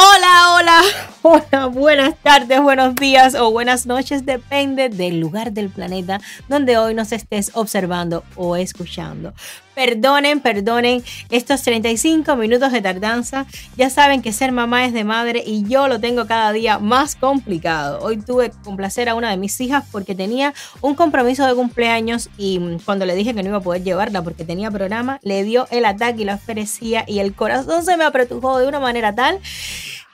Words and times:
Hola, 0.00 0.54
hola, 1.22 1.66
buenas 1.66 2.14
tardes, 2.22 2.60
buenos 2.60 2.94
días 2.94 3.34
o 3.34 3.50
buenas 3.50 3.86
noches, 3.86 4.26
depende 4.26 4.88
del 4.88 5.20
lugar 5.20 5.52
del 5.52 5.70
planeta 5.70 6.20
donde 6.48 6.76
hoy 6.76 6.94
nos 6.94 7.12
estés 7.12 7.52
observando 7.54 8.24
o 8.36 8.56
escuchando. 8.56 9.32
Perdonen, 9.74 10.40
perdonen 10.40 11.04
estos 11.30 11.62
35 11.62 12.34
minutos 12.34 12.72
de 12.72 12.82
tardanza. 12.82 13.46
Ya 13.76 13.90
saben 13.90 14.22
que 14.22 14.32
ser 14.32 14.50
mamá 14.50 14.84
es 14.84 14.92
de 14.92 15.04
madre 15.04 15.44
y 15.46 15.62
yo 15.68 15.86
lo 15.86 16.00
tengo 16.00 16.26
cada 16.26 16.52
día 16.52 16.80
más 16.80 17.14
complicado. 17.14 18.00
Hoy 18.02 18.16
tuve 18.16 18.50
que 18.50 18.56
complacer 18.64 19.08
a 19.08 19.14
una 19.14 19.30
de 19.30 19.36
mis 19.36 19.60
hijas 19.60 19.84
porque 19.92 20.16
tenía 20.16 20.52
un 20.80 20.96
compromiso 20.96 21.46
de 21.46 21.54
cumpleaños 21.54 22.28
y 22.36 22.60
cuando 22.84 23.06
le 23.06 23.14
dije 23.14 23.34
que 23.34 23.44
no 23.44 23.50
iba 23.50 23.58
a 23.58 23.62
poder 23.62 23.84
llevarla 23.84 24.22
porque 24.22 24.44
tenía 24.44 24.68
programa, 24.68 25.20
le 25.22 25.44
dio 25.44 25.68
el 25.70 25.84
ataque 25.84 26.22
y 26.22 26.24
la 26.24 26.34
oferecía 26.34 27.04
y 27.06 27.20
el 27.20 27.32
corazón 27.34 27.84
se 27.84 27.96
me 27.96 28.02
apretujó 28.02 28.58
de 28.58 28.66
una 28.66 28.80
manera 28.80 29.14
tal 29.14 29.38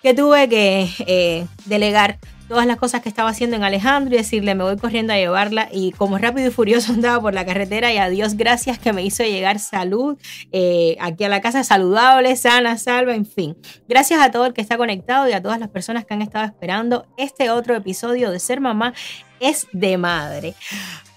que 0.04 0.12
tuve 0.12 0.50
que 0.50 0.86
eh, 1.06 1.46
delegar 1.64 2.18
todas 2.46 2.66
las 2.66 2.76
cosas 2.76 3.00
que 3.00 3.08
estaba 3.08 3.30
haciendo 3.30 3.56
en 3.56 3.64
Alejandro 3.64 4.14
y 4.14 4.18
decirle 4.18 4.54
me 4.54 4.62
voy 4.62 4.76
corriendo 4.76 5.14
a 5.14 5.16
llevarla 5.16 5.70
y 5.72 5.92
como 5.92 6.18
rápido 6.18 6.48
y 6.48 6.50
furioso 6.50 6.92
andaba 6.92 7.22
por 7.22 7.32
la 7.32 7.46
carretera 7.46 7.90
y 7.90 7.96
a 7.96 8.10
Dios 8.10 8.34
gracias 8.34 8.78
que 8.78 8.92
me 8.92 9.02
hizo 9.02 9.24
llegar 9.24 9.58
salud 9.58 10.18
eh, 10.52 10.98
aquí 11.00 11.24
a 11.24 11.30
la 11.30 11.40
casa 11.40 11.64
saludable, 11.64 12.36
sana, 12.36 12.76
salva, 12.76 13.14
en 13.14 13.24
fin. 13.24 13.56
Gracias 13.88 14.20
a 14.20 14.30
todo 14.30 14.44
el 14.44 14.52
que 14.52 14.60
está 14.60 14.76
conectado 14.76 15.26
y 15.26 15.32
a 15.32 15.40
todas 15.40 15.58
las 15.58 15.70
personas 15.70 16.04
que 16.04 16.12
han 16.12 16.20
estado 16.20 16.44
esperando 16.44 17.06
este 17.16 17.48
otro 17.48 17.74
episodio 17.74 18.30
de 18.30 18.40
Ser 18.40 18.60
Mamá 18.60 18.92
es 19.40 19.68
de 19.72 19.96
madre. 19.96 20.54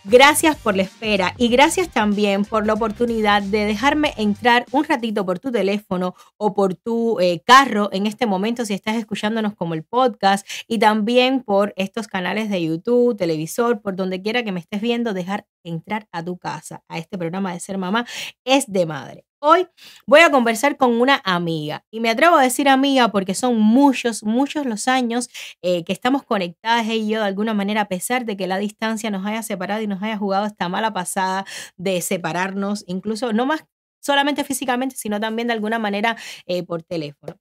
Gracias 0.10 0.56
por 0.56 0.78
la 0.78 0.84
espera 0.84 1.34
y 1.38 1.50
gracias 1.50 1.90
también 1.90 2.46
por 2.46 2.66
la 2.66 2.72
oportunidad 2.72 3.42
de 3.42 3.66
dejarme 3.66 4.14
entrar 4.16 4.66
un 4.72 4.86
ratito 4.86 5.26
por 5.26 5.40
tu 5.40 5.52
teléfono 5.52 6.16
o 6.38 6.54
por 6.54 6.76
tu 6.76 7.20
eh, 7.20 7.42
carro 7.46 7.90
en 7.92 8.08
este 8.08 8.26
momento 8.26 8.64
si 8.64 8.74
estás 8.74 8.96
escuchándonos 8.96 9.54
como 9.54 9.74
el 9.74 9.84
podcast 9.84 10.48
y 10.66 10.80
también 10.80 11.44
por 11.44 11.74
estos 11.76 12.08
canales 12.08 12.50
de 12.50 12.64
YouTube, 12.64 13.18
televisor, 13.18 13.82
por 13.82 13.98
donde 13.98 14.22
quiera 14.22 14.44
que 14.44 14.54
me 14.54 14.62
estés 14.62 14.80
viendo, 14.80 15.14
dejar 15.14 15.46
entrar 15.66 16.08
a 16.14 16.24
tu 16.24 16.38
casa, 16.38 16.86
a 16.88 17.00
este 17.00 17.18
programa 17.18 17.52
de 17.52 17.60
ser 17.60 17.78
mamá, 17.78 18.06
es 18.46 18.72
de 18.72 18.86
madre. 18.86 19.27
Hoy 19.42 19.68
voy 20.08 20.22
a 20.22 20.32
conversar 20.32 20.78
con 20.78 21.00
una 21.00 21.22
amiga 21.24 21.86
y 21.92 22.00
me 22.00 22.10
atrevo 22.10 22.38
a 22.38 22.42
decir 22.42 22.68
amiga 22.68 23.10
porque 23.12 23.36
son 23.36 23.60
muchos, 23.60 24.24
muchos 24.24 24.66
los 24.66 24.88
años 24.88 25.30
eh, 25.62 25.84
que 25.84 25.94
estamos 25.94 26.24
conectadas 26.24 26.86
ella 26.88 26.94
y 26.96 27.10
yo 27.10 27.20
de 27.20 27.28
alguna 27.28 27.54
manera 27.54 27.82
a 27.82 27.88
pesar 27.88 28.26
de 28.26 28.36
que 28.36 28.48
la 28.48 28.58
distancia 28.58 29.12
nos 29.12 29.26
haya 29.28 29.44
separado 29.44 29.82
y 29.82 29.88
nos 29.88 30.02
haya 30.02 30.18
jugado 30.18 30.48
esta 30.48 30.70
mala 30.70 30.92
pasada 30.92 31.46
de 31.78 32.02
separarnos, 32.02 32.84
incluso 32.88 33.32
no 33.32 33.46
más 33.46 33.64
solamente 34.02 34.44
físicamente, 34.44 34.96
sino 34.96 35.20
también 35.20 35.48
de 35.50 35.54
alguna 35.54 35.78
manera 35.78 36.18
eh, 36.48 36.64
por 36.64 36.82
teléfono. 36.82 37.36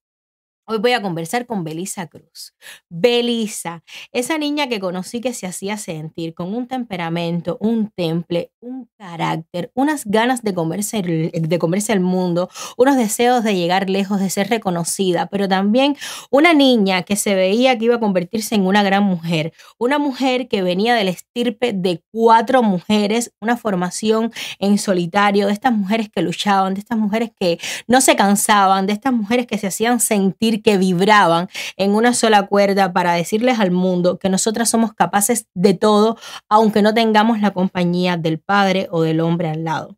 Hoy 0.68 0.78
voy 0.78 0.94
a 0.94 1.00
conversar 1.00 1.46
con 1.46 1.62
Belisa 1.62 2.08
Cruz. 2.08 2.52
Belisa, 2.90 3.84
esa 4.10 4.36
niña 4.36 4.68
que 4.68 4.80
conocí 4.80 5.20
que 5.20 5.32
se 5.32 5.46
hacía 5.46 5.76
sentir 5.76 6.34
con 6.34 6.52
un 6.52 6.66
temperamento, 6.66 7.56
un 7.60 7.92
temple, 7.94 8.50
un 8.58 8.88
carácter, 8.98 9.70
unas 9.74 10.04
ganas 10.04 10.42
de 10.42 10.54
comerse, 10.54 10.98
el, 10.98 11.30
de 11.30 11.58
comerse 11.60 11.92
el 11.92 12.00
mundo, 12.00 12.50
unos 12.76 12.96
deseos 12.96 13.44
de 13.44 13.54
llegar 13.54 13.88
lejos, 13.88 14.18
de 14.18 14.28
ser 14.28 14.48
reconocida, 14.48 15.26
pero 15.26 15.46
también 15.46 15.96
una 16.32 16.52
niña 16.52 17.02
que 17.02 17.14
se 17.14 17.36
veía 17.36 17.78
que 17.78 17.84
iba 17.84 17.94
a 17.94 18.00
convertirse 18.00 18.56
en 18.56 18.66
una 18.66 18.82
gran 18.82 19.04
mujer, 19.04 19.52
una 19.78 20.00
mujer 20.00 20.48
que 20.48 20.62
venía 20.62 20.96
del 20.96 21.06
estirpe 21.06 21.74
de 21.74 22.02
cuatro 22.10 22.64
mujeres, 22.64 23.32
una 23.40 23.56
formación 23.56 24.32
en 24.58 24.78
solitario, 24.78 25.46
de 25.46 25.52
estas 25.52 25.72
mujeres 25.72 26.08
que 26.12 26.22
luchaban, 26.22 26.74
de 26.74 26.80
estas 26.80 26.98
mujeres 26.98 27.30
que 27.38 27.60
no 27.86 28.00
se 28.00 28.16
cansaban, 28.16 28.88
de 28.88 28.94
estas 28.94 29.12
mujeres 29.12 29.46
que 29.46 29.58
se 29.58 29.68
hacían 29.68 30.00
sentir 30.00 30.55
que 30.62 30.78
vibraban 30.78 31.48
en 31.76 31.94
una 31.94 32.14
sola 32.14 32.46
cuerda 32.46 32.92
para 32.92 33.12
decirles 33.12 33.58
al 33.58 33.70
mundo 33.70 34.18
que 34.18 34.28
nosotras 34.28 34.70
somos 34.70 34.92
capaces 34.94 35.46
de 35.54 35.74
todo, 35.74 36.16
aunque 36.48 36.82
no 36.82 36.94
tengamos 36.94 37.40
la 37.40 37.52
compañía 37.52 38.16
del 38.16 38.38
padre 38.38 38.88
o 38.90 39.02
del 39.02 39.20
hombre 39.20 39.48
al 39.48 39.64
lado. 39.64 39.96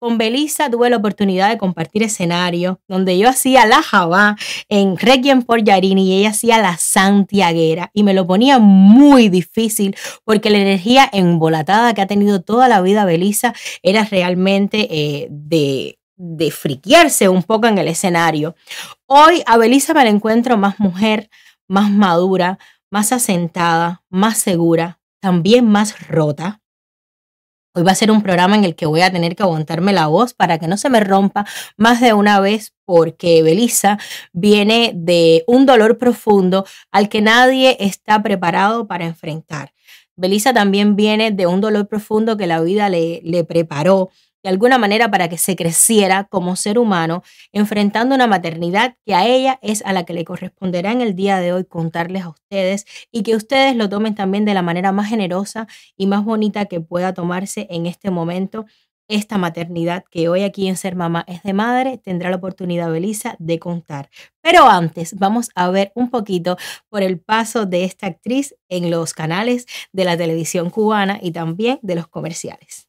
Con 0.00 0.16
Belisa 0.16 0.70
tuve 0.70 0.90
la 0.90 0.98
oportunidad 0.98 1.48
de 1.48 1.58
compartir 1.58 2.04
escenario 2.04 2.80
donde 2.86 3.18
yo 3.18 3.28
hacía 3.28 3.66
la 3.66 3.82
Java 3.82 4.36
en 4.68 4.96
Requiem 4.96 5.42
por 5.42 5.64
Yarini 5.64 6.08
y 6.08 6.20
ella 6.20 6.30
hacía 6.30 6.58
la 6.58 6.76
Santiaguera 6.76 7.90
y 7.92 8.04
me 8.04 8.14
lo 8.14 8.24
ponía 8.24 8.60
muy 8.60 9.28
difícil 9.28 9.96
porque 10.24 10.50
la 10.50 10.58
energía 10.58 11.08
embolatada 11.12 11.94
que 11.94 12.00
ha 12.00 12.06
tenido 12.06 12.40
toda 12.42 12.68
la 12.68 12.80
vida 12.80 13.04
Belisa 13.04 13.54
era 13.82 14.04
realmente 14.04 14.86
eh, 14.88 15.26
de 15.30 15.97
de 16.18 16.50
friquearse 16.50 17.28
un 17.28 17.42
poco 17.42 17.68
en 17.68 17.78
el 17.78 17.88
escenario. 17.88 18.54
Hoy 19.06 19.42
a 19.46 19.56
Belisa 19.56 19.94
me 19.94 20.04
la 20.04 20.10
encuentro 20.10 20.58
más 20.58 20.78
mujer, 20.78 21.30
más 21.68 21.90
madura, 21.90 22.58
más 22.90 23.12
asentada, 23.12 24.02
más 24.10 24.38
segura, 24.38 25.00
también 25.20 25.66
más 25.66 26.08
rota. 26.08 26.60
Hoy 27.74 27.84
va 27.84 27.92
a 27.92 27.94
ser 27.94 28.10
un 28.10 28.22
programa 28.22 28.56
en 28.56 28.64
el 28.64 28.74
que 28.74 28.86
voy 28.86 29.02
a 29.02 29.12
tener 29.12 29.36
que 29.36 29.44
aguantarme 29.44 29.92
la 29.92 30.08
voz 30.08 30.34
para 30.34 30.58
que 30.58 30.66
no 30.66 30.76
se 30.76 30.90
me 30.90 31.00
rompa 31.00 31.46
más 31.76 32.00
de 32.00 32.12
una 32.12 32.40
vez 32.40 32.74
porque 32.84 33.42
Belisa 33.42 33.98
viene 34.32 34.92
de 34.96 35.44
un 35.46 35.64
dolor 35.64 35.98
profundo 35.98 36.66
al 36.90 37.08
que 37.08 37.20
nadie 37.20 37.76
está 37.78 38.22
preparado 38.22 38.88
para 38.88 39.06
enfrentar. 39.06 39.72
Belisa 40.16 40.52
también 40.52 40.96
viene 40.96 41.30
de 41.30 41.46
un 41.46 41.60
dolor 41.60 41.86
profundo 41.86 42.36
que 42.36 42.48
la 42.48 42.60
vida 42.60 42.88
le, 42.88 43.20
le 43.22 43.44
preparó 43.44 44.10
de 44.42 44.50
alguna 44.50 44.78
manera 44.78 45.10
para 45.10 45.28
que 45.28 45.38
se 45.38 45.56
creciera 45.56 46.24
como 46.24 46.56
ser 46.56 46.78
humano, 46.78 47.22
enfrentando 47.52 48.14
una 48.14 48.26
maternidad 48.26 48.96
que 49.04 49.14
a 49.14 49.26
ella 49.26 49.58
es 49.62 49.82
a 49.84 49.92
la 49.92 50.04
que 50.04 50.12
le 50.12 50.24
corresponderá 50.24 50.92
en 50.92 51.00
el 51.00 51.14
día 51.14 51.38
de 51.38 51.52
hoy 51.52 51.64
contarles 51.64 52.22
a 52.22 52.30
ustedes 52.30 52.84
y 53.10 53.22
que 53.22 53.36
ustedes 53.36 53.76
lo 53.76 53.88
tomen 53.88 54.14
también 54.14 54.44
de 54.44 54.54
la 54.54 54.62
manera 54.62 54.92
más 54.92 55.08
generosa 55.08 55.66
y 55.96 56.06
más 56.06 56.24
bonita 56.24 56.66
que 56.66 56.80
pueda 56.80 57.14
tomarse 57.14 57.66
en 57.70 57.86
este 57.86 58.10
momento. 58.10 58.66
Esta 59.10 59.38
maternidad 59.38 60.04
que 60.10 60.28
hoy 60.28 60.42
aquí 60.42 60.68
en 60.68 60.76
Ser 60.76 60.94
Mamá 60.94 61.24
es 61.26 61.42
de 61.42 61.54
madre 61.54 61.96
tendrá 61.96 62.28
la 62.28 62.36
oportunidad, 62.36 62.92
Belisa, 62.92 63.36
de 63.38 63.58
contar. 63.58 64.10
Pero 64.42 64.68
antes 64.68 65.14
vamos 65.14 65.48
a 65.54 65.70
ver 65.70 65.92
un 65.94 66.10
poquito 66.10 66.58
por 66.90 67.02
el 67.02 67.18
paso 67.18 67.64
de 67.64 67.84
esta 67.84 68.06
actriz 68.06 68.54
en 68.68 68.90
los 68.90 69.14
canales 69.14 69.66
de 69.92 70.04
la 70.04 70.16
televisión 70.18 70.68
cubana 70.68 71.18
y 71.22 71.30
también 71.30 71.78
de 71.80 71.94
los 71.94 72.06
comerciales. 72.06 72.87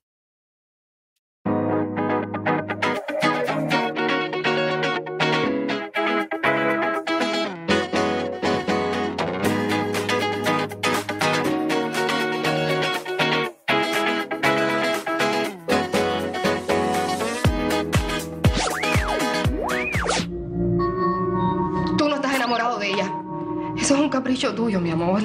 Capricho 24.29 24.53
tuyo, 24.53 24.79
mi 24.79 24.91
amor. 24.91 25.23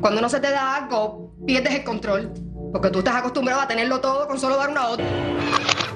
Cuando 0.00 0.20
no 0.20 0.28
se 0.28 0.38
te 0.38 0.52
da 0.52 0.76
algo, 0.76 1.32
pierdes 1.44 1.74
el 1.74 1.82
control. 1.82 2.32
Porque 2.70 2.90
tú 2.90 3.00
estás 3.00 3.16
acostumbrado 3.16 3.60
a 3.60 3.66
tenerlo 3.66 4.00
todo 4.00 4.28
con 4.28 4.38
solo 4.38 4.56
dar 4.56 4.70
una 4.70 4.86
otra. 4.86 5.04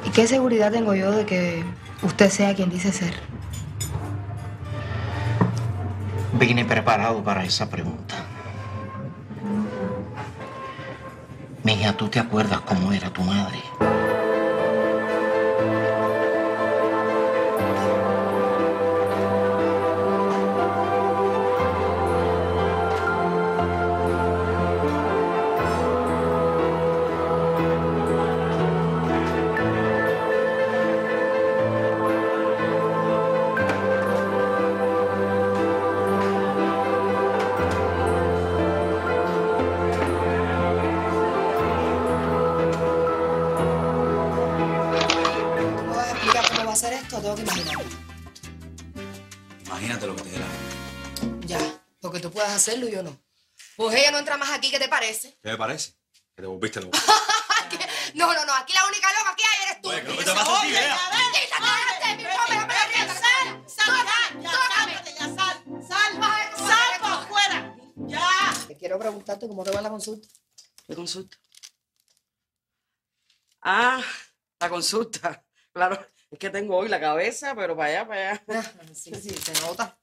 ¿Y 0.04 0.10
qué 0.10 0.26
seguridad 0.26 0.72
tengo 0.72 0.92
yo 0.96 1.12
de 1.12 1.24
que 1.24 1.62
usted 2.02 2.28
sea 2.28 2.52
quien 2.56 2.68
dice 2.68 2.90
ser? 2.90 3.14
Vine 6.32 6.64
preparado 6.64 7.22
para 7.22 7.44
esa 7.44 7.70
pregunta. 7.70 8.16
Mija, 11.62 11.92
¿tú 11.92 12.08
te 12.08 12.18
acuerdas 12.18 12.62
cómo 12.62 12.92
era 12.92 13.10
tu 13.10 13.22
madre? 13.22 13.58
hacerlo 52.60 52.88
y 52.88 52.92
yo 52.92 53.02
no. 53.02 53.18
Pues 53.76 53.96
ella 53.96 54.10
no 54.10 54.18
entra 54.18 54.36
más 54.36 54.50
aquí, 54.50 54.70
¿qué 54.70 54.78
te 54.78 54.88
parece? 54.88 55.38
¿Qué 55.42 55.50
me 55.50 55.56
parece? 55.56 55.94
Que 56.36 56.42
te 56.42 56.46
volviste 56.46 56.80
loco. 56.80 56.98
no, 58.14 58.34
no, 58.34 58.44
no, 58.44 58.54
aquí 58.54 58.74
la 58.74 58.86
única 58.86 59.08
loca 59.18 59.34
que 59.34 59.44
hay 59.44 59.62
eres 59.64 59.80
tú. 59.80 59.88
Oye, 59.88 60.02
me 60.02 60.22
¡Sal! 63.12 63.64
¡Sal 63.66 64.06
ya! 64.06 64.40
Ya! 64.40 64.50
¡Sal! 65.34 65.64
¡Sal! 65.88 66.12
¡Sal 66.56 67.00
para 67.00 67.14
afuera! 67.14 67.76
¡Ya! 67.96 68.66
Te 68.68 68.76
quiero 68.76 68.98
preguntarte 68.98 69.48
cómo 69.48 69.64
te 69.64 69.70
va 69.70 69.80
la 69.80 69.88
consulta. 69.88 70.28
¿Qué 70.86 70.94
consulta? 70.94 71.38
Ah, 73.62 74.02
la 74.58 74.68
consulta. 74.68 75.44
Claro, 75.72 76.04
es 76.32 76.36
que 76.36 76.50
tengo 76.50 76.76
hoy 76.76 76.88
la 76.88 76.98
cabeza, 76.98 77.54
pero 77.54 77.76
para 77.76 77.90
allá, 77.90 78.08
para 78.08 78.30
allá. 78.32 78.44
Ah, 78.48 78.62
sí, 78.92 79.14
sí, 79.14 79.30
se 79.30 79.52
nota. 79.60 79.96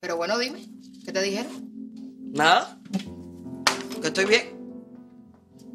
Pero 0.00 0.16
bueno, 0.16 0.38
dime, 0.38 0.64
¿qué 1.04 1.12
te 1.12 1.22
dijeron? 1.22 1.52
Nada. 2.32 2.78
Que 4.00 4.08
estoy 4.08 4.26
bien. 4.26 4.58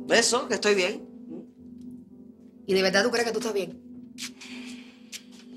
Eso, 0.09 0.47
que 0.47 0.53
estoy 0.53 0.75
bien. 0.75 1.05
¿Y 2.65 2.73
de 2.73 2.81
verdad 2.81 3.03
tú 3.03 3.11
crees 3.11 3.25
que 3.25 3.33
tú 3.33 3.39
estás 3.39 3.53
bien? 3.53 3.81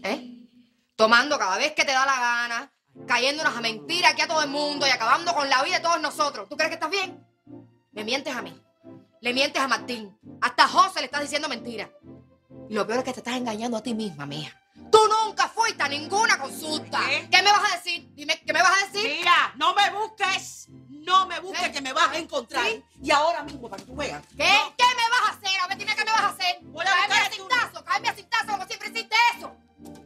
¿Eh? 0.02 0.48
Tomando 0.96 1.38
cada 1.38 1.58
vez 1.58 1.72
que 1.74 1.84
te 1.84 1.92
da 1.92 2.04
la 2.04 2.18
gana, 2.18 2.72
cayéndonos 3.06 3.56
a 3.56 3.60
mentir 3.60 4.04
aquí 4.04 4.22
a 4.22 4.26
todo 4.26 4.42
el 4.42 4.50
mundo 4.50 4.86
y 4.86 4.90
acabando 4.90 5.32
con 5.32 5.48
la 5.48 5.62
vida 5.62 5.76
de 5.76 5.84
todos 5.84 6.00
nosotros. 6.00 6.48
¿Tú 6.48 6.56
crees 6.56 6.70
que 6.70 6.74
estás 6.74 6.90
bien? 6.90 7.24
Me 7.92 8.02
mientes 8.02 8.34
a 8.34 8.42
mí. 8.42 8.60
Le 9.20 9.32
mientes 9.32 9.62
a 9.62 9.68
Martín. 9.68 10.18
Hasta 10.40 10.64
a 10.64 10.68
José 10.68 11.00
le 11.00 11.06
estás 11.06 11.22
diciendo 11.22 11.48
mentiras. 11.48 11.90
Y 12.68 12.74
lo 12.74 12.84
peor 12.84 12.98
es 12.98 13.04
que 13.04 13.12
te 13.12 13.20
estás 13.20 13.36
engañando 13.36 13.76
a 13.76 13.82
ti 13.82 13.94
misma, 13.94 14.26
mía. 14.26 14.52
Tú 14.90 14.98
nunca 15.22 15.48
fuiste 15.66 15.82
a 15.82 15.88
ninguna 15.88 16.38
consulta. 16.38 17.00
¿Qué? 17.08 17.28
¿Qué 17.30 17.42
me 17.42 17.50
vas 17.50 17.72
a 17.72 17.76
decir? 17.76 18.08
Dime, 18.14 18.40
¿qué 18.46 18.52
me 18.52 18.62
vas 18.62 18.70
a 18.82 18.86
decir? 18.86 19.10
Mira, 19.18 19.52
no 19.56 19.74
me 19.74 19.90
busques. 19.90 20.68
No 20.88 21.26
me 21.26 21.38
busques 21.40 21.70
que 21.70 21.80
me 21.80 21.92
vas 21.92 22.08
a 22.10 22.18
encontrar. 22.18 22.66
¿Sí? 22.66 22.84
Y 23.02 23.10
ahora 23.10 23.42
mismo, 23.42 23.68
para 23.68 23.82
que 23.82 23.88
tú 23.90 23.96
veas. 23.96 24.22
¿Qué? 24.36 24.36
¿Qué 24.78 24.84
me 24.96 25.08
vas 25.10 25.28
a 25.28 25.30
hacer? 25.30 25.60
A 25.60 25.66
ver, 25.68 25.78
dime 25.78 25.94
qué 25.96 26.04
me 26.04 26.10
vas 26.12 26.20
a 26.22 26.28
hacer. 26.28 26.58
Voy 26.62 26.84
a 26.86 27.30
cintazo, 27.30 27.84
caerme 27.84 28.08
a 28.08 28.14
cintazo 28.14 28.46
como 28.46 28.66
siempre 28.66 28.88
hiciste 28.90 29.16
eso. 29.36 29.52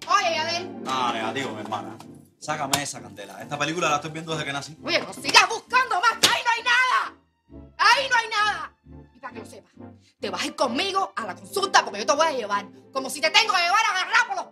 Oye, 0.09 0.39
Adel, 0.39 0.83
Ah, 0.87 1.11
negativo, 1.13 1.51
mi 1.53 1.61
hermana. 1.61 1.97
Sácame 2.39 2.83
esa 2.83 3.01
candela. 3.01 3.41
Esta 3.43 3.59
película 3.59 3.89
la 3.91 3.97
estoy 3.97 4.11
viendo 4.11 4.33
desde 4.33 4.45
que 4.47 4.53
nací. 4.53 4.77
oye, 4.85 4.99
no 5.01 5.13
sigas 5.13 5.49
buscando 5.49 6.01
más, 6.01 6.13
que 6.21 6.29
ahí 6.29 6.43
no 6.45 6.51
hay 6.57 6.63
nada. 6.63 7.71
Ahí 7.79 8.09
no 8.09 8.17
hay 8.17 8.29
nada. 8.29 8.77
Y 9.15 9.19
para 9.21 9.33
que 9.35 9.41
lo 9.41 9.47
sepas, 9.47 9.73
te 10.21 10.31
vas 10.31 10.43
a 10.43 10.47
ir 10.47 10.57
conmigo 10.57 11.13
a 11.17 11.27
la 11.27 11.35
consulta 11.35 11.85
porque 11.85 12.01
yo 12.01 12.07
te 12.07 12.15
voy 12.15 12.27
a 12.27 12.33
llevar. 12.33 12.67
Como 12.93 13.09
si 13.11 13.21
te 13.21 13.31
tengo 13.31 13.53
que 13.55 13.61
llevar 13.61 13.85
a 13.85 13.91
agarrar 13.91 14.27
por 14.27 14.37
los 14.37 14.47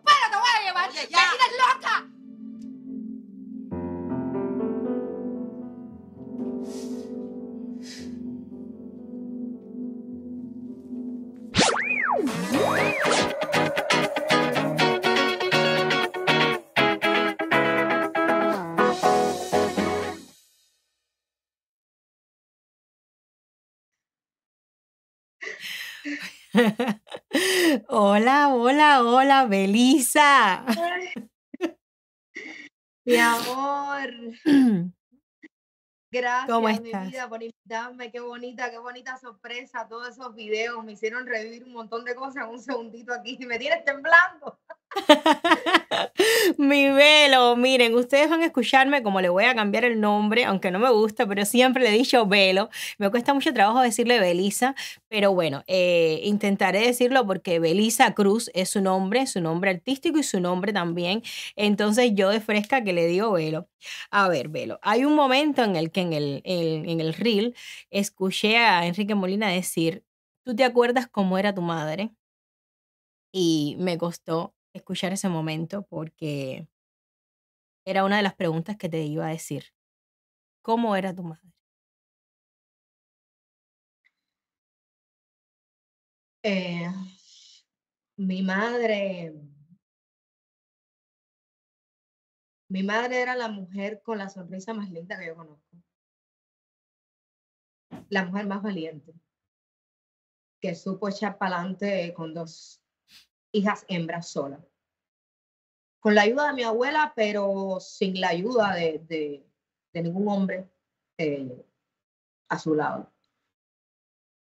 pelos, 0.63 0.73
te 0.73 0.73
voy 0.73 0.89
a 0.89 0.89
llevar. 0.89 0.91
Oye, 0.91 1.01
¡Me 1.03 1.09
ya. 1.09 2.18
Hola, 28.00 28.55
hola, 28.55 29.03
hola, 29.03 29.47
Belisa. 29.47 30.65
Mi 33.05 33.17
amor, 33.17 34.11
gracias, 36.12 36.47
¿Cómo 36.47 36.69
mi 36.69 36.75
estás? 36.75 37.11
vida, 37.11 37.29
por 37.29 37.43
invitarme. 37.43 38.12
Qué 38.12 38.21
bonita, 38.21 38.71
qué 38.71 38.79
bonita 38.79 39.17
sorpresa. 39.17 39.89
Todos 39.89 40.11
esos 40.11 40.33
videos 40.37 40.85
me 40.85 40.93
hicieron 40.93 41.27
revivir 41.27 41.65
un 41.65 41.73
montón 41.73 42.05
de 42.05 42.15
cosas 42.15 42.45
en 42.45 42.50
un 42.50 42.61
segundito 42.61 43.12
aquí. 43.12 43.37
Me 43.47 43.59
tienes 43.59 43.85
temblando. 43.85 44.61
Mi 46.58 46.90
velo, 46.90 47.56
miren, 47.56 47.94
ustedes 47.94 48.29
van 48.31 48.43
a 48.43 48.46
escucharme 48.46 49.02
como 49.02 49.20
le 49.20 49.29
voy 49.29 49.44
a 49.44 49.55
cambiar 49.55 49.85
el 49.85 50.00
nombre, 50.00 50.44
aunque 50.44 50.70
no 50.70 50.79
me 50.79 50.90
gusta, 50.90 51.26
pero 51.26 51.44
siempre 51.44 51.82
le 51.82 51.90
he 51.90 51.99
dicho 51.99 52.26
velo. 52.26 52.70
Me 52.99 53.11
cuesta 53.11 53.35
mucho 53.35 53.52
trabajo 53.52 53.81
decirle 53.81 54.19
Belisa, 54.20 54.75
pero 55.08 55.32
bueno, 55.35 55.62
eh, 55.67 56.20
intentaré 56.25 56.81
decirlo 56.81 57.26
porque 57.26 57.58
Belisa 57.61 58.14
Cruz 58.14 58.50
es 58.55 58.70
su 58.70 58.81
nombre, 58.81 59.26
su 59.26 59.40
nombre 59.40 59.70
artístico 59.70 60.19
y 60.19 60.23
su 60.23 60.40
nombre 60.40 60.73
también. 60.73 61.23
Entonces 61.56 62.12
yo 62.14 62.31
de 62.31 62.40
fresca 62.40 62.82
que 62.85 62.93
le 62.93 63.06
digo 63.06 63.32
velo. 63.32 63.69
A 64.11 64.29
ver, 64.29 64.49
velo. 64.49 64.79
Hay 64.82 65.05
un 65.05 65.14
momento 65.14 65.62
en 65.64 65.76
el 65.76 65.90
que 65.90 66.00
en 66.00 66.12
el, 66.12 66.40
en, 66.44 66.88
en 66.88 67.00
el 67.00 67.14
reel 67.14 67.55
escuché 67.90 68.56
a 68.58 68.87
Enrique 68.87 69.14
Molina 69.14 69.49
decir, 69.49 70.02
¿tú 70.44 70.55
te 70.56 70.64
acuerdas 70.64 71.06
cómo 71.08 71.38
era 71.38 71.55
tu 71.55 71.62
madre? 71.62 72.11
Y 73.32 73.76
me 73.79 73.99
costó 73.99 74.55
escuchar 74.73 75.12
ese 75.12 75.29
momento 75.29 75.82
porque 75.82 76.69
era 77.85 78.05
una 78.05 78.19
de 78.19 78.23
las 78.23 78.35
preguntas 78.35 78.76
que 78.76 78.88
te 78.88 79.03
iba 79.05 79.26
a 79.26 79.31
decir. 79.31 79.65
¿Cómo 80.62 80.94
era 80.97 81.15
tu 81.15 81.23
madre? 81.23 81.53
Eh, 86.43 86.87
mi 88.17 88.43
madre, 88.43 89.35
mi 92.69 92.82
madre 92.82 93.23
era 93.23 93.35
la 93.37 93.49
mujer 93.49 94.03
con 94.03 94.19
la 94.19 94.29
sonrisa 94.29 94.75
más 94.75 94.91
linda 94.91 95.19
que 95.19 95.26
yo 95.26 95.37
conozco. 95.37 95.76
La 98.11 98.25
mujer 98.25 98.47
más 98.47 98.62
valiente, 98.62 99.14
que 100.61 100.75
supo 100.75 101.09
echar 101.09 101.38
para 101.38 101.56
adelante 101.56 102.12
con 102.14 102.35
dos 102.35 102.82
hijas 103.59 103.85
hembras 103.89 104.29
solas. 104.29 104.61
Con 106.01 106.15
la 106.15 106.23
ayuda 106.23 106.49
de 106.49 106.55
mi 106.55 106.63
abuela, 106.63 107.13
pero 107.15 107.79
sin 107.81 108.21
la 108.21 108.29
ayuda 108.29 108.75
de, 108.75 109.45
ningún 109.93 110.29
hombre 110.29 110.71
eh, 111.19 111.67
a 112.49 112.59
su 112.59 112.75
lado. 112.75 113.13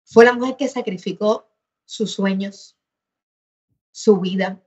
Fue 0.05 0.25
la 0.25 0.33
mujer 0.33 0.57
que 0.57 0.69
sacrificó 0.69 1.49
sus 1.85 2.13
sueños, 2.13 2.79
su 3.91 4.21
vida 4.21 4.63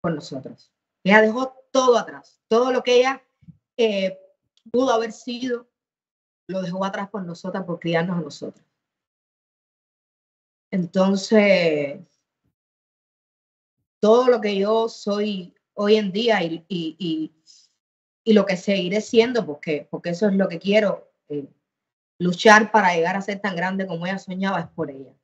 por 0.00 0.14
nosotros. 0.14 0.72
Ella 1.04 1.22
dejó 1.22 1.54
todo 1.72 1.98
atrás, 1.98 2.40
todo 2.48 2.70
lo 2.70 2.82
que 2.82 2.98
ella 2.98 3.22
eh, 3.76 4.18
pudo 4.70 4.92
haber 4.92 5.12
sido, 5.12 5.68
lo 6.48 6.62
dejó 6.62 6.84
atrás 6.84 7.10
por 7.10 7.24
nosotras, 7.24 7.64
por 7.64 7.80
criarnos 7.80 8.18
a 8.18 8.20
nosotros. 8.20 8.64
Entonces, 10.70 12.15
todo 14.00 14.28
lo 14.28 14.40
que 14.40 14.56
yo 14.58 14.88
soy 14.88 15.54
hoy 15.74 15.96
en 15.96 16.12
día 16.12 16.42
y, 16.42 16.64
y- 16.68 16.96
y- 18.24 18.32
lo 18.32 18.44
que 18.44 18.56
seguiré 18.56 19.00
siendo, 19.00 19.46
porque, 19.46 19.86
porque 19.90 20.10
eso 20.10 20.28
es 20.28 20.34
lo 20.34 20.48
que 20.48 20.58
quiero, 20.58 21.12
eh, 21.28 21.46
luchar 22.18 22.72
para 22.72 22.94
llegar 22.94 23.16
a 23.16 23.22
ser 23.22 23.40
tan 23.40 23.54
grande 23.56 23.86
como 23.86 24.06
ella 24.06 24.18
soñaba, 24.18 24.60
es 24.60 24.68
por 24.68 24.90
ella. 24.90 25.14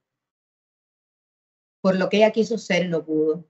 Por 1.82 1.96
lo 1.96 2.08
que 2.08 2.18
ella 2.18 2.30
quiso 2.30 2.58
ser 2.58 2.88
no 2.88 3.04
pudo. 3.04 3.44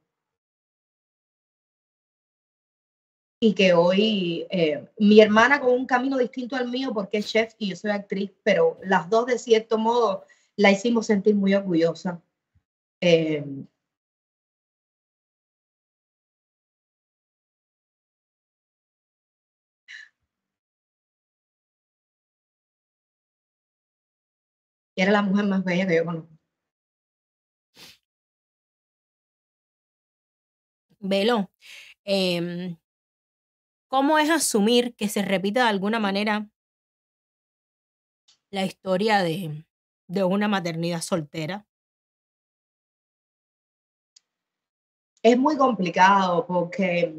Y 3.40 3.54
que 3.54 3.72
hoy 3.74 4.46
eh, 4.50 4.88
mi 4.98 5.20
hermana 5.20 5.60
con 5.60 5.72
un 5.72 5.84
camino 5.86 6.16
distinto 6.16 6.54
al 6.56 6.68
mío, 6.70 6.92
porque 6.94 7.18
es 7.18 7.26
chef 7.26 7.54
y 7.58 7.70
yo 7.70 7.76
soy 7.76 7.90
actriz, 7.90 8.30
pero 8.44 8.78
las 8.84 9.10
dos 9.10 9.26
de 9.26 9.38
cierto 9.38 9.78
modo 9.78 10.24
la 10.56 10.70
hicimos 10.70 11.06
sentir 11.06 11.34
muy 11.34 11.52
orgullosa. 11.54 12.22
Eh, 13.00 13.44
y 24.94 25.02
era 25.02 25.12
la 25.12 25.22
mujer 25.22 25.46
más 25.46 25.64
bella 25.64 25.86
que 25.86 25.96
yo 25.96 26.04
conozco. 26.04 26.28
Velo, 31.00 31.50
em, 32.04 32.76
¿cómo 33.88 34.18
es 34.18 34.30
asumir 34.30 34.94
que 34.94 35.08
se 35.08 35.22
repita 35.22 35.64
de 35.64 35.68
alguna 35.70 35.98
manera 35.98 36.48
la 38.50 38.64
historia 38.64 39.22
de, 39.22 39.64
de 40.06 40.24
una 40.24 40.48
maternidad 40.48 41.00
soltera? 41.00 41.66
es 45.22 45.38
muy 45.38 45.56
complicado 45.56 46.44
porque 46.46 47.14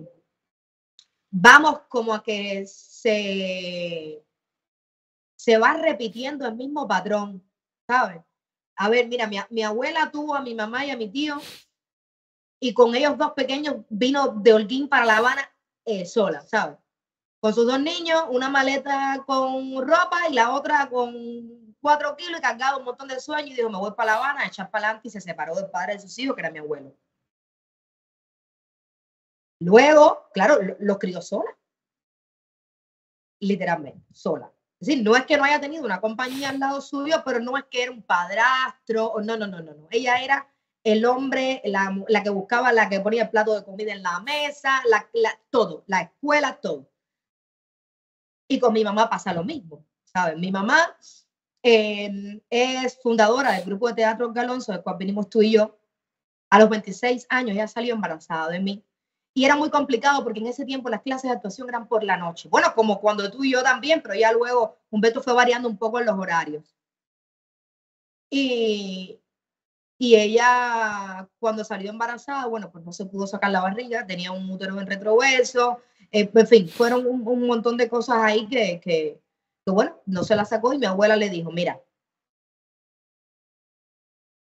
vamos 1.31 1.81
como 1.87 2.13
a 2.13 2.21
que 2.21 2.65
se, 2.67 4.23
se 5.35 5.57
va 5.57 5.73
repitiendo 5.75 6.45
el 6.45 6.55
mismo 6.55 6.87
patrón, 6.87 7.41
A 8.75 8.89
ver, 8.89 9.07
mira, 9.07 9.27
mi, 9.27 9.61
abuela 9.63 10.09
tuvo 10.11 10.35
a 10.35 10.41
mi 10.41 10.55
mamá 10.55 10.85
y 10.85 10.91
a 10.91 10.97
mi 10.97 11.09
tío 11.09 11.39
y 12.59 12.73
con 12.73 12.95
ellos 12.95 13.17
dos 13.17 13.33
pequeños 13.33 13.75
vino 13.89 14.29
de 14.29 14.53
Holguín 14.53 14.87
para 14.87 15.05
La 15.05 15.17
Habana 15.17 15.41
eh, 15.85 16.05
sola, 16.05 16.41
¿sabes? 16.47 16.77
Con 17.39 17.53
sus 17.53 17.67
dos 17.67 17.79
niños, 17.79 18.23
una 18.29 18.49
maleta 18.49 19.21
con 19.27 19.85
ropa 19.85 20.29
y 20.29 20.33
la 20.33 20.51
otra 20.55 20.89
con 20.89 21.75
cuatro 21.81 22.15
kilos 22.15 22.39
y 22.39 22.41
cargado 22.41 22.77
un 22.79 22.85
montón 22.85 23.09
de 23.09 23.19
sueños 23.19 23.51
y 23.51 23.55
dijo, 23.55 23.69
me 23.69 23.77
voy 23.77 23.91
para 23.91 24.13
La 24.13 24.17
Habana 24.17 24.41
a 24.41 24.47
echar 24.47 24.71
para 24.71 24.85
adelante 24.87 25.09
y 25.09 25.11
se 25.11 25.19
separó 25.21 25.55
del 25.55 25.69
padre 25.69 25.93
de 25.95 25.99
sus 25.99 26.17
hijos, 26.19 26.35
que 26.35 26.41
era 26.41 26.51
mi 26.51 26.59
abuelo. 26.59 26.95
Luego, 29.59 30.27
claro, 30.33 30.61
lo- 30.61 30.75
los 30.79 30.97
crió 30.99 31.21
sola. 31.21 31.49
Literalmente, 33.41 34.05
sola. 34.13 34.52
Decir, 34.83 35.01
no 35.01 35.15
es 35.15 35.25
que 35.25 35.37
no 35.37 35.45
haya 35.45 35.61
tenido 35.61 35.85
una 35.85 36.01
compañía 36.01 36.49
al 36.49 36.59
lado 36.59 36.81
suyo, 36.81 37.21
pero 37.23 37.39
no 37.39 37.57
es 37.57 37.63
que 37.71 37.83
era 37.83 37.91
un 37.91 38.03
padrastro, 38.03 39.13
no, 39.23 39.37
no, 39.37 39.47
no, 39.47 39.61
no, 39.61 39.73
no. 39.73 39.87
Ella 39.89 40.21
era 40.21 40.45
el 40.83 41.05
hombre, 41.05 41.61
la, 41.63 41.95
la 42.09 42.21
que 42.21 42.29
buscaba, 42.29 42.73
la 42.73 42.89
que 42.89 42.99
ponía 42.99 43.23
el 43.23 43.29
plato 43.29 43.55
de 43.55 43.63
comida 43.63 43.93
en 43.93 44.03
la 44.03 44.19
mesa, 44.19 44.81
la, 44.89 45.07
todo, 45.49 45.85
la 45.87 46.01
escuela, 46.01 46.59
todo. 46.61 46.89
Y 48.49 48.59
con 48.59 48.73
mi 48.73 48.83
mamá 48.83 49.09
pasa 49.09 49.33
lo 49.33 49.45
mismo, 49.45 49.85
¿sabes? 50.03 50.37
Mi 50.37 50.51
mamá 50.51 50.97
eh, 51.63 52.41
es 52.49 52.99
fundadora 53.01 53.53
del 53.53 53.63
grupo 53.63 53.87
de 53.87 53.93
teatro 53.93 54.33
Galonso, 54.33 54.73
del 54.73 54.83
cual 54.83 54.97
vinimos 54.99 55.29
tú 55.29 55.41
y 55.41 55.53
yo. 55.53 55.79
A 56.49 56.59
los 56.59 56.69
26 56.69 57.25
años 57.29 57.55
ya 57.55 57.69
salió 57.69 57.93
embarazada 57.93 58.49
de 58.49 58.59
mí. 58.59 58.83
Y 59.35 59.45
era 59.45 59.55
muy 59.55 59.69
complicado 59.69 60.23
porque 60.23 60.39
en 60.39 60.47
ese 60.47 60.65
tiempo 60.65 60.89
las 60.89 61.01
clases 61.01 61.29
de 61.29 61.35
actuación 61.35 61.67
eran 61.67 61.87
por 61.87 62.03
la 62.03 62.17
noche. 62.17 62.49
Bueno, 62.49 62.73
como 62.75 62.99
cuando 63.01 63.29
tú 63.31 63.43
y 63.43 63.51
yo 63.51 63.63
también, 63.63 64.01
pero 64.01 64.13
ya 64.13 64.31
luego 64.31 64.77
Humberto 64.91 65.23
fue 65.23 65.33
variando 65.33 65.67
un 65.67 65.77
poco 65.77 65.99
en 65.99 66.05
los 66.05 66.17
horarios. 66.17 66.75
Y, 68.29 69.19
y 69.97 70.15
ella, 70.15 71.29
cuando 71.39 71.63
salió 71.63 71.89
embarazada, 71.89 72.45
bueno, 72.47 72.71
pues 72.71 72.83
no 72.83 72.91
se 72.91 73.05
pudo 73.05 73.25
sacar 73.27 73.51
la 73.51 73.61
barriga, 73.61 74.05
tenía 74.05 74.31
un 74.31 74.49
útero 74.49 74.79
en 74.79 74.87
retroverso, 74.87 75.79
eh, 76.11 76.29
en 76.33 76.47
fin, 76.47 76.67
fueron 76.67 77.07
un, 77.07 77.27
un 77.27 77.47
montón 77.47 77.77
de 77.77 77.89
cosas 77.89 78.17
ahí 78.19 78.47
que, 78.47 78.79
que, 78.79 79.19
que, 79.65 79.71
bueno, 79.71 79.99
no 80.05 80.23
se 80.23 80.35
la 80.35 80.45
sacó 80.45 80.73
y 80.73 80.77
mi 80.77 80.85
abuela 80.85 81.15
le 81.15 81.29
dijo, 81.29 81.51
mira, 81.51 81.79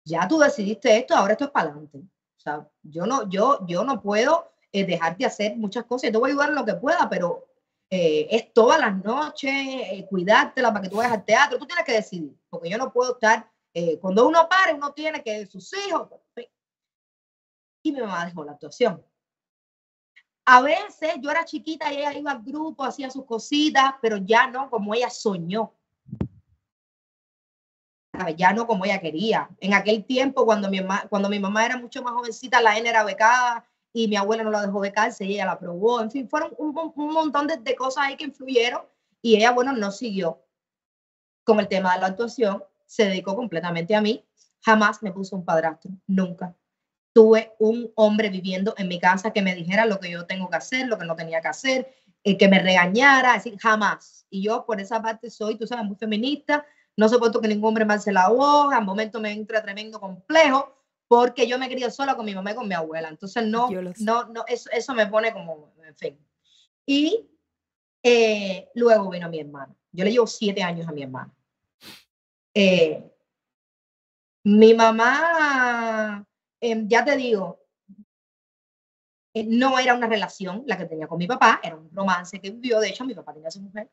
ya 0.06 0.28
tú 0.28 0.40
decidiste 0.40 0.98
esto, 0.98 1.16
ahora 1.16 1.34
esto 1.34 1.46
es 1.46 1.52
para 1.52 1.70
adelante. 1.70 2.00
O 2.00 2.40
sea, 2.40 2.68
yo 2.84 3.06
no, 3.06 3.30
yo, 3.30 3.66
yo 3.68 3.84
no 3.84 4.02
puedo 4.02 4.52
eh, 4.72 4.86
dejar 4.86 5.18
de 5.18 5.26
hacer 5.26 5.58
muchas 5.58 5.86
cosas, 5.86 6.12
te 6.12 6.18
voy 6.18 6.30
a 6.30 6.34
ayudar 6.34 6.50
en 6.50 6.56
lo 6.56 6.66
que 6.66 6.76
pueda, 6.76 7.08
pero 7.10 7.50
eh, 7.92 8.28
es 8.30 8.54
todas 8.54 8.80
las 8.80 9.04
noches, 9.04 9.52
eh, 9.52 10.06
cuidártela 10.08 10.72
para 10.72 10.84
que 10.84 10.90
tú 10.90 10.98
vayas 10.98 11.14
al 11.14 11.26
teatro, 11.26 11.58
tú 11.58 11.66
tienes 11.66 11.84
que 11.84 11.94
decidir, 11.94 12.38
porque 12.48 12.70
yo 12.70 12.78
no 12.78 12.94
puedo 12.94 13.14
estar, 13.14 13.50
eh, 13.74 13.98
cuando 13.98 14.28
uno 14.28 14.48
pare, 14.48 14.76
uno 14.76 14.94
tiene 14.94 15.24
que 15.24 15.48
sus 15.48 15.74
hijos, 15.74 16.08
fin. 16.36 16.46
y 17.82 17.92
mi 17.92 18.00
mamá 18.02 18.26
dejó 18.26 18.44
la 18.44 18.52
actuación. 18.52 19.04
A 20.46 20.62
veces 20.62 21.16
yo 21.20 21.32
era 21.32 21.46
chiquita 21.46 21.92
y 21.92 21.98
ella 21.98 22.14
iba 22.14 22.32
al 22.32 22.44
grupo, 22.44 22.84
hacía 22.84 23.10
sus 23.10 23.26
cositas, 23.26 23.96
pero 24.02 24.18
ya 24.18 24.46
no 24.48 24.70
como 24.70 24.94
ella 24.94 25.10
soñó. 25.10 25.74
Ya 28.36 28.52
no 28.52 28.68
como 28.68 28.84
ella 28.84 29.00
quería. 29.00 29.50
En 29.60 29.74
aquel 29.74 30.04
tiempo, 30.06 30.46
cuando 30.46 30.70
mi, 30.70 30.82
mamá, 30.82 31.06
cuando 31.08 31.30
mi 31.30 31.40
mamá 31.40 31.66
era 31.66 31.78
mucho 31.78 32.02
más 32.02 32.14
jovencita, 32.14 32.62
la 32.62 32.78
N 32.78 32.90
era 32.90 33.04
becada 33.04 33.66
y 33.94 34.08
mi 34.08 34.16
abuela 34.16 34.44
no 34.44 34.52
la 34.52 34.62
dejó 34.62 34.80
becarse 34.80 35.26
y 35.26 35.34
ella 35.34 35.46
la 35.46 35.54
aprobó. 35.54 36.02
En 36.02 36.12
fin, 36.12 36.30
fueron 36.30 36.54
un, 36.58 36.76
un- 36.96 37.14
montón 37.14 37.48
de, 37.48 37.58
de 37.58 37.76
cosas 37.76 38.06
ahí 38.06 38.16
que 38.18 38.26
influyeron 38.26 38.82
y 39.22 39.36
ella, 39.38 39.52
bueno, 39.52 39.74
no 39.74 39.92
siguió 39.92 40.42
con 41.44 41.60
el 41.60 41.68
tema 41.68 41.94
de 41.96 42.02
la 42.02 42.08
actuación, 42.08 42.64
se 42.86 43.06
dedicó 43.06 43.36
completamente 43.36 43.96
a 43.96 44.02
mí. 44.02 44.26
Jamás 44.62 45.02
me 45.02 45.12
puso 45.12 45.36
un 45.36 45.46
padrastro, 45.46 45.92
nunca. 46.08 46.56
Tuve 47.14 47.54
un 47.60 47.92
hombre 47.96 48.30
viviendo 48.30 48.74
en 48.78 48.88
mi 48.88 49.00
casa 49.00 49.32
que 49.32 49.42
me 49.42 49.56
dijera 49.56 49.86
lo 49.86 50.00
que 50.00 50.12
yo 50.12 50.26
tengo 50.26 50.50
que 50.50 50.58
hacer, 50.58 50.88
lo 50.88 50.98
que 50.98 51.06
no 51.06 51.16
tenía 51.16 51.42
que 51.42 51.48
hacer, 51.48 51.94
eh, 52.24 52.38
que 52.38 52.48
me 52.48 52.60
regañara, 52.60 53.34
así, 53.34 53.58
jamás. 53.58 54.26
Y 54.30 54.44
yo 54.44 54.66
por 54.66 54.80
esa 54.80 55.02
parte 55.02 55.30
soy, 55.30 55.58
tú 55.58 55.66
sabes, 55.66 55.86
muy 55.86 55.96
feminista, 55.96 56.66
no 56.96 57.10
soporto 57.10 57.42
que 57.42 57.48
ningún 57.48 57.70
hombre 57.70 57.86
me 57.86 57.94
alce 57.94 58.12
la 58.12 58.30
voz, 58.30 58.74
al 58.74 58.86
momento 58.86 59.20
me 59.20 59.32
entra 59.32 59.62
tremendo 59.62 60.00
complejo, 60.00 60.76
porque 61.10 61.48
yo 61.48 61.58
me 61.58 61.68
crié 61.68 61.90
sola 61.90 62.16
con 62.16 62.24
mi 62.24 62.36
mamá 62.36 62.52
y 62.52 62.56
con 62.56 62.68
mi 62.68 62.76
abuela. 62.76 63.10
Entonces, 63.10 63.44
no, 63.44 63.68
no, 63.98 64.26
no, 64.26 64.46
eso, 64.48 64.70
eso 64.72 64.94
me 64.94 65.08
pone 65.08 65.34
como, 65.34 65.74
en 65.84 65.96
fin. 65.96 66.20
Y 66.86 67.28
eh, 68.04 68.70
luego 68.76 69.10
vino 69.10 69.28
mi 69.28 69.40
hermana. 69.40 69.76
Yo 69.92 70.06
le 70.06 70.12
llevo 70.12 70.28
siete 70.28 70.62
años 70.62 70.88
a 70.88 70.92
mi 70.92 71.02
hermana. 71.02 71.34
Eh, 72.54 73.12
mi 74.44 74.76
mamá, 74.76 76.24
em, 76.62 76.88
ya 76.88 77.04
te 77.04 77.18
digo, 77.18 77.60
eh, 79.34 79.46
no 79.48 79.80
era 79.80 79.96
una 79.96 80.08
relación 80.08 80.64
la 80.68 80.78
que 80.78 80.86
tenía 80.86 81.08
con 81.08 81.18
mi 81.18 81.26
papá, 81.26 81.60
era 81.64 81.76
un 81.76 81.90
romance 81.92 82.40
que 82.40 82.52
vivió. 82.52 82.80
De 82.80 82.90
hecho, 82.90 83.04
mi 83.04 83.16
papá 83.16 83.34
tenía 83.34 83.48
a 83.48 83.52
su 83.52 83.62
mujer. 83.62 83.90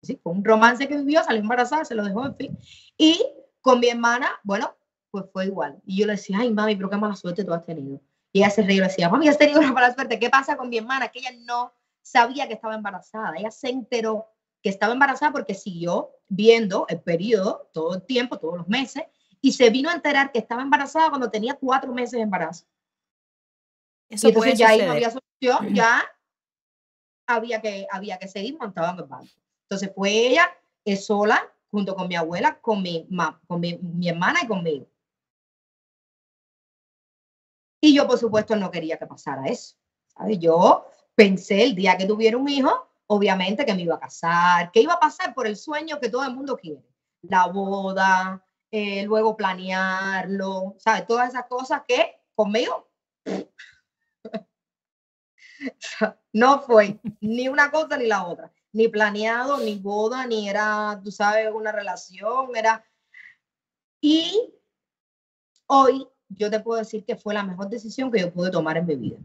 Sí, 0.00 0.20
fue 0.22 0.32
un 0.32 0.44
romance 0.44 0.86
que 0.86 0.96
vivió, 0.96 1.24
salió 1.24 1.40
embarazada, 1.40 1.84
se 1.84 1.96
lo 1.96 2.04
dejó, 2.04 2.24
en 2.24 2.36
fin. 2.36 2.58
Y 2.96 3.20
con 3.60 3.80
mi 3.80 3.88
hermana, 3.88 4.30
bueno, 4.44 4.76
pues 5.20 5.32
fue 5.32 5.46
igual. 5.46 5.80
Y 5.86 5.98
yo 5.98 6.06
le 6.06 6.12
decía, 6.12 6.38
ay, 6.40 6.52
mami, 6.52 6.76
pero 6.76 6.90
qué 6.90 6.96
mala 6.96 7.16
suerte 7.16 7.44
tú 7.44 7.54
has 7.54 7.64
tenido. 7.64 8.00
Y 8.32 8.40
ella 8.40 8.50
se 8.50 8.62
reía 8.62 8.76
y 8.76 8.80
le 8.80 8.88
decía, 8.88 9.08
mami, 9.08 9.28
has 9.28 9.38
tenido 9.38 9.60
una 9.60 9.72
mala 9.72 9.94
suerte. 9.94 10.18
¿Qué 10.18 10.28
pasa 10.28 10.56
con 10.56 10.68
mi 10.68 10.76
hermana? 10.76 11.08
Que 11.08 11.20
ella 11.20 11.30
no 11.44 11.72
sabía 12.02 12.46
que 12.46 12.54
estaba 12.54 12.74
embarazada. 12.74 13.34
Ella 13.36 13.50
se 13.50 13.70
enteró 13.70 14.26
que 14.62 14.68
estaba 14.68 14.92
embarazada 14.92 15.32
porque 15.32 15.54
siguió 15.54 16.10
viendo 16.28 16.84
el 16.88 17.00
periodo 17.00 17.70
todo 17.72 17.94
el 17.94 18.02
tiempo, 18.02 18.38
todos 18.38 18.58
los 18.58 18.68
meses, 18.68 19.04
y 19.40 19.52
se 19.52 19.70
vino 19.70 19.88
a 19.88 19.94
enterar 19.94 20.32
que 20.32 20.38
estaba 20.38 20.60
embarazada 20.60 21.08
cuando 21.08 21.30
tenía 21.30 21.54
cuatro 21.54 21.92
meses 21.94 22.12
de 22.12 22.22
embarazo. 22.22 22.66
Eso 24.08 24.26
y 24.26 24.30
entonces 24.30 24.58
ya 24.58 24.68
ahí 24.68 24.78
no 24.78 24.84
suceder. 24.84 24.96
había 24.96 25.10
solución, 25.10 25.74
ya 25.74 26.02
había 27.26 27.62
que, 27.62 27.86
había 27.90 28.18
que 28.18 28.28
seguir 28.28 28.58
montado 28.58 28.92
en 28.92 28.98
el 28.98 29.04
barco. 29.04 29.30
Entonces 29.62 29.92
fue 29.94 30.10
ella 30.10 30.48
eh, 30.84 30.96
sola, 30.96 31.42
junto 31.70 31.94
con 31.94 32.08
mi 32.08 32.16
abuela, 32.16 32.58
con 32.60 32.82
mi, 32.82 33.08
con 33.46 33.60
mi, 33.60 33.78
mi 33.78 34.08
hermana 34.08 34.40
y 34.42 34.46
conmigo. 34.46 34.86
Y 37.80 37.94
yo, 37.94 38.06
por 38.06 38.18
supuesto, 38.18 38.56
no 38.56 38.70
quería 38.70 38.98
que 38.98 39.06
pasara 39.06 39.46
eso. 39.46 39.76
¿sabes? 40.16 40.38
Yo 40.38 40.86
pensé 41.14 41.62
el 41.62 41.74
día 41.74 41.96
que 41.96 42.06
tuviera 42.06 42.36
un 42.36 42.48
hijo, 42.48 42.90
obviamente 43.06 43.64
que 43.64 43.74
me 43.74 43.82
iba 43.82 43.96
a 43.96 44.00
casar, 44.00 44.70
que 44.72 44.80
iba 44.80 44.94
a 44.94 45.00
pasar 45.00 45.34
por 45.34 45.46
el 45.46 45.56
sueño 45.56 46.00
que 46.00 46.08
todo 46.08 46.24
el 46.24 46.34
mundo 46.34 46.56
quiere. 46.56 46.84
La 47.22 47.46
boda, 47.46 48.44
eh, 48.70 49.04
luego 49.04 49.36
planearlo, 49.36 50.76
¿sabes? 50.78 51.06
Todas 51.06 51.30
esas 51.30 51.46
cosas 51.46 51.82
que 51.86 52.20
conmigo 52.34 52.88
no 56.32 56.62
fue 56.62 57.00
ni 57.20 57.48
una 57.48 57.70
cosa 57.70 57.96
ni 57.96 58.06
la 58.06 58.26
otra, 58.26 58.52
ni 58.72 58.88
planeado, 58.88 59.58
ni 59.58 59.78
boda, 59.78 60.26
ni 60.26 60.48
era, 60.48 61.00
tú 61.02 61.10
sabes, 61.10 61.50
una 61.52 61.72
relación, 61.72 62.54
era... 62.54 62.84
Y 64.00 64.52
hoy 65.66 66.06
yo 66.28 66.50
te 66.50 66.60
puedo 66.60 66.78
decir 66.78 67.04
que 67.04 67.16
fue 67.16 67.34
la 67.34 67.42
mejor 67.42 67.68
decisión 67.68 68.10
que 68.10 68.20
yo 68.20 68.32
pude 68.32 68.50
tomar 68.50 68.76
en 68.76 68.86
mi 68.86 68.96
vida. 68.96 69.18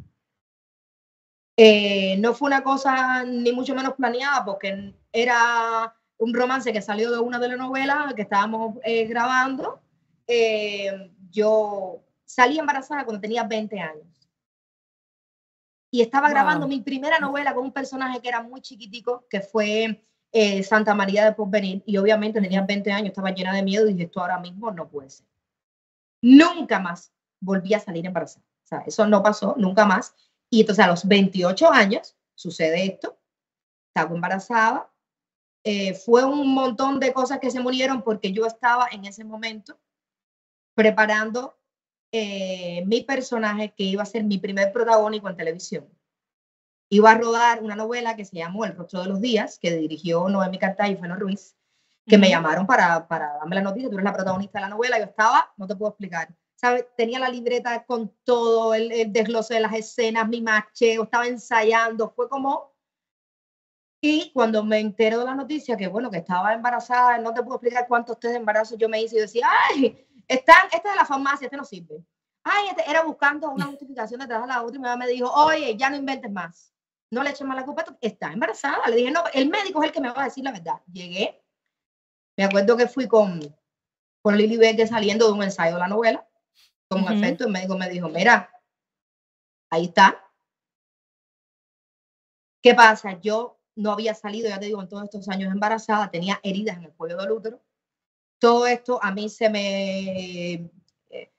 Eh, 1.58 2.18
no 2.20 2.34
fue 2.34 2.48
una 2.48 2.64
cosa 2.64 3.24
ni 3.24 3.52
mucho 3.52 3.76
menos 3.76 3.94
planeada 3.94 4.44
porque 4.46 4.96
era 5.12 5.94
un 6.18 6.34
romance 6.34 6.72
que 6.72 6.82
salió 6.82 7.12
de 7.12 7.20
una 7.20 7.40
telenovela 7.40 8.14
que 8.16 8.22
estábamos 8.24 8.78
eh, 8.84 9.06
grabando. 9.06 9.80
Eh, 10.28 11.12
yo 11.30 12.02
salí 12.26 12.58
embarazada 12.58 13.04
cuando 13.04 13.22
tenía 13.22 13.44
20 13.44 13.80
años 13.80 14.08
y 15.92 16.02
estaba 16.02 16.28
Wow. 16.28 16.34
grabando 16.34 16.68
mi 16.68 16.80
primera 16.82 17.20
novela 17.20 17.54
con 17.54 17.66
un 17.66 17.74
personaje 17.74 18.22
que 18.22 18.30
era 18.30 18.42
muy 18.42 18.62
chiquitico, 18.62 19.26
que 19.30 19.42
fue 19.42 20.02
Santa 20.64 20.96
María 20.96 21.26
de 21.26 21.34
Porvenir, 21.34 21.84
y 21.86 21.98
obviamente 21.98 22.40
tenía 22.40 22.62
20 22.62 22.90
años, 22.90 23.10
estaba 23.10 23.32
llena 23.32 23.54
de 23.54 23.64
miedo 23.64 23.86
y 23.90 23.94
dije, 23.94 24.06
esto 24.06 24.22
ahora 24.22 24.40
mismo 24.40 24.72
no 24.72 24.88
puede 24.88 25.10
ser. 25.10 25.28
Nunca 26.22 26.80
más 26.80 27.12
volví 27.40 27.74
a 27.74 27.80
salir 27.80 28.06
embarazada. 28.06 28.46
O 28.64 28.68
sea, 28.68 28.80
eso 28.86 29.08
no 29.08 29.22
pasó, 29.24 29.56
nunca 29.58 29.86
más. 29.86 30.16
Y 30.50 30.62
entonces 30.62 30.86
a 30.86 30.88
los 30.88 31.08
28 31.08 31.72
años 31.72 32.16
sucede 32.36 32.86
esto, 32.86 33.18
estaba 33.90 34.14
embarazada, 34.14 34.92
eh, 35.64 35.94
fue 35.94 36.24
un 36.24 36.54
montón 36.54 37.00
de 37.00 37.14
cosas 37.14 37.40
que 37.40 37.52
se 37.52 37.60
murieron 37.60 38.02
porque 38.02 38.32
yo 38.32 38.46
estaba 38.46 38.88
en 38.92 39.06
ese 39.06 39.24
momento 39.24 39.80
preparando 40.76 41.58
eh, 42.12 42.84
mi 42.88 43.02
personaje 43.02 43.74
que 43.76 43.84
iba 43.84 44.04
a 44.04 44.08
ser 44.08 44.24
mi 44.24 44.38
primer 44.38 44.72
protagónico 44.72 45.30
en 45.30 45.38
televisión. 45.38 45.90
Iba 46.90 47.12
a 47.12 47.18
rodar 47.18 47.64
una 47.64 47.76
novela 47.76 48.16
que 48.16 48.26
se 48.26 48.38
llamó 48.38 48.66
El 48.66 48.76
rostro 48.76 49.02
de 49.02 49.08
los 49.08 49.22
días, 49.22 49.60
que 49.60 49.76
dirigió 49.78 50.28
Noemi 50.28 50.58
Cartay 50.58 50.94
y 50.94 50.98
Feno 50.98 51.16
Ruiz, 51.16 51.56
que 52.12 52.18
me 52.18 52.30
llamaron 52.30 52.68
para, 52.68 53.08
para 53.08 53.38
darme 53.38 53.56
la 53.56 53.62
noticia, 53.62 53.90
tú 53.90 53.96
eres 53.96 54.04
la 54.04 54.12
protagonista 54.12 54.60
de 54.60 54.64
la 54.64 54.70
novela, 54.70 54.98
yo 54.98 55.06
estaba, 55.06 55.50
no 55.56 55.66
te 55.66 55.78
puedo 55.78 55.92
explicar, 55.92 56.28
¿sabes? 56.56 56.86
Tenía 56.98 57.20
la 57.20 57.30
libreta 57.30 57.86
con 57.86 58.14
todo, 58.26 58.74
el, 58.74 58.92
el 58.92 59.14
desglose 59.14 59.54
de 59.54 59.62
las 59.62 59.74
escenas, 59.74 60.28
mi 60.28 60.42
macheo, 60.42 61.04
estaba 61.04 61.26
ensayando, 61.26 62.12
fue 62.14 62.28
como... 62.28 62.76
Y 64.04 64.30
cuando 64.34 64.62
me 64.62 64.80
entero 64.80 65.20
de 65.20 65.26
la 65.26 65.36
noticia, 65.36 65.78
que 65.78 65.88
bueno, 65.88 66.12
que 66.12 66.18
estaba 66.18 66.54
embarazada, 66.54 67.18
no 67.18 67.34
te 67.34 67.44
puedo 67.44 67.56
explicar 67.56 67.88
cuántos 67.88 68.20
test 68.20 68.34
de 68.34 68.40
embarazo 68.40 68.76
yo 68.76 68.90
me 68.90 69.02
hice, 69.02 69.16
y 69.16 69.22
decía, 69.22 69.48
ay, 69.70 70.06
están, 70.28 70.66
este 70.66 70.90
es 70.90 70.94
de 70.94 70.96
la 70.98 71.06
farmacia, 71.06 71.46
este 71.46 71.56
no 71.56 71.64
sirve. 71.64 72.04
Ay, 72.44 72.68
este 72.72 72.90
era 72.90 73.04
buscando 73.04 73.50
una 73.52 73.68
justificación 73.68 74.20
detrás 74.20 74.42
de 74.42 74.48
la 74.48 74.62
otra 74.64 74.76
y 74.76 74.80
mi 74.80 74.84
mamá 74.84 75.06
me 75.06 75.08
dijo, 75.08 75.32
oye, 75.32 75.78
ya 75.78 75.90
no 75.90 75.96
inventes 75.96 76.30
más. 76.30 76.74
No 77.10 77.24
le 77.24 77.30
eches 77.30 77.48
más 77.48 77.56
la 77.56 77.64
culpa, 77.64 77.86
está 78.02 78.34
embarazada. 78.34 78.86
Le 78.90 78.98
dije, 78.98 79.12
no, 79.12 79.24
el 79.34 79.50
médico 79.50 79.82
es 79.82 79.88
el 79.88 79.94
que 79.94 80.02
me 80.02 80.12
va 80.12 80.24
a 80.24 80.26
decir 80.26 80.44
la 80.44 80.52
verdad. 80.52 80.82
Llegué, 80.92 81.42
me 82.42 82.46
acuerdo 82.46 82.76
que 82.76 82.88
fui 82.88 83.08
con, 83.08 83.40
con 84.24 84.36
Lili 84.36 84.58
Verde 84.58 84.88
saliendo 84.88 85.28
de 85.28 85.34
un 85.34 85.44
ensayo 85.44 85.76
de 85.76 85.80
la 85.80 85.88
novela. 85.88 86.28
Con 86.90 87.04
Ujú. 87.04 87.14
efecto, 87.14 87.46
el 87.46 87.52
médico 87.52 87.78
me 87.78 87.88
dijo, 87.88 88.10
mira, 88.10 88.52
ahí 89.70 89.86
está. 89.86 90.28
¿Qué 92.64 92.74
pasa? 92.74 93.20
Yo 93.22 93.60
no 93.76 93.92
había 93.92 94.16
salido, 94.16 94.50
ya 94.50 94.60
te 94.60 94.66
digo, 94.66 94.82
en 94.82 94.90
todos 94.90 95.04
estos 95.04 95.30
años 95.30 95.54
embarazada, 95.54 96.10
tenía 96.10 96.40
heridas 96.42 96.78
en 96.78 96.86
el 96.86 96.94
cuello 96.94 97.18
del 97.18 97.32
útero. 97.32 97.62
Todo 98.40 98.66
esto 98.66 99.00
a 99.04 99.12
mí 99.12 99.30
se 99.30 99.48
me... 99.48 100.54
eh, 101.12 101.32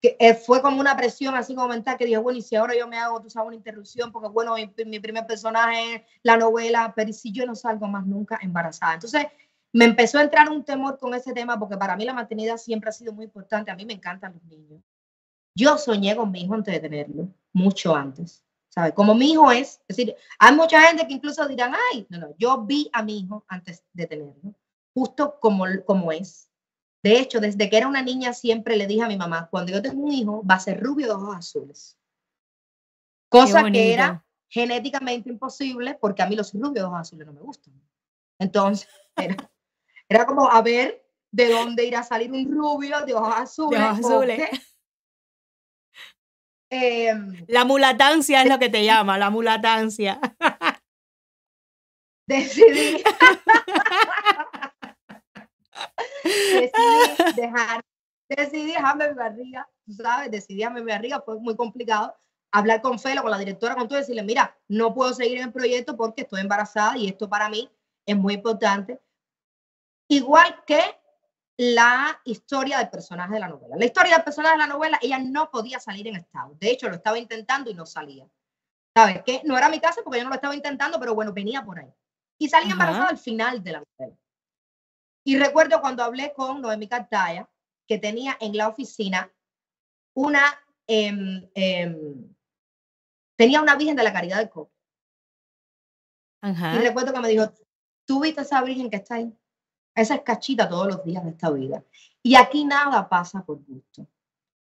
que, 0.00 0.16
eh, 0.20 0.34
fue 0.34 0.62
como 0.62 0.78
una 0.78 0.96
presión 0.96 1.34
así 1.34 1.56
como 1.56 1.66
mental 1.66 1.96
que 1.96 2.04
dije, 2.04 2.18
bueno, 2.18 2.38
y 2.38 2.42
si 2.42 2.54
ahora 2.54 2.76
yo 2.76 2.86
me 2.86 2.98
hago, 2.98 3.20
tú 3.20 3.28
sabes, 3.28 3.48
una 3.48 3.56
interrupción, 3.56 4.12
porque 4.12 4.28
bueno, 4.28 4.54
mi, 4.54 4.72
mi 4.86 5.00
primer 5.00 5.26
personaje 5.26 5.94
es 5.96 6.02
la 6.22 6.36
novela, 6.36 6.92
pero 6.94 7.10
¿y 7.10 7.12
si 7.12 7.32
yo 7.32 7.44
no 7.44 7.56
salgo 7.56 7.88
más 7.88 8.06
nunca 8.06 8.38
embarazada? 8.40 8.94
Entonces, 8.94 9.26
me 9.74 9.84
empezó 9.84 10.18
a 10.18 10.22
entrar 10.22 10.48
un 10.48 10.64
temor 10.64 10.98
con 10.98 11.14
ese 11.14 11.32
tema, 11.32 11.58
porque 11.58 11.76
para 11.76 11.96
mí 11.96 12.04
la 12.04 12.14
maternidad 12.14 12.56
siempre 12.56 12.88
ha 12.88 12.92
sido 12.92 13.12
muy 13.12 13.24
importante, 13.24 13.70
a 13.70 13.76
mí 13.76 13.84
me 13.84 13.92
encantan 13.92 14.32
los 14.32 14.44
niños. 14.44 14.80
Yo 15.56 15.76
soñé 15.78 16.16
con 16.16 16.30
mi 16.30 16.42
hijo 16.42 16.54
antes 16.54 16.74
de 16.74 16.80
tenerlo, 16.80 17.28
mucho 17.52 17.94
antes. 17.94 18.44
¿sabes? 18.74 18.92
Como 18.92 19.14
mi 19.14 19.32
hijo 19.32 19.52
es, 19.52 19.80
es 19.86 19.96
decir, 19.96 20.16
hay 20.38 20.54
mucha 20.54 20.80
gente 20.80 21.06
que 21.06 21.14
incluso 21.14 21.46
dirán, 21.46 21.74
ay, 21.92 22.06
no, 22.08 22.18
no, 22.18 22.34
yo 22.38 22.62
vi 22.62 22.90
a 22.92 23.02
mi 23.02 23.20
hijo 23.20 23.44
antes 23.46 23.84
de 23.92 24.06
tenerlo, 24.06 24.54
justo 24.92 25.38
como, 25.40 25.64
como 25.84 26.10
es. 26.10 26.50
De 27.02 27.20
hecho, 27.20 27.38
desde 27.38 27.70
que 27.70 27.76
era 27.76 27.86
una 27.86 28.02
niña 28.02 28.32
siempre 28.32 28.76
le 28.76 28.86
dije 28.86 29.02
a 29.02 29.08
mi 29.08 29.16
mamá, 29.16 29.48
cuando 29.48 29.70
yo 29.70 29.80
tengo 29.80 30.02
un 30.02 30.12
hijo, 30.12 30.44
va 30.44 30.54
a 30.54 30.60
ser 30.60 30.80
rubio 30.80 31.06
de 31.06 31.12
ojos 31.12 31.36
azules. 31.36 31.98
Cosa 33.28 33.70
que 33.70 33.92
era 33.92 34.24
genéticamente 34.48 35.28
imposible 35.28 35.94
porque 36.00 36.22
a 36.22 36.26
mí 36.26 36.34
los 36.34 36.52
rubios 36.52 36.74
de 36.74 36.82
ojos 36.82 37.00
azules 37.00 37.26
no 37.26 37.32
me 37.32 37.40
gustan. 37.40 37.74
Entonces, 38.38 38.88
era, 39.16 39.36
era 40.08 40.26
como 40.26 40.50
a 40.50 40.60
ver 40.62 41.04
de 41.32 41.50
dónde 41.50 41.84
irá 41.84 42.00
a 42.00 42.04
salir 42.04 42.30
un 42.30 42.50
rubio 42.50 43.04
de 43.04 43.14
ojos 43.14 43.34
azules. 43.36 43.80
ojos 43.80 43.98
azules. 43.98 44.50
em, 46.70 47.44
La 47.48 47.64
mulatancia 47.64 48.42
es 48.42 48.48
lo 48.48 48.58
que 48.58 48.68
te 48.68 48.84
llama, 48.84 49.18
la 49.18 49.30
mulatancia. 49.30 50.20
decidí, 52.26 53.02
decidí 56.24 57.32
dejar, 57.36 57.84
decidí 58.28 58.66
dejarme 58.66 59.08
mi 59.08 59.14
barriga, 59.14 59.68
tú 59.84 59.92
sabes, 59.92 60.30
decidí 60.30 60.58
dejarme 60.58 60.82
mi 60.82 60.92
barriga, 60.92 61.20
fue 61.20 61.38
muy 61.40 61.56
complicado 61.56 62.16
hablar 62.52 62.80
con 62.80 63.00
Felo, 63.00 63.22
con 63.22 63.32
la 63.32 63.38
directora, 63.38 63.74
con 63.74 63.88
todo, 63.88 63.98
y 63.98 64.02
decirle, 64.02 64.22
mira, 64.22 64.56
no 64.68 64.94
puedo 64.94 65.12
seguir 65.12 65.38
en 65.38 65.44
el 65.44 65.52
proyecto 65.52 65.96
porque 65.96 66.22
estoy 66.22 66.40
embarazada 66.40 66.96
y 66.96 67.08
esto 67.08 67.28
para 67.28 67.48
mí 67.48 67.68
es 68.06 68.16
muy 68.16 68.34
importante. 68.34 69.00
Igual 70.08 70.64
que 70.66 70.80
la 71.56 72.20
historia 72.24 72.78
del 72.78 72.90
personaje 72.90 73.34
de 73.34 73.40
la 73.40 73.48
novela. 73.48 73.76
La 73.76 73.84
historia 73.84 74.14
del 74.14 74.24
personaje 74.24 74.54
de 74.54 74.58
la 74.58 74.66
novela, 74.66 74.98
ella 75.00 75.18
no 75.18 75.50
podía 75.50 75.78
salir 75.78 76.08
en 76.08 76.16
estado. 76.16 76.56
De 76.58 76.70
hecho, 76.70 76.88
lo 76.88 76.96
estaba 76.96 77.18
intentando 77.18 77.70
y 77.70 77.74
no 77.74 77.86
salía. 77.86 78.26
¿Sabes? 78.96 79.22
Que 79.24 79.42
no 79.44 79.56
era 79.56 79.68
mi 79.68 79.80
caso 79.80 80.02
porque 80.02 80.18
yo 80.18 80.24
no 80.24 80.30
lo 80.30 80.36
estaba 80.36 80.54
intentando, 80.54 80.98
pero 80.98 81.14
bueno, 81.14 81.32
venía 81.32 81.64
por 81.64 81.78
ahí. 81.78 81.92
Y 82.38 82.48
salí 82.48 82.66
Ajá. 82.66 82.72
embarazada 82.72 83.08
al 83.08 83.18
final 83.18 83.62
de 83.62 83.72
la 83.72 83.82
novela. 83.98 84.16
Y 85.24 85.38
recuerdo 85.38 85.80
cuando 85.80 86.02
hablé 86.02 86.32
con 86.32 86.60
Noemí 86.60 86.86
Cartaya, 86.86 87.48
que 87.86 87.98
tenía 87.98 88.36
en 88.40 88.56
la 88.56 88.68
oficina 88.68 89.32
una, 90.14 90.60
em, 90.86 91.48
em, 91.54 92.34
tenía 93.36 93.62
una 93.62 93.76
Virgen 93.76 93.96
de 93.96 94.02
la 94.02 94.12
Caridad 94.12 94.38
del 94.38 94.50
Copo. 94.50 94.72
Y 96.42 96.78
recuerdo 96.78 97.12
que 97.12 97.20
me 97.20 97.28
dijo, 97.28 97.50
tú 98.04 98.20
viste 98.20 98.42
esa 98.42 98.62
Virgen 98.62 98.90
que 98.90 98.96
está 98.96 99.14
ahí. 99.14 99.34
Esa 99.94 100.16
es 100.16 100.22
cachita 100.22 100.68
todos 100.68 100.88
los 100.88 101.04
días 101.04 101.24
de 101.24 101.30
esta 101.30 101.50
vida. 101.50 101.84
Y 102.22 102.34
aquí 102.34 102.64
nada 102.64 103.08
pasa 103.08 103.44
por 103.44 103.62
gusto. 103.64 104.06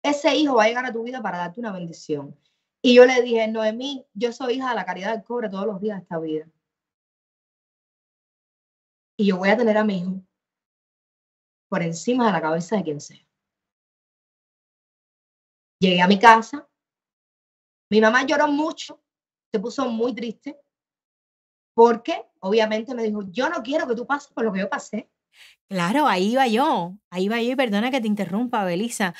Ese 0.03 0.35
hijo 0.35 0.55
va 0.55 0.65
a 0.65 0.67
llegar 0.67 0.85
a 0.85 0.93
tu 0.93 1.03
vida 1.03 1.21
para 1.21 1.39
darte 1.39 1.59
una 1.59 1.71
bendición. 1.71 2.37
Y 2.81 2.95
yo 2.95 3.05
le 3.05 3.21
dije, 3.21 3.47
Noemí, 3.47 4.05
yo 4.13 4.31
soy 4.31 4.55
hija 4.55 4.69
de 4.69 4.75
la 4.75 4.85
caridad 4.85 5.13
del 5.13 5.23
cobre 5.23 5.49
todos 5.49 5.65
los 5.65 5.81
días 5.81 5.97
de 5.97 6.03
esta 6.03 6.19
vida. 6.19 6.47
Y 9.17 9.27
yo 9.27 9.37
voy 9.37 9.49
a 9.49 9.57
tener 9.57 9.77
a 9.77 9.83
mi 9.83 9.97
hijo 9.97 10.21
por 11.69 11.81
encima 11.81 12.27
de 12.27 12.31
la 12.31 12.41
cabeza 12.41 12.77
de 12.77 12.83
quien 12.83 13.01
sea. 13.01 13.25
Llegué 15.79 16.01
a 16.01 16.07
mi 16.07 16.19
casa. 16.19 16.67
Mi 17.89 18.01
mamá 18.01 18.25
lloró 18.25 18.47
mucho, 18.47 19.01
se 19.51 19.59
puso 19.59 19.89
muy 19.89 20.13
triste, 20.13 20.59
porque 21.77 22.25
obviamente 22.39 22.95
me 22.95 23.03
dijo, 23.03 23.21
yo 23.29 23.49
no 23.49 23.61
quiero 23.61 23.87
que 23.87 23.93
tú 23.93 24.07
pases 24.07 24.33
por 24.33 24.43
lo 24.43 24.51
que 24.51 24.61
yo 24.61 24.67
pasé. 24.67 25.11
Claro, 25.69 26.07
ahí 26.07 26.31
iba 26.31 26.47
yo, 26.47 26.97
ahí 27.11 27.25
iba 27.25 27.39
yo 27.39 27.51
y 27.51 27.55
perdona 27.55 27.91
que 27.91 28.01
te 28.01 28.07
interrumpa, 28.07 28.65
Belisa. 28.65 29.13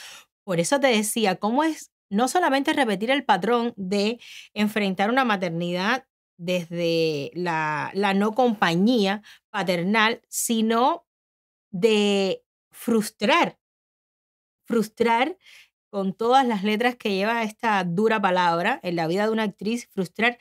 Por 0.44 0.60
eso 0.60 0.80
te 0.80 0.88
decía, 0.88 1.36
¿cómo 1.36 1.64
es 1.64 1.92
no 2.10 2.28
solamente 2.28 2.74
repetir 2.74 3.12
el 3.12 3.24
patrón 3.24 3.76
de 3.78 4.20
enfrentar 4.56 5.12
una 5.12 5.24
maternidad 5.24 6.08
desde 6.38 7.30
la, 7.36 7.92
la 7.94 8.16
no 8.16 8.32
compañía 8.32 9.22
paternal, 9.52 10.24
sino 10.28 11.06
de 11.70 12.44
frustrar, 12.72 13.60
frustrar 14.66 15.38
con 15.92 16.12
todas 16.12 16.48
las 16.48 16.64
letras 16.64 16.96
que 16.96 17.14
lleva 17.14 17.44
esta 17.44 17.84
dura 17.84 18.20
palabra 18.20 18.80
en 18.82 18.96
la 18.96 19.06
vida 19.06 19.26
de 19.28 19.32
una 19.32 19.44
actriz, 19.44 19.88
frustrar 19.92 20.40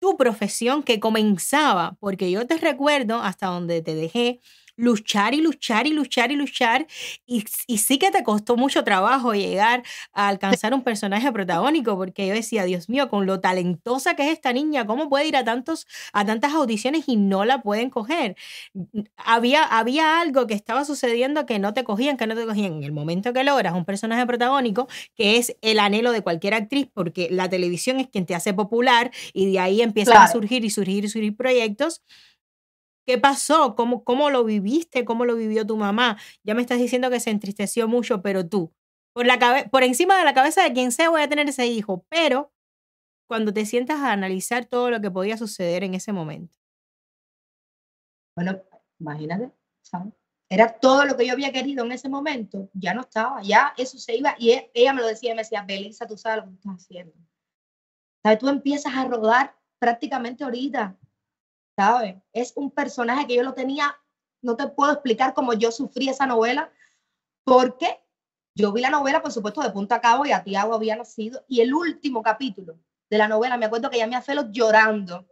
tu 0.00 0.16
profesión 0.16 0.82
que 0.82 1.00
comenzaba, 1.00 1.96
porque 2.00 2.30
yo 2.30 2.46
te 2.46 2.58
recuerdo 2.58 3.20
hasta 3.22 3.48
donde 3.48 3.82
te 3.82 3.94
dejé 3.94 4.40
luchar 4.78 5.34
y 5.34 5.42
luchar 5.42 5.86
y 5.86 5.92
luchar 5.92 6.32
y 6.32 6.36
luchar, 6.36 6.86
y, 7.26 7.44
y 7.66 7.78
sí 7.78 7.98
que 7.98 8.10
te 8.10 8.22
costó 8.22 8.56
mucho 8.56 8.84
trabajo 8.84 9.34
llegar 9.34 9.82
a 10.12 10.28
alcanzar 10.28 10.72
un 10.72 10.82
personaje 10.84 11.30
protagónico, 11.32 11.96
porque 11.96 12.26
yo 12.28 12.34
decía, 12.34 12.64
Dios 12.64 12.88
mío, 12.88 13.10
con 13.10 13.26
lo 13.26 13.40
talentosa 13.40 14.14
que 14.14 14.24
es 14.26 14.32
esta 14.32 14.52
niña, 14.52 14.86
¿cómo 14.86 15.08
puede 15.10 15.26
ir 15.26 15.36
a, 15.36 15.44
tantos, 15.44 15.86
a 16.12 16.24
tantas 16.24 16.52
audiciones 16.54 17.04
y 17.08 17.16
no 17.16 17.44
la 17.44 17.60
pueden 17.62 17.90
coger? 17.90 18.36
Había, 19.16 19.64
había 19.64 20.20
algo 20.20 20.46
que 20.46 20.54
estaba 20.54 20.84
sucediendo 20.84 21.46
que 21.46 21.58
no 21.58 21.74
te 21.74 21.84
cogían, 21.84 22.16
que 22.16 22.26
no 22.26 22.34
te 22.34 22.46
cogían. 22.46 22.74
En 22.74 22.84
el 22.84 22.92
momento 22.92 23.32
que 23.32 23.44
logras 23.44 23.74
un 23.74 23.84
personaje 23.84 24.26
protagónico, 24.26 24.88
que 25.14 25.36
es 25.36 25.56
el 25.62 25.78
anhelo 25.80 26.12
de 26.12 26.22
cualquier 26.22 26.54
actriz, 26.54 26.88
porque 26.92 27.28
la 27.30 27.48
televisión 27.48 28.00
es 28.00 28.08
quien 28.08 28.26
te 28.26 28.34
hace 28.34 28.54
popular 28.54 29.10
y 29.32 29.50
de 29.52 29.58
ahí 29.60 29.82
empiezan 29.82 30.22
a 30.22 30.28
surgir 30.28 30.64
y 30.64 30.70
surgir 30.70 31.04
y 31.04 31.08
surgir 31.08 31.36
proyectos. 31.36 32.02
¿Qué 33.08 33.16
pasó? 33.16 33.74
¿Cómo, 33.74 34.04
¿Cómo 34.04 34.28
lo 34.28 34.44
viviste? 34.44 35.06
¿Cómo 35.06 35.24
lo 35.24 35.34
vivió 35.34 35.66
tu 35.66 35.78
mamá? 35.78 36.18
Ya 36.42 36.54
me 36.54 36.60
estás 36.60 36.78
diciendo 36.78 37.08
que 37.08 37.20
se 37.20 37.30
entristeció 37.30 37.88
mucho, 37.88 38.20
pero 38.20 38.46
tú, 38.46 38.74
por, 39.14 39.24
la 39.24 39.38
cabe- 39.38 39.66
por 39.70 39.82
encima 39.82 40.18
de 40.18 40.26
la 40.26 40.34
cabeza 40.34 40.62
de 40.62 40.74
quien 40.74 40.92
sea 40.92 41.08
voy 41.08 41.22
a 41.22 41.28
tener 41.28 41.48
ese 41.48 41.66
hijo, 41.66 42.04
pero 42.10 42.52
cuando 43.26 43.54
te 43.54 43.64
sientas 43.64 44.00
a 44.00 44.12
analizar 44.12 44.66
todo 44.66 44.90
lo 44.90 45.00
que 45.00 45.10
podía 45.10 45.38
suceder 45.38 45.84
en 45.84 45.94
ese 45.94 46.12
momento. 46.12 46.58
Bueno, 48.36 48.60
imagínate, 48.98 49.52
¿sabes? 49.80 50.12
Era 50.50 50.78
todo 50.78 51.06
lo 51.06 51.16
que 51.16 51.26
yo 51.26 51.32
había 51.32 51.50
querido 51.50 51.86
en 51.86 51.92
ese 51.92 52.10
momento, 52.10 52.68
ya 52.74 52.92
no 52.92 53.00
estaba, 53.00 53.40
ya 53.40 53.72
eso 53.78 53.96
se 53.96 54.16
iba, 54.16 54.34
y 54.38 54.50
e- 54.50 54.70
ella 54.74 54.92
me 54.92 55.00
lo 55.00 55.06
decía, 55.08 55.34
me 55.34 55.40
decía, 55.40 55.62
Belisa, 55.62 56.06
tú 56.06 56.18
sabes 56.18 56.44
lo 56.44 56.50
que 56.50 56.56
estás 56.56 56.74
haciendo. 56.84 57.14
¿Sabes? 58.22 58.38
Tú 58.38 58.48
empiezas 58.50 58.94
a 58.94 59.06
rodar 59.06 59.56
prácticamente 59.78 60.44
ahorita, 60.44 60.94
¿sabes? 61.78 62.16
Es 62.32 62.54
un 62.56 62.72
personaje 62.72 63.28
que 63.28 63.36
yo 63.36 63.44
lo 63.44 63.54
tenía, 63.54 63.96
no 64.42 64.56
te 64.56 64.66
puedo 64.66 64.90
explicar 64.90 65.32
cómo 65.32 65.52
yo 65.52 65.70
sufrí 65.70 66.08
esa 66.08 66.26
novela, 66.26 66.72
porque 67.44 68.00
yo 68.56 68.72
vi 68.72 68.80
la 68.80 68.90
novela, 68.90 69.22
por 69.22 69.30
supuesto, 69.30 69.62
de 69.62 69.70
punta 69.70 69.94
a 69.94 70.00
cabo, 70.00 70.26
y 70.26 70.32
a 70.32 70.42
Tiago 70.42 70.74
había 70.74 70.96
nacido, 70.96 71.44
y 71.46 71.60
el 71.60 71.72
último 71.72 72.20
capítulo 72.20 72.80
de 73.08 73.18
la 73.18 73.28
novela, 73.28 73.56
me 73.56 73.66
acuerdo 73.66 73.90
que 73.90 73.98
llamé 73.98 74.16
a 74.16 74.22
Felo 74.22 74.50
llorando, 74.50 75.28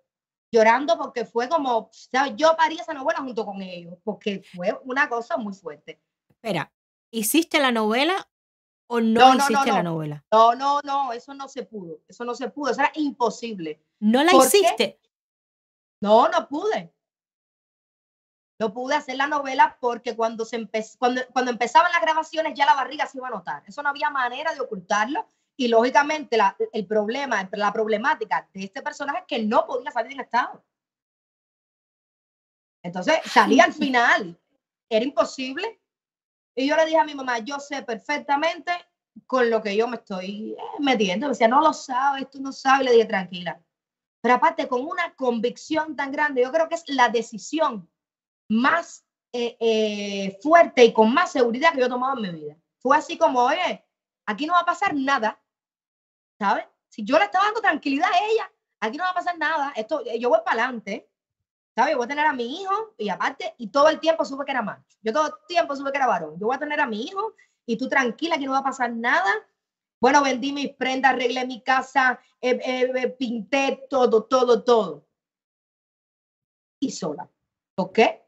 llorando 0.52 0.96
porque 0.96 1.24
fue 1.24 1.48
como, 1.48 1.88
¿sabes? 1.90 2.34
Yo 2.36 2.56
parí 2.56 2.78
esa 2.78 2.94
novela 2.94 3.18
junto 3.18 3.44
con 3.44 3.60
ellos, 3.60 3.98
porque 4.04 4.44
fue 4.54 4.78
una 4.84 5.08
cosa 5.08 5.36
muy 5.36 5.52
fuerte. 5.52 6.00
Espera, 6.28 6.72
¿hiciste 7.10 7.58
la 7.58 7.72
novela 7.72 8.28
o 8.86 9.00
no, 9.00 9.20
No, 9.20 9.28
no, 9.30 9.34
no, 9.34 9.44
hiciste 9.50 9.72
la 9.72 9.82
no. 9.82 9.94
novela? 9.94 10.24
No, 10.30 10.54
no, 10.54 10.80
no, 10.84 11.12
eso 11.12 11.34
no 11.34 11.48
se 11.48 11.64
pudo, 11.64 12.02
eso 12.06 12.24
no 12.24 12.36
se 12.36 12.48
pudo, 12.50 12.70
eso 12.70 12.82
era 12.82 12.92
imposible. 12.94 13.82
¿No 13.98 14.22
la 14.22 14.30
¿Por 14.30 14.48
qué? 14.48 15.00
No, 16.00 16.28
no 16.28 16.48
pude. 16.48 16.92
No 18.58 18.72
pude 18.72 18.94
hacer 18.94 19.16
la 19.16 19.26
novela 19.26 19.76
porque 19.80 20.16
cuando, 20.16 20.44
se 20.46 20.58
empe- 20.58 20.96
cuando, 20.98 21.20
cuando 21.32 21.50
empezaban 21.50 21.92
las 21.92 22.00
grabaciones 22.00 22.54
ya 22.54 22.64
la 22.64 22.74
barriga 22.74 23.06
se 23.06 23.18
iba 23.18 23.28
a 23.28 23.30
notar. 23.30 23.62
Eso 23.66 23.82
no 23.82 23.90
había 23.90 24.08
manera 24.10 24.54
de 24.54 24.60
ocultarlo. 24.60 25.28
Y 25.58 25.68
lógicamente 25.68 26.36
la, 26.36 26.56
el 26.72 26.86
problema, 26.86 27.48
la 27.52 27.72
problemática 27.72 28.48
de 28.52 28.64
este 28.64 28.82
personaje 28.82 29.20
es 29.20 29.24
que 29.26 29.42
no 29.42 29.66
podía 29.66 29.90
salir 29.90 30.12
en 30.12 30.20
estado. 30.20 30.64
Entonces 32.82 33.16
salía 33.24 33.64
al 33.64 33.72
final. 33.74 34.38
Era 34.88 35.04
imposible. 35.04 35.80
Y 36.54 36.66
yo 36.68 36.76
le 36.76 36.86
dije 36.86 36.98
a 36.98 37.04
mi 37.04 37.14
mamá, 37.14 37.38
yo 37.40 37.58
sé 37.58 37.82
perfectamente 37.82 38.72
con 39.26 39.50
lo 39.50 39.62
que 39.62 39.76
yo 39.76 39.88
me 39.88 39.96
estoy 39.96 40.52
eh, 40.52 40.62
metiendo. 40.80 41.26
Me 41.26 41.32
decía, 41.32 41.48
no 41.48 41.60
lo 41.60 41.72
sabes, 41.72 42.30
tú 42.30 42.40
no 42.40 42.52
sabes. 42.52 42.86
Le 42.86 42.92
dije, 42.92 43.04
tranquila. 43.06 43.60
Pero 44.26 44.34
aparte, 44.34 44.66
con 44.66 44.84
una 44.84 45.14
convicción 45.14 45.94
tan 45.94 46.10
grande, 46.10 46.42
yo 46.42 46.50
creo 46.50 46.68
que 46.68 46.74
es 46.74 46.82
la 46.88 47.10
decisión 47.10 47.88
más 48.48 49.06
eh, 49.32 49.56
eh, 49.60 50.36
fuerte 50.42 50.84
y 50.84 50.92
con 50.92 51.14
más 51.14 51.30
seguridad 51.30 51.72
que 51.72 51.78
yo 51.78 51.86
he 51.86 51.88
tomado 51.88 52.16
en 52.16 52.22
mi 52.22 52.40
vida. 52.40 52.56
Fue 52.80 52.96
así 52.96 53.16
como, 53.16 53.44
oye, 53.44 53.86
aquí 54.26 54.44
no 54.46 54.54
va 54.54 54.62
a 54.62 54.66
pasar 54.66 54.96
nada, 54.96 55.40
¿sabes? 56.40 56.66
Si 56.88 57.04
yo 57.04 57.18
le 57.18 57.26
estaba 57.26 57.44
dando 57.44 57.60
tranquilidad 57.60 58.10
a 58.12 58.26
ella, 58.26 58.50
aquí 58.80 58.96
no 58.96 59.04
va 59.04 59.10
a 59.10 59.14
pasar 59.14 59.38
nada, 59.38 59.72
esto, 59.76 60.02
yo 60.18 60.28
voy 60.28 60.40
para 60.44 60.64
adelante. 60.64 61.08
¿sabes? 61.76 61.92
Yo 61.92 61.98
voy 61.98 62.06
a 62.06 62.08
tener 62.08 62.26
a 62.26 62.32
mi 62.32 62.62
hijo 62.62 62.94
y 62.98 63.08
aparte, 63.10 63.54
y 63.58 63.68
todo 63.68 63.88
el 63.90 64.00
tiempo 64.00 64.24
supe 64.24 64.44
que 64.44 64.50
era 64.50 64.62
macho. 64.62 64.98
Yo 65.02 65.12
todo 65.12 65.26
el 65.28 65.34
tiempo 65.46 65.76
supe 65.76 65.92
que 65.92 65.98
era 65.98 66.08
varón. 66.08 66.36
Yo 66.40 66.46
voy 66.46 66.56
a 66.56 66.58
tener 66.58 66.80
a 66.80 66.86
mi 66.88 67.04
hijo 67.04 67.36
y 67.64 67.78
tú 67.78 67.88
tranquila 67.88 68.38
que 68.38 68.46
no 68.46 68.52
va 68.54 68.58
a 68.58 68.64
pasar 68.64 68.92
nada. 68.92 69.32
Bueno, 70.00 70.22
vendí 70.22 70.52
mis 70.52 70.74
prendas, 70.74 71.12
arreglé 71.14 71.46
mi 71.46 71.62
casa, 71.62 72.20
eh, 72.40 72.60
eh, 72.64 72.92
eh, 72.94 73.08
pinté 73.10 73.86
todo, 73.88 74.24
todo, 74.24 74.62
todo. 74.62 75.06
Y 76.80 76.90
sola. 76.90 77.28
¿Por 77.74 77.92
qué? 77.92 78.22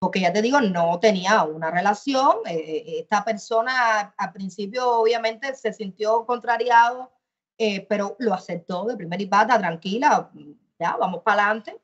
Porque 0.00 0.20
ya 0.20 0.32
te 0.32 0.42
digo, 0.42 0.60
no 0.60 0.98
tenía 1.00 1.42
una 1.44 1.70
relación. 1.70 2.38
eh, 2.46 2.54
eh, 2.56 3.00
esta 3.00 3.24
persona 3.24 4.14
al 4.16 4.32
principio 4.32 5.00
obviamente 5.00 5.54
se 5.54 5.72
sintió 5.72 6.24
contrariado, 6.24 7.12
eh, 7.58 7.86
pero 7.86 8.16
lo 8.20 8.32
aceptó 8.34 8.84
de 8.84 8.96
primera 8.96 9.22
y 9.22 9.26
pata, 9.26 9.58
tranquila, 9.58 10.30
ya, 10.78 10.96
vamos 10.96 11.22
para 11.22 11.44
adelante. 11.46 11.80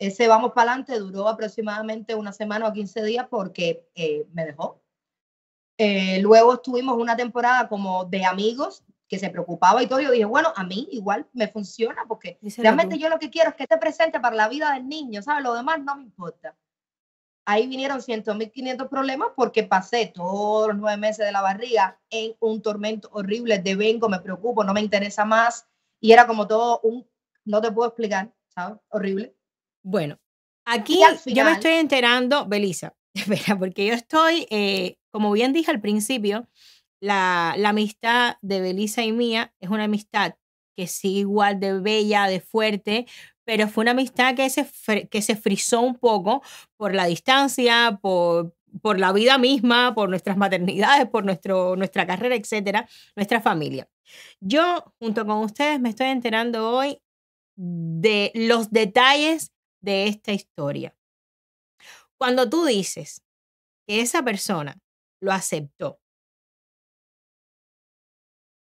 Ese 0.00 0.26
vamos 0.26 0.52
para 0.52 0.72
adelante 0.72 0.98
duró 0.98 1.28
aproximadamente 1.28 2.14
una 2.16 2.32
semana 2.32 2.68
o 2.68 2.72
15 2.72 3.02
días 3.04 3.28
porque 3.30 3.88
me 4.32 4.44
dejó. 4.44 4.83
Eh, 5.78 6.20
luego 6.20 6.54
estuvimos 6.54 6.96
una 6.96 7.16
temporada 7.16 7.68
como 7.68 8.04
de 8.04 8.24
amigos 8.24 8.84
que 9.08 9.18
se 9.18 9.30
preocupaba 9.30 9.82
y 9.82 9.86
todo. 9.86 10.00
Yo 10.00 10.10
dije, 10.12 10.24
bueno, 10.24 10.52
a 10.56 10.64
mí 10.64 10.88
igual 10.92 11.26
me 11.32 11.48
funciona 11.48 12.04
porque 12.08 12.38
realmente 12.58 12.94
tú. 12.96 13.00
yo 13.02 13.08
lo 13.08 13.18
que 13.18 13.30
quiero 13.30 13.50
es 13.50 13.56
que 13.56 13.64
esté 13.64 13.76
presente 13.78 14.20
para 14.20 14.36
la 14.36 14.48
vida 14.48 14.72
del 14.74 14.88
niño, 14.88 15.22
¿sabes? 15.22 15.42
Lo 15.42 15.54
demás 15.54 15.80
no 15.82 15.96
me 15.96 16.02
importa. 16.04 16.56
Ahí 17.46 17.66
vinieron 17.66 18.00
100.500 18.00 18.88
problemas 18.88 19.28
porque 19.36 19.64
pasé 19.64 20.06
todos 20.06 20.68
los 20.68 20.76
nueve 20.78 20.96
meses 20.96 21.26
de 21.26 21.32
la 21.32 21.42
barriga 21.42 22.00
en 22.08 22.34
un 22.40 22.62
tormento 22.62 23.10
horrible 23.12 23.58
de 23.58 23.76
vengo, 23.76 24.08
me 24.08 24.20
preocupo, 24.20 24.64
no 24.64 24.72
me 24.72 24.80
interesa 24.80 25.26
más. 25.26 25.66
Y 26.00 26.12
era 26.12 26.26
como 26.26 26.46
todo 26.46 26.80
un, 26.84 27.06
no 27.44 27.60
te 27.60 27.70
puedo 27.70 27.88
explicar, 27.88 28.32
¿sabes? 28.48 28.78
Horrible. 28.88 29.34
Bueno, 29.82 30.18
aquí 30.64 31.02
al 31.02 31.16
yo 31.16 31.16
me 31.16 31.32
final- 31.32 31.52
estoy 31.52 31.72
enterando, 31.72 32.46
Belisa, 32.46 32.94
espera, 33.44 33.58
porque 33.58 33.86
yo 33.86 33.94
estoy, 33.94 34.46
eh, 34.50 34.96
como 35.10 35.32
bien 35.32 35.52
dije 35.52 35.70
al 35.70 35.80
principio, 35.80 36.48
la, 37.00 37.54
la 37.58 37.70
amistad 37.70 38.36
de 38.42 38.60
Belisa 38.60 39.04
y 39.04 39.12
mía 39.12 39.54
es 39.60 39.70
una 39.70 39.84
amistad 39.84 40.34
que 40.76 40.86
sigue 40.86 41.20
igual 41.20 41.60
de 41.60 41.78
bella, 41.80 42.26
de 42.26 42.40
fuerte, 42.40 43.06
pero 43.44 43.68
fue 43.68 43.82
una 43.82 43.92
amistad 43.92 44.34
que 44.34 44.48
se, 44.50 44.66
que 45.08 45.22
se 45.22 45.36
frizó 45.36 45.80
un 45.80 45.96
poco 45.96 46.42
por 46.76 46.94
la 46.94 47.06
distancia, 47.06 47.98
por, 48.02 48.54
por 48.82 48.98
la 48.98 49.12
vida 49.12 49.38
misma, 49.38 49.94
por 49.94 50.08
nuestras 50.08 50.36
maternidades, 50.36 51.08
por 51.08 51.24
nuestro, 51.24 51.76
nuestra 51.76 52.06
carrera, 52.06 52.34
etcétera, 52.34 52.88
nuestra 53.14 53.40
familia. 53.40 53.88
Yo, 54.40 54.84
junto 54.98 55.26
con 55.26 55.38
ustedes, 55.38 55.80
me 55.80 55.90
estoy 55.90 56.08
enterando 56.08 56.70
hoy 56.70 57.00
de 57.56 58.32
los 58.34 58.70
detalles 58.70 59.52
de 59.80 60.08
esta 60.08 60.32
historia. 60.32 60.94
Cuando 62.18 62.48
tú 62.48 62.64
dices 62.64 63.22
que 63.86 64.00
esa 64.00 64.22
persona 64.22 64.78
lo 65.20 65.32
aceptó, 65.32 66.00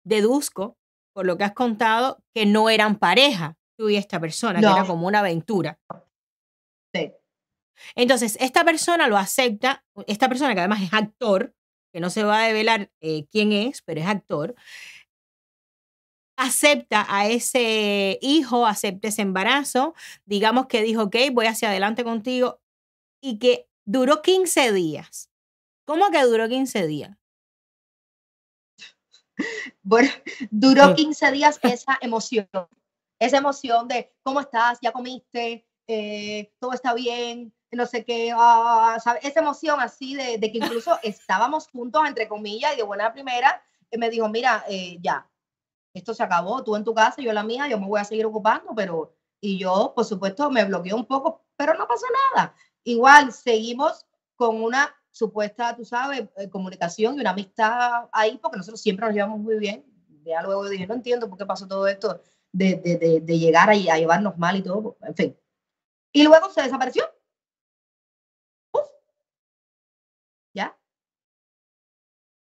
deduzco 0.05 0.77
por 1.15 1.27
lo 1.27 1.37
que 1.37 1.45
has 1.45 1.53
contado 1.53 2.23
que 2.35 2.47
no 2.47 2.71
eran 2.71 2.99
pareja 2.99 3.57
tú 3.77 3.89
y 3.89 3.97
esta 3.97 4.19
persona, 4.21 4.61
que 4.61 4.67
era 4.67 4.87
como 4.87 5.07
una 5.07 5.21
aventura. 5.21 5.79
Sí. 6.95 7.13
Entonces, 7.95 8.37
esta 8.41 8.65
persona 8.65 9.07
lo 9.07 9.17
acepta, 9.17 9.85
esta 10.07 10.29
persona 10.29 10.55
que 10.55 10.61
además 10.61 10.83
es 10.83 10.93
actor, 10.93 11.55
que 11.93 12.01
no 12.01 12.11
se 12.11 12.25
va 12.25 12.43
a 12.43 12.47
develar 12.47 12.91
eh, 13.01 13.27
quién 13.31 13.53
es, 13.53 13.83
pero 13.83 14.01
es 14.01 14.07
actor, 14.07 14.55
acepta 16.37 17.05
a 17.09 17.29
ese 17.29 18.19
hijo, 18.23 18.67
acepta 18.67 19.09
ese 19.09 19.23
embarazo, 19.23 19.95
digamos 20.25 20.67
que 20.67 20.83
dijo, 20.83 21.05
ok, 21.05 21.17
voy 21.33 21.47
hacia 21.47 21.69
adelante 21.71 22.05
contigo, 22.05 22.61
y 23.21 23.39
que 23.39 23.69
duró 23.85 24.23
15 24.23 24.73
días. 24.73 25.31
¿Cómo 25.87 26.11
que 26.11 26.23
duró 26.23 26.49
15 26.49 26.87
días? 26.87 27.17
Bueno, 29.83 30.11
duró 30.51 30.89
Mm. 30.89 30.95
15 30.95 31.33
días 31.33 31.61
esa 31.63 31.97
emoción, 32.01 32.49
esa 33.21 33.39
emoción 33.39 33.89
de 33.89 34.13
cómo 34.23 34.41
estás, 34.41 34.79
ya 34.83 34.93
comiste, 34.93 35.67
eh, 35.87 36.53
todo 36.59 36.73
está 36.73 36.93
bien, 36.93 37.55
no 37.71 37.87
sé 37.87 38.05
qué, 38.05 38.33
ah, 38.37 38.99
esa 39.23 39.41
emoción 39.41 39.81
así 39.81 40.15
de, 40.15 40.39
de 40.39 40.53
que 40.53 40.59
incluso 40.59 40.99
estábamos 41.03 41.69
juntos, 41.69 42.03
entre 42.07 42.29
comillas, 42.29 42.75
y 42.75 42.79
de 42.79 42.83
buena 42.83 43.13
primera, 43.13 43.63
eh, 43.91 43.99
me 43.99 44.11
dijo, 44.11 44.29
mira, 44.29 44.65
eh, 44.69 44.99
ya, 45.01 45.31
esto 45.95 46.13
se 46.15 46.23
acabó, 46.23 46.63
tú 46.65 46.77
en 46.77 46.85
tu 46.85 46.93
casa, 46.95 47.23
yo 47.23 47.31
en 47.31 47.37
la 47.37 47.45
mía, 47.45 47.69
yo 47.69 47.79
me 47.79 47.87
voy 47.87 48.01
a 48.01 48.05
seguir 48.05 48.27
ocupando, 48.27 48.75
pero, 48.75 49.15
y 49.41 49.59
yo, 49.59 49.93
por 49.95 50.05
supuesto, 50.05 50.51
me 50.51 50.65
bloqueé 50.65 50.95
un 50.95 51.07
poco, 51.07 51.45
pero 51.57 51.75
no 51.75 51.87
pasó 51.87 52.07
nada. 52.35 52.55
Igual, 52.85 53.33
seguimos 53.33 54.07
con 54.37 54.63
una 54.63 54.95
supuesta, 55.11 55.75
tú 55.77 55.85
sabes, 55.85 56.29
eh, 56.37 56.49
comunicación 56.49 57.17
y 57.17 57.21
una 57.21 57.31
amistad 57.31 58.09
ahí, 58.13 58.39
porque 58.39 58.57
nosotros 58.57 58.81
siempre 58.81 59.07
nos 59.07 59.15
llevamos 59.15 59.41
muy 59.41 59.59
bien. 59.59 59.85
Ya 60.25 60.43
luego 60.43 60.69
dije, 60.69 60.87
no 60.87 60.95
entiendo 60.95 61.29
por 61.29 61.39
qué 61.39 61.47
pasó 61.47 61.67
todo 61.67 61.87
esto 61.87 62.23
de, 62.53 62.77
de, 62.77 62.97
de, 62.99 63.21
de 63.21 63.39
llegar 63.39 63.69
a, 63.69 63.73
a 63.73 63.99
llevarnos 63.99 64.39
mal 64.39 64.57
y 64.57 64.63
todo, 64.63 64.97
en 65.03 65.15
fin. 65.15 65.41
Y 66.13 66.23
luego 66.23 66.51
se 66.51 66.63
desapareció. 66.63 67.05
Uf. 68.73 68.87
¿Ya? 70.55 70.79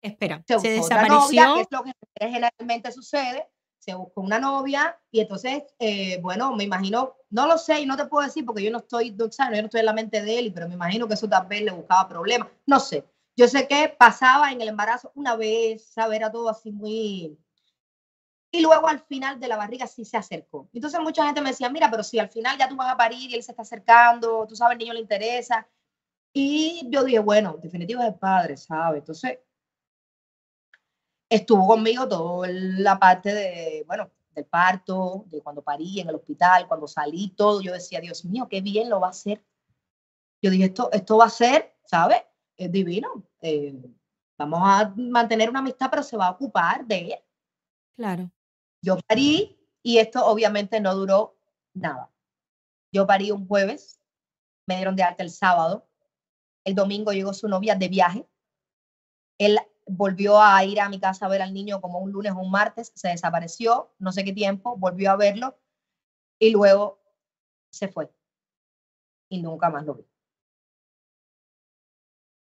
Espera, 0.01 0.43
se 0.47 0.59
se 0.59 0.79
otra 0.79 1.07
novia, 1.07 1.47
desapareció. 1.47 1.55
que 1.55 1.61
es 1.61 1.67
lo 1.71 1.83
que 1.83 1.93
generalmente 2.19 2.91
sucede. 2.91 3.49
Se 3.85 3.93
buscó 3.93 4.21
una 4.21 4.39
novia 4.39 4.99
y 5.11 5.19
entonces, 5.19 5.61
eh, 5.77 6.19
bueno, 6.19 6.55
me 6.55 6.63
imagino, 6.63 7.17
no 7.29 7.45
lo 7.45 7.55
sé 7.59 7.81
y 7.81 7.85
no 7.85 7.95
te 7.95 8.07
puedo 8.07 8.25
decir 8.25 8.43
porque 8.43 8.63
yo 8.63 8.71
no 8.71 8.79
estoy, 8.79 9.11
no, 9.11 9.29
yo 9.29 9.61
no 9.61 9.65
estoy 9.65 9.79
en 9.79 9.85
la 9.85 9.93
mente 9.93 10.23
de 10.23 10.39
él, 10.39 10.51
pero 10.51 10.67
me 10.67 10.73
imagino 10.73 11.07
que 11.07 11.13
eso 11.13 11.29
tal 11.29 11.45
vez 11.45 11.61
le 11.61 11.69
buscaba 11.69 12.09
problemas. 12.09 12.47
No 12.65 12.79
sé. 12.79 13.05
Yo 13.35 13.47
sé 13.47 13.67
que 13.67 13.89
pasaba 13.89 14.51
en 14.51 14.59
el 14.59 14.69
embarazo 14.69 15.11
una 15.13 15.35
vez, 15.35 15.85
¿sabes? 15.85 16.17
Era 16.17 16.31
todo 16.31 16.49
así 16.49 16.71
muy... 16.71 17.37
Y 18.49 18.61
luego 18.61 18.87
al 18.87 19.01
final 19.01 19.39
de 19.39 19.49
la 19.49 19.57
barriga 19.57 19.85
sí 19.85 20.03
se 20.03 20.17
acercó. 20.17 20.67
Entonces 20.73 20.99
mucha 21.01 21.23
gente 21.23 21.41
me 21.41 21.49
decía, 21.49 21.69
mira, 21.69 21.91
pero 21.91 22.01
si 22.03 22.17
al 22.17 22.29
final 22.29 22.57
ya 22.57 22.67
tú 22.67 22.75
vas 22.75 22.91
a 22.91 22.97
parir 22.97 23.29
y 23.29 23.35
él 23.35 23.43
se 23.43 23.51
está 23.51 23.61
acercando, 23.61 24.47
tú 24.47 24.55
sabes, 24.55 24.73
el 24.73 24.79
niño 24.79 24.93
le 24.93 25.01
interesa. 25.01 25.67
Y 26.33 26.87
yo 26.89 27.03
dije, 27.03 27.19
bueno, 27.19 27.53
en 27.53 27.61
definitiva 27.61 28.01
es 28.01 28.13
el 28.13 28.19
padre, 28.19 28.57
¿sabes? 28.57 29.01
Entonces 29.01 29.37
estuvo 31.29 31.67
conmigo 31.67 32.07
toda 32.07 32.47
la 32.49 32.99
parte 32.99 33.33
de, 33.33 33.83
bueno, 33.87 34.11
del 34.31 34.45
parto, 34.45 35.25
de 35.27 35.41
cuando 35.41 35.61
parí 35.61 35.99
en 35.99 36.09
el 36.09 36.15
hospital, 36.15 36.67
cuando 36.67 36.87
salí, 36.87 37.29
todo. 37.29 37.61
Yo 37.61 37.73
decía, 37.73 37.99
Dios 37.99 38.25
mío, 38.25 38.47
qué 38.49 38.61
bien 38.61 38.89
lo 38.89 38.99
va 38.99 39.07
a 39.07 39.11
hacer. 39.11 39.43
Yo 40.41 40.51
dije, 40.51 40.65
esto, 40.65 40.91
esto 40.91 41.17
va 41.17 41.25
a 41.25 41.29
ser, 41.29 41.75
¿sabes? 41.85 42.21
Es 42.57 42.71
divino. 42.71 43.23
Eh, 43.41 43.81
vamos 44.37 44.59
a 44.63 44.93
mantener 44.95 45.49
una 45.49 45.59
amistad, 45.59 45.89
pero 45.89 46.03
se 46.03 46.17
va 46.17 46.27
a 46.27 46.31
ocupar 46.31 46.85
de 46.85 46.99
él. 46.99 47.19
Claro. 47.95 48.29
Yo 48.81 48.97
parí 49.07 49.57
y 49.81 49.97
esto 49.97 50.25
obviamente 50.25 50.79
no 50.79 50.93
duró 50.93 51.37
nada. 51.73 52.11
Yo 52.91 53.07
parí 53.07 53.31
un 53.31 53.47
jueves, 53.47 53.99
me 54.67 54.75
dieron 54.75 54.95
de 54.95 55.03
alta 55.03 55.23
el 55.23 55.31
sábado, 55.31 55.87
el 56.63 56.75
domingo 56.75 57.11
llegó 57.11 57.33
su 57.33 57.47
novia 57.47 57.75
de 57.75 57.87
viaje, 57.87 58.27
él 59.37 59.59
volvió 59.85 60.41
a 60.41 60.63
ir 60.63 60.79
a 60.81 60.89
mi 60.89 60.99
casa 60.99 61.25
a 61.25 61.29
ver 61.29 61.41
al 61.41 61.53
niño 61.53 61.81
como 61.81 61.99
un 61.99 62.11
lunes 62.11 62.33
o 62.33 62.39
un 62.39 62.51
martes, 62.51 62.91
se 62.95 63.09
desapareció, 63.09 63.93
no 63.99 64.11
sé 64.11 64.23
qué 64.23 64.33
tiempo, 64.33 64.75
volvió 64.77 65.11
a 65.11 65.15
verlo 65.15 65.57
y 66.39 66.51
luego 66.51 66.99
se 67.71 67.87
fue 67.87 68.09
y 69.29 69.41
nunca 69.41 69.69
más 69.69 69.85
lo 69.85 69.95
vi. 69.95 70.05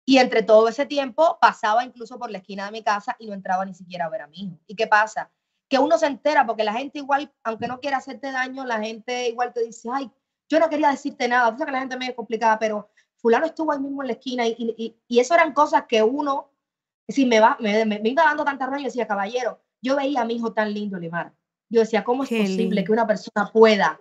Y 0.06 0.16
entre 0.18 0.42
todo 0.42 0.68
ese 0.68 0.86
tiempo 0.86 1.38
pasaba 1.40 1.84
incluso 1.84 2.18
por 2.18 2.30
la 2.30 2.38
esquina 2.38 2.64
de 2.64 2.72
mi 2.72 2.82
casa 2.82 3.14
y 3.18 3.26
no 3.26 3.34
entraba 3.34 3.66
ni 3.66 3.74
siquiera 3.74 4.06
a 4.06 4.08
ver 4.08 4.22
a 4.22 4.26
mi 4.26 4.40
hijo. 4.40 4.58
¿Y 4.66 4.74
qué 4.74 4.86
pasa? 4.86 5.30
Que 5.68 5.78
uno 5.78 5.98
se 5.98 6.06
entera 6.06 6.46
porque 6.46 6.64
la 6.64 6.72
gente 6.72 6.98
igual, 6.98 7.30
aunque 7.44 7.68
no 7.68 7.78
quiera 7.78 7.98
hacerte 7.98 8.32
daño, 8.32 8.64
la 8.64 8.80
gente 8.80 9.28
igual 9.28 9.52
te 9.52 9.62
dice, 9.62 9.90
ay, 9.92 10.10
yo 10.48 10.58
no 10.60 10.70
quería 10.70 10.90
decirte 10.90 11.28
nada. 11.28 11.50
Tú 11.50 11.58
sabes 11.58 11.66
que 11.66 11.72
la 11.72 11.80
gente 11.80 11.94
es 11.94 11.98
medio 11.98 12.16
complicada, 12.16 12.58
pero 12.58 12.88
fulano 13.16 13.44
estuvo 13.44 13.70
ahí 13.70 13.80
mismo 13.80 14.02
en 14.02 14.06
la 14.06 14.14
esquina 14.14 14.46
y, 14.46 14.56
y, 14.58 14.96
y 15.06 15.18
eso 15.18 15.34
eran 15.34 15.52
cosas 15.52 15.84
que 15.86 16.02
uno, 16.02 16.52
si 17.08 17.26
me, 17.26 17.40
va, 17.40 17.56
me, 17.60 17.84
me, 17.84 17.98
me 18.00 18.08
iba 18.10 18.22
dando 18.24 18.44
tanta 18.44 18.66
rollo, 18.66 18.84
decía, 18.84 19.06
caballero, 19.06 19.60
yo 19.80 19.96
veía 19.96 20.20
a 20.20 20.24
mi 20.24 20.34
hijo 20.36 20.52
tan 20.52 20.72
lindo, 20.74 20.98
Limar. 20.98 21.32
Yo 21.70 21.80
decía, 21.80 22.04
¿cómo 22.04 22.22
es 22.22 22.28
Qué 22.28 22.40
posible 22.40 22.64
lindo. 22.66 22.84
que 22.84 22.92
una 22.92 23.06
persona 23.06 23.50
pueda 23.52 24.00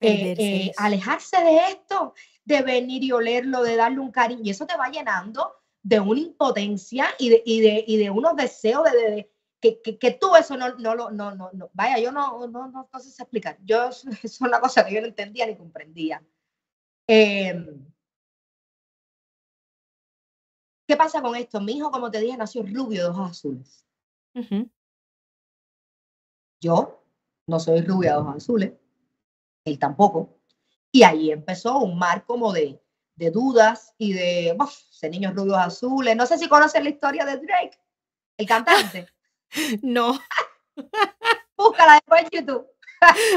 eh, 0.00 0.34
eh, 0.38 0.72
alejarse 0.78 1.36
de 1.42 1.56
esto, 1.68 2.14
de 2.44 2.62
venir 2.62 3.02
y 3.04 3.12
olerlo, 3.12 3.62
de 3.62 3.76
darle 3.76 3.98
un 4.00 4.10
cariño? 4.10 4.42
Y 4.44 4.50
eso 4.50 4.66
te 4.66 4.76
va 4.76 4.88
llenando 4.90 5.54
de 5.82 5.98
una 6.00 6.20
impotencia 6.20 7.06
y 7.18 7.28
de, 7.30 7.42
y 7.44 7.60
de, 7.60 7.84
y 7.86 7.96
de 7.96 8.10
unos 8.10 8.36
deseos 8.36 8.84
de, 8.84 8.98
de- 8.98 9.10
de- 9.10 9.30
que, 9.60 9.80
que, 9.82 9.98
que 9.98 10.12
tú 10.12 10.34
eso 10.36 10.56
no, 10.56 10.74
no 10.76 10.94
lo, 10.94 11.10
no, 11.10 11.34
no, 11.34 11.50
no, 11.52 11.68
vaya, 11.74 11.98
yo 11.98 12.10
no, 12.12 12.46
no, 12.46 12.68
no, 12.68 12.88
no 12.90 12.98
sé 13.00 13.08
explicar. 13.22 13.58
Yo, 13.62 13.88
eso 13.90 14.08
es 14.22 14.40
una 14.40 14.58
cosa 14.58 14.86
que 14.86 14.94
yo 14.94 15.00
no 15.02 15.06
entendía 15.06 15.46
ni 15.46 15.54
comprendía. 15.56 16.22
Em, 17.06 17.84
¿Qué 20.90 20.96
pasa 20.96 21.22
con 21.22 21.36
esto? 21.36 21.60
Mi 21.60 21.74
hijo, 21.76 21.88
como 21.92 22.10
te 22.10 22.18
dije, 22.18 22.36
nació 22.36 22.64
rubio 22.64 23.04
de 23.04 23.08
ojos 23.10 23.30
azules. 23.30 23.86
Yo 26.60 27.04
no 27.46 27.60
soy 27.60 27.82
rubia 27.82 28.14
de 28.14 28.16
ojos 28.16 28.34
azules, 28.38 28.72
él 29.64 29.78
tampoco. 29.78 30.40
Y 30.90 31.04
ahí 31.04 31.30
empezó 31.30 31.78
un 31.78 31.96
mar 31.96 32.24
como 32.24 32.52
de, 32.52 32.82
de 33.14 33.30
dudas 33.30 33.94
y 33.98 34.14
de, 34.14 34.56
uf, 34.58 34.80
ese 34.90 35.08
niños 35.10 35.32
rubios 35.32 35.58
azules. 35.58 36.16
No 36.16 36.26
sé 36.26 36.38
si 36.38 36.48
conocen 36.48 36.82
la 36.82 36.90
historia 36.90 37.24
de 37.24 37.36
Drake, 37.36 37.78
el 38.36 38.46
cantante. 38.46 39.06
No, 39.82 40.18
Búscala 41.56 41.94
después 41.94 42.22
en 42.22 42.30
YouTube. 42.30 42.66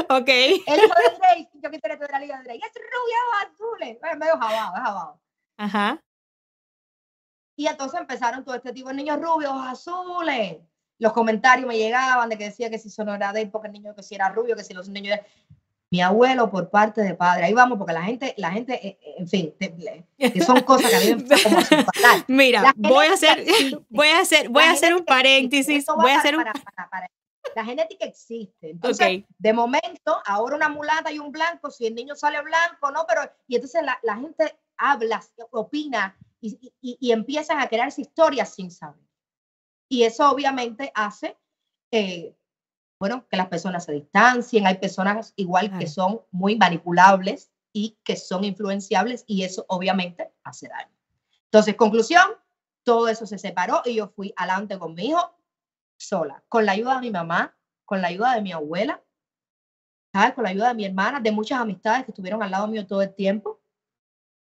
ok. 0.08 0.28
El 0.28 0.84
hijo 0.84 0.94
de 0.94 1.18
Drake, 1.18 1.50
yo 1.54 1.70
quisiera 1.70 1.96
tener 1.96 2.10
la 2.10 2.18
liga 2.18 2.38
de 2.38 2.44
Drake. 2.44 2.62
Es 2.66 2.72
rubio 2.74 3.16
azules. 3.46 3.98
Es 4.02 4.18
medio 4.18 4.38
jabado, 4.38 4.76
es 4.76 4.82
jabado. 4.82 5.20
Ajá. 5.56 6.04
Y 7.56 7.66
entonces 7.66 8.00
empezaron 8.00 8.44
todo 8.44 8.54
este 8.54 8.72
tipo 8.72 8.88
de 8.88 8.94
niños 8.94 9.20
rubios, 9.20 9.52
azules. 9.66 10.56
Los 10.98 11.12
comentarios 11.12 11.66
me 11.66 11.76
llegaban 11.76 12.28
de 12.28 12.38
que 12.38 12.44
decía 12.44 12.70
que 12.70 12.78
si 12.78 12.88
eso 12.88 13.04
no 13.04 13.14
era 13.14 13.32
de 13.32 13.46
porque 13.46 13.68
el 13.68 13.72
niño 13.74 13.94
que 13.94 14.02
si 14.02 14.14
era 14.14 14.28
rubio, 14.28 14.56
que 14.56 14.64
si 14.64 14.74
los 14.74 14.88
niños... 14.88 15.18
Mi 15.90 16.00
abuelo 16.00 16.50
por 16.50 16.70
parte 16.70 17.02
de 17.02 17.14
padre. 17.14 17.44
Ahí 17.44 17.52
vamos, 17.52 17.78
porque 17.78 17.92
la 17.92 18.02
gente, 18.02 18.34
la 18.36 18.50
gente, 18.50 18.74
eh, 18.84 18.98
eh, 19.00 19.14
en 19.18 19.28
fin, 19.28 19.54
que 20.18 20.40
son 20.42 20.60
cosas 20.62 20.90
que 20.90 20.96
a 20.96 21.00
mí 21.14 21.22
me 21.22 21.42
como. 21.42 21.56
Mira, 22.26 22.72
voy 22.76 23.06
a 23.06 23.12
hacer, 23.12 23.44
voy 23.90 24.08
a 24.08 24.18
hacer, 24.18 24.48
voy 24.48 24.64
a 24.64 24.72
hacer 24.72 24.92
un 24.92 25.04
paréntesis, 25.04 25.86
voy 25.86 26.10
a 26.10 26.18
hacer 26.18 26.36
un, 26.36 26.42
para- 26.42 26.52
para- 26.54 26.90
para- 26.90 27.10
La 27.54 27.64
genética 27.64 28.06
existe. 28.06 28.70
Entonces, 28.70 29.20
ok, 29.20 29.26
de 29.38 29.52
momento, 29.52 30.20
ahora 30.26 30.56
una 30.56 30.68
mulata 30.68 31.12
y 31.12 31.20
un 31.20 31.30
blanco, 31.30 31.70
si 31.70 31.86
el 31.86 31.94
niño 31.94 32.16
sale 32.16 32.40
blanco, 32.42 32.90
¿no? 32.90 33.04
Pero, 33.06 33.20
y 33.46 33.54
entonces 33.54 33.80
la, 33.84 33.96
la 34.02 34.16
gente 34.16 34.56
habla, 34.76 35.22
opina 35.52 36.16
y, 36.40 36.58
y- 36.80 36.96
y 37.00 37.12
empiezan 37.12 37.60
a 37.60 37.68
crearse 37.68 38.02
historias 38.02 38.54
sin 38.54 38.70
saber. 38.70 39.02
Y 39.88 40.02
eso 40.04 40.30
obviamente 40.30 40.90
hace, 40.94 41.38
eh, 41.92 42.36
bueno, 43.00 43.26
que 43.28 43.36
las 43.36 43.48
personas 43.48 43.84
se 43.84 43.92
distancien. 43.92 44.66
Hay 44.66 44.78
personas 44.78 45.32
igual 45.36 45.76
que 45.78 45.86
son 45.86 46.22
muy 46.30 46.56
manipulables 46.56 47.50
y 47.72 47.98
que 48.04 48.16
son 48.16 48.44
influenciables 48.44 49.24
y 49.26 49.44
eso 49.44 49.64
obviamente 49.68 50.32
hace 50.44 50.68
daño. 50.68 50.92
Entonces, 51.46 51.76
conclusión, 51.76 52.24
todo 52.84 53.08
eso 53.08 53.26
se 53.26 53.38
separó 53.38 53.82
y 53.84 53.94
yo 53.96 54.08
fui 54.08 54.32
adelante 54.36 54.78
con 54.78 54.94
mi 54.94 55.08
hijo 55.08 55.36
sola, 55.98 56.44
con 56.48 56.66
la 56.66 56.72
ayuda 56.72 56.96
de 56.96 57.00
mi 57.02 57.10
mamá, 57.10 57.56
con 57.84 58.02
la 58.02 58.08
ayuda 58.08 58.34
de 58.36 58.42
mi 58.42 58.52
abuela, 58.52 59.02
¿sabes? 60.12 60.34
Con 60.34 60.44
la 60.44 60.50
ayuda 60.50 60.68
de 60.68 60.74
mi 60.74 60.84
hermana, 60.84 61.20
de 61.20 61.32
muchas 61.32 61.60
amistades 61.60 62.04
que 62.04 62.10
estuvieron 62.12 62.42
al 62.42 62.50
lado 62.50 62.66
mío 62.68 62.86
todo 62.86 63.02
el 63.02 63.14
tiempo. 63.14 63.60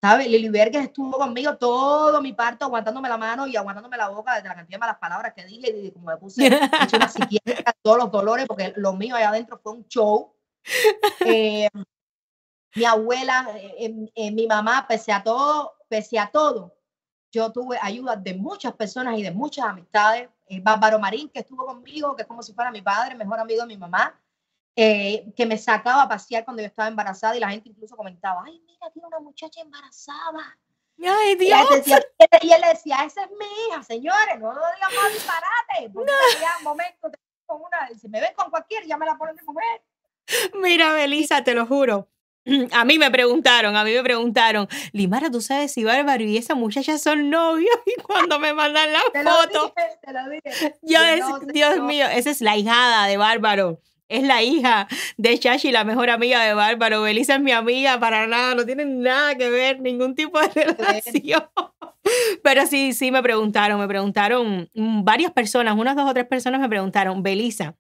¿Sabes? 0.03 0.27
Lili 0.27 0.49
Verges 0.49 0.83
estuvo 0.83 1.17
conmigo 1.17 1.57
todo 1.57 2.21
mi 2.21 2.33
parto, 2.33 2.65
aguantándome 2.65 3.09
la 3.09 3.17
mano 3.17 3.47
y 3.47 3.57
aguantándome 3.57 3.97
la 3.97 4.09
boca 4.09 4.35
de 4.35 4.49
la 4.49 4.55
cantidad 4.57 4.77
de 4.77 4.81
malas 4.81 4.99
palabras 4.99 5.33
que 5.33 5.45
dije 5.45 5.71
y 5.71 5.93
como 5.93 6.07
me 6.07 6.17
puse 6.17 6.45
hecho 6.83 6.97
una 6.97 7.09
psiquiátrica, 7.09 7.73
todos 7.81 7.99
los 7.99 8.11
dolores, 8.11 8.47
porque 8.49 8.73
lo 8.77 8.95
mío 8.95 9.15
allá 9.15 9.29
adentro 9.29 9.61
fue 9.63 9.73
un 9.73 9.87
show. 9.87 10.35
Eh, 11.25 11.69
mi 12.75 12.85
abuela, 12.85 13.49
eh, 13.55 13.75
eh, 13.79 14.13
eh, 14.15 14.33
mi 14.33 14.47
mamá, 14.49 14.87
pese 14.89 15.13
a 15.13 15.23
todo, 15.23 15.75
pese 15.89 16.19
a 16.19 16.31
todo, 16.31 16.75
yo 17.31 17.53
tuve 17.53 17.79
ayuda 17.81 18.17
de 18.17 18.35
muchas 18.35 18.73
personas 18.75 19.19
y 19.19 19.23
de 19.23 19.31
muchas 19.31 19.67
amistades. 19.67 20.29
Eh, 20.47 20.61
Bárbaro 20.61 20.99
Marín, 20.99 21.29
que 21.29 21.41
estuvo 21.41 21.65
conmigo, 21.65 22.15
que 22.15 22.23
es 22.23 22.29
como 22.29 22.43
si 22.43 22.53
fuera 22.53 22.71
mi 22.71 22.83
padre, 22.83 23.15
mejor 23.15 23.41
amigo 23.41 23.63
de 23.63 23.69
mi 23.69 23.79
mamá, 23.79 24.21
eh, 24.77 25.33
que 25.37 25.47
me 25.47 25.59
sacaba 25.59 26.03
a 26.03 26.09
pasear 26.09 26.45
cuando 26.45 26.63
yo 26.63 26.67
estaba 26.69 26.89
embarazada 26.89 27.37
y 27.37 27.41
la 27.41 27.51
gente 27.51 27.69
incluso 27.69 27.97
comentaba, 27.97 28.43
ay, 28.47 28.61
mira, 28.67 28.91
tiene 28.93 29.09
una 29.09 29.21
muchacha 29.21 29.61
embarazada. 29.61 30.59
ay 31.05 31.33
Y 31.33 31.37
Dios, 31.37 31.61
él, 31.71 31.77
decía, 31.79 32.01
y 32.43 32.53
él 32.53 32.61
le 32.61 32.69
decía, 32.69 32.97
esa 33.05 33.25
es 33.25 33.31
mi 33.31 33.47
hija, 33.69 33.83
señores, 33.83 34.39
no 34.41 34.53
lo 34.53 34.61
digan 34.75 34.95
más 34.95 35.13
disparate, 35.13 35.91
porque 35.93 36.11
había 36.37 36.51
momentos 36.63 37.13
de- 37.13 37.19
con 37.47 37.61
una, 37.63 37.89
si 38.01 38.09
me 38.09 38.21
ven 38.21 38.33
con 38.35 38.51
cualquiera, 38.51 38.87
ya 38.87 38.97
me 38.97 39.05
la 39.07 39.17
ponen 39.17 39.37
de 39.37 39.43
mujer. 39.43 39.83
mira 40.55 40.93
Belisa, 40.95 41.45
te 41.45 41.55
lo 41.55 41.67
juro. 41.67 42.09
A 42.73 42.85
mí 42.85 42.99
me 42.99 43.11
preguntaron, 43.11 43.77
a 43.77 43.85
mí 43.85 43.93
me 43.93 44.03
preguntaron, 44.03 44.67
Limara, 44.93 45.31
¿tú 45.31 45.41
sabes 45.41 45.73
si 45.73 45.85
Bárbaro 45.85 46.25
y 46.25 46.37
esa 46.37 46.55
muchacha 46.57 46.99
son 46.99 47.31
novios? 47.31 47.71
Y 47.87 48.01
cuando 48.03 48.39
me 48.41 48.53
mandan 48.53 48.93
la 48.93 49.01
Te 49.13 49.23
lo 49.23 49.31
foto, 49.33 49.75
dije, 49.77 49.99
te 50.03 50.13
lo 50.13 50.29
dije. 50.29 50.79
yo 50.83 51.01
es, 51.05 51.21
no 51.21 51.39
Dios 51.53 51.77
no. 51.77 51.85
mío, 51.85 52.07
esa 52.09 52.31
es 52.31 52.41
la 52.41 52.57
hijada 52.57 53.07
de 53.07 53.17
Bárbaro. 53.17 53.81
Es 54.13 54.23
la 54.23 54.43
hija 54.43 54.89
de 55.17 55.39
Chachi, 55.39 55.73
la 55.73 55.85
mejor 55.85 56.11
amiga 56.11 56.45
de 56.45 56.53
Bárbaro. 56.53 57.01
Belisa 57.01 57.37
es 57.37 57.41
mi 57.41 57.51
amiga, 57.51 57.99
para 57.99 58.27
nada, 58.27 58.55
no 58.55 58.67
tienen 58.67 59.01
nada 59.01 59.35
que 59.37 59.49
ver, 59.49 59.81
ningún 59.81 60.15
tipo 60.15 60.39
de 60.39 60.49
relación. 60.79 61.45
Pero 62.43 62.67
sí, 62.67 62.93
sí 62.93 63.11
me 63.11 63.23
preguntaron, 63.23 63.81
me 63.81 63.89
preguntaron 63.89 64.69
varias 64.75 65.33
personas, 65.33 65.79
unas 65.79 65.97
dos 65.97 66.11
o 66.11 66.13
tres 66.13 66.27
personas 66.27 66.61
me 66.61 66.69
preguntaron, 66.69 67.23
Belisa, 67.23 67.75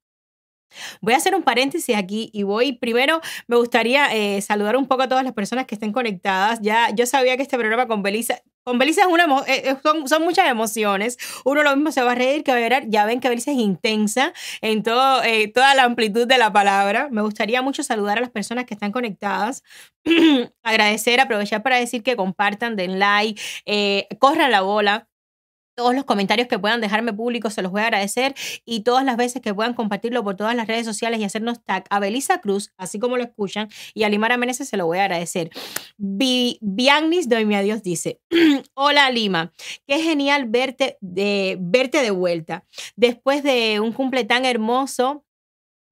Voy 1.01 1.13
a 1.15 1.19
hacer 1.19 1.35
un 1.35 1.43
paréntesis 1.43 1.95
aquí 1.95 2.31
y 2.33 2.45
voy, 2.45 2.73
primero 2.73 3.21
me 3.47 3.57
gustaría 3.57 4.15
eh, 4.15 4.41
saludar 4.41 4.77
un 4.77 4.87
poco 4.87 5.03
a 5.03 5.09
todas 5.09 5.25
las 5.25 5.35
personas 5.35 5.67
que 5.67 5.75
estén 5.75 5.93
conectadas. 5.93 6.61
Ya 6.63 6.91
yo 6.95 7.07
sabía 7.07 7.37
que 7.37 7.43
este 7.43 7.59
programa 7.59 7.87
con 7.87 8.03
Belisa, 8.03 8.41
con 8.65 8.79
Belisa 8.79 9.03
es 9.03 9.07
una, 9.09 9.25
eh, 9.47 9.71
eh, 9.71 9.77
son, 9.83 10.09
son 10.09 10.23
muchas 10.23 10.49
emociones. 10.49 11.19
Uno 11.45 11.63
lo 11.63 11.75
mismo 11.75 11.93
se 11.93 12.03
va 12.03 12.13
a 12.13 12.15
reír 12.15 12.45
que 12.45 12.53
va 12.53 12.59
a 12.59 12.61
llorar. 12.61 12.85
Ya 12.89 13.05
ven 13.05 13.21
que 13.21 13.29
Belisa 13.29 13.51
es 13.51 13.59
intensa 13.59 14.33
en 14.61 14.83
todo, 14.83 15.23
eh, 15.25 15.49
toda 15.49 15.75
la 15.75 15.85
amplitud 15.85 16.27
de 16.27 16.39
la 16.39 16.53
palabra. 16.53 17.09
Me 17.11 17.23
gustaría 17.23 17.63
mucho 17.63 17.83
saludar 17.83 18.19
a 18.19 18.21
las 18.21 18.31
personas 18.31 18.65
que 18.65 18.75
están 18.75 18.93
conectadas. 18.93 19.63
Agradecer, 20.63 21.21
aprovechar 21.21 21.63
para 21.63 21.77
decir 21.79 22.03
que 22.03 22.17
compartan, 22.17 22.77
den 22.77 22.99
like, 22.99 23.41
eh, 23.67 24.07
corran 24.19 24.51
la 24.51 24.63
bola. 24.63 25.09
Todos 25.83 25.97
los 25.97 26.05
comentarios 26.05 26.47
que 26.47 26.61
puedan 26.61 26.81
dejarme 26.81 27.13
públicos 27.13 27.55
se 27.55 27.61
los 27.61 27.73
voy 27.73 27.81
a 27.81 27.87
agradecer 27.87 28.37
y 28.65 28.85
todas 28.85 29.05
las 29.05 29.17
veces 29.17 29.43
que 29.43 29.53
puedan 29.53 29.75
compartirlo 29.75 30.23
por 30.23 30.37
todas 30.37 30.55
las 30.55 30.69
redes 30.69 30.87
sociales 30.87 31.19
y 31.19 31.25
hacernos 31.25 31.61
tag 31.65 31.87
a 31.91 31.99
Belisa 31.99 32.41
Cruz, 32.41 32.73
así 32.77 33.01
como 33.01 33.17
lo 33.17 33.25
escuchan, 33.25 33.69
y 33.93 34.05
a 34.05 34.09
Limara 34.09 34.37
Meneses 34.37 34.69
se 34.69 34.77
lo 34.77 34.87
voy 34.87 34.99
a 34.99 35.07
agradecer. 35.07 35.51
Vi, 35.97 36.59
Biagnis 36.61 37.29
Doy 37.29 37.53
a 37.53 37.63
Dios 37.63 37.83
dice, 37.83 38.21
hola 38.75 39.11
Lima, 39.11 39.53
qué 39.85 40.01
genial 40.01 40.45
verte 40.47 40.99
de, 41.01 41.57
verte 41.59 42.01
de 42.01 42.13
vuelta. 42.13 42.65
Después 42.95 43.43
de 43.43 43.81
un 43.81 43.91
cumple 43.91 44.23
tan 44.23 44.45
hermoso, 44.45 45.25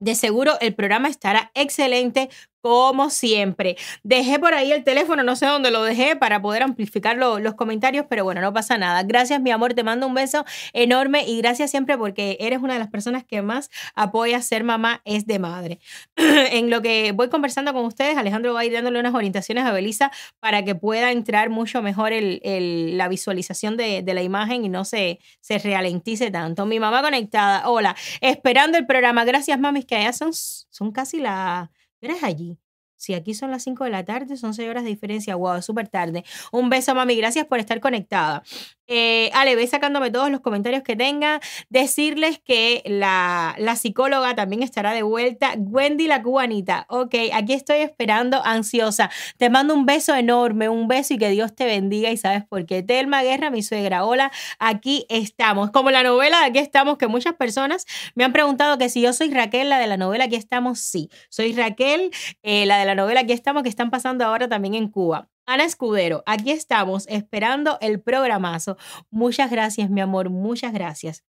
de 0.01 0.15
seguro 0.15 0.59
el 0.61 0.75
programa 0.75 1.09
estará 1.09 1.51
excelente 1.55 2.31
como 2.63 3.11
siempre. 3.11 3.77
Dejé 4.03 4.39
por 4.39 4.55
ahí 4.55 4.73
el 4.73 4.85
teléfono, 4.85 5.23
no 5.23 5.37
sé 5.37 5.47
dónde 5.47 5.71
lo 5.71 5.83
dejé 5.83 6.17
para 6.17 6.41
poder 6.43 6.63
amplificar 6.63 7.17
lo- 7.17 7.39
los 7.39 7.55
comentarios, 7.55 8.07
pero 8.09 8.25
bueno, 8.25 8.41
no 8.41 8.53
pasa 8.53 8.79
nada. 8.79 9.03
Gracias, 9.03 9.41
mi 9.41 9.51
amor, 9.51 9.75
te 9.75 9.83
mando 9.85 10.07
un 10.07 10.15
beso 10.15 10.45
enorme 10.73 11.25
y 11.27 11.39
gracias 11.39 11.71
siempre 11.71 11.97
porque 11.99 12.37
eres 12.41 12.61
una 12.63 12.75
de 12.75 12.79
las 12.79 12.89
personas 12.89 13.25
que 13.25 13.43
más 13.43 13.71
apoya 13.95 14.41
ser 14.43 14.65
mamá 14.65 15.01
es 15.05 15.27
de 15.27 15.39
madre. 15.39 15.79
en 16.17 16.71
lo 16.71 16.83
que 16.83 17.13
voy 17.13 17.29
conversando 17.29 17.73
con 17.73 17.85
ustedes, 17.85 18.17
Alejandro 18.17 18.55
va 18.55 18.61
a 18.61 18.65
ir 18.65 18.73
dándole 18.73 19.01
unas 19.01 19.15
orientaciones 19.15 19.65
a 19.65 19.73
Belisa 19.73 20.11
para 20.41 20.65
que 20.65 20.75
pueda 20.75 21.13
entrar 21.13 21.51
mucho 21.51 21.83
mejor 21.83 22.13
el- 22.13 22.41
el- 22.45 22.97
la 22.99 23.09
visualización 23.09 23.77
de, 23.77 24.03
de 24.03 24.15
la 24.15 24.23
imagen 24.23 24.65
y 24.65 24.69
no 24.69 24.85
se, 24.85 25.19
se 25.41 25.59
ralentice 25.59 26.31
tanto. 26.31 26.67
Mi 26.67 26.81
mamá 26.81 27.03
conectada, 27.03 27.69
hola, 27.69 27.97
esperando 28.21 28.79
el 28.79 28.87
programa. 28.87 29.25
Gracias, 29.25 29.59
mamis, 29.59 29.85
que 29.87 29.97
allá 29.97 30.13
son, 30.13 30.33
son 30.33 30.93
casi 30.93 31.19
la... 31.21 31.71
¿Qué 32.01 32.07
hora 32.07 32.17
es 32.17 32.23
allí? 32.25 32.59
Si 33.01 33.15
aquí 33.15 33.33
son 33.33 33.51
las 33.51 33.63
5 33.63 33.85
de 33.85 33.91
la 33.91 34.05
tarde, 34.05 34.37
son 34.37 34.53
6 34.53 34.69
horas 34.69 34.85
de 34.85 34.91
diferencia. 34.91 35.35
Wow, 35.37 35.63
súper 35.63 35.89
tarde. 35.89 36.23
Un 36.53 36.69
beso, 36.69 36.95
mami. 36.95 37.17
Gracias 37.17 37.47
por 37.47 37.59
estar 37.59 37.81
conectada. 37.81 38.43
Eh, 38.87 39.31
Ale, 39.35 39.55
ve 39.55 39.67
sacándome 39.67 40.11
todos 40.11 40.31
los 40.31 40.41
comentarios 40.41 40.83
que 40.83 40.97
tenga. 40.97 41.41
Decirles 41.69 42.41
que 42.45 42.83
la, 42.85 43.55
la 43.57 43.77
psicóloga 43.77 44.35
también 44.35 44.63
estará 44.63 44.93
de 44.93 45.03
vuelta. 45.03 45.55
Wendy 45.57 46.09
la 46.09 46.23
cubanita. 46.23 46.87
Ok, 46.89 47.15
aquí 47.33 47.55
estoy 47.55 47.79
esperando, 47.79 48.45
ansiosa. 48.45 49.11
Te 49.39 49.49
mando 49.49 49.73
un 49.75 49.87
beso 49.87 50.15
enorme, 50.15 50.69
un 50.69 50.89
beso 50.89 51.15
y 51.15 51.19
que 51.19 51.31
Dios 51.31 51.55
te 51.55 51.65
bendiga. 51.65 52.11
Y 52.11 52.17
sabes 52.17 52.45
por 52.45 52.67
qué. 52.67 52.83
Telma 52.83 53.23
Guerra, 53.23 53.51
mi 53.51 53.63
suegra. 53.63 54.05
Hola, 54.05 54.31
aquí 54.59 55.07
estamos. 55.09 55.71
Como 55.71 55.91
la 55.91 56.03
novela 56.03 56.45
Aquí 56.45 56.59
estamos, 56.59 56.99
que 56.99 57.07
muchas 57.07 57.35
personas 57.35 57.87
me 58.15 58.25
han 58.25 58.33
preguntado 58.33 58.77
que 58.77 58.89
si 58.89 59.01
yo 59.01 59.13
soy 59.13 59.31
Raquel, 59.31 59.69
la 59.69 59.79
de 59.79 59.87
la 59.87 59.97
novela 59.97 60.25
Aquí 60.25 60.37
estamos, 60.37 60.81
sí. 60.81 61.09
Soy 61.29 61.53
Raquel, 61.53 62.11
eh, 62.43 62.67
la 62.67 62.79
de 62.79 62.85
la 62.87 62.90
novela 62.95 63.21
Aquí 63.21 63.33
estamos, 63.33 63.63
que 63.63 63.69
están 63.69 63.91
pasando 63.91 64.25
ahora 64.25 64.49
también 64.49 64.75
en 64.75 64.89
Cuba. 64.89 65.29
Ana 65.47 65.65
Escudero, 65.65 66.23
aquí 66.27 66.53
estamos 66.53 67.07
esperando 67.09 67.77
el 67.81 68.01
programazo. 68.01 68.77
Muchas 69.11 69.51
gracias, 69.51 69.91
mi 69.91 70.01
amor, 70.01 70.31
muchas 70.31 70.73
gracias. 70.73 71.25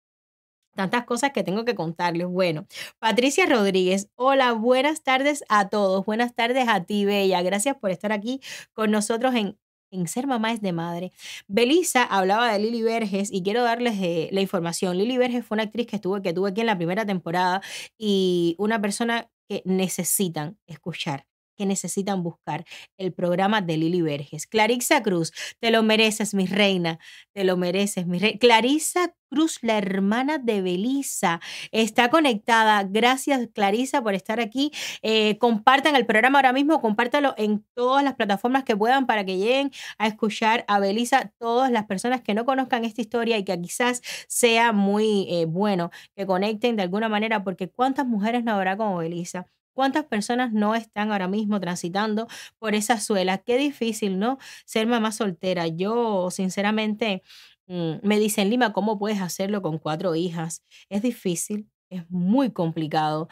Tantas 0.75 1.03
cosas 1.05 1.31
que 1.31 1.43
tengo 1.43 1.65
que 1.65 1.75
contarles. 1.75 2.27
Bueno, 2.27 2.65
Patricia 2.99 3.45
Rodríguez, 3.45 4.09
hola, 4.15 4.53
buenas 4.53 5.03
tardes 5.03 5.43
a 5.49 5.67
todos. 5.69 6.05
Buenas 6.05 6.33
tardes 6.33 6.67
a 6.69 6.83
ti, 6.85 7.03
Bella. 7.03 7.41
Gracias 7.41 7.75
por 7.75 7.91
estar 7.91 8.11
aquí 8.11 8.39
con 8.73 8.89
nosotros 8.89 9.35
en, 9.35 9.57
en 9.91 10.07
Ser 10.07 10.27
Mamá 10.27 10.53
es 10.53 10.61
de 10.61 10.71
Madre. 10.71 11.11
Belisa 11.47 12.03
hablaba 12.03 12.53
de 12.53 12.59
Lili 12.59 12.83
Verges 12.83 13.31
y 13.31 13.43
quiero 13.43 13.63
darles 13.63 13.95
eh, 14.01 14.29
la 14.31 14.41
información. 14.41 14.97
Lili 14.97 15.17
Verges 15.17 15.45
fue 15.45 15.55
una 15.55 15.63
actriz 15.63 15.87
que 15.87 15.97
estuve, 15.97 16.21
que 16.21 16.33
tuve 16.33 16.51
aquí 16.51 16.61
en 16.61 16.67
la 16.67 16.77
primera 16.77 17.05
temporada 17.05 17.61
y 17.97 18.55
una 18.57 18.79
persona 18.81 19.29
que 19.49 19.61
necesitan 19.65 20.57
escuchar 20.67 21.25
que 21.57 21.65
necesitan 21.65 22.23
buscar 22.23 22.65
el 22.97 23.13
programa 23.13 23.61
de 23.61 23.77
Lili 23.77 24.01
Verges. 24.01 24.47
Clarissa 24.47 25.01
Cruz, 25.03 25.31
te 25.59 25.71
lo 25.71 25.83
mereces, 25.83 26.33
mi 26.33 26.45
reina, 26.45 26.99
te 27.33 27.43
lo 27.43 27.57
mereces, 27.57 28.07
mi 28.07 28.19
reina. 28.19 28.39
Clarissa 28.39 29.13
Cruz, 29.29 29.59
la 29.61 29.77
hermana 29.77 30.37
de 30.37 30.61
Belisa, 30.61 31.39
está 31.71 32.09
conectada. 32.09 32.83
Gracias, 32.83 33.47
Clarissa, 33.53 34.01
por 34.03 34.13
estar 34.13 34.39
aquí. 34.41 34.71
Eh, 35.01 35.37
compartan 35.37 35.95
el 35.95 36.05
programa 36.05 36.39
ahora 36.39 36.53
mismo, 36.53 36.81
compártalo 36.81 37.33
en 37.37 37.65
todas 37.73 38.03
las 38.03 38.15
plataformas 38.15 38.63
que 38.63 38.75
puedan 38.75 39.05
para 39.05 39.25
que 39.25 39.37
lleguen 39.37 39.71
a 39.97 40.07
escuchar 40.07 40.65
a 40.67 40.79
Belisa 40.79 41.31
todas 41.39 41.71
las 41.71 41.85
personas 41.85 42.21
que 42.21 42.33
no 42.33 42.45
conozcan 42.45 42.83
esta 42.85 43.01
historia 43.01 43.37
y 43.37 43.45
que 43.45 43.59
quizás 43.61 44.01
sea 44.27 44.71
muy 44.73 45.27
eh, 45.29 45.45
bueno 45.45 45.91
que 46.15 46.25
conecten 46.25 46.75
de 46.75 46.83
alguna 46.83 47.09
manera, 47.09 47.43
porque 47.43 47.69
¿cuántas 47.69 48.05
mujeres 48.07 48.43
no 48.43 48.51
habrá 48.53 48.77
como 48.77 48.97
Belisa? 48.97 49.47
¿Cuántas 49.73 50.05
personas 50.05 50.51
no 50.53 50.75
están 50.75 51.11
ahora 51.11 51.27
mismo 51.27 51.59
transitando 51.59 52.27
por 52.59 52.75
esa 52.75 52.99
suela? 52.99 53.37
Qué 53.39 53.57
difícil, 53.57 54.19
¿no? 54.19 54.37
Ser 54.65 54.87
mamá 54.87 55.11
soltera. 55.11 55.67
Yo, 55.67 56.29
sinceramente, 56.31 57.21
mm, 57.67 57.93
me 58.03 58.19
dicen, 58.19 58.49
Lima, 58.49 58.73
¿cómo 58.73 58.99
puedes 58.99 59.21
hacerlo 59.21 59.61
con 59.61 59.77
cuatro 59.79 60.15
hijas? 60.15 60.63
Es 60.89 61.01
difícil, 61.01 61.69
es 61.89 62.09
muy 62.09 62.51
complicado. 62.51 63.27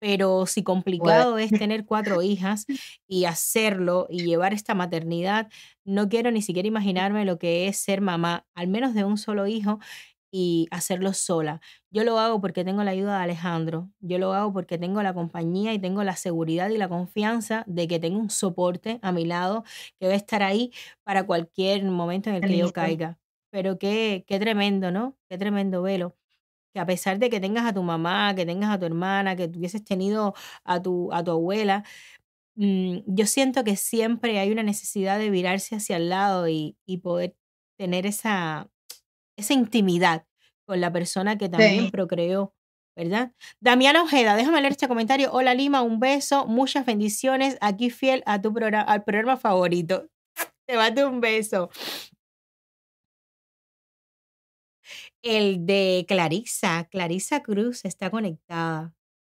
Pero 0.00 0.44
si 0.46 0.62
complicado 0.62 1.38
es 1.38 1.56
tener 1.56 1.86
cuatro 1.86 2.20
hijas 2.22 2.66
y 3.08 3.24
hacerlo 3.24 4.06
y 4.10 4.24
llevar 4.24 4.52
esta 4.52 4.74
maternidad, 4.74 5.48
no 5.84 6.08
quiero 6.10 6.30
ni 6.30 6.42
siquiera 6.42 6.68
imaginarme 6.68 7.24
lo 7.24 7.38
que 7.38 7.68
es 7.68 7.78
ser 7.78 8.00
mamá, 8.02 8.46
al 8.54 8.68
menos 8.68 8.92
de 8.94 9.04
un 9.04 9.16
solo 9.18 9.46
hijo 9.46 9.78
y 10.36 10.66
hacerlo 10.72 11.12
sola. 11.12 11.60
Yo 11.92 12.02
lo 12.02 12.18
hago 12.18 12.40
porque 12.40 12.64
tengo 12.64 12.82
la 12.82 12.90
ayuda 12.90 13.18
de 13.18 13.22
Alejandro, 13.22 13.92
yo 14.00 14.18
lo 14.18 14.32
hago 14.32 14.52
porque 14.52 14.78
tengo 14.78 15.00
la 15.00 15.14
compañía 15.14 15.72
y 15.72 15.78
tengo 15.78 16.02
la 16.02 16.16
seguridad 16.16 16.70
y 16.70 16.76
la 16.76 16.88
confianza 16.88 17.62
de 17.68 17.86
que 17.86 18.00
tengo 18.00 18.18
un 18.18 18.30
soporte 18.30 18.98
a 19.02 19.12
mi 19.12 19.26
lado 19.26 19.62
que 20.00 20.08
va 20.08 20.14
a 20.14 20.16
estar 20.16 20.42
ahí 20.42 20.72
para 21.04 21.24
cualquier 21.24 21.84
momento 21.84 22.30
en 22.30 22.36
el 22.36 22.44
que 22.44 22.56
yo 22.56 22.72
caiga. 22.72 23.16
Pero 23.50 23.78
qué, 23.78 24.24
qué 24.26 24.40
tremendo, 24.40 24.90
¿no? 24.90 25.16
Qué 25.28 25.38
tremendo 25.38 25.82
velo. 25.82 26.16
Que 26.74 26.80
a 26.80 26.86
pesar 26.86 27.18
de 27.20 27.30
que 27.30 27.40
tengas 27.40 27.66
a 27.66 27.74
tu 27.74 27.82
mamá, 27.84 28.34
que 28.34 28.46
tengas 28.46 28.70
a 28.74 28.78
tu 28.80 28.86
hermana, 28.86 29.36
que 29.36 29.48
tuvieses 29.48 29.84
tenido 29.84 30.34
a 30.64 30.82
tu, 30.82 31.12
a 31.12 31.22
tu 31.24 31.30
abuela, 31.32 31.84
mm, 32.56 32.98
yo 33.06 33.26
siento 33.26 33.64
que 33.64 33.76
siempre 33.76 34.38
hay 34.38 34.52
una 34.52 34.62
necesidad 34.62 35.18
de 35.18 35.30
virarse 35.30 35.76
hacia 35.76 35.96
el 35.98 36.08
lado 36.10 36.48
y, 36.48 36.76
y 36.86 36.98
poder 36.98 37.36
tener 37.78 38.06
esa, 38.06 38.70
esa 39.36 39.54
intimidad 39.54 40.26
con 40.66 40.80
la 40.80 40.92
persona 40.92 41.36
que 41.38 41.48
también 41.48 41.86
Sí. 41.86 41.90
procreó, 41.90 42.54
¿verdad? 42.96 43.32
Damiana 43.60 44.02
Ojeda, 44.02 44.36
déjame 44.36 44.60
leer 44.60 44.72
este 44.72 44.88
comentario. 44.88 45.30
Hola 45.32 45.54
Lima, 45.54 45.82
un 45.82 46.00
beso, 46.00 46.46
muchas 46.46 46.86
bendiciones, 46.86 47.58
aquí 47.60 47.90
fiel 47.90 48.22
a 48.26 48.40
tu 48.40 48.52
programa, 48.52 48.84
al 48.90 49.04
programa 49.04 49.36
favorito. 49.36 50.08
Te 50.68 50.76
mando 50.76 51.08
un 51.08 51.20
beso. 51.20 51.70
El 55.22 55.64
de 55.66 56.04
Clarisa, 56.06 56.86
Clarisa 56.90 57.42
Cruz 57.42 57.84
está 57.84 58.10
conectada. 58.10 58.94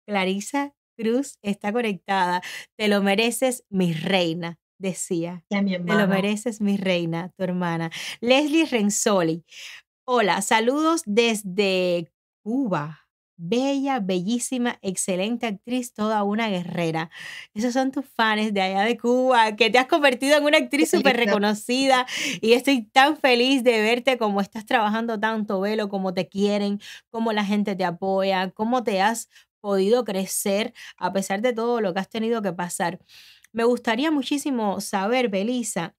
Clarisa 0.06 0.74
Cruz 0.96 1.38
está 1.42 1.72
conectada. 1.72 2.42
Te 2.78 2.88
lo 2.88 3.02
mereces, 3.02 3.64
mi 3.68 3.92
reina, 3.92 4.58
decía. 4.78 5.44
Ya, 5.50 5.60
mi 5.60 5.72
Te 5.76 5.94
lo 5.94 6.08
mereces, 6.08 6.60
mi 6.60 6.76
reina, 6.76 7.32
tu 7.36 7.44
hermana. 7.44 7.90
Leslie 8.20 8.64
Renzoli. 8.66 9.44
Hola, 10.06 10.42
saludos 10.42 11.02
desde 11.06 12.12
Cuba. 12.42 13.00
Bella, 13.36 14.00
bellísima, 14.00 14.78
excelente 14.82 15.46
actriz, 15.46 15.94
toda 15.94 16.22
una 16.24 16.48
guerrera. 16.50 17.10
Esos 17.54 17.72
son 17.72 17.90
tus 17.90 18.06
fans 18.06 18.52
de 18.52 18.60
allá 18.60 18.82
de 18.82 18.98
Cuba, 18.98 19.56
que 19.56 19.70
te 19.70 19.78
has 19.78 19.86
convertido 19.86 20.36
en 20.36 20.44
una 20.44 20.58
actriz 20.58 20.90
súper 20.90 21.16
reconocida 21.16 22.06
y 22.42 22.52
estoy 22.52 22.82
tan 22.82 23.16
feliz 23.16 23.64
de 23.64 23.80
verte 23.80 24.18
como 24.18 24.42
estás 24.42 24.66
trabajando 24.66 25.18
tanto, 25.18 25.60
Velo, 25.60 25.88
cómo 25.88 26.12
te 26.12 26.28
quieren, 26.28 26.80
cómo 27.10 27.32
la 27.32 27.44
gente 27.44 27.74
te 27.74 27.84
apoya, 27.86 28.50
cómo 28.50 28.84
te 28.84 29.00
has 29.00 29.30
podido 29.60 30.04
crecer 30.04 30.74
a 30.98 31.14
pesar 31.14 31.40
de 31.40 31.54
todo 31.54 31.80
lo 31.80 31.94
que 31.94 32.00
has 32.00 32.10
tenido 32.10 32.42
que 32.42 32.52
pasar. 32.52 33.00
Me 33.52 33.64
gustaría 33.64 34.10
muchísimo 34.10 34.80
saber, 34.82 35.28
Belisa, 35.30 35.96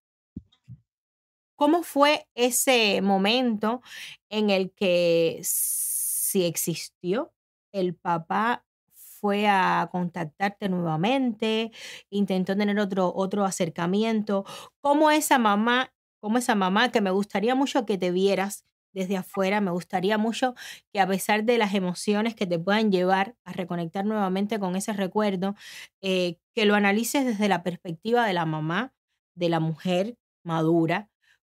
¿cómo 1.56 1.84
fue 1.84 2.28
ese 2.36 3.02
momento 3.02 3.82
en 4.30 4.50
el 4.50 4.72
que 4.74 5.40
si 5.44 6.46
existió, 6.46 7.34
el 7.72 7.96
papá 7.96 8.66
fue 8.94 9.48
a 9.48 9.90
contactarte 9.92 10.70
nuevamente, 10.70 11.72
intentó 12.10 12.56
tener 12.58 12.80
otro, 12.80 13.12
otro 13.16 13.46
acercamiento? 13.46 14.46
¿Cómo 14.82 15.12
esa 15.12 15.38
mamá, 15.40 15.94
cómo 16.22 16.38
esa 16.38 16.56
mamá, 16.56 16.92
que 16.92 17.02
me 17.02 17.12
gustaría 17.12 17.56
mucho 17.56 17.86
que 17.86 17.98
te 17.98 18.12
vieras 18.12 18.66
desde 18.94 19.18
afuera, 19.18 19.60
me 19.62 19.72
gustaría 19.72 20.18
mucho 20.18 20.56
que 20.94 21.02
a 21.02 21.08
pesar 21.08 21.44
de 21.44 21.58
las 21.58 21.74
emociones 21.74 22.34
que 22.36 22.48
te 22.48 22.58
puedan 22.60 22.92
llevar 22.92 23.36
a 23.44 23.52
reconectar 23.54 24.06
nuevamente 24.06 24.58
con 24.60 24.76
ese 24.78 24.94
recuerdo, 24.94 25.56
eh, 26.02 26.38
que 26.54 26.66
lo 26.66 26.76
analices 26.76 27.26
desde 27.26 27.50
la 27.50 27.62
perspectiva 27.64 28.26
de 28.26 28.34
la 28.34 28.46
mamá, 28.46 28.94
de 29.36 29.50
la 29.50 29.60
mujer 29.60 30.18
madura. 30.44 31.10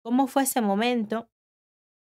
¿Cómo 0.08 0.28
fue 0.28 0.44
ese 0.44 0.62
momento 0.62 1.30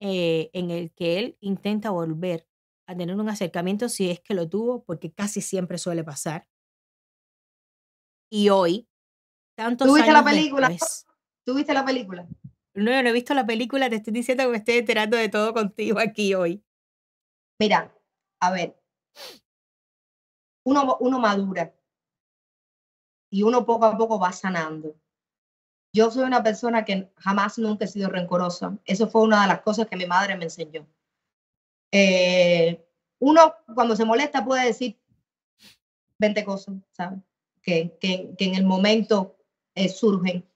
eh, 0.00 0.48
en 0.54 0.70
el 0.70 0.94
que 0.94 1.18
él 1.18 1.36
intenta 1.40 1.90
volver 1.90 2.48
a 2.86 2.96
tener 2.96 3.14
un 3.14 3.28
acercamiento 3.28 3.90
si 3.90 4.10
es 4.10 4.18
que 4.18 4.32
lo 4.32 4.48
tuvo, 4.48 4.82
porque 4.82 5.12
casi 5.12 5.42
siempre 5.42 5.76
suele 5.76 6.02
pasar? 6.02 6.48
Y 8.30 8.48
hoy, 8.48 8.88
tantos 9.58 9.88
¿Tú 9.88 9.94
viste 9.94 10.10
la 10.10 10.20
años 10.20 10.30
película? 10.32 10.68
después, 10.70 11.06
¿Tú 11.44 11.54
viste 11.54 11.74
la 11.74 11.84
película? 11.84 12.26
no, 12.72 12.90
yo 12.92 13.02
no 13.02 13.08
he 13.10 13.12
visto 13.12 13.34
la 13.34 13.44
película, 13.44 13.90
te 13.90 13.96
estoy 13.96 14.14
diciendo 14.14 14.44
que 14.44 14.50
me 14.52 14.56
estoy 14.56 14.76
enterando 14.76 15.18
de 15.18 15.28
todo 15.28 15.52
contigo 15.52 15.98
aquí 15.98 16.32
hoy. 16.32 16.64
Mira, 17.60 17.94
a 18.40 18.52
ver, 18.52 18.74
uno, 20.64 20.96
uno 20.98 21.18
madura 21.18 21.74
y 23.30 23.42
uno 23.42 23.66
poco 23.66 23.84
a 23.84 23.98
poco 23.98 24.18
va 24.18 24.32
sanando. 24.32 24.96
Yo 25.94 26.10
soy 26.10 26.24
una 26.24 26.42
persona 26.42 26.84
que 26.84 27.12
jamás 27.16 27.58
nunca 27.58 27.84
he 27.84 27.88
sido 27.88 28.08
rencorosa. 28.08 28.78
Eso 28.86 29.08
fue 29.08 29.22
una 29.22 29.42
de 29.42 29.48
las 29.48 29.60
cosas 29.60 29.86
que 29.86 29.96
mi 29.96 30.06
madre 30.06 30.36
me 30.36 30.44
enseñó. 30.44 30.86
Eh, 31.90 32.82
uno 33.18 33.54
cuando 33.74 33.94
se 33.94 34.06
molesta 34.06 34.44
puede 34.44 34.66
decir 34.66 34.98
20 36.18 36.44
cosas, 36.44 36.76
¿sabes? 36.92 37.20
Que, 37.60 37.96
que, 38.00 38.34
en 38.38 38.54
el 38.54 38.64
momento 38.64 39.36
eh, 39.74 39.88
surgen, 39.88 40.48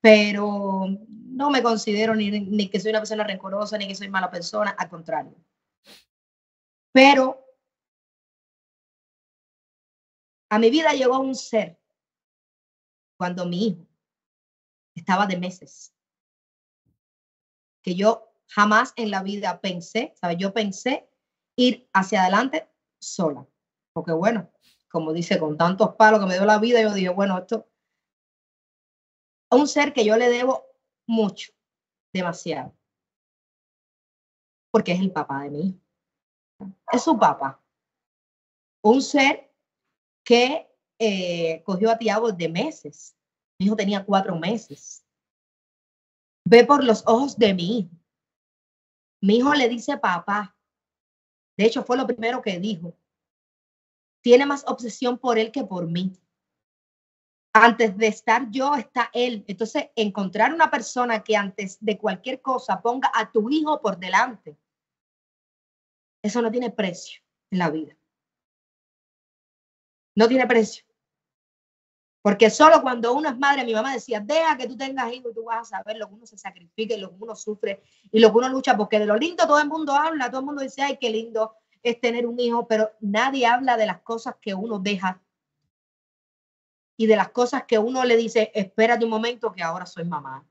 pero 0.00 0.86
no 1.08 1.50
me 1.50 1.62
considero 1.62 2.14
ni, 2.14 2.30
ni 2.30 2.68
que 2.68 2.78
soy 2.78 2.90
una 2.90 3.00
persona 3.00 3.24
rencorosa, 3.24 3.78
ni 3.78 3.88
que 3.88 3.94
soy 3.94 4.08
mala 4.08 4.30
persona, 4.30 4.70
al 4.72 4.90
contrario. 4.90 5.34
Pero 6.92 7.42
a 10.50 10.58
mi 10.58 10.68
vida 10.70 10.92
llegó 10.92 11.18
un 11.18 11.34
ser 11.34 11.78
cuando 13.16 13.46
mi 13.46 13.68
hijo 13.68 13.91
estaba 14.94 15.26
de 15.26 15.38
meses, 15.38 15.94
que 17.82 17.94
yo 17.94 18.32
jamás 18.46 18.92
en 18.96 19.10
la 19.10 19.22
vida 19.22 19.60
pensé, 19.60 20.14
¿sabes? 20.20 20.36
Yo 20.38 20.52
pensé 20.52 21.08
ir 21.56 21.88
hacia 21.92 22.22
adelante 22.22 22.68
sola, 23.00 23.46
porque 23.92 24.12
bueno, 24.12 24.50
como 24.88 25.12
dice, 25.12 25.38
con 25.38 25.56
tantos 25.56 25.94
palos 25.96 26.20
que 26.20 26.26
me 26.26 26.34
dio 26.34 26.44
la 26.44 26.58
vida, 26.58 26.82
yo 26.82 26.92
dije, 26.92 27.08
bueno, 27.08 27.38
esto 27.38 27.68
a 29.50 29.56
un 29.56 29.68
ser 29.68 29.92
que 29.92 30.04
yo 30.04 30.16
le 30.16 30.30
debo 30.30 30.66
mucho, 31.06 31.52
demasiado, 32.12 32.74
porque 34.70 34.92
es 34.92 35.00
el 35.00 35.12
papá 35.12 35.48
de 35.48 35.58
hijo. 35.58 35.78
Es 36.90 37.02
su 37.02 37.18
papá. 37.18 37.62
Un 38.82 39.02
ser 39.02 39.52
que 40.24 40.68
eh, 40.98 41.62
cogió 41.64 41.90
a 41.90 41.98
Tiago 41.98 42.32
de 42.32 42.48
meses. 42.48 43.16
Mi 43.58 43.66
hijo 43.66 43.76
tenía 43.76 44.04
cuatro 44.04 44.36
meses. 44.36 45.04
Ve 46.44 46.64
por 46.64 46.82
los 46.84 47.02
ojos 47.06 47.38
de 47.38 47.54
mi 47.54 47.78
hijo. 47.78 47.90
Mi 49.20 49.36
hijo 49.36 49.54
le 49.54 49.68
dice 49.68 49.96
papá. 49.96 50.56
De 51.56 51.64
hecho, 51.64 51.84
fue 51.84 51.96
lo 51.96 52.06
primero 52.06 52.42
que 52.42 52.58
dijo. 52.58 52.96
Tiene 54.22 54.46
más 54.46 54.64
obsesión 54.66 55.18
por 55.18 55.38
él 55.38 55.52
que 55.52 55.64
por 55.64 55.86
mí. 55.86 56.12
Antes 57.54 57.96
de 57.96 58.06
estar 58.06 58.50
yo, 58.50 58.74
está 58.74 59.10
él. 59.12 59.44
Entonces, 59.46 59.90
encontrar 59.94 60.54
una 60.54 60.70
persona 60.70 61.22
que 61.22 61.36
antes 61.36 61.76
de 61.80 61.98
cualquier 61.98 62.40
cosa 62.40 62.80
ponga 62.80 63.10
a 63.14 63.30
tu 63.30 63.50
hijo 63.50 63.80
por 63.80 63.98
delante, 63.98 64.56
eso 66.22 66.40
no 66.40 66.50
tiene 66.50 66.70
precio 66.70 67.20
en 67.50 67.58
la 67.58 67.70
vida. 67.70 67.96
No 70.14 70.28
tiene 70.28 70.46
precio. 70.46 70.84
Porque 72.22 72.50
solo 72.50 72.80
cuando 72.80 73.12
uno 73.12 73.28
es 73.28 73.36
madre, 73.36 73.64
mi 73.64 73.74
mamá 73.74 73.92
decía, 73.92 74.20
deja 74.20 74.56
que 74.56 74.68
tú 74.68 74.76
tengas 74.76 75.12
hijos 75.12 75.32
y 75.32 75.34
tú 75.34 75.44
vas 75.44 75.72
a 75.72 75.76
saber 75.76 75.96
lo 75.96 76.06
que 76.06 76.14
uno 76.14 76.26
se 76.26 76.38
sacrifica 76.38 76.94
y 76.94 77.00
lo 77.00 77.10
que 77.10 77.16
uno 77.18 77.34
sufre 77.34 77.82
y 78.12 78.20
lo 78.20 78.30
que 78.30 78.38
uno 78.38 78.48
lucha, 78.48 78.76
porque 78.76 79.00
de 79.00 79.06
lo 79.06 79.16
lindo 79.16 79.44
todo 79.44 79.58
el 79.58 79.68
mundo 79.68 79.92
habla, 79.92 80.30
todo 80.30 80.40
el 80.40 80.46
mundo 80.46 80.62
dice, 80.62 80.82
ay, 80.82 80.98
qué 81.00 81.10
lindo 81.10 81.56
es 81.82 82.00
tener 82.00 82.26
un 82.26 82.38
hijo, 82.38 82.66
pero 82.68 82.92
nadie 83.00 83.44
habla 83.44 83.76
de 83.76 83.86
las 83.86 84.02
cosas 84.02 84.36
que 84.40 84.54
uno 84.54 84.78
deja 84.78 85.20
y 86.96 87.06
de 87.06 87.16
las 87.16 87.30
cosas 87.30 87.64
que 87.64 87.78
uno 87.78 88.04
le 88.04 88.16
dice, 88.16 88.52
espérate 88.54 89.04
un 89.04 89.10
momento 89.10 89.52
que 89.52 89.62
ahora 89.62 89.86
soy 89.86 90.04
mamá. 90.04 90.46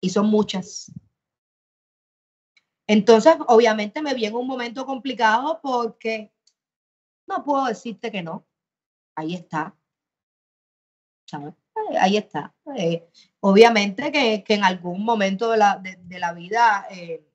Y 0.00 0.08
son 0.08 0.26
muchas. 0.26 0.90
Entonces, 2.86 3.36
obviamente 3.46 4.00
me 4.00 4.14
vi 4.14 4.24
en 4.24 4.34
un 4.34 4.46
momento 4.46 4.86
complicado 4.86 5.60
porque 5.62 6.32
no 7.26 7.44
puedo 7.44 7.66
decirte 7.66 8.10
que 8.10 8.22
no. 8.22 8.46
Ahí 9.14 9.34
está. 9.34 9.76
Eh, 11.40 11.98
Ahí 11.98 12.16
está. 12.16 12.54
Eh, 12.76 13.08
obviamente 13.40 14.10
que, 14.12 14.44
que 14.44 14.54
en 14.54 14.64
algún 14.64 15.04
momento 15.04 15.50
de 15.50 15.56
la, 15.56 15.78
de, 15.78 15.96
de 15.96 16.18
la 16.18 16.32
vida 16.32 16.86
eh, 16.90 17.26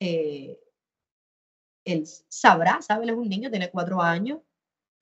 eh, 0.00 0.58
él 1.84 2.06
sabrá, 2.28 2.82
¿sabe? 2.82 3.04
Él 3.04 3.10
es 3.10 3.16
un 3.16 3.28
niño, 3.28 3.50
tiene 3.50 3.70
cuatro 3.70 4.02
años. 4.02 4.40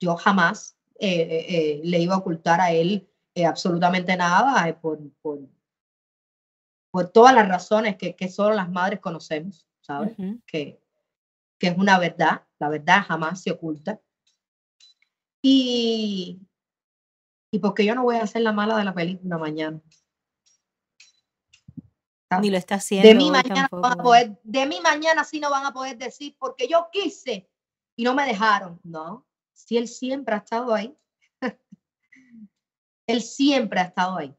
Yo 0.00 0.16
jamás 0.16 0.76
le 1.00 1.98
iba 1.98 2.14
a 2.14 2.18
ocultar 2.18 2.60
a 2.60 2.72
él 2.72 3.08
absolutamente 3.46 4.16
nada 4.16 4.78
por, 4.80 4.98
por, 5.20 5.40
por 6.90 7.08
todas 7.10 7.34
las 7.34 7.48
razones 7.48 7.96
que, 7.96 8.14
que 8.14 8.28
solo 8.28 8.54
las 8.54 8.70
madres 8.70 9.00
conocemos, 9.00 9.66
¿sabes? 9.80 10.14
Que, 10.46 10.80
que 11.58 11.68
es 11.68 11.78
una 11.78 11.98
verdad, 11.98 12.42
la 12.58 12.68
verdad 12.68 13.04
jamás 13.06 13.42
se 13.42 13.50
oculta. 13.50 14.00
Y, 15.42 16.40
y 17.54 17.60
porque 17.60 17.84
yo 17.84 17.94
no 17.94 18.02
voy 18.02 18.16
a 18.16 18.24
hacer 18.24 18.42
la 18.42 18.50
mala 18.50 18.76
de 18.76 18.82
la 18.82 18.92
película 18.92 19.38
mañana. 19.38 19.80
Ni 22.40 22.50
lo 22.50 22.56
está 22.56 22.74
haciendo. 22.74 23.06
De 23.06 23.14
mí 23.14 23.26
hoy 23.26 23.30
mañana 23.30 23.68
no 23.70 23.80
van 23.80 23.84
a 23.84 23.94
tampoco. 23.94 24.02
poder, 24.02 24.40
de 24.42 24.66
mí 24.66 24.80
mañana 24.82 25.22
sí 25.22 25.38
no 25.38 25.50
van 25.50 25.64
a 25.64 25.72
poder 25.72 25.96
decir 25.96 26.34
porque 26.36 26.66
yo 26.66 26.88
quise 26.90 27.48
y 27.94 28.02
no 28.02 28.12
me 28.12 28.26
dejaron. 28.26 28.80
No, 28.82 29.24
si 29.52 29.76
él 29.76 29.86
siempre 29.86 30.34
ha 30.34 30.38
estado 30.38 30.74
ahí. 30.74 30.98
él 33.06 33.22
siempre 33.22 33.78
ha 33.78 33.84
estado 33.84 34.16
ahí. 34.16 34.36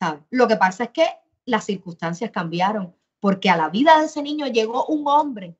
¿sabes? 0.00 0.22
Lo 0.30 0.48
que 0.48 0.56
pasa 0.56 0.84
es 0.84 0.90
que 0.92 1.06
las 1.44 1.66
circunstancias 1.66 2.30
cambiaron 2.30 2.96
porque 3.20 3.50
a 3.50 3.56
la 3.58 3.68
vida 3.68 3.98
de 3.98 4.06
ese 4.06 4.22
niño 4.22 4.46
llegó 4.46 4.86
un 4.86 5.06
hombre 5.08 5.58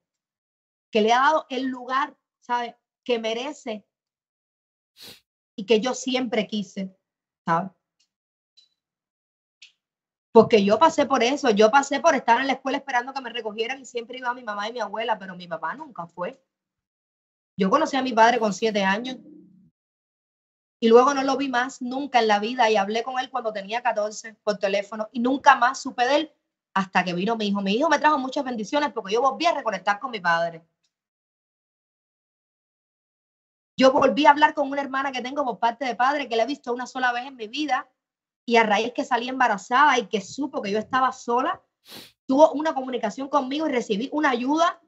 que 0.90 1.02
le 1.02 1.12
ha 1.12 1.20
dado 1.20 1.46
el 1.50 1.66
lugar, 1.66 2.16
¿sabes? 2.40 2.74
Que 3.04 3.18
merece 3.18 3.86
y 5.56 5.66
que 5.66 5.80
yo 5.80 5.94
siempre 5.94 6.46
quise, 6.46 6.96
¿sabes? 7.46 7.70
Porque 10.32 10.64
yo 10.64 10.78
pasé 10.78 11.04
por 11.04 11.22
eso, 11.22 11.50
yo 11.50 11.70
pasé 11.70 12.00
por 12.00 12.14
estar 12.14 12.40
en 12.40 12.46
la 12.46 12.54
escuela 12.54 12.78
esperando 12.78 13.12
que 13.12 13.20
me 13.20 13.30
recogieran 13.30 13.80
y 13.80 13.84
siempre 13.84 14.18
iba 14.18 14.32
mi 14.32 14.42
mamá 14.42 14.68
y 14.68 14.72
mi 14.72 14.80
abuela, 14.80 15.18
pero 15.18 15.36
mi 15.36 15.46
papá 15.46 15.74
nunca 15.74 16.06
fue. 16.06 16.42
Yo 17.58 17.68
conocí 17.68 17.96
a 17.96 18.02
mi 18.02 18.14
padre 18.14 18.38
con 18.38 18.54
siete 18.54 18.82
años 18.82 19.18
y 20.80 20.88
luego 20.88 21.12
no 21.12 21.22
lo 21.22 21.36
vi 21.36 21.48
más 21.48 21.82
nunca 21.82 22.18
en 22.20 22.28
la 22.28 22.38
vida 22.38 22.70
y 22.70 22.76
hablé 22.76 23.02
con 23.02 23.18
él 23.18 23.30
cuando 23.30 23.52
tenía 23.52 23.82
14 23.82 24.34
por 24.42 24.56
teléfono 24.56 25.08
y 25.12 25.20
nunca 25.20 25.54
más 25.54 25.82
supe 25.82 26.06
de 26.06 26.16
él 26.16 26.32
hasta 26.74 27.04
que 27.04 27.12
vino 27.12 27.36
mi 27.36 27.48
hijo. 27.48 27.60
Mi 27.60 27.74
hijo 27.74 27.90
me 27.90 27.98
trajo 27.98 28.18
muchas 28.18 28.42
bendiciones 28.44 28.90
porque 28.92 29.12
yo 29.12 29.20
volví 29.20 29.44
a 29.44 29.54
reconectar 29.54 30.00
con 30.00 30.10
mi 30.10 30.18
padre. 30.18 30.66
Yo 33.82 33.90
volví 33.90 34.26
a 34.26 34.30
hablar 34.30 34.54
con 34.54 34.70
una 34.70 34.80
hermana 34.80 35.10
que 35.10 35.22
tengo 35.22 35.44
por 35.44 35.58
parte 35.58 35.84
de 35.84 35.96
padre 35.96 36.28
que 36.28 36.36
la 36.36 36.44
he 36.44 36.46
visto 36.46 36.72
una 36.72 36.86
sola 36.86 37.10
vez 37.10 37.26
en 37.26 37.34
mi 37.34 37.48
vida 37.48 37.90
y 38.46 38.54
a 38.54 38.62
raíz 38.62 38.92
que 38.92 39.04
salí 39.04 39.28
embarazada 39.28 39.98
y 39.98 40.06
que 40.06 40.20
supo 40.20 40.62
que 40.62 40.70
yo 40.70 40.78
estaba 40.78 41.10
sola, 41.10 41.60
tuvo 42.24 42.52
una 42.52 42.74
comunicación 42.74 43.28
conmigo 43.28 43.66
y 43.66 43.72
recibí 43.72 44.08
una 44.12 44.30
ayuda 44.30 44.80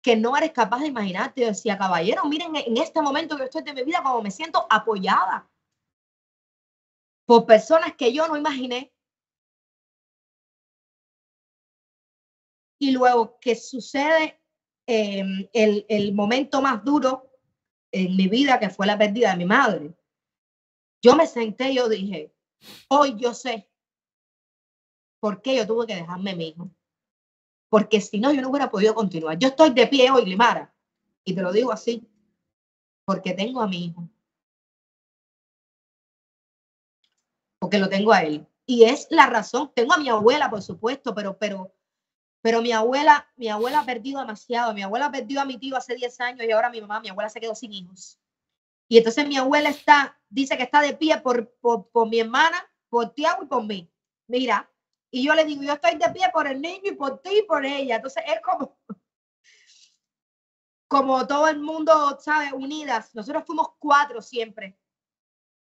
que 0.00 0.16
no 0.16 0.34
eres 0.38 0.52
capaz 0.52 0.80
de 0.80 0.86
imaginarte. 0.86 1.42
Yo 1.42 1.48
decía, 1.48 1.76
caballero, 1.76 2.24
miren 2.24 2.56
en 2.56 2.78
este 2.78 3.02
momento 3.02 3.36
que 3.36 3.44
estoy 3.44 3.62
de 3.62 3.74
mi 3.74 3.84
vida, 3.84 4.02
como 4.02 4.22
me 4.22 4.30
siento 4.30 4.66
apoyada 4.70 5.46
por 7.26 7.44
personas 7.44 7.94
que 7.94 8.10
yo 8.14 8.26
no 8.26 8.38
imaginé. 8.38 8.90
Y 12.78 12.92
luego 12.92 13.38
que 13.38 13.54
sucede 13.54 14.40
eh, 14.86 15.50
el, 15.52 15.84
el 15.90 16.14
momento 16.14 16.62
más 16.62 16.82
duro 16.82 17.27
en 17.92 18.16
mi 18.16 18.28
vida, 18.28 18.58
que 18.58 18.70
fue 18.70 18.86
la 18.86 18.98
pérdida 18.98 19.30
de 19.30 19.36
mi 19.36 19.44
madre. 19.44 19.94
Yo 21.02 21.14
me 21.16 21.26
senté 21.26 21.70
y 21.70 21.76
yo 21.76 21.88
dije, 21.88 22.34
hoy 22.88 23.16
yo 23.16 23.34
sé 23.34 23.70
por 25.20 25.42
qué 25.42 25.56
yo 25.56 25.66
tuve 25.66 25.86
que 25.86 25.94
dejarme 25.94 26.32
a 26.32 26.36
mi 26.36 26.48
hijo. 26.48 26.70
Porque 27.70 28.00
si 28.00 28.18
no, 28.18 28.32
yo 28.32 28.40
no 28.40 28.50
hubiera 28.50 28.70
podido 28.70 28.94
continuar. 28.94 29.38
Yo 29.38 29.48
estoy 29.48 29.70
de 29.70 29.86
pie 29.86 30.10
hoy, 30.10 30.24
Limara, 30.24 30.74
y 31.24 31.34
te 31.34 31.42
lo 31.42 31.52
digo 31.52 31.70
así, 31.70 32.08
porque 33.04 33.34
tengo 33.34 33.60
a 33.60 33.68
mi 33.68 33.86
hijo. 33.86 34.08
Porque 37.58 37.78
lo 37.78 37.88
tengo 37.88 38.12
a 38.12 38.22
él. 38.22 38.46
Y 38.66 38.84
es 38.84 39.08
la 39.10 39.26
razón. 39.26 39.72
Tengo 39.74 39.92
a 39.94 39.98
mi 39.98 40.08
abuela, 40.08 40.48
por 40.48 40.62
supuesto, 40.62 41.14
pero, 41.14 41.36
pero, 41.38 41.74
pero 42.40 42.62
mi 42.62 42.72
abuela, 42.72 43.28
mi 43.36 43.48
abuela 43.48 43.80
ha 43.80 43.84
perdido 43.84 44.20
demasiado. 44.20 44.72
Mi 44.74 44.82
abuela 44.82 45.10
perdió 45.10 45.40
a 45.40 45.44
mi 45.44 45.58
tío 45.58 45.76
hace 45.76 45.94
10 45.94 46.20
años 46.20 46.46
y 46.46 46.50
ahora 46.52 46.70
mi 46.70 46.80
mamá, 46.80 47.00
mi 47.00 47.08
abuela 47.08 47.28
se 47.28 47.40
quedó 47.40 47.54
sin 47.54 47.72
hijos. 47.72 48.18
Y 48.88 48.98
entonces 48.98 49.26
mi 49.26 49.36
abuela 49.36 49.68
está, 49.68 50.18
dice 50.28 50.56
que 50.56 50.62
está 50.62 50.80
de 50.80 50.94
pie 50.94 51.20
por, 51.20 51.50
por, 51.60 51.88
por 51.90 52.08
mi 52.08 52.20
hermana, 52.20 52.56
por 52.88 53.12
Tiago 53.12 53.42
y 53.42 53.46
por 53.46 53.64
mí. 53.64 53.90
Mira, 54.26 54.70
y 55.10 55.24
yo 55.24 55.34
le 55.34 55.44
digo, 55.44 55.62
yo 55.62 55.72
estoy 55.72 55.96
de 55.96 56.10
pie 56.10 56.30
por 56.32 56.46
el 56.46 56.60
niño 56.60 56.92
y 56.92 56.94
por 56.94 57.20
ti 57.20 57.40
y 57.40 57.42
por 57.42 57.64
ella. 57.64 57.96
Entonces 57.96 58.22
es 58.26 58.40
como, 58.40 58.78
como 60.88 61.26
todo 61.26 61.48
el 61.48 61.58
mundo, 61.58 62.18
¿sabe? 62.20 62.52
Unidas. 62.52 63.14
Nosotros 63.14 63.44
fuimos 63.46 63.70
cuatro 63.78 64.22
siempre. 64.22 64.78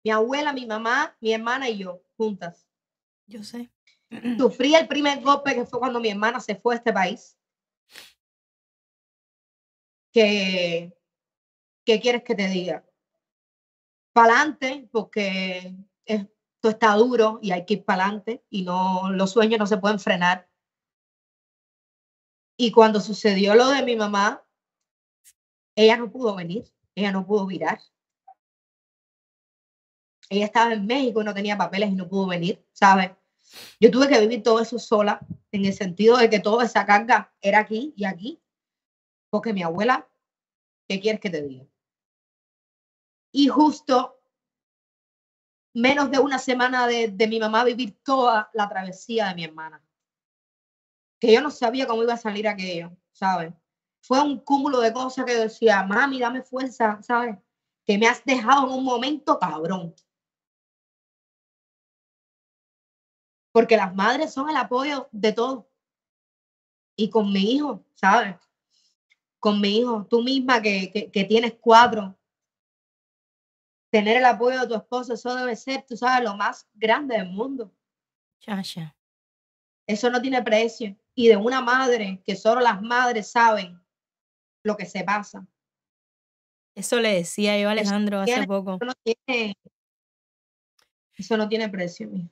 Mi 0.03 0.11
abuela, 0.11 0.53
mi 0.53 0.65
mamá, 0.65 1.15
mi 1.19 1.33
hermana 1.33 1.69
y 1.69 1.77
yo, 1.77 2.01
juntas. 2.17 2.67
Yo 3.27 3.43
sé. 3.43 3.71
Sufrí 4.37 4.73
el 4.75 4.87
primer 4.87 5.21
golpe 5.21 5.53
que 5.53 5.65
fue 5.65 5.79
cuando 5.79 5.99
mi 5.99 6.09
hermana 6.09 6.39
se 6.39 6.55
fue 6.55 6.73
a 6.73 6.77
este 6.77 6.91
país. 6.91 7.37
Que, 10.11 10.97
¿qué 11.85 11.99
quieres 11.99 12.23
que 12.23 12.35
te 12.35 12.47
diga? 12.47 12.83
Para 14.13 14.33
adelante, 14.33 14.89
porque 14.91 15.75
esto 16.05 16.69
está 16.69 16.95
duro 16.95 17.39
y 17.41 17.51
hay 17.51 17.65
que 17.65 17.75
ir 17.75 17.85
para 17.85 18.05
adelante 18.05 18.43
y 18.49 18.63
no, 18.63 19.11
los 19.11 19.31
sueños 19.31 19.59
no 19.59 19.67
se 19.67 19.77
pueden 19.77 19.99
frenar. 19.99 20.49
Y 22.57 22.71
cuando 22.71 22.99
sucedió 22.99 23.53
lo 23.55 23.69
de 23.69 23.83
mi 23.83 23.95
mamá, 23.95 24.43
ella 25.75 25.95
no 25.95 26.11
pudo 26.11 26.35
venir, 26.35 26.65
ella 26.95 27.11
no 27.11 27.25
pudo 27.25 27.45
virar. 27.45 27.79
Ella 30.29 30.45
estaba 30.45 30.73
en 30.73 30.85
México 30.85 31.21
y 31.21 31.25
no 31.25 31.33
tenía 31.33 31.57
papeles 31.57 31.89
y 31.91 31.95
no 31.95 32.09
pudo 32.09 32.27
venir, 32.27 32.63
¿sabes? 32.73 33.11
Yo 33.79 33.91
tuve 33.91 34.07
que 34.07 34.19
vivir 34.19 34.43
todo 34.43 34.59
eso 34.59 34.77
sola, 34.79 35.19
en 35.51 35.65
el 35.65 35.73
sentido 35.73 36.17
de 36.17 36.29
que 36.29 36.39
toda 36.39 36.65
esa 36.65 36.85
carga 36.85 37.33
era 37.41 37.59
aquí 37.59 37.93
y 37.95 38.05
aquí, 38.05 38.41
porque 39.29 39.53
mi 39.53 39.63
abuela, 39.63 40.07
¿qué 40.87 40.99
quieres 40.99 41.21
que 41.21 41.29
te 41.29 41.41
diga? 41.41 41.65
Y 43.31 43.47
justo 43.47 44.19
menos 45.73 46.09
de 46.11 46.19
una 46.19 46.39
semana 46.39 46.87
de, 46.87 47.27
mi 47.27 47.39
mamá 47.39 47.63
vivir 47.63 47.99
toda 48.03 48.49
la 48.53 48.67
travesía 48.67 49.27
de 49.27 49.35
mi 49.35 49.43
hermana. 49.43 49.83
Que 51.19 51.33
yo 51.33 51.41
no 51.41 51.51
sabía 51.51 51.85
cómo 51.85 52.03
iba 52.03 52.13
a 52.13 52.17
salir 52.17 52.47
aquello, 52.47 52.91
¿sabes? 53.11 53.53
Fue 54.01 54.21
un 54.21 54.39
cúmulo 54.39 54.79
de 54.79 54.93
cosas 54.93 55.25
que 55.25 55.35
decía, 55.35 55.83
mami, 55.83 56.19
dame 56.19 56.41
fuerza, 56.41 57.01
¿sabes? 57.01 57.37
Que 57.85 57.97
me 57.97 58.07
has 58.07 58.23
dejado 58.23 58.67
en 58.67 58.73
un 58.73 58.83
momento 58.83 59.37
cabrón. 59.37 59.93
Porque 63.51 63.77
las 63.77 63.95
madres 63.95 64.33
son 64.33 64.49
el 64.49 64.57
apoyo 64.57 65.09
de 65.11 65.33
todo. 65.33 65.69
Y 66.95 67.09
con 67.09 67.31
mi 67.31 67.53
hijo, 67.53 67.83
¿sabes? 67.95 68.35
Con 69.39 69.61
mi 69.61 69.77
hijo, 69.77 70.05
tú 70.09 70.21
misma 70.21 70.61
que, 70.61 70.91
que, 70.91 71.09
que 71.09 71.23
tienes 71.23 71.53
cuatro, 71.59 72.17
tener 73.89 74.17
el 74.17 74.25
apoyo 74.25 74.61
de 74.61 74.67
tu 74.67 74.75
esposo, 74.75 75.13
eso 75.13 75.35
debe 75.35 75.55
ser, 75.55 75.83
tú 75.87 75.97
sabes, 75.97 76.23
lo 76.23 76.35
más 76.35 76.67
grande 76.73 77.17
del 77.17 77.29
mundo. 77.29 77.73
Chacha. 78.39 78.95
Eso 79.87 80.09
no 80.09 80.21
tiene 80.21 80.41
precio. 80.43 80.95
Y 81.15 81.27
de 81.27 81.37
una 81.37 81.61
madre, 81.61 82.21
que 82.25 82.35
solo 82.35 82.61
las 82.61 82.81
madres 82.81 83.31
saben 83.31 83.81
lo 84.63 84.77
que 84.77 84.85
se 84.85 85.03
pasa. 85.03 85.45
Eso 86.75 86.99
le 86.99 87.13
decía 87.13 87.59
yo 87.59 87.67
a 87.69 87.71
Alejandro 87.71 88.17
eso 88.17 88.23
hace 88.23 88.33
tiene, 88.33 88.47
poco. 88.47 88.75
Eso 88.75 88.85
no 88.85 88.93
tiene, 89.03 89.57
eso 91.15 91.37
no 91.37 91.49
tiene 91.49 91.69
precio, 91.69 92.07
mijo. 92.07 92.29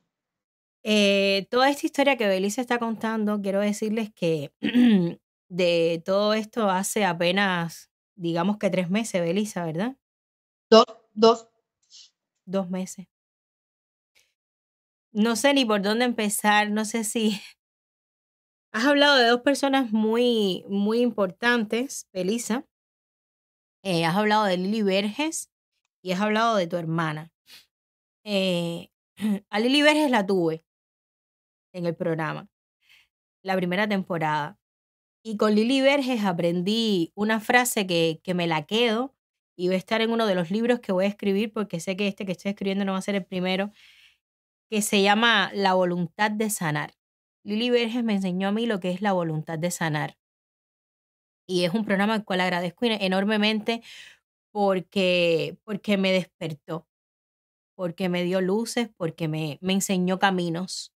Eh, 0.83 1.47
toda 1.49 1.69
esta 1.69 1.85
historia 1.85 2.17
que 2.17 2.27
Belice 2.27 2.61
está 2.61 2.79
contando, 2.79 3.41
quiero 3.41 3.59
decirles 3.59 4.11
que 4.13 4.51
de 5.49 6.01
todo 6.05 6.33
esto 6.33 6.69
hace 6.69 7.05
apenas, 7.05 7.89
digamos 8.15 8.57
que 8.57 8.69
tres 8.69 8.89
meses, 8.89 9.21
Belisa, 9.21 9.65
¿verdad? 9.65 9.97
Dos, 10.69 10.85
dos. 11.13 11.47
Dos 12.45 12.69
meses. 12.69 13.07
No 15.11 15.35
sé 15.35 15.53
ni 15.53 15.65
por 15.65 15.81
dónde 15.81 16.05
empezar, 16.05 16.69
no 16.69 16.85
sé 16.85 17.03
si... 17.03 17.41
Has 18.73 18.85
hablado 18.85 19.17
de 19.17 19.27
dos 19.27 19.41
personas 19.41 19.91
muy, 19.91 20.63
muy 20.67 20.99
importantes, 20.99 22.07
Belisa. 22.13 22.65
Eh, 23.83 24.05
has 24.05 24.15
hablado 24.15 24.43
de 24.43 24.57
Lili 24.57 24.83
Verges 24.83 25.49
y 26.03 26.11
has 26.11 26.21
hablado 26.21 26.57
de 26.57 26.67
tu 26.67 26.75
hermana. 26.75 27.31
Eh, 28.23 28.89
a 29.49 29.59
Lili 29.59 29.81
Verges 29.81 30.11
la 30.11 30.25
tuve 30.27 30.66
en 31.77 31.85
el 31.85 31.95
programa, 31.95 32.49
la 33.43 33.55
primera 33.55 33.87
temporada. 33.87 34.59
Y 35.23 35.37
con 35.37 35.55
Lili 35.55 35.81
Verges 35.81 36.23
aprendí 36.23 37.11
una 37.15 37.39
frase 37.39 37.87
que, 37.87 38.21
que 38.23 38.33
me 38.33 38.47
la 38.47 38.65
quedo 38.65 39.15
y 39.57 39.69
va 39.69 39.73
a 39.75 39.77
estar 39.77 40.01
en 40.01 40.11
uno 40.11 40.27
de 40.27 40.35
los 40.35 40.51
libros 40.51 40.79
que 40.79 40.91
voy 40.91 41.05
a 41.05 41.09
escribir 41.09 41.51
porque 41.51 41.79
sé 41.79 41.97
que 41.97 42.07
este 42.07 42.25
que 42.25 42.33
estoy 42.33 42.51
escribiendo 42.51 42.85
no 42.85 42.93
va 42.93 42.99
a 42.99 43.01
ser 43.01 43.15
el 43.15 43.25
primero, 43.25 43.71
que 44.69 44.81
se 44.81 45.01
llama 45.01 45.51
La 45.53 45.73
voluntad 45.73 46.31
de 46.31 46.49
sanar. 46.49 46.93
Lili 47.43 47.69
Verges 47.69 48.03
me 48.03 48.13
enseñó 48.13 48.49
a 48.49 48.51
mí 48.51 48.65
lo 48.65 48.79
que 48.79 48.91
es 48.91 49.01
la 49.01 49.13
voluntad 49.13 49.57
de 49.57 49.71
sanar. 49.71 50.17
Y 51.47 51.63
es 51.63 51.73
un 51.73 51.85
programa 51.85 52.13
al 52.13 52.25
cual 52.25 52.41
agradezco 52.41 52.85
enormemente 52.85 53.81
porque, 54.51 55.57
porque 55.63 55.97
me 55.97 56.11
despertó, 56.11 56.87
porque 57.75 58.09
me 58.09 58.23
dio 58.23 58.41
luces, 58.41 58.89
porque 58.97 59.27
me, 59.27 59.57
me 59.61 59.73
enseñó 59.73 60.19
caminos. 60.19 60.93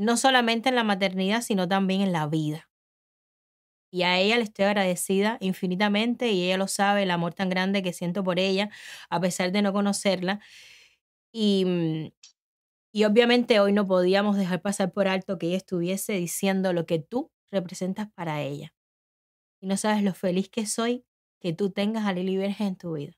No 0.00 0.16
solamente 0.16 0.68
en 0.68 0.74
la 0.74 0.82
maternidad, 0.82 1.42
sino 1.42 1.68
también 1.68 2.00
en 2.00 2.10
la 2.10 2.26
vida. 2.26 2.68
Y 3.92 4.02
a 4.02 4.18
ella 4.18 4.36
le 4.36 4.44
estoy 4.44 4.66
agradecida 4.66 5.36
infinitamente 5.40 6.30
y 6.30 6.44
ella 6.44 6.56
lo 6.58 6.68
sabe, 6.68 7.02
el 7.02 7.10
amor 7.10 7.34
tan 7.34 7.48
grande 7.50 7.82
que 7.82 7.92
siento 7.92 8.22
por 8.22 8.38
ella, 8.38 8.70
a 9.10 9.20
pesar 9.20 9.50
de 9.52 9.62
no 9.62 9.72
conocerla. 9.72 10.40
Y, 11.32 11.64
mm, 11.66 12.12
y 12.92 13.04
obviamente 13.04 13.60
hoy 13.60 13.72
no 13.72 13.86
podíamos 13.86 14.36
dejar 14.36 14.62
pasar 14.62 14.92
por 14.92 15.08
alto 15.08 15.38
que 15.38 15.48
ella 15.48 15.58
estuviese 15.58 16.14
diciendo 16.14 16.72
lo 16.72 16.86
que 16.86 17.00
tú 17.00 17.32
representas 17.52 18.08
para 18.14 18.42
ella. 18.42 18.74
Y 19.62 19.68
no 19.68 19.76
sabes 19.78 20.04
lo 20.04 20.14
feliz 20.14 20.50
que 20.50 20.66
soy 20.66 21.04
que 21.40 21.52
tú 21.54 21.70
tengas 21.72 22.06
a 22.06 22.14
Lili 22.14 22.36
Verge 22.38 22.64
en 22.66 22.76
tu 22.76 22.94
vida. 22.94 23.14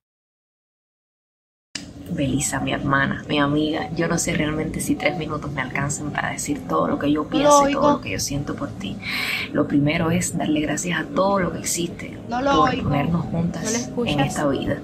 Belisa, 2.15 2.61
mi 2.61 2.73
hermana, 2.73 3.25
mi 3.29 3.39
amiga, 3.39 3.91
yo 3.95 4.09
no 4.09 4.19
sé 4.19 4.35
realmente 4.35 4.81
si 4.81 4.95
tres 4.95 5.17
minutos 5.17 5.51
me 5.53 5.63
alcancen 5.63 6.11
para 6.11 6.31
decir 6.31 6.61
todo 6.69 6.89
lo 6.89 6.99
que 6.99 7.11
yo 7.11 7.25
pienso 7.25 7.69
y 7.69 7.73
todo 7.73 7.93
lo 7.93 8.01
que 8.01 8.11
yo 8.11 8.21
siento 8.21 8.55
por 8.55 8.69
ti. 8.71 8.97
Lo 9.53 9.67
primero 9.67 10.11
es 10.11 10.37
darle 10.37 10.61
gracias 10.61 11.01
a 11.01 11.05
todo 11.05 11.41
lo 11.41 11.53
que 11.53 11.59
existe 11.59 12.19
por 12.29 12.83
ponernos 12.83 13.25
juntas 13.27 13.91
en 14.05 14.21
esta 14.21 14.47
vida. 14.49 14.79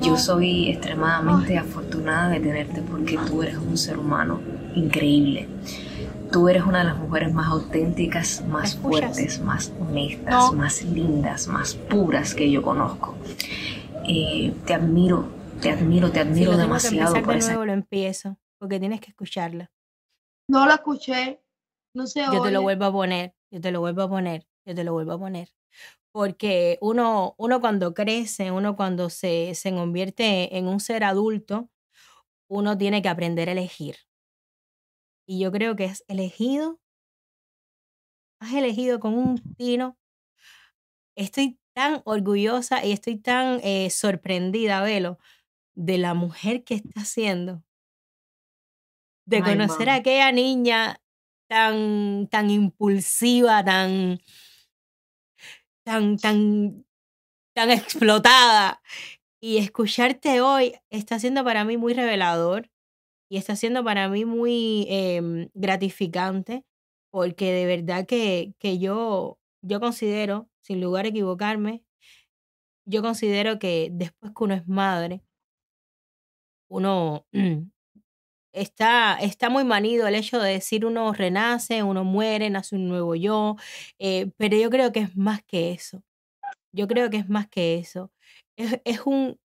Yo 0.00 0.16
soy 0.16 0.70
extremadamente 0.70 1.58
afortunada 1.58 2.30
de 2.30 2.40
tenerte 2.40 2.82
porque 2.82 3.18
tú 3.26 3.42
eres 3.42 3.56
un 3.56 3.76
ser 3.76 3.98
humano 3.98 4.40
increíble. 4.74 5.48
Tú 6.30 6.48
eres 6.48 6.64
una 6.64 6.78
de 6.78 6.84
las 6.84 6.96
mujeres 6.96 7.32
más 7.34 7.48
auténticas, 7.48 8.42
más 8.48 8.76
fuertes, 8.76 9.40
más 9.40 9.70
honestas, 9.78 10.52
más 10.52 10.82
lindas, 10.82 11.46
más 11.46 11.74
puras 11.74 12.34
que 12.34 12.50
yo 12.50 12.62
conozco. 12.62 13.14
Eh, 14.08 14.54
te 14.64 14.74
admiro 14.74 15.41
te 15.62 15.70
admiro, 15.70 16.10
te 16.10 16.18
admiro 16.18 16.56
demasiado. 16.56 17.14
por 17.22 17.34
de 17.38 17.46
nuevo 17.46 17.64
lo 17.64 17.72
empiezo, 17.72 18.36
porque 18.58 18.80
tienes 18.80 19.00
que 19.00 19.10
escucharla. 19.10 19.70
No 20.48 20.66
la 20.66 20.74
escuché, 20.74 21.40
no 21.94 22.06
sé. 22.06 22.24
Yo 22.32 22.42
te 22.42 22.50
lo 22.50 22.62
vuelvo 22.62 22.84
a 22.86 22.92
poner, 22.92 23.34
yo 23.50 23.60
te 23.60 23.70
lo 23.70 23.80
vuelvo 23.80 24.02
a 24.02 24.08
poner, 24.08 24.46
yo 24.66 24.74
te 24.74 24.82
lo 24.82 24.92
vuelvo 24.92 25.12
a 25.12 25.18
poner. 25.18 25.48
Porque 26.10 26.78
uno, 26.82 27.36
uno 27.38 27.60
cuando 27.60 27.94
crece, 27.94 28.50
uno 28.50 28.76
cuando 28.76 29.08
se, 29.08 29.54
se 29.54 29.72
convierte 29.72 30.58
en 30.58 30.66
un 30.66 30.80
ser 30.80 31.04
adulto, 31.04 31.70
uno 32.50 32.76
tiene 32.76 33.00
que 33.00 33.08
aprender 33.08 33.48
a 33.48 33.52
elegir. 33.52 33.96
Y 35.26 35.38
yo 35.38 35.52
creo 35.52 35.76
que 35.76 35.84
has 35.84 36.04
elegido, 36.08 36.80
has 38.40 38.52
elegido 38.52 38.98
con 38.98 39.14
un 39.14 39.38
tino. 39.54 39.96
Estoy 41.16 41.60
tan 41.72 42.02
orgullosa 42.04 42.84
y 42.84 42.92
estoy 42.92 43.16
tan 43.16 43.60
eh, 43.62 43.88
sorprendida, 43.90 44.82
Velo, 44.82 45.18
de 45.74 45.98
la 45.98 46.14
mujer 46.14 46.64
que 46.64 46.74
está 46.74 47.00
haciendo, 47.00 47.62
de 49.26 49.42
conocer 49.42 49.88
a 49.88 49.96
aquella 49.96 50.32
niña 50.32 51.00
tan, 51.48 52.28
tan 52.28 52.50
impulsiva, 52.50 53.64
tan, 53.64 54.20
tan, 55.84 56.16
tan, 56.16 56.84
tan 57.54 57.70
explotada. 57.70 58.82
Y 59.40 59.58
escucharte 59.58 60.40
hoy 60.40 60.74
está 60.90 61.18
siendo 61.18 61.44
para 61.44 61.64
mí 61.64 61.76
muy 61.76 61.94
revelador 61.94 62.70
y 63.28 63.38
está 63.38 63.56
siendo 63.56 63.82
para 63.82 64.08
mí 64.08 64.24
muy 64.24 64.86
em, 64.88 65.48
gratificante 65.54 66.64
porque 67.12 67.52
de 67.52 67.66
verdad 67.66 68.06
que, 68.06 68.54
que 68.58 68.78
yo, 68.78 69.38
yo 69.62 69.80
considero, 69.80 70.48
sin 70.62 70.80
lugar 70.80 71.04
a 71.04 71.08
equivocarme, 71.08 71.84
yo 72.86 73.02
considero 73.02 73.58
que 73.58 73.90
después 73.92 74.32
que 74.32 74.44
uno 74.44 74.54
es 74.54 74.66
madre, 74.66 75.22
uno 76.72 77.26
está, 78.52 79.18
está 79.20 79.50
muy 79.50 79.64
manido 79.64 80.06
el 80.06 80.14
hecho 80.14 80.38
de 80.40 80.52
decir 80.52 80.86
uno 80.86 81.12
renace, 81.12 81.82
uno 81.82 82.04
muere, 82.04 82.50
nace 82.50 82.76
un 82.76 82.88
nuevo 82.88 83.14
yo, 83.14 83.56
eh, 83.98 84.30
pero 84.36 84.56
yo 84.56 84.70
creo 84.70 84.92
que 84.92 85.00
es 85.00 85.16
más 85.16 85.42
que 85.44 85.72
eso. 85.72 86.02
Yo 86.74 86.88
creo 86.88 87.10
que 87.10 87.18
es 87.18 87.28
más 87.28 87.48
que 87.48 87.76
eso. 87.76 88.10
Es, 88.56 88.80
es 88.84 89.00
un, 89.04 89.38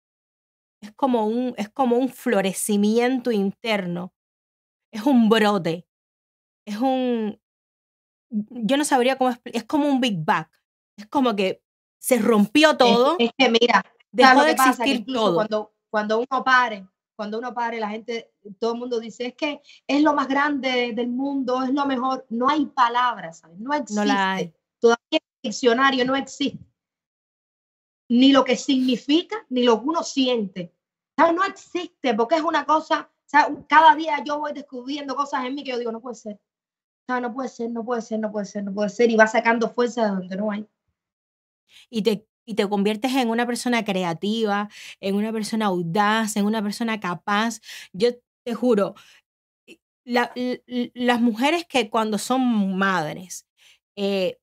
es 0.80 0.92
como 0.92 1.26
un, 1.26 1.54
es 1.56 1.68
como 1.70 1.96
un 1.96 2.08
florecimiento 2.08 3.32
interno. 3.32 4.14
Es 4.92 5.02
un 5.02 5.28
brote. 5.28 5.86
Es 6.64 6.78
un, 6.78 7.40
yo 8.30 8.76
no 8.76 8.84
sabría 8.84 9.16
cómo 9.16 9.34
es 9.44 9.64
como 9.64 9.88
un 9.88 10.00
Big 10.00 10.24
Bang. 10.24 10.46
Es 10.96 11.06
como 11.08 11.34
que 11.34 11.62
se 11.98 12.18
rompió 12.18 12.76
todo. 12.76 13.16
Es, 13.18 13.30
que 13.36 13.48
mira, 13.48 13.82
dejó 14.12 14.44
de 14.44 14.52
existir 14.52 15.04
todo. 15.04 15.34
Cuando, 15.34 15.74
cuando 15.90 16.18
uno 16.18 16.44
pare, 16.44 16.86
cuando 17.16 17.38
uno 17.38 17.54
padre, 17.54 17.80
la 17.80 17.88
gente, 17.88 18.32
todo 18.58 18.74
el 18.74 18.78
mundo 18.78 19.00
dice, 19.00 19.26
es 19.26 19.34
que 19.34 19.62
es 19.86 20.02
lo 20.02 20.14
más 20.14 20.28
grande 20.28 20.92
del 20.94 21.08
mundo, 21.08 21.62
es 21.62 21.72
lo 21.72 21.86
mejor. 21.86 22.26
No 22.28 22.48
hay 22.48 22.66
palabras, 22.66 23.38
¿sabes? 23.38 23.58
No 23.58 23.72
existe. 23.72 24.04
No 24.04 24.52
Todavía 24.78 25.10
el 25.10 25.20
diccionario 25.42 26.04
no 26.04 26.14
existe. 26.14 26.64
Ni 28.08 28.32
lo 28.32 28.44
que 28.44 28.56
significa, 28.56 29.36
ni 29.48 29.64
lo 29.64 29.80
que 29.80 29.88
uno 29.88 30.02
siente. 30.02 30.74
¿Sabes? 31.16 31.34
No 31.34 31.44
existe, 31.44 32.14
porque 32.14 32.36
es 32.36 32.42
una 32.42 32.66
cosa, 32.66 33.10
¿sabes? 33.24 33.64
cada 33.66 33.96
día 33.96 34.22
yo 34.22 34.38
voy 34.38 34.52
descubriendo 34.52 35.16
cosas 35.16 35.46
en 35.46 35.54
mí 35.54 35.64
que 35.64 35.70
yo 35.70 35.78
digo, 35.78 35.90
no 35.90 36.00
puede 36.00 36.16
ser. 36.16 36.38
¿Sabes? 37.06 37.22
No 37.22 37.32
puede 37.32 37.48
ser, 37.48 37.70
no 37.70 37.84
puede 37.84 38.02
ser, 38.02 38.20
no 38.20 38.30
puede 38.30 38.46
ser, 38.46 38.64
no 38.64 38.74
puede 38.74 38.90
ser. 38.90 39.10
Y 39.10 39.16
va 39.16 39.26
sacando 39.26 39.70
fuerza 39.70 40.04
de 40.04 40.08
donde 40.10 40.36
no 40.36 40.50
hay. 40.50 40.66
Y 41.88 42.02
te 42.02 42.28
y 42.46 42.54
te 42.54 42.68
conviertes 42.68 43.12
en 43.14 43.28
una 43.28 43.46
persona 43.46 43.84
creativa, 43.84 44.70
en 45.00 45.16
una 45.16 45.32
persona 45.32 45.66
audaz, 45.66 46.36
en 46.36 46.46
una 46.46 46.62
persona 46.62 47.00
capaz. 47.00 47.60
Yo 47.92 48.10
te 48.44 48.54
juro, 48.54 48.94
las 50.04 51.20
mujeres 51.20 51.66
que 51.68 51.90
cuando 51.90 52.16
son 52.18 52.78
madres 52.78 53.46
eh, 53.96 54.38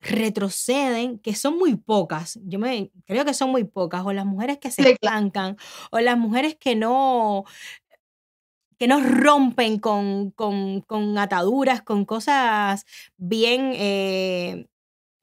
retroceden, 0.00 1.18
que 1.20 1.34
son 1.34 1.58
muy 1.58 1.76
pocas, 1.76 2.38
yo 2.44 2.58
me, 2.58 2.90
creo 3.06 3.24
que 3.24 3.34
son 3.34 3.50
muy 3.50 3.64
pocas, 3.64 4.04
o 4.04 4.12
las 4.12 4.26
mujeres 4.26 4.58
que 4.58 4.70
se 4.70 4.90
estancan, 4.90 5.56
o 5.92 6.00
las 6.00 6.18
mujeres 6.18 6.56
que 6.56 6.74
no, 6.74 7.44
que 8.78 8.88
no 8.88 9.00
rompen 9.00 9.78
con, 9.78 10.32
con, 10.32 10.80
con 10.82 11.16
ataduras, 11.18 11.82
con 11.82 12.04
cosas 12.04 12.84
bien 13.16 13.72
eh, 13.74 14.66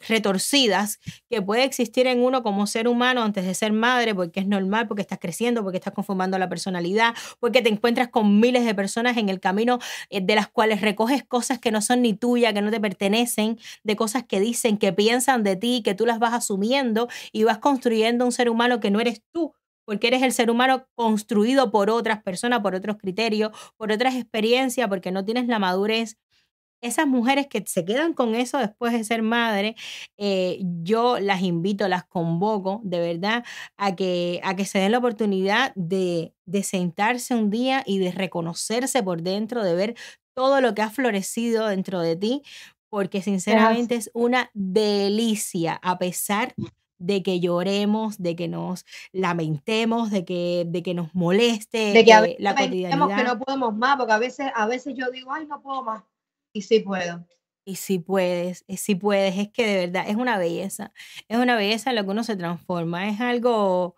retorcidas 0.08 1.00
que 1.30 1.42
puede 1.42 1.64
existir 1.64 2.08
en 2.08 2.22
uno 2.24 2.44
como 2.44 2.68
ser 2.68 2.88
humano 2.88 3.24
antes 3.24 3.46
de 3.46 3.54
ser 3.54 3.74
madre, 3.74 4.16
porque 4.16 4.40
es 4.40 4.48
normal, 4.48 4.88
porque 4.88 5.02
estás 5.02 5.20
creciendo, 5.20 5.64
porque 5.64 5.78
estás 5.78 5.94
conformando 5.94 6.38
la 6.38 6.50
personalidad, 6.50 7.16
porque 7.40 7.62
te 7.62 7.70
encuentras 7.70 8.10
con 8.10 8.40
miles 8.40 8.66
de 8.66 8.76
personas 8.76 9.18
en 9.18 9.30
el 9.30 9.40
camino 9.40 9.80
eh, 10.10 10.22
de 10.22 10.36
las 10.36 10.48
cuales 10.48 10.82
recoges 10.82 11.24
cosas 11.24 11.60
que 11.60 11.72
no 11.72 11.82
son 11.82 12.02
ni 12.02 12.14
tuyas, 12.14 12.54
que 12.54 12.62
no 12.62 12.72
te 12.72 12.80
pertenecen, 12.80 13.60
de 13.84 13.96
cosas 13.96 14.24
que 14.24 14.40
dicen, 14.40 14.78
que 14.78 14.94
piensan 14.94 15.44
de 15.44 15.56
ti, 15.56 15.82
que 15.84 15.96
tú 15.96 16.06
las 16.06 16.20
vas 16.20 16.34
asumiendo 16.34 17.08
y 17.32 17.44
vas 17.44 17.58
construyendo 17.60 18.26
un 18.26 18.32
ser 18.32 18.50
humano 18.50 18.80
que 18.80 18.92
no 18.92 19.00
eres 19.00 19.22
tú, 19.32 19.54
porque 19.86 20.08
eres 20.08 20.22
el 20.24 20.32
ser 20.32 20.50
humano 20.50 20.88
construido 20.96 21.72
por 21.72 21.90
otras 21.90 22.24
personas, 22.24 22.62
por 22.62 22.76
otros 22.76 22.98
criterios, 22.98 23.52
por 23.78 23.92
otras 23.92 24.16
experiencias, 24.16 24.88
porque 24.88 25.12
no 25.12 25.26
tienes 25.26 25.48
la 25.48 25.60
madurez 25.60 26.18
esas 26.84 27.08
mujeres 27.08 27.48
que 27.48 27.64
se 27.66 27.86
quedan 27.86 28.14
con 28.14 28.36
eso 28.36 28.58
después 28.58 28.94
de 28.94 29.04
ser 29.04 29.22
madre, 29.22 29.76
eh, 30.18 30.60
yo 30.84 31.20
las 31.20 31.42
invito, 31.42 31.88
las 31.88 32.04
convoco 32.06 32.82
de 32.84 33.00
verdad 33.00 33.44
a 33.78 33.96
que, 33.96 34.40
a 34.44 34.56
que 34.56 34.66
se 34.66 34.80
den 34.80 34.92
la 34.92 35.00
oportunidad 35.00 35.74
de, 35.76 36.34
de 36.46 36.64
sentarse 36.64 37.34
un 37.36 37.50
día 37.50 37.84
y 37.86 38.00
de 38.00 38.12
reconocerse 38.12 39.02
por 39.02 39.22
dentro, 39.22 39.64
de 39.64 39.76
ver 39.76 39.96
todo 40.36 40.62
lo 40.62 40.74
que 40.76 40.82
ha 40.82 40.90
florecido 40.90 41.68
dentro 41.68 42.02
de 42.02 42.16
ti, 42.16 42.42
porque 42.90 43.22
sinceramente 43.22 43.96
es 43.96 44.12
una 44.14 44.52
delicia, 44.54 45.80
a 45.82 45.98
pesar 45.98 46.54
de 47.00 47.24
que 47.24 47.40
lloremos, 47.40 48.18
de 48.18 48.36
que 48.36 48.48
nos 48.48 48.86
lamentemos, 49.12 50.12
de 50.12 50.24
que, 50.26 50.66
de 50.68 50.84
que 50.84 50.94
nos 50.94 51.14
moleste 51.14 51.92
de 51.92 52.06
que 52.06 52.36
la 52.40 52.56
cotidianidad. 52.56 53.18
que 53.18 53.24
no 53.24 53.40
podemos 53.40 53.76
más, 53.76 53.98
porque 53.98 54.14
a 54.14 54.20
veces, 54.20 54.48
a 54.56 54.68
veces 54.68 54.94
yo 54.96 55.10
digo, 55.12 55.34
ay, 55.34 55.46
no 55.46 55.62
puedo 55.62 55.84
más. 55.84 56.04
Y 56.54 56.62
sí 56.62 56.80
puedo. 56.80 57.26
Y 57.66 57.76
si 57.76 58.00
puedes, 58.00 58.66
y 58.68 58.78
si 58.78 58.96
puedes, 58.96 59.38
es 59.38 59.50
que 59.50 59.66
de 59.66 59.88
verdad 59.88 60.06
es 60.08 60.16
una 60.16 60.38
belleza. 60.38 60.94
Es 61.28 61.38
una 61.38 61.56
belleza 61.56 61.90
en 61.92 61.96
lo 61.96 62.04
que 62.04 62.10
uno 62.12 62.24
se 62.24 62.36
transforma. 62.36 63.08
Es 63.10 63.22
algo, 63.22 63.96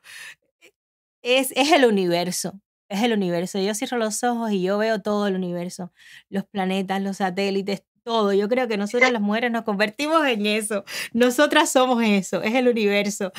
es, 1.22 1.52
es 1.56 1.72
el 1.72 1.86
universo. 1.86 2.60
Es 2.90 3.02
el 3.04 3.14
universo. 3.14 3.60
Yo 3.60 3.74
cierro 3.74 3.98
los 3.98 4.24
ojos 4.24 4.52
y 4.52 4.62
yo 4.62 4.78
veo 4.78 5.02
todo 5.02 5.28
el 5.28 5.36
universo. 5.36 5.92
Los 6.30 6.46
planetas, 6.46 7.02
los 7.02 7.18
satélites, 7.18 7.84
todo. 8.06 8.32
Yo 8.34 8.48
creo 8.48 8.68
que 8.68 8.78
nosotras 8.78 9.12
las 9.12 9.22
mujeres 9.22 9.52
nos 9.52 9.64
convertimos 9.64 10.26
en 10.28 10.46
eso. 10.46 10.86
Nosotras 11.14 11.72
somos 11.72 12.04
eso, 12.04 12.44
es 12.44 12.54
el 12.54 12.68
universo. 12.68 13.32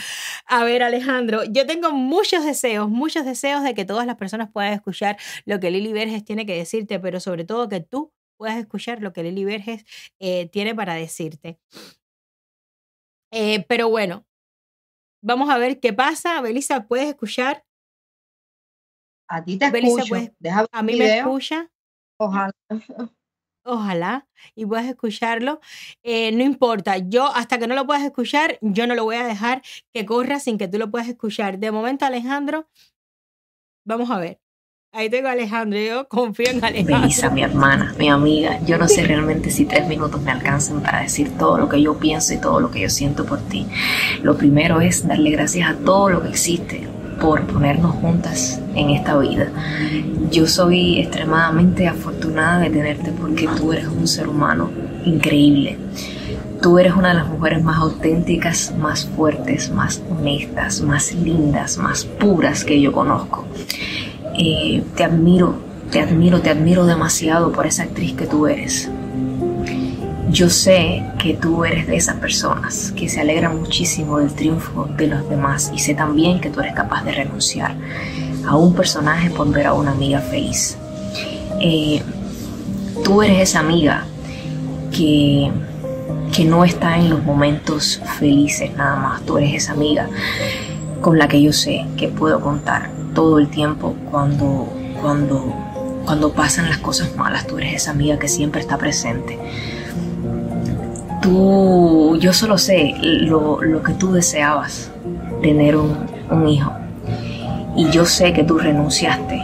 A 0.47 0.65
ver, 0.65 0.83
Alejandro, 0.83 1.45
yo 1.45 1.67
tengo 1.67 1.93
muchos 1.93 2.45
deseos, 2.45 2.91
muchos 2.91 3.25
deseos 3.25 3.63
de 3.63 3.75
que 3.75 3.85
todas 3.85 4.07
las 4.07 4.17
personas 4.17 4.51
puedan 4.53 4.73
escuchar 4.73 5.17
lo 5.45 5.61
que 5.61 5.71
Lili 5.71 5.93
Verges 5.93 6.25
tiene 6.25 6.47
que 6.47 6.57
decirte, 6.57 6.99
pero 6.99 7.21
sobre 7.21 7.45
todo 7.45 7.69
que 7.69 7.81
tú 7.81 8.13
puedas 8.37 8.57
escuchar 8.59 9.03
lo 9.03 9.13
que 9.13 9.23
Lili 9.23 9.45
Verges 9.45 9.85
eh, 10.19 10.49
tiene 10.49 10.75
para 10.75 10.95
decirte. 10.95 11.59
Eh, 13.33 13.65
pero 13.69 13.89
bueno, 13.89 14.27
vamos 15.23 15.51
a 15.51 15.59
ver 15.59 15.81
qué 15.81 15.93
pasa. 15.93 16.41
Belisa, 16.41 16.87
¿puedes 16.87 17.09
escuchar? 17.09 17.65
A 19.29 19.45
ti 19.45 19.59
te 19.59 19.67
escucho. 19.67 20.15
a 20.73 20.83
mí 20.83 20.97
me 20.97 21.19
escucha. 21.19 21.71
Ojalá 22.19 22.53
ojalá, 23.67 24.27
y 24.55 24.65
puedas 24.65 24.87
escucharlo. 24.87 25.61
Eh, 26.03 26.33
no 26.33 26.43
importa, 26.45 26.99
yo 26.99 27.27
hasta 27.35 27.59
que 27.59 27.67
no 27.67 27.75
lo 27.75 27.87
puedas 27.87 28.05
escuchar, 28.05 28.59
yo 28.63 28.87
no 28.87 28.95
lo 28.95 29.05
voy 29.05 29.17
a 29.17 29.27
dejar 29.27 29.63
que 29.93 30.07
corra 30.07 30.41
sin 30.41 30.57
que 30.59 30.69
tú 30.69 30.79
lo 30.79 30.91
puedas 30.91 31.09
escuchar. 31.09 31.59
De 31.59 31.71
momento, 31.71 32.07
Alejandro, 32.07 32.69
vamos 33.85 34.11
a 34.11 34.19
ver. 34.19 34.41
Ahí 34.97 35.11
tengo 35.11 35.29
a 35.29 35.33
Alejandro, 35.33 36.09
confío 36.09 36.49
en 36.49 36.65
Alejandro. 36.65 37.01
Belisa, 37.03 37.29
mi 37.29 37.43
hermana, 37.43 37.95
mi 37.99 38.09
amiga, 38.09 38.59
yo 38.65 38.79
no 38.79 38.89
sé 38.89 39.05
realmente 39.05 39.51
si 39.51 39.67
tres 39.67 39.87
minutos 39.87 40.23
me 40.23 40.31
alcanzan 40.31 40.81
para 40.81 41.03
decir 41.03 41.33
todo 41.37 41.59
lo 41.59 41.69
que 41.69 41.83
yo 41.83 41.99
pienso 41.99 42.33
y 42.33 42.39
todo 42.39 42.61
lo 42.61 42.71
que 42.71 42.81
yo 42.81 42.89
siento 42.89 43.27
por 43.27 43.39
ti. 43.41 43.67
Lo 44.23 44.39
primero 44.39 44.81
es 44.81 45.07
darle 45.07 45.33
gracias 45.33 45.69
a 45.69 45.75
todo 45.75 46.09
lo 46.09 46.23
que 46.23 46.31
existe, 46.31 46.89
por 47.21 47.43
ponernos 47.43 47.95
juntas 47.97 48.59
en 48.75 48.89
esta 48.89 49.19
vida. 49.19 49.49
Yo 50.31 50.47
soy 50.47 50.99
extremadamente 50.99 51.87
afortunada 51.87 52.61
de 52.61 52.71
tenerte 52.71 53.13
porque 53.13 53.51
tú 53.55 53.75
eres 53.75 53.89
un 53.89 54.09
ser 54.09 54.29
humano 54.29 54.71
increíble. 55.05 55.77
Tú 56.63 56.79
eres 56.79 56.95
una 56.95 57.09
de 57.09 57.17
las 57.17 57.29
mujeres 57.29 57.63
más 57.63 57.77
auténticas, 57.81 58.73
más 58.79 59.05
fuertes, 59.05 59.71
más 59.71 60.03
honestas, 60.09 60.81
más 60.81 61.13
lindas, 61.13 61.77
más 61.77 62.07
puras 62.07 62.65
que 62.65 62.81
yo 62.81 62.93
conozco. 62.93 63.45
Eh, 64.35 64.83
te 64.95 65.05
admiro, 65.05 65.55
te 65.91 66.01
admiro, 66.01 66.41
te 66.41 66.51
admiro 66.51 66.85
demasiado 66.85 67.53
por 67.53 67.67
esa 67.67 67.85
actriz 67.85 68.15
que 68.15 68.27
tú 68.27 68.47
eres. 68.47 68.91
Yo 70.31 70.51
sé 70.51 71.03
que 71.19 71.35
tú 71.35 71.65
eres 71.65 71.87
de 71.87 71.97
esas 71.97 72.17
personas 72.17 72.93
que 72.97 73.09
se 73.09 73.21
alegran 73.21 73.61
muchísimo 73.61 74.19
del 74.19 74.33
triunfo 74.33 74.89
de 74.97 75.07
los 75.07 75.29
demás 75.29 75.71
y 75.75 75.79
sé 75.79 75.95
también 75.95 76.41
que 76.41 76.51
tú 76.51 76.61
eres 76.61 76.75
capaz 76.75 77.05
de 77.05 77.13
renunciar 77.13 77.77
a 78.47 78.57
un 78.57 78.75
personaje 78.75 79.31
por 79.31 79.51
ver 79.51 79.67
a 79.67 79.73
una 79.73 79.93
amiga 79.93 80.21
feliz. 80.21 80.77
Eh, 81.61 82.03
tú 83.05 83.23
eres 83.23 83.51
esa 83.51 83.61
amiga 83.61 84.05
que, 84.93 85.51
que 86.35 86.45
no 86.45 86.65
está 86.65 86.99
en 86.99 87.09
los 87.09 87.23
momentos 87.23 88.03
felices 88.19 88.75
nada 88.77 88.97
más. 88.97 89.23
Tú 89.25 89.39
eres 89.39 89.55
esa 89.55 89.73
amiga 89.73 90.09
con 91.01 91.19
la 91.19 91.29
que 91.29 91.41
yo 91.41 91.53
sé 91.53 91.87
que 91.97 92.09
puedo 92.09 92.41
contar 92.41 92.91
todo 93.17 93.41
el 93.41 93.49
tiempo 93.49 93.97
cuando, 94.13 94.73
cuando, 95.01 95.53
cuando 96.05 96.33
pasan 96.33 96.69
las 96.69 96.79
cosas 96.79 97.17
malas. 97.17 97.49
Tú 97.49 97.59
eres 97.59 97.75
esa 97.75 97.91
amiga 97.91 98.17
que 98.17 98.29
siempre 98.29 98.61
está 98.61 98.79
presente 98.79 99.41
tú, 101.27 102.17
yo 102.21 102.33
solo 102.33 102.57
sé 102.57 102.95
lo, 103.01 103.59
que 103.83 103.93
tú 103.95 104.13
deseabas, 104.13 104.93
tener 105.43 105.77
un, 105.77 106.49
hijo. 106.49 106.73
Y 107.77 107.91
yo 107.91 108.05
sé 108.05 108.33
que 108.33 108.45
tú 108.45 108.59
renunciaste 108.59 109.43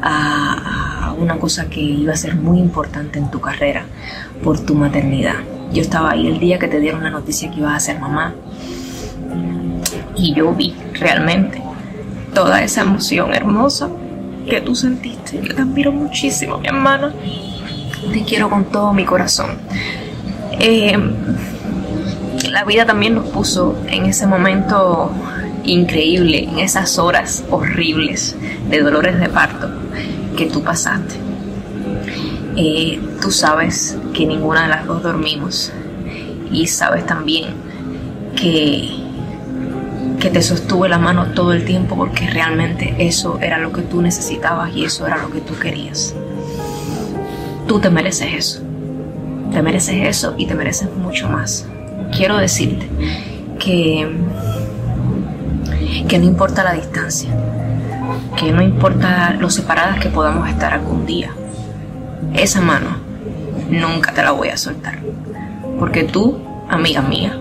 a, 0.00 1.14
una 1.18 1.36
cosa 1.40 1.68
que 1.68 1.80
iba 1.80 2.12
a 2.12 2.16
ser 2.16 2.36
muy 2.36 2.60
importante 2.60 3.18
en 3.18 3.28
tu 3.32 3.40
carrera 3.40 3.84
por 4.44 4.60
tu 4.60 4.76
maternidad. 4.76 5.34
Yo 5.72 5.82
estaba 5.82 6.12
ahí 6.12 6.28
el 6.28 6.38
día 6.38 6.60
que 6.60 6.68
te 6.68 6.78
dieron 6.78 7.02
la 7.02 7.10
noticia 7.10 7.50
que 7.50 7.58
ibas 7.58 7.74
a 7.74 7.80
ser 7.80 7.98
mamá. 7.98 8.34
Y 10.16 10.34
yo 10.34 10.54
vi 10.54 10.76
realmente 10.92 11.60
toda 12.38 12.62
esa 12.62 12.82
emoción 12.82 13.34
hermosa 13.34 13.88
que 14.48 14.60
tú 14.60 14.72
sentiste. 14.76 15.40
Yo 15.42 15.56
te 15.56 15.62
admiro 15.62 15.90
muchísimo, 15.90 16.58
mi 16.58 16.68
hermana. 16.68 17.12
Te 18.12 18.22
quiero 18.22 18.48
con 18.48 18.66
todo 18.66 18.92
mi 18.92 19.04
corazón. 19.04 19.58
Eh, 20.52 20.96
la 22.48 22.62
vida 22.62 22.86
también 22.86 23.16
nos 23.16 23.28
puso 23.30 23.76
en 23.88 24.06
ese 24.06 24.28
momento 24.28 25.10
increíble, 25.64 26.44
en 26.44 26.60
esas 26.60 26.96
horas 27.00 27.42
horribles 27.50 28.36
de 28.70 28.82
dolores 28.82 29.18
de 29.18 29.28
parto 29.28 29.68
que 30.36 30.46
tú 30.46 30.62
pasaste. 30.62 31.16
Eh, 32.54 33.00
tú 33.20 33.32
sabes 33.32 33.98
que 34.14 34.26
ninguna 34.26 34.62
de 34.62 34.68
las 34.68 34.86
dos 34.86 35.02
dormimos 35.02 35.72
y 36.52 36.68
sabes 36.68 37.04
también 37.04 37.46
que, 38.36 39.07
que 40.20 40.30
te 40.30 40.42
sostuve 40.42 40.88
la 40.88 40.98
mano 40.98 41.32
todo 41.32 41.52
el 41.52 41.64
tiempo 41.64 41.96
porque 41.96 42.28
realmente 42.28 42.94
eso 42.98 43.38
era 43.40 43.58
lo 43.58 43.72
que 43.72 43.82
tú 43.82 44.02
necesitabas 44.02 44.74
y 44.74 44.84
eso 44.84 45.06
era 45.06 45.18
lo 45.18 45.30
que 45.30 45.40
tú 45.40 45.56
querías. 45.58 46.14
Tú 47.66 47.80
te 47.80 47.90
mereces 47.90 48.28
eso. 48.32 48.62
Te 49.52 49.62
mereces 49.62 50.06
eso 50.06 50.34
y 50.36 50.46
te 50.46 50.54
mereces 50.54 50.88
mucho 50.94 51.28
más. 51.28 51.66
Quiero 52.16 52.36
decirte 52.36 52.88
que, 53.58 54.08
que 56.08 56.18
no 56.18 56.24
importa 56.24 56.64
la 56.64 56.72
distancia, 56.72 57.30
que 58.36 58.52
no 58.52 58.62
importa 58.62 59.34
lo 59.38 59.50
separadas 59.50 60.00
que 60.00 60.08
podamos 60.08 60.48
estar 60.48 60.72
algún 60.72 61.06
día, 61.06 61.30
esa 62.34 62.60
mano 62.60 62.96
nunca 63.70 64.12
te 64.12 64.22
la 64.22 64.32
voy 64.32 64.48
a 64.48 64.56
soltar. 64.56 64.98
Porque 65.78 66.04
tú, 66.04 66.38
amiga 66.68 67.02
mía, 67.02 67.38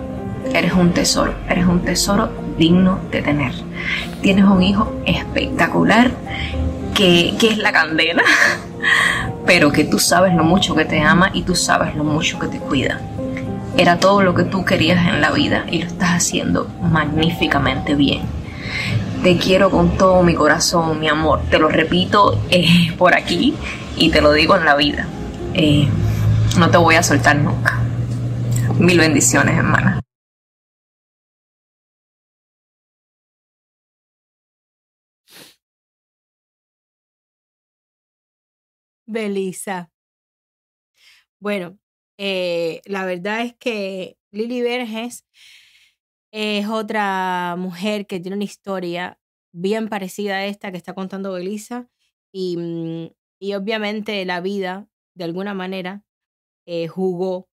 eres 0.54 0.74
un 0.74 0.92
tesoro, 0.92 1.34
eres 1.50 1.66
un 1.66 1.80
tesoro 1.82 2.30
digno 2.58 3.00
de 3.12 3.22
tener. 3.22 3.54
Tienes 4.22 4.46
un 4.46 4.62
hijo 4.62 4.92
espectacular 5.06 6.12
que, 6.94 7.36
que 7.40 7.50
es 7.50 7.58
la 7.58 7.72
candela 7.72 8.24
pero 9.46 9.72
que 9.72 9.86
tú 9.86 9.98
sabes 9.98 10.34
lo 10.34 10.44
mucho 10.44 10.76
que 10.76 10.86
te 10.86 11.02
ama 11.02 11.32
y 11.34 11.44
tú 11.44 11.56
sabes 11.56 11.96
lo 11.96 12.04
mucho 12.04 12.38
que 12.38 12.48
te 12.48 12.60
cuida. 12.60 13.00
Era 13.78 13.98
todo 13.98 14.22
lo 14.22 14.34
que 14.36 14.44
tú 14.44 14.66
querías 14.66 15.08
en 15.08 15.22
la 15.22 15.32
vida 15.32 15.66
y 15.70 15.80
lo 15.80 15.88
estás 15.88 16.10
haciendo 16.10 16.68
magníficamente 16.82 17.96
bien. 17.96 18.22
Te 19.24 19.38
quiero 19.38 19.70
con 19.72 19.98
todo 19.98 20.22
mi 20.24 20.34
corazón, 20.34 21.00
mi 21.00 21.08
amor. 21.08 21.42
Te 21.50 21.60
lo 21.60 21.70
repito 21.70 22.40
por 22.98 23.16
aquí 23.16 23.56
y 23.96 24.10
te 24.10 24.22
lo 24.22 24.34
digo 24.34 24.56
en 24.56 24.66
la 24.66 24.76
vida. 24.76 25.08
Eh, 25.54 25.88
no 26.58 26.70
te 26.70 26.78
voy 26.78 26.96
a 26.96 27.04
soltar 27.04 27.38
nunca. 27.38 27.80
Mil 28.80 29.00
bendiciones, 29.00 29.58
hermana. 29.58 30.00
Belisa. 39.08 39.90
Bueno, 41.40 41.78
eh, 42.18 42.82
la 42.86 43.06
verdad 43.06 43.42
es 43.42 43.56
que 43.56 44.18
Lili 44.32 44.62
Verges 44.62 45.26
es 46.32 46.68
otra 46.68 47.56
mujer 47.58 48.06
que 48.08 48.20
tiene 48.20 48.36
una 48.36 48.44
historia 48.46 49.20
bien 49.54 49.88
parecida 49.90 50.36
a 50.38 50.46
esta 50.46 50.72
que 50.72 50.78
está 50.78 50.94
contando 50.94 51.32
Belisa 51.34 51.88
y, 52.32 52.58
mm, 52.58 53.08
y 53.40 53.54
obviamente 53.56 54.26
la 54.26 54.42
vida, 54.42 54.88
de 55.16 55.24
alguna 55.26 55.54
manera, 55.54 56.04
eh, 56.68 56.88
jugó 56.88 57.50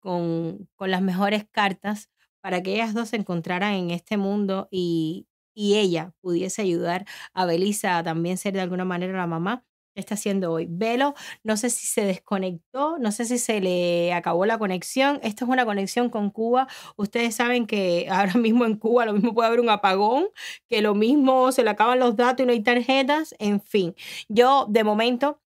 con, 0.00 0.68
con 0.76 0.90
las 0.92 1.02
mejores 1.02 1.46
cartas 1.50 2.10
para 2.42 2.62
que 2.62 2.74
ellas 2.74 2.94
dos 2.94 3.10
se 3.10 3.16
encontraran 3.18 3.74
en 3.74 3.90
este 3.92 4.18
mundo 4.18 4.68
y, 4.72 5.28
y 5.54 5.76
ella 5.78 6.14
pudiese 6.22 6.62
ayudar 6.62 7.06
a 7.34 7.46
Belisa 7.46 7.98
a 7.98 8.04
también 8.04 8.38
ser 8.38 8.54
de 8.54 8.62
alguna 8.62 8.86
manera 8.86 9.18
la 9.18 9.28
mamá 9.28 9.64
está 10.00 10.14
haciendo 10.14 10.52
hoy. 10.52 10.66
Velo, 10.68 11.14
no 11.42 11.56
sé 11.56 11.70
si 11.70 11.86
se 11.86 12.02
desconectó, 12.02 12.98
no 12.98 13.12
sé 13.12 13.24
si 13.24 13.38
se 13.38 13.60
le 13.60 14.12
acabó 14.12 14.46
la 14.46 14.58
conexión. 14.58 15.20
Esto 15.22 15.44
es 15.44 15.50
una 15.50 15.64
conexión 15.64 16.10
con 16.10 16.30
Cuba. 16.30 16.68
Ustedes 16.96 17.34
saben 17.34 17.66
que 17.66 18.08
ahora 18.10 18.34
mismo 18.34 18.64
en 18.64 18.76
Cuba 18.76 19.06
lo 19.06 19.12
mismo 19.12 19.34
puede 19.34 19.48
haber 19.48 19.60
un 19.60 19.70
apagón, 19.70 20.28
que 20.68 20.82
lo 20.82 20.94
mismo 20.94 21.52
se 21.52 21.64
le 21.64 21.70
acaban 21.70 21.98
los 21.98 22.16
datos 22.16 22.44
y 22.44 22.46
no 22.46 22.52
hay 22.52 22.62
tarjetas, 22.62 23.34
en 23.38 23.60
fin. 23.60 23.94
Yo 24.28 24.66
de 24.68 24.84
momento 24.84 25.40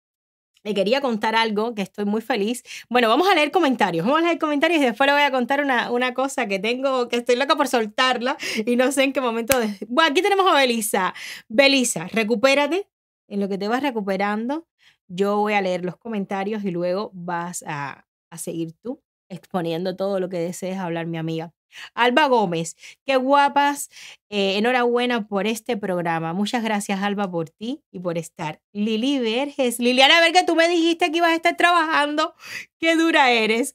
le 0.64 0.74
quería 0.74 1.00
contar 1.00 1.34
algo 1.34 1.74
que 1.74 1.82
estoy 1.82 2.05
muy 2.05 2.20
feliz. 2.20 2.62
Bueno, 2.88 3.09
vamos 3.09 3.28
a 3.28 3.34
leer 3.34 3.50
comentarios. 3.50 4.07
Vamos 4.07 4.20
a 4.22 4.26
leer 4.26 4.38
comentarios 4.38 4.80
y 4.80 4.84
después 4.84 5.07
le 5.09 5.12
voy 5.14 5.22
a 5.22 5.30
contar 5.30 5.61
una, 5.62 5.90
una 5.90 6.14
cosa 6.14 6.46
que 6.46 6.59
tengo, 6.59 7.09
que 7.09 7.16
estoy 7.16 7.36
loca 7.36 7.57
por 7.57 7.68
soltarla 7.68 8.36
y 8.64 8.76
no 8.76 8.92
sé 8.92 9.05
en 9.05 9.12
qué 9.12 9.20
momento. 9.20 9.59
Bueno, 9.88 10.11
aquí 10.11 10.22
tenemos 10.22 10.46
a 10.46 10.55
Belisa. 10.55 11.14
Belisa, 11.48 12.07
recupérate, 12.12 12.86
en 13.33 13.41
lo 13.41 13.49
que 13.49 13.57
te 13.57 13.66
vas 13.66 13.83
recuperando, 13.83 14.68
yo 15.09 15.39
voy 15.39 15.55
a 15.55 15.62
leer 15.62 15.87
los 15.87 15.97
comentarios 15.97 16.64
y 16.64 16.70
luego 16.70 17.11
vas 17.14 17.64
a, 17.66 18.07
seguir 18.37 18.72
tú 18.83 19.03
exponiendo 19.28 19.97
todo 19.97 20.20
lo 20.20 20.28
que 20.28 20.39
desees 20.39 20.78
hablar, 20.78 21.07
mi 21.07 21.16
amiga. 21.16 21.53
Alba 21.95 22.26
Gómez, 22.26 22.76
qué 23.07 23.16
guapas. 23.16 23.89
Eh, 24.28 24.59
enhorabuena 24.59 25.26
por 25.26 25.47
este 25.47 25.78
programa. 25.78 26.35
Muchas 26.35 26.62
gracias, 26.62 27.03
Alba, 27.03 27.30
por 27.30 27.49
ti 27.49 27.83
y 27.91 28.01
por 28.01 28.18
estar. 28.18 28.61
Lili 28.72 29.18
Verges, 29.18 29.78
Liliana 29.78 30.20
Verga, 30.20 30.45
tú 30.45 30.55
me 30.55 30.68
dijiste 30.68 31.11
que 31.11 31.18
ibas 31.18 31.30
a 31.30 31.37
estar 31.37 31.57
trabajando. 31.57 32.35
Qué 32.78 32.97
dura 32.97 33.30
eres. 33.30 33.74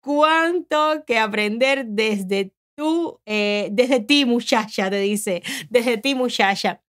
Cuánto 0.00 1.04
que 1.06 1.18
aprender 1.18 1.86
desde 1.86 2.52
tú, 2.76 3.20
eh, 3.24 3.68
desde 3.72 4.00
ti, 4.00 4.26
muchacha, 4.26 4.90
te 4.90 5.00
dice, 5.00 5.42
desde 5.70 5.96
ti, 5.96 6.14
muchacha. 6.14 6.82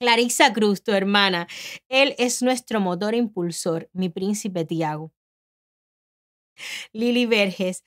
Clarisa 0.00 0.52
Cruz, 0.52 0.82
tu 0.82 0.92
hermana. 0.92 1.48
Él 1.88 2.14
es 2.18 2.42
nuestro 2.42 2.80
motor 2.80 3.14
impulsor, 3.14 3.88
mi 3.92 4.08
príncipe 4.08 4.64
Tiago. 4.64 5.12
Lili 6.92 7.26
Verges. 7.26 7.84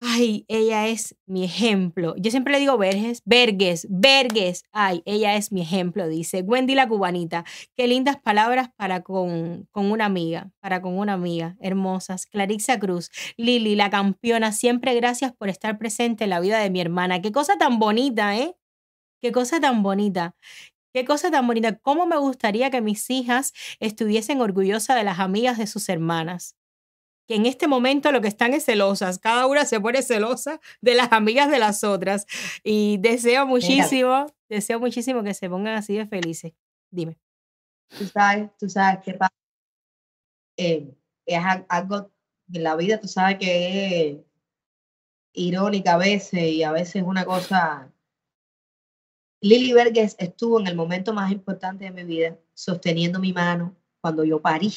Ay, 0.00 0.44
ella 0.48 0.86
es 0.88 1.16
mi 1.26 1.44
ejemplo. 1.44 2.14
Yo 2.18 2.30
siempre 2.30 2.52
le 2.52 2.58
digo 2.60 2.76
Verges, 2.76 3.22
Verges, 3.24 3.86
Verges. 3.88 4.64
Ay, 4.72 5.02
ella 5.06 5.34
es 5.36 5.50
mi 5.50 5.62
ejemplo, 5.62 6.08
dice 6.08 6.42
Wendy 6.42 6.74
la 6.74 6.86
cubanita. 6.86 7.44
Qué 7.74 7.86
lindas 7.88 8.18
palabras 8.20 8.68
para 8.76 9.02
con, 9.02 9.66
con 9.70 9.90
una 9.90 10.04
amiga, 10.04 10.50
para 10.60 10.82
con 10.82 10.98
una 10.98 11.14
amiga. 11.14 11.56
Hermosas. 11.60 12.26
Clarissa 12.26 12.78
Cruz, 12.78 13.10
Lili, 13.38 13.76
la 13.76 13.88
campeona. 13.90 14.52
Siempre 14.52 14.94
gracias 14.94 15.32
por 15.32 15.48
estar 15.48 15.78
presente 15.78 16.24
en 16.24 16.30
la 16.30 16.40
vida 16.40 16.58
de 16.58 16.70
mi 16.70 16.80
hermana. 16.82 17.22
Qué 17.22 17.32
cosa 17.32 17.56
tan 17.56 17.78
bonita, 17.78 18.36
¿eh? 18.36 18.54
Qué 19.22 19.32
cosa 19.32 19.60
tan 19.60 19.82
bonita. 19.82 20.34
Qué 20.94 21.04
cosa 21.04 21.30
tan 21.30 21.46
bonita. 21.46 21.76
Cómo 21.76 22.06
me 22.06 22.16
gustaría 22.16 22.70
que 22.70 22.80
mis 22.80 23.10
hijas 23.10 23.52
estuviesen 23.80 24.40
orgullosas 24.40 24.96
de 24.96 25.04
las 25.04 25.18
amigas 25.18 25.58
de 25.58 25.66
sus 25.66 25.88
hermanas 25.88 26.56
que 27.26 27.36
en 27.36 27.46
este 27.46 27.68
momento 27.68 28.12
lo 28.12 28.20
que 28.20 28.28
están 28.28 28.52
es 28.54 28.64
celosas. 28.64 29.18
Cada 29.18 29.46
una 29.46 29.64
se 29.64 29.80
pone 29.80 30.02
celosa 30.02 30.60
de 30.80 30.94
las 30.94 31.12
amigas 31.12 31.50
de 31.50 31.58
las 31.58 31.84
otras. 31.84 32.26
Y 32.62 32.98
deseo 32.98 33.46
muchísimo, 33.46 34.26
deseo 34.48 34.78
muchísimo 34.78 35.22
que 35.22 35.34
se 35.34 35.48
pongan 35.48 35.76
así 35.76 35.96
de 35.96 36.06
felices. 36.06 36.52
Dime. 36.90 37.18
Tú 37.96 38.06
sabes, 38.06 38.50
tú 38.58 38.68
sabes 38.68 39.02
que 39.04 39.18
eh, 40.56 40.94
es 41.26 41.40
algo 41.68 42.10
en 42.52 42.62
la 42.62 42.76
vida, 42.76 43.00
tú 43.00 43.08
sabes 43.08 43.38
que 43.38 44.10
es 44.10 44.18
irónica 45.32 45.94
a 45.94 45.98
veces 45.98 46.42
y 46.42 46.62
a 46.62 46.72
veces 46.72 46.96
es 46.96 47.02
una 47.02 47.24
cosa. 47.24 47.90
Lili 49.44 49.72
Verges 49.72 50.16
estuvo 50.18 50.58
en 50.58 50.66
el 50.66 50.74
momento 50.74 51.12
más 51.12 51.30
importante 51.30 51.84
de 51.84 51.90
mi 51.90 52.04
vida, 52.04 52.38
sosteniendo 52.54 53.18
mi 53.18 53.32
mano 53.32 53.76
cuando 54.00 54.24
yo 54.24 54.40
parí 54.40 54.72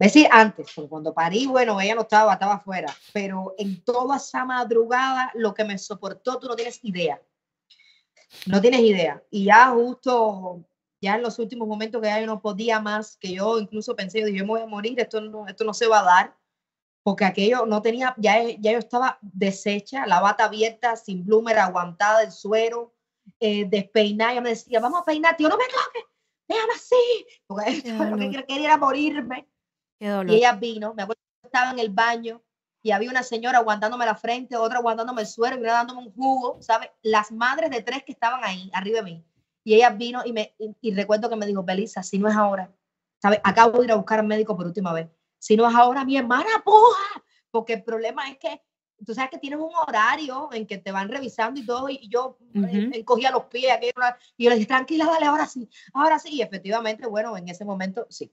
es 0.00 0.14
decir, 0.14 0.28
antes, 0.32 0.72
cuando 0.88 1.12
parí, 1.12 1.46
bueno, 1.46 1.78
ella 1.78 1.94
no 1.94 2.00
estaba, 2.00 2.32
estaba 2.32 2.54
afuera, 2.54 2.90
pero 3.12 3.54
en 3.58 3.84
toda 3.84 4.16
esa 4.16 4.46
madrugada 4.46 5.30
lo 5.34 5.52
que 5.52 5.62
me 5.62 5.76
soportó, 5.76 6.38
tú 6.38 6.48
no 6.48 6.56
tienes 6.56 6.82
idea. 6.82 7.20
No 8.46 8.62
tienes 8.62 8.80
idea. 8.80 9.22
Y 9.30 9.44
ya 9.44 9.68
justo, 9.68 10.64
ya 11.02 11.16
en 11.16 11.22
los 11.22 11.38
últimos 11.38 11.68
momentos 11.68 12.00
que 12.00 12.08
ya 12.08 12.18
yo 12.18 12.26
no 12.26 12.40
podía 12.40 12.80
más, 12.80 13.18
que 13.18 13.34
yo 13.34 13.58
incluso 13.58 13.94
pensé, 13.94 14.20
yo 14.20 14.26
dije, 14.26 14.40
me 14.40 14.48
voy 14.48 14.62
a 14.62 14.66
morir, 14.66 14.98
esto 14.98 15.20
no, 15.20 15.46
esto 15.46 15.64
no 15.64 15.74
se 15.74 15.86
va 15.86 16.00
a 16.00 16.04
dar, 16.04 16.36
porque 17.02 17.26
aquello 17.26 17.66
no 17.66 17.82
tenía, 17.82 18.14
ya, 18.16 18.42
ya 18.58 18.72
yo 18.72 18.78
estaba 18.78 19.18
deshecha, 19.20 20.06
la 20.06 20.22
bata 20.22 20.46
abierta, 20.46 20.96
sin 20.96 21.26
bloomer, 21.26 21.58
aguantada, 21.58 22.22
el 22.22 22.32
suero, 22.32 22.94
eh, 23.38 23.64
despeinada, 23.68 24.32
ella 24.32 24.40
me 24.40 24.50
decía, 24.50 24.80
vamos 24.80 25.00
a 25.00 25.04
peinar, 25.04 25.36
tío, 25.36 25.48
no 25.48 25.56
me 25.56 25.64
toques, 25.64 26.04
déjame 26.48 26.72
así, 26.74 27.26
porque 27.46 27.82
lo 28.10 28.16
que 28.16 28.44
quería 28.46 28.64
era 28.64 28.76
morirme. 28.76 29.48
Y 29.98 30.34
ella 30.34 30.52
vino, 30.52 30.94
me 30.94 31.02
acuerdo 31.02 31.20
que 31.42 31.48
estaba 31.48 31.70
en 31.70 31.78
el 31.78 31.90
baño 31.90 32.42
y 32.82 32.90
había 32.92 33.10
una 33.10 33.22
señora 33.22 33.58
aguantándome 33.58 34.06
la 34.06 34.14
frente, 34.14 34.56
otra 34.56 34.78
aguantándome 34.78 35.22
el 35.22 35.28
suero 35.28 35.56
y 35.56 35.60
una 35.60 35.72
dándome 35.72 36.06
un 36.06 36.12
jugo, 36.12 36.56
¿sabes? 36.62 36.88
Las 37.02 37.30
madres 37.30 37.70
de 37.70 37.82
tres 37.82 38.02
que 38.04 38.12
estaban 38.12 38.40
ahí, 38.42 38.70
arriba 38.72 38.98
de 38.98 39.02
mí. 39.02 39.24
Y 39.62 39.74
ella 39.74 39.90
vino 39.90 40.22
y, 40.24 40.32
me, 40.32 40.54
y, 40.58 40.94
recuerdo 40.94 41.28
que 41.28 41.36
me 41.36 41.46
dijo, 41.46 41.62
Belisa, 41.62 42.02
si 42.02 42.18
no 42.18 42.28
es 42.28 42.34
ahora, 42.34 42.72
¿sabes? 43.20 43.40
Acabo 43.44 43.78
de 43.78 43.84
ir 43.84 43.92
a 43.92 43.96
buscar 43.96 44.20
al 44.20 44.26
médico 44.26 44.56
por 44.56 44.66
última 44.66 44.94
vez. 44.94 45.08
Si 45.38 45.56
no 45.56 45.68
es 45.68 45.74
ahora, 45.74 46.04
mi 46.04 46.16
hermana, 46.16 46.48
puja. 46.64 47.22
Porque 47.50 47.74
el 47.74 47.84
problema 47.84 48.30
es 48.30 48.38
que 48.38 48.62
tú 49.04 49.14
sabes 49.14 49.30
que 49.30 49.38
tienes 49.38 49.58
un 49.58 49.70
horario 49.74 50.50
en 50.52 50.66
que 50.66 50.78
te 50.78 50.92
van 50.92 51.08
revisando 51.08 51.60
y 51.60 51.66
todo, 51.66 51.88
y 51.88 52.08
yo 52.08 52.38
uh 52.54 52.64
encogía 52.92 53.30
los 53.30 53.44
pies, 53.44 53.78
y 54.36 54.44
yo 54.44 54.50
le 54.50 54.56
dije, 54.56 54.66
tranquila, 54.66 55.06
dale, 55.06 55.26
ahora 55.26 55.46
sí, 55.46 55.68
ahora 55.92 56.18
sí, 56.18 56.30
y 56.34 56.42
efectivamente, 56.42 57.06
bueno, 57.06 57.36
en 57.36 57.48
ese 57.48 57.64
momento 57.64 58.06
sí, 58.10 58.32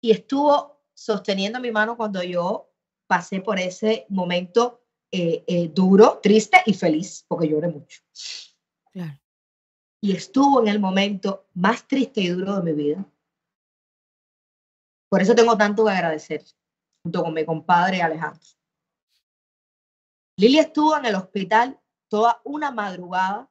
y 0.00 0.10
estuvo 0.10 0.80
sosteniendo 0.94 1.60
mi 1.60 1.70
mano 1.70 1.96
cuando 1.96 2.22
yo 2.22 2.70
pasé 3.06 3.40
por 3.40 3.58
ese 3.58 4.06
momento 4.08 4.84
eh, 5.10 5.44
eh, 5.46 5.68
duro, 5.68 6.20
triste 6.22 6.62
y 6.66 6.74
feliz, 6.74 7.24
porque 7.26 7.48
lloré 7.48 7.68
mucho. 7.68 8.00
Y 10.02 10.16
estuvo 10.16 10.60
en 10.60 10.68
el 10.68 10.80
momento 10.80 11.48
más 11.54 11.86
triste 11.86 12.20
y 12.20 12.28
duro 12.28 12.56
de 12.56 12.62
mi 12.62 12.72
vida. 12.72 13.04
Por 15.10 15.20
eso 15.20 15.34
tengo 15.34 15.56
tanto 15.58 15.84
que 15.84 15.90
agradecer, 15.90 16.44
junto 17.02 17.22
con 17.22 17.34
mi 17.34 17.44
compadre 17.44 18.00
Alejandro. 18.00 18.40
Lili 20.40 20.58
estuvo 20.58 20.96
en 20.96 21.04
el 21.04 21.16
hospital 21.16 21.78
toda 22.08 22.40
una 22.44 22.70
madrugada, 22.70 23.50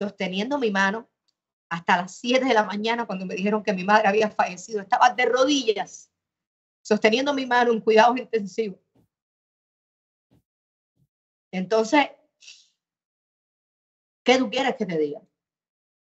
sosteniendo 0.00 0.58
mi 0.58 0.70
mano 0.70 1.10
hasta 1.68 1.98
las 1.98 2.16
7 2.16 2.42
de 2.42 2.54
la 2.54 2.64
mañana 2.64 3.06
cuando 3.06 3.26
me 3.26 3.34
dijeron 3.34 3.62
que 3.62 3.74
mi 3.74 3.84
madre 3.84 4.08
había 4.08 4.30
fallecido. 4.30 4.80
Estaba 4.80 5.10
de 5.10 5.26
rodillas, 5.26 6.10
sosteniendo 6.80 7.34
mi 7.34 7.44
mano 7.44 7.70
en 7.72 7.82
cuidados 7.82 8.16
intensivos. 8.16 8.80
Entonces, 11.52 12.08
¿qué 14.24 14.38
tú 14.38 14.48
quieres 14.48 14.74
que 14.76 14.86
te 14.86 14.96
diga? 14.96 15.20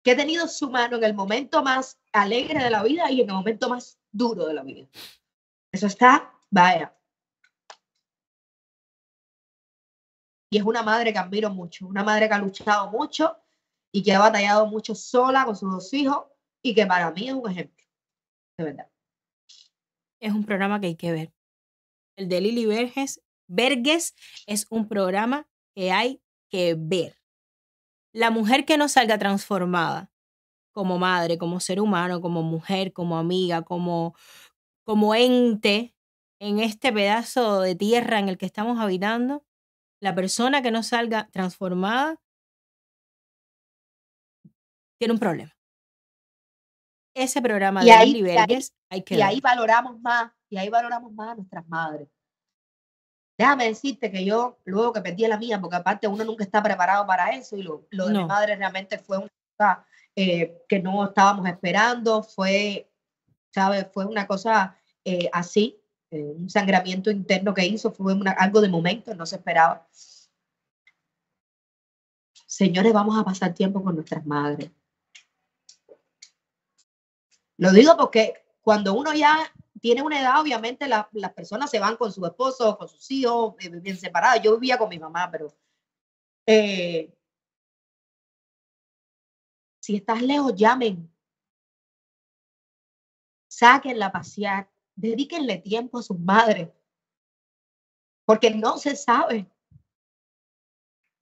Que 0.04 0.12
he 0.12 0.16
tenido 0.18 0.46
su 0.50 0.70
mano 0.70 0.98
en 0.98 1.06
el 1.06 1.14
momento 1.14 1.64
más 1.64 1.98
alegre 2.12 2.62
de 2.62 2.70
la 2.70 2.84
vida 2.84 3.10
y 3.10 3.22
en 3.22 3.30
el 3.30 3.36
momento 3.36 3.70
más 3.70 3.98
duro 4.12 4.46
de 4.46 4.56
la 4.56 4.64
vida. 4.64 4.90
Eso 5.72 5.88
está, 5.88 6.34
vaya. 6.50 6.99
Y 10.52 10.58
es 10.58 10.64
una 10.64 10.82
madre 10.82 11.14
que 11.14 11.20
admiro 11.20 11.50
mucho, 11.50 11.88
una 11.88 12.04
madre 12.04 12.28
que 12.28 12.34
ha 12.34 12.40
luchado 12.40 12.90
mucho 12.90 13.38
y 13.92 14.04
que 14.04 14.14
ha 14.14 14.20
batallado 14.20 14.68
mucho 14.68 14.96
sola 14.96 15.46
con 15.46 15.56
sus 15.56 15.72
dos 15.72 15.94
hijos 15.94 16.26
y 16.64 16.74
que 16.74 16.86
para 16.86 17.12
mí 17.12 17.28
es 17.28 17.34
un 17.34 17.50
ejemplo, 17.50 17.86
de 18.58 18.66
verdad. 18.66 18.92
Es 20.20 20.34
un 20.34 20.44
programa 20.44 20.80
que 20.80 20.88
hay 20.88 20.96
que 20.96 21.12
ver. 21.12 21.34
El 22.18 22.28
de 22.28 22.42
Lili 22.42 22.66
Verges, 22.66 23.22
Verges 23.48 24.16
es 24.46 24.66
un 24.70 24.88
programa 24.88 25.48
que 25.76 25.92
hay 25.92 26.22
que 26.50 26.76
ver. 26.78 27.16
La 28.12 28.32
mujer 28.32 28.66
que 28.66 28.78
no 28.78 28.90
salga 28.90 29.18
transformada 29.18 30.12
como 30.72 30.98
madre, 30.98 31.38
como 31.38 31.60
ser 31.60 31.80
humano, 31.80 32.22
como 32.22 32.42
mujer, 32.42 32.94
como 32.94 33.18
amiga, 33.18 33.64
como, 33.64 34.16
como 34.84 35.16
ente 35.16 35.96
en 36.40 36.60
este 36.60 36.92
pedazo 36.92 37.62
de 37.62 37.76
tierra 37.76 38.20
en 38.20 38.30
el 38.30 38.38
que 38.38 38.46
estamos 38.46 38.80
habitando, 38.80 39.46
la 40.02 40.16
persona 40.16 40.62
que 40.62 40.72
no 40.72 40.84
salga 40.84 41.28
transformada 41.32 42.20
tiene 45.00 45.14
un 45.14 45.20
problema. 45.20 45.56
Ese 47.16 47.42
programa 47.42 47.84
de 47.84 47.92
ahí, 47.92 48.24
hay 48.90 49.04
que 49.04 49.16
Y 49.16 49.22
ahí 49.22 49.40
valoramos 49.42 50.00
más, 50.00 50.32
y 50.50 50.58
ahí 50.58 50.70
valoramos 50.70 51.12
más 51.14 51.30
a 51.30 51.36
nuestras 51.36 51.68
madres. 51.68 52.08
Déjame 53.38 53.66
decirte 53.66 54.12
que 54.12 54.26
yo, 54.26 54.60
luego 54.66 54.92
que 54.92 55.02
perdí 55.02 55.26
la 55.28 55.38
mía, 55.38 55.62
porque 55.62 55.78
aparte 55.78 56.08
uno 56.08 56.24
nunca 56.26 56.44
está 56.44 56.62
preparado 56.62 57.08
para 57.08 57.30
eso, 57.36 57.56
y 57.58 57.64
lo, 57.64 57.88
lo 57.92 58.08
de 58.08 58.14
mi 58.14 58.26
madre 58.26 58.56
realmente 58.56 59.00
fue 59.00 59.18
una 59.18 59.30
cosa 59.58 59.86
eh, 60.16 60.62
que 60.68 60.80
no 60.80 61.06
estábamos 61.06 61.48
esperando, 61.48 62.22
fue, 62.22 62.92
¿sabes? 63.54 63.88
Fue 63.94 64.06
una 64.06 64.28
cosa 64.28 64.78
eh, 65.06 65.30
así, 65.32 65.79
eh, 66.12 66.24
un 66.24 66.50
sangramiento 66.50 67.12
interno 67.12 67.54
que 67.54 67.66
hizo, 67.66 67.92
fue 67.92 68.16
algo 68.38 68.62
de 68.62 68.70
momento, 68.70 69.14
no 69.14 69.26
se 69.26 69.36
esperaba. 69.36 69.88
Señores, 72.48 72.92
vamos 72.94 73.18
a 73.18 73.24
pasar 73.24 73.54
tiempo 73.54 73.84
con 73.84 73.96
nuestras 73.96 74.26
madres. 74.26 74.72
Lo 77.58 77.72
digo 77.72 77.96
porque 77.96 78.46
cuando 78.62 78.94
uno 78.94 79.14
ya 79.14 79.38
tiene 79.80 80.02
una 80.02 80.20
edad, 80.20 80.42
obviamente 80.42 80.88
las 80.88 81.34
personas 81.34 81.70
se 81.70 81.80
van 81.80 81.96
con 81.96 82.12
su 82.12 82.26
esposo, 82.26 82.78
con 82.78 82.88
sus 82.88 83.10
hijos, 83.12 83.56
eh, 83.60 83.70
bien 83.70 83.98
separadas. 83.98 84.42
Yo 84.42 84.54
vivía 84.58 84.78
con 84.78 84.90
mi 84.90 84.98
mamá, 84.98 85.30
pero 85.32 85.54
eh, 86.46 87.14
si 89.80 89.96
estás 89.98 90.22
lejos, 90.22 90.56
llamen. 90.56 91.12
Sáquenla 93.48 94.08
a 94.08 94.12
pasear. 94.12 94.70
Dedíquenle 95.00 95.60
tiempo 95.60 96.00
a 96.00 96.04
sus 96.04 96.20
madres. 96.20 96.70
Porque 98.26 98.52
no 98.52 98.78
se 98.78 98.98
sabe. 98.98 99.50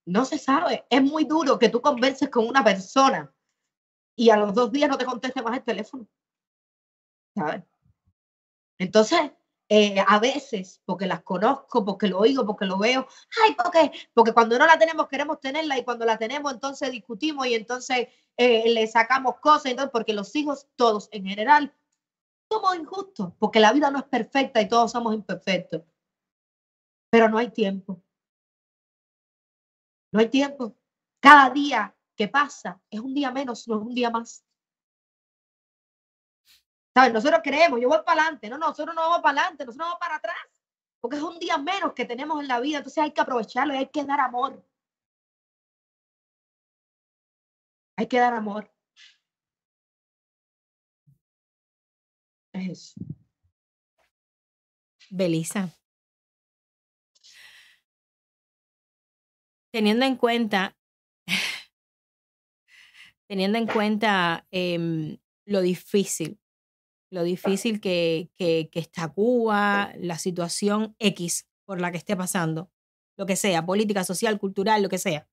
No 0.05 0.25
se 0.25 0.39
sabe. 0.39 0.85
Es 0.89 1.03
muy 1.03 1.25
duro 1.25 1.59
que 1.59 1.69
tú 1.69 1.79
converses 1.79 2.29
con 2.29 2.47
una 2.47 2.63
persona 2.63 3.31
y 4.15 4.31
a 4.31 4.37
los 4.37 4.53
dos 4.55 4.71
días 4.71 4.89
no 4.89 4.97
te 4.97 5.05
conteste 5.05 5.43
más 5.43 5.57
el 5.57 5.63
teléfono. 5.63 6.07
Entonces, 8.79 9.31
eh, 9.69 10.03
a 10.07 10.17
veces, 10.19 10.81
porque 10.85 11.05
las 11.05 11.21
conozco, 11.21 11.85
porque 11.85 12.07
lo 12.07 12.17
oigo, 12.17 12.47
porque 12.47 12.65
lo 12.65 12.79
veo, 12.79 13.07
ay, 13.43 13.55
porque, 13.61 13.91
porque 14.15 14.33
cuando 14.33 14.57
no 14.57 14.65
la 14.65 14.79
tenemos 14.79 15.07
queremos 15.07 15.39
tenerla 15.39 15.77
y 15.77 15.83
cuando 15.83 16.03
la 16.03 16.17
tenemos 16.17 16.51
entonces 16.51 16.91
discutimos 16.91 17.45
y 17.45 17.53
entonces 17.53 18.07
eh, 18.37 18.69
le 18.71 18.87
sacamos 18.87 19.35
cosas, 19.39 19.67
entonces, 19.67 19.91
porque 19.91 20.13
los 20.13 20.35
hijos, 20.35 20.67
todos 20.77 21.09
en 21.11 21.25
general, 21.25 21.75
somos 22.49 22.75
injustos, 22.75 23.33
porque 23.39 23.59
la 23.59 23.73
vida 23.73 23.91
no 23.91 23.99
es 23.99 24.05
perfecta 24.05 24.61
y 24.61 24.67
todos 24.67 24.91
somos 24.91 25.13
imperfectos. 25.13 25.83
Pero 27.09 27.29
no 27.29 27.37
hay 27.37 27.51
tiempo. 27.51 28.01
No 30.11 30.19
hay 30.19 30.29
tiempo. 30.29 30.75
Cada 31.19 31.49
día 31.49 31.95
que 32.15 32.27
pasa 32.27 32.81
es 32.89 32.99
un 32.99 33.13
día 33.13 33.31
menos, 33.31 33.67
no 33.67 33.75
es 33.75 33.81
un 33.81 33.93
día 33.93 34.09
más. 34.09 34.43
Nosotros 37.13 37.41
creemos, 37.43 37.79
yo 37.79 37.89
voy 37.89 37.99
para 38.03 38.23
adelante, 38.23 38.49
no, 38.49 38.57
nosotros 38.57 38.95
no 38.95 39.01
vamos 39.01 39.21
para 39.21 39.41
adelante, 39.41 39.65
nosotros 39.65 39.85
vamos 39.85 39.99
para 39.99 40.15
atrás, 40.15 40.35
porque 40.99 41.17
es 41.17 41.21
un 41.21 41.37
día 41.37 41.57
menos 41.59 41.93
que 41.93 42.05
tenemos 42.05 42.41
en 42.41 42.47
la 42.47 42.59
vida, 42.59 42.77
entonces 42.79 43.03
hay 43.03 43.11
que 43.11 43.21
aprovecharlo 43.21 43.75
y 43.75 43.77
hay 43.77 43.89
que 43.89 44.03
dar 44.03 44.19
amor. 44.19 44.65
Hay 47.97 48.07
que 48.07 48.19
dar 48.19 48.33
amor. 48.33 48.71
Es 52.57 52.69
eso. 52.69 52.95
Belisa. 55.09 55.69
Teniendo 59.71 60.05
en 60.05 60.15
cuenta, 60.15 60.77
teniendo 63.27 63.57
en 63.57 63.67
cuenta 63.67 64.47
em, 64.51 65.17
lo 65.45 65.61
difícil 65.61 66.39
lo 67.09 67.23
difícil 67.23 67.79
que, 67.79 68.29
que, 68.37 68.69
está 68.73 69.07
Cuba, 69.07 69.93
la 69.97 70.17
situación 70.17 70.95
X 70.99 71.47
por 71.65 71.81
la 71.81 71.91
que 71.91 71.97
esté 71.97 72.15
pasando, 72.15 72.71
lo 73.17 73.25
que 73.25 73.35
sea, 73.35 73.65
política, 73.65 74.03
social, 74.03 74.39
cultural, 74.39 74.83
lo 74.83 74.89
que 74.89 74.97
sea. 74.97 75.27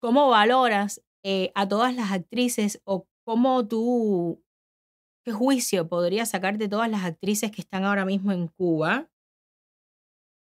¿Cómo 0.00 0.28
valoras 0.28 1.02
eh, 1.22 1.52
a 1.54 1.66
todas 1.68 1.94
las 1.94 2.12
actrices 2.12 2.80
o 2.84 3.08
cómo 3.24 3.66
tú, 3.66 4.44
qué 5.26 5.32
juicio 5.32 5.88
podrías 5.88 6.30
sacar 6.30 6.56
de 6.56 6.68
todas 6.68 6.88
las 6.88 7.04
actrices 7.04 7.50
que 7.50 7.60
están 7.60 7.84
ahora 7.84 8.04
mismo 8.04 8.30
en 8.30 8.46
Cuba, 8.46 9.10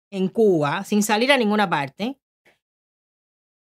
en 0.09 0.29
Cuba, 0.29 0.85
sin 0.85 1.03
salir 1.03 1.29
a 1.33 1.37
ninguna 1.37 1.69
parte, 1.69 2.17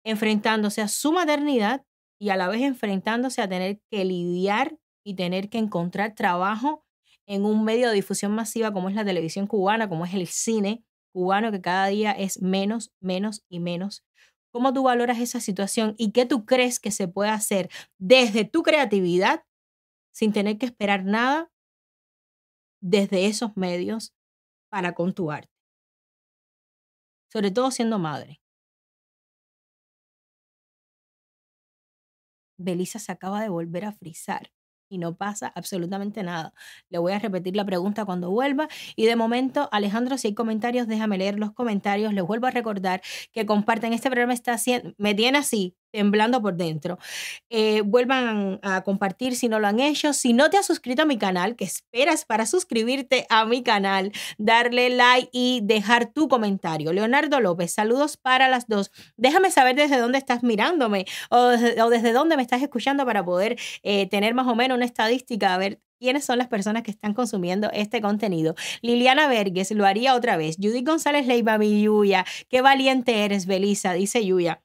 enfrentándose 0.06 0.80
a 0.82 0.88
su 0.88 1.10
maternidad 1.10 1.84
y 2.20 2.30
a 2.30 2.36
la 2.36 2.46
vez 2.48 2.62
enfrentándose 2.62 3.42
a 3.42 3.48
tener 3.48 3.80
que 3.90 4.04
lidiar 4.04 4.78
y 5.04 5.14
tener 5.14 5.50
que 5.50 5.58
encontrar 5.58 6.14
trabajo 6.14 6.84
en 7.26 7.44
un 7.44 7.64
medio 7.64 7.88
de 7.88 7.94
difusión 7.94 8.32
masiva 8.32 8.72
como 8.72 8.88
es 8.88 8.94
la 8.94 9.04
televisión 9.04 9.48
cubana, 9.48 9.88
como 9.88 10.04
es 10.04 10.14
el 10.14 10.28
cine 10.28 10.84
cubano, 11.12 11.50
que 11.50 11.60
cada 11.60 11.88
día 11.88 12.12
es 12.12 12.40
menos, 12.40 12.92
menos 13.00 13.42
y 13.48 13.58
menos. 13.58 14.04
¿Cómo 14.52 14.72
tú 14.72 14.84
valoras 14.84 15.18
esa 15.18 15.40
situación 15.40 15.94
y 15.98 16.12
qué 16.12 16.24
tú 16.24 16.44
crees 16.44 16.78
que 16.78 16.92
se 16.92 17.08
puede 17.08 17.30
hacer 17.30 17.68
desde 17.98 18.44
tu 18.44 18.62
creatividad 18.62 19.42
sin 20.12 20.32
tener 20.32 20.58
que 20.58 20.66
esperar 20.66 21.04
nada 21.04 21.50
desde 22.80 23.26
esos 23.26 23.56
medios 23.56 24.14
para 24.70 24.94
con? 24.94 25.48
Sobre 27.32 27.50
todo 27.50 27.70
siendo 27.70 27.98
madre. 27.98 28.40
Belisa 32.58 32.98
se 32.98 33.12
acaba 33.12 33.42
de 33.42 33.48
volver 33.48 33.84
a 33.84 33.92
frizar 33.92 34.50
y 34.90 34.98
no 34.98 35.16
pasa 35.16 35.52
absolutamente 35.54 36.22
nada. 36.22 36.52
Le 36.90 36.98
voy 36.98 37.12
a 37.12 37.18
repetir 37.18 37.56
la 37.56 37.64
pregunta 37.64 38.04
cuando 38.04 38.30
vuelva. 38.30 38.68
Y 38.96 39.06
de 39.06 39.16
momento, 39.16 39.68
Alejandro, 39.72 40.18
si 40.18 40.28
hay 40.28 40.34
comentarios, 40.34 40.88
déjame 40.88 41.16
leer 41.16 41.38
los 41.38 41.52
comentarios. 41.52 42.12
Les 42.12 42.24
vuelvo 42.24 42.48
a 42.48 42.50
recordar 42.50 43.00
que 43.32 43.46
comparten 43.46 43.92
este 43.92 44.10
programa, 44.10 44.34
está 44.34 44.52
haciendo, 44.54 44.92
me 44.98 45.14
tiene 45.14 45.38
así, 45.38 45.76
temblando 45.90 46.40
por 46.42 46.56
dentro. 46.56 46.98
Eh, 47.48 47.82
vuelvan 47.82 48.58
a 48.62 48.82
compartir 48.82 49.36
si 49.36 49.48
no 49.48 49.60
lo 49.60 49.66
han 49.66 49.80
hecho. 49.80 50.12
Si 50.12 50.32
no 50.32 50.50
te 50.50 50.56
has 50.56 50.66
suscrito 50.66 51.02
a 51.02 51.04
mi 51.06 51.18
canal, 51.18 51.56
¿qué 51.56 51.64
esperas 51.64 52.24
para 52.24 52.46
suscribirte 52.46 53.26
a 53.28 53.44
mi 53.44 53.62
canal? 53.62 54.12
Darle 54.38 54.90
like 54.90 55.28
y 55.32 55.60
dejar 55.62 56.12
tu 56.12 56.28
comentario. 56.28 56.92
Leonardo 56.92 57.40
López, 57.40 57.72
saludos 57.72 58.16
para 58.16 58.48
las 58.48 58.66
dos. 58.66 58.90
Déjame 59.16 59.50
saber 59.50 59.76
desde 59.76 59.98
dónde 59.98 60.18
estás 60.18 60.42
mirándome 60.42 61.06
o 61.30 61.48
desde, 61.48 62.12
dónde 62.12 62.36
me 62.36 62.42
estás 62.42 62.62
escuchando 62.62 63.04
para 63.04 63.24
poder 63.24 63.58
eh, 63.82 64.08
tener 64.08 64.34
más 64.34 64.46
o 64.46 64.54
menos 64.54 64.76
una 64.76 64.86
estadística, 64.86 65.54
a 65.54 65.58
ver 65.58 65.80
quiénes 66.00 66.24
son 66.24 66.38
las 66.38 66.48
personas 66.48 66.82
que 66.82 66.90
están 66.90 67.14
consumiendo 67.14 67.70
este 67.72 68.00
contenido. 68.00 68.54
Liliana 68.80 69.28
Verges, 69.28 69.70
lo 69.72 69.86
haría 69.86 70.14
otra 70.14 70.36
vez. 70.36 70.56
Judy 70.56 70.82
González 70.82 71.26
Leiva, 71.26 71.58
mi 71.58 71.82
Yuya. 71.82 72.24
Qué 72.48 72.62
valiente 72.62 73.24
eres, 73.24 73.46
Belisa, 73.46 73.92
dice 73.92 74.24
Yuya. 74.24 74.62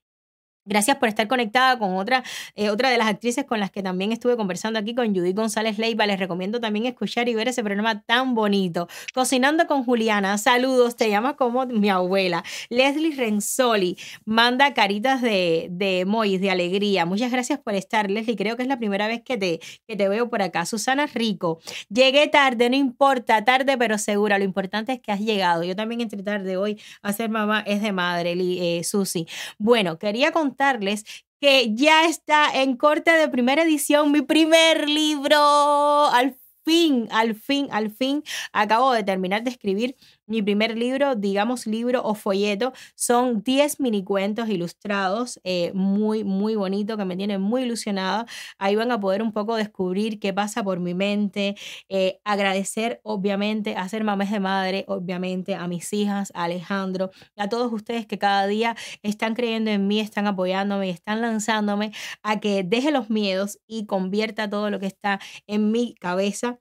Gracias 0.68 0.98
por 0.98 1.10
estar 1.10 1.28
conectada 1.28 1.78
con 1.78 1.96
otra, 1.96 2.24
eh, 2.56 2.72
otra 2.72 2.90
de 2.90 2.98
las 2.98 3.08
actrices 3.08 3.46
con 3.46 3.60
las 3.60 3.70
que 3.70 3.84
también 3.84 4.12
estuve 4.12 4.36
conversando 4.36 4.80
aquí, 4.80 4.96
con 4.96 5.14
Judith 5.14 5.36
González 5.36 5.78
Leiva. 5.78 6.08
Les 6.08 6.20
recomiendo 6.20 6.60
también 6.60 6.88
escuchar 6.88 7.30
y 7.30 7.36
ver 7.36 7.48
ese 7.48 7.64
programa 7.64 8.02
tan 8.02 8.34
bonito. 8.34 8.88
Cocinando 9.14 9.68
con 9.68 9.84
Juliana, 9.84 10.40
saludos, 10.40 10.96
te 10.96 11.08
llama 11.08 11.36
como 11.36 11.68
mi 11.68 11.90
abuela. 11.90 12.44
Leslie 12.70 13.16
Renzoli 13.16 13.96
manda 14.26 14.74
caritas 14.74 15.22
de, 15.22 15.68
de 15.70 16.00
emojis, 16.00 16.42
de 16.42 16.50
alegría. 16.50 17.06
Muchas 17.06 17.32
gracias 17.32 17.60
por 17.60 17.76
estar, 17.76 18.10
Leslie. 18.10 18.36
Creo 18.36 18.58
que 18.58 18.64
es 18.64 18.68
la 18.68 18.80
primera 18.80 19.08
vez 19.08 19.22
que 19.22 19.38
te, 19.38 19.60
que 19.88 19.96
te 19.96 20.10
veo 20.10 20.32
por 20.32 20.42
acá. 20.42 20.66
Susana 20.66 21.06
Rico, 21.06 21.60
llegué 21.90 22.28
tarde, 22.28 22.72
no 22.72 22.76
importa, 22.76 23.46
tarde 23.46 23.78
pero 23.78 24.00
segura. 24.00 24.40
Lo 24.40 24.44
importante 24.44 24.94
es 24.94 25.00
que 25.00 25.12
has 25.12 25.20
llegado. 25.20 25.64
Yo 25.64 25.76
también 25.76 26.02
entré 26.02 26.24
tarde 26.24 26.58
hoy 26.58 26.82
a 27.04 27.14
ser 27.14 27.30
mamá, 27.30 27.62
es 27.68 27.84
de 27.84 27.92
madre, 27.92 28.34
eh, 28.36 28.84
Susi. 28.84 29.28
Bueno, 29.60 30.00
quería 30.00 30.32
contar 30.32 30.55
contarles 30.56 31.04
que 31.42 31.76
ya 31.76 32.08
está 32.08 32.62
en 32.62 32.78
corte 32.78 33.12
de 33.12 33.28
primera 33.28 33.64
edición 33.64 34.12
mi 34.12 34.22
primer 34.22 34.90
libro. 34.90 35.38
Al 35.38 36.38
fin, 36.64 37.08
al 37.12 37.36
fin, 37.36 37.68
al 37.72 37.92
fin, 37.92 38.24
acabo 38.54 38.94
de 38.94 39.04
terminar 39.04 39.44
de 39.44 39.52
escribir 39.52 39.96
mi 40.28 40.42
primer 40.42 40.78
libro, 40.78 41.16
digamos 41.16 41.68
libro 41.68 42.02
o 42.04 42.16
folleto, 42.16 42.74
son 42.96 43.44
10 43.44 43.80
mini 43.80 44.04
cuentos 44.04 44.50
ilustrados, 44.50 45.40
eh, 45.44 45.72
muy, 45.74 46.24
muy 46.24 46.56
bonito, 46.56 46.98
que 46.98 47.06
me 47.06 47.16
tienen 47.18 47.42
muy 47.42 47.64
ilusionada. 47.64 48.26
Ahí 48.58 48.76
van 48.76 48.92
a 48.92 49.00
poder 49.00 49.22
un 49.22 49.32
poco 49.32 49.56
descubrir 49.56 50.20
qué 50.20 50.34
pasa 50.34 50.64
por 50.64 50.80
mi 50.80 50.94
mente, 50.94 51.56
eh, 51.90 52.20
agradecer 52.24 53.00
obviamente 53.04 53.76
a 53.76 53.88
ser 53.90 54.04
mamás 54.04 54.32
de 54.32 54.40
madre, 54.40 54.86
obviamente 54.88 55.56
a 55.56 55.68
mis 55.68 55.92
hijas, 55.94 56.32
a 56.36 56.44
Alejandro, 56.46 57.12
a 57.38 57.50
todos 57.50 57.72
ustedes 57.74 58.06
que 58.06 58.18
cada 58.18 58.48
día 58.48 58.76
están 59.04 59.36
creyendo 59.36 59.72
en 59.72 59.88
mí, 59.88 60.00
están 60.00 60.28
apoyándome, 60.28 60.90
están 60.90 61.22
lanzándome 61.22 61.92
a 62.24 62.40
que 62.40 62.64
deje 62.64 62.92
los 62.92 63.10
miedos 63.10 63.60
y 63.68 63.86
convierta 63.86 64.50
todo 64.50 64.70
lo 64.70 64.80
que 64.80 64.88
está 64.88 65.20
en 65.48 65.72
mi 65.72 65.96
cabeza 65.96 66.60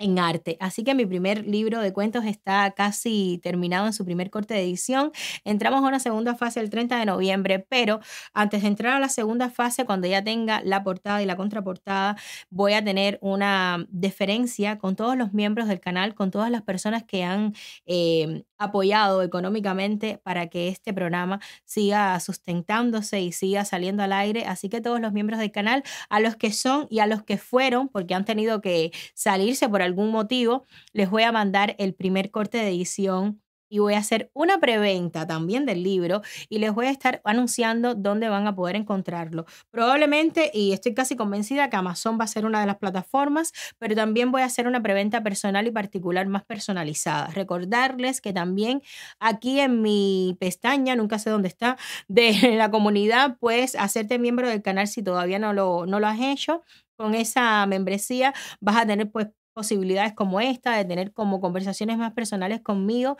en 0.00 0.18
arte. 0.18 0.56
Así 0.60 0.82
que 0.84 0.94
mi 0.94 1.06
primer 1.06 1.46
libro 1.46 1.80
de 1.80 1.92
cuentos 1.92 2.24
está 2.24 2.72
casi 2.72 3.40
terminado 3.42 3.86
en 3.86 3.92
su 3.92 4.04
primer 4.04 4.30
corte 4.30 4.54
de 4.54 4.62
edición. 4.62 5.12
Entramos 5.44 5.82
a 5.84 5.86
una 5.88 6.00
segunda 6.00 6.34
fase 6.34 6.60
el 6.60 6.70
30 6.70 6.98
de 6.98 7.06
noviembre, 7.06 7.60
pero 7.68 8.00
antes 8.34 8.62
de 8.62 8.68
entrar 8.68 8.94
a 8.94 9.00
la 9.00 9.08
segunda 9.08 9.50
fase, 9.50 9.84
cuando 9.84 10.08
ya 10.08 10.24
tenga 10.24 10.62
la 10.64 10.82
portada 10.82 11.22
y 11.22 11.26
la 11.26 11.36
contraportada, 11.36 12.16
voy 12.50 12.72
a 12.72 12.82
tener 12.84 13.18
una 13.22 13.86
deferencia 13.90 14.78
con 14.78 14.96
todos 14.96 15.16
los 15.16 15.32
miembros 15.32 15.68
del 15.68 15.80
canal, 15.80 16.14
con 16.14 16.30
todas 16.30 16.50
las 16.50 16.62
personas 16.62 17.04
que 17.04 17.22
han 17.24 17.54
eh, 17.86 18.44
apoyado 18.60 19.22
económicamente 19.22 20.18
para 20.22 20.48
que 20.48 20.68
este 20.68 20.92
programa 20.94 21.40
siga 21.64 22.18
sustentándose 22.20 23.20
y 23.20 23.32
siga 23.32 23.64
saliendo 23.64 24.02
al 24.02 24.12
aire. 24.12 24.44
Así 24.46 24.68
que 24.68 24.80
todos 24.80 25.00
los 25.00 25.12
miembros 25.12 25.40
del 25.40 25.50
canal, 25.50 25.82
a 26.08 26.20
los 26.20 26.36
que 26.36 26.52
son 26.52 26.86
y 26.90 27.00
a 27.00 27.06
los 27.06 27.22
que 27.24 27.38
fueron, 27.38 27.88
porque 27.88 28.14
han 28.14 28.24
tenido 28.24 28.60
que 28.60 28.92
salirse 29.14 29.68
por 29.68 29.82
algún 29.82 30.10
motivo, 30.10 30.66
les 30.92 31.10
voy 31.10 31.22
a 31.24 31.32
mandar 31.32 31.74
el 31.78 31.94
primer 31.94 32.30
corte 32.30 32.58
de 32.58 32.68
edición 32.68 33.40
y 33.70 33.78
voy 33.78 33.94
a 33.94 33.98
hacer 33.98 34.30
una 34.34 34.58
preventa 34.60 35.26
también 35.26 35.64
del 35.64 35.82
libro 35.82 36.20
y 36.50 36.58
les 36.58 36.74
voy 36.74 36.86
a 36.86 36.90
estar 36.90 37.22
anunciando 37.24 37.94
dónde 37.94 38.28
van 38.28 38.46
a 38.46 38.54
poder 38.54 38.76
encontrarlo. 38.76 39.46
Probablemente, 39.70 40.50
y 40.52 40.72
estoy 40.72 40.92
casi 40.92 41.16
convencida 41.16 41.70
que 41.70 41.76
Amazon 41.76 42.18
va 42.20 42.24
a 42.24 42.26
ser 42.26 42.44
una 42.44 42.60
de 42.60 42.66
las 42.66 42.76
plataformas, 42.76 43.52
pero 43.78 43.94
también 43.94 44.32
voy 44.32 44.42
a 44.42 44.46
hacer 44.46 44.66
una 44.66 44.82
preventa 44.82 45.22
personal 45.22 45.66
y 45.66 45.70
particular 45.70 46.26
más 46.26 46.44
personalizada. 46.44 47.28
Recordarles 47.28 48.20
que 48.20 48.32
también 48.32 48.82
aquí 49.20 49.60
en 49.60 49.82
mi 49.82 50.36
pestaña, 50.40 50.96
nunca 50.96 51.18
sé 51.18 51.30
dónde 51.30 51.48
está, 51.48 51.76
de 52.08 52.56
la 52.56 52.70
comunidad, 52.70 53.36
puedes 53.38 53.74
hacerte 53.76 54.18
miembro 54.18 54.48
del 54.48 54.62
canal 54.62 54.88
si 54.88 55.02
todavía 55.02 55.38
no 55.38 55.52
lo, 55.52 55.86
no 55.86 56.00
lo 56.00 56.06
has 56.06 56.20
hecho. 56.20 56.62
Con 56.96 57.14
esa 57.14 57.64
membresía 57.66 58.34
vas 58.60 58.76
a 58.76 58.86
tener 58.86 59.10
pues 59.10 59.28
posibilidades 59.60 60.14
como 60.14 60.40
esta, 60.40 60.76
de 60.76 60.84
tener 60.84 61.12
como 61.12 61.40
conversaciones 61.40 61.98
más 61.98 62.12
personales 62.12 62.60
conmigo. 62.62 63.16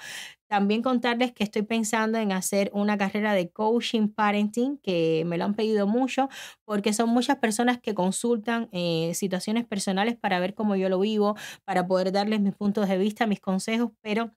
También 0.49 0.83
contarles 0.83 1.33
que 1.33 1.45
estoy 1.45 1.63
pensando 1.63 2.19
en 2.19 2.33
hacer 2.33 2.71
una 2.75 2.99
carrera 2.99 3.35
de 3.35 3.51
coaching 3.51 4.09
parenting, 4.09 4.79
que 4.79 5.23
me 5.27 5.39
lo 5.39 5.45
han 5.45 5.55
pedido 5.55 5.87
mucho, 5.87 6.29
porque 6.65 6.93
son 6.93 7.11
muchas 7.11 7.37
personas 7.39 7.79
que 7.81 7.95
consultan 7.95 8.69
eh, 8.73 9.13
situaciones 9.15 9.65
personales 9.67 10.17
para 10.17 10.41
ver 10.41 10.55
cómo 10.55 10.75
yo 10.77 10.89
lo 10.89 10.99
vivo, 11.01 11.37
para 11.65 11.87
poder 11.87 12.11
darles 12.13 12.41
mis 12.41 12.55
puntos 12.55 12.89
de 12.89 12.99
vista, 12.99 13.27
mis 13.27 13.41
consejos, 13.41 13.93
pero 14.03 14.33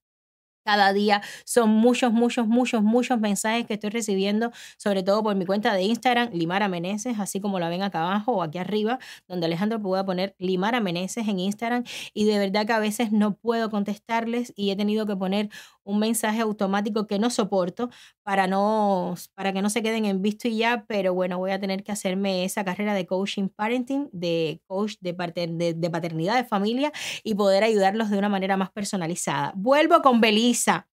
cada 0.64 0.94
día. 0.94 1.22
Son 1.46 1.70
muchos, 1.70 2.12
muchos, 2.14 2.48
muchos, 2.48 2.84
muchos 2.84 3.20
mensajes 3.20 3.66
que 3.68 3.74
estoy 3.76 3.90
recibiendo, 3.90 4.52
sobre 4.78 5.04
todo 5.04 5.24
por 5.24 5.36
mi 5.36 5.46
cuenta 5.46 5.74
de 5.74 5.84
Instagram, 5.84 6.30
Limara 6.34 6.68
Meneses, 6.68 7.20
así 7.20 7.40
como 7.40 7.60
la 7.60 7.70
ven 7.70 7.84
acá 7.84 8.02
abajo 8.02 8.34
o 8.34 8.44
aquí 8.44 8.58
arriba, 8.58 9.00
donde 9.28 9.46
Alejandro 9.48 9.82
pueda 9.82 10.06
poner 10.06 10.36
Limara 10.40 10.80
Meneses 10.80 11.28
en 11.28 11.40
Instagram. 11.40 11.84
Y 12.14 12.26
de 12.26 12.38
verdad 12.40 12.66
que 12.66 12.74
a 12.74 12.80
veces 12.80 13.12
no 13.12 13.36
puedo 13.36 13.70
contestarles 13.70 14.54
y 14.56 14.72
he 14.72 14.76
tenido 14.76 15.06
que 15.06 15.16
poner 15.16 15.50
un 15.84 16.00
mensaje 16.00 16.40
automático 16.42 17.08
que 17.08 17.20
no 17.20 17.30
soporto 17.30 17.90
para, 18.24 18.48
no, 18.48 19.16
para 19.36 19.52
que 19.54 19.62
no 19.62 19.70
se 19.70 19.84
queden 19.84 20.06
en 20.06 20.22
visto 20.22 20.48
y 20.48 20.58
ya, 20.58 20.86
pero 20.88 21.14
bueno, 21.14 21.38
voy 21.38 21.52
a 21.52 21.60
tener 21.60 21.84
que 21.84 21.92
hacerme 21.92 22.46
esa 22.46 22.64
carrera 22.64 22.94
de 22.94 23.06
coaching 23.06 23.50
parenting, 23.50 24.10
de 24.14 24.62
coach 24.68 24.96
de, 25.02 25.14
de, 25.14 25.74
de 25.74 25.90
paternidad, 25.90 26.38
de 26.38 26.46
familia 26.46 26.92
y 27.24 27.36
poder 27.36 27.64
ayudarlos 27.64 28.10
de 28.10 28.18
una 28.18 28.30
manera 28.30 28.56
más 28.58 28.72
personalizada. 28.72 29.54
Vuelvo 29.56 30.02
con 30.02 30.22
Belisa 30.54 30.88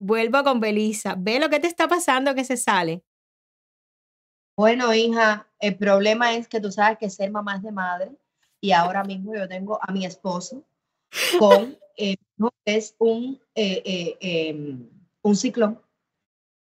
Vuelvo 0.00 0.44
con 0.44 0.60
Belisa. 0.60 1.16
Ve 1.18 1.40
lo 1.40 1.48
que 1.48 1.58
te 1.58 1.66
está 1.66 1.88
pasando 1.88 2.34
que 2.34 2.44
se 2.44 2.56
sale. 2.56 3.02
Bueno, 4.56 4.94
hija, 4.94 5.48
el 5.60 5.76
problema 5.76 6.34
es 6.34 6.48
que 6.48 6.60
tú 6.60 6.70
sabes 6.70 6.98
que 6.98 7.10
ser 7.10 7.30
mamá 7.30 7.56
es 7.56 7.62
de 7.62 7.72
madre 7.72 8.12
y 8.60 8.72
ahora 8.72 9.04
mismo 9.04 9.34
yo 9.34 9.48
tengo 9.48 9.78
a 9.80 9.92
mi 9.92 10.04
esposo 10.04 10.64
con 11.38 11.78
eh, 11.96 12.16
es 12.64 12.94
un, 12.98 13.40
eh, 13.54 13.82
eh, 13.84 14.16
em, 14.20 14.88
un 15.22 15.36
ciclón 15.36 15.80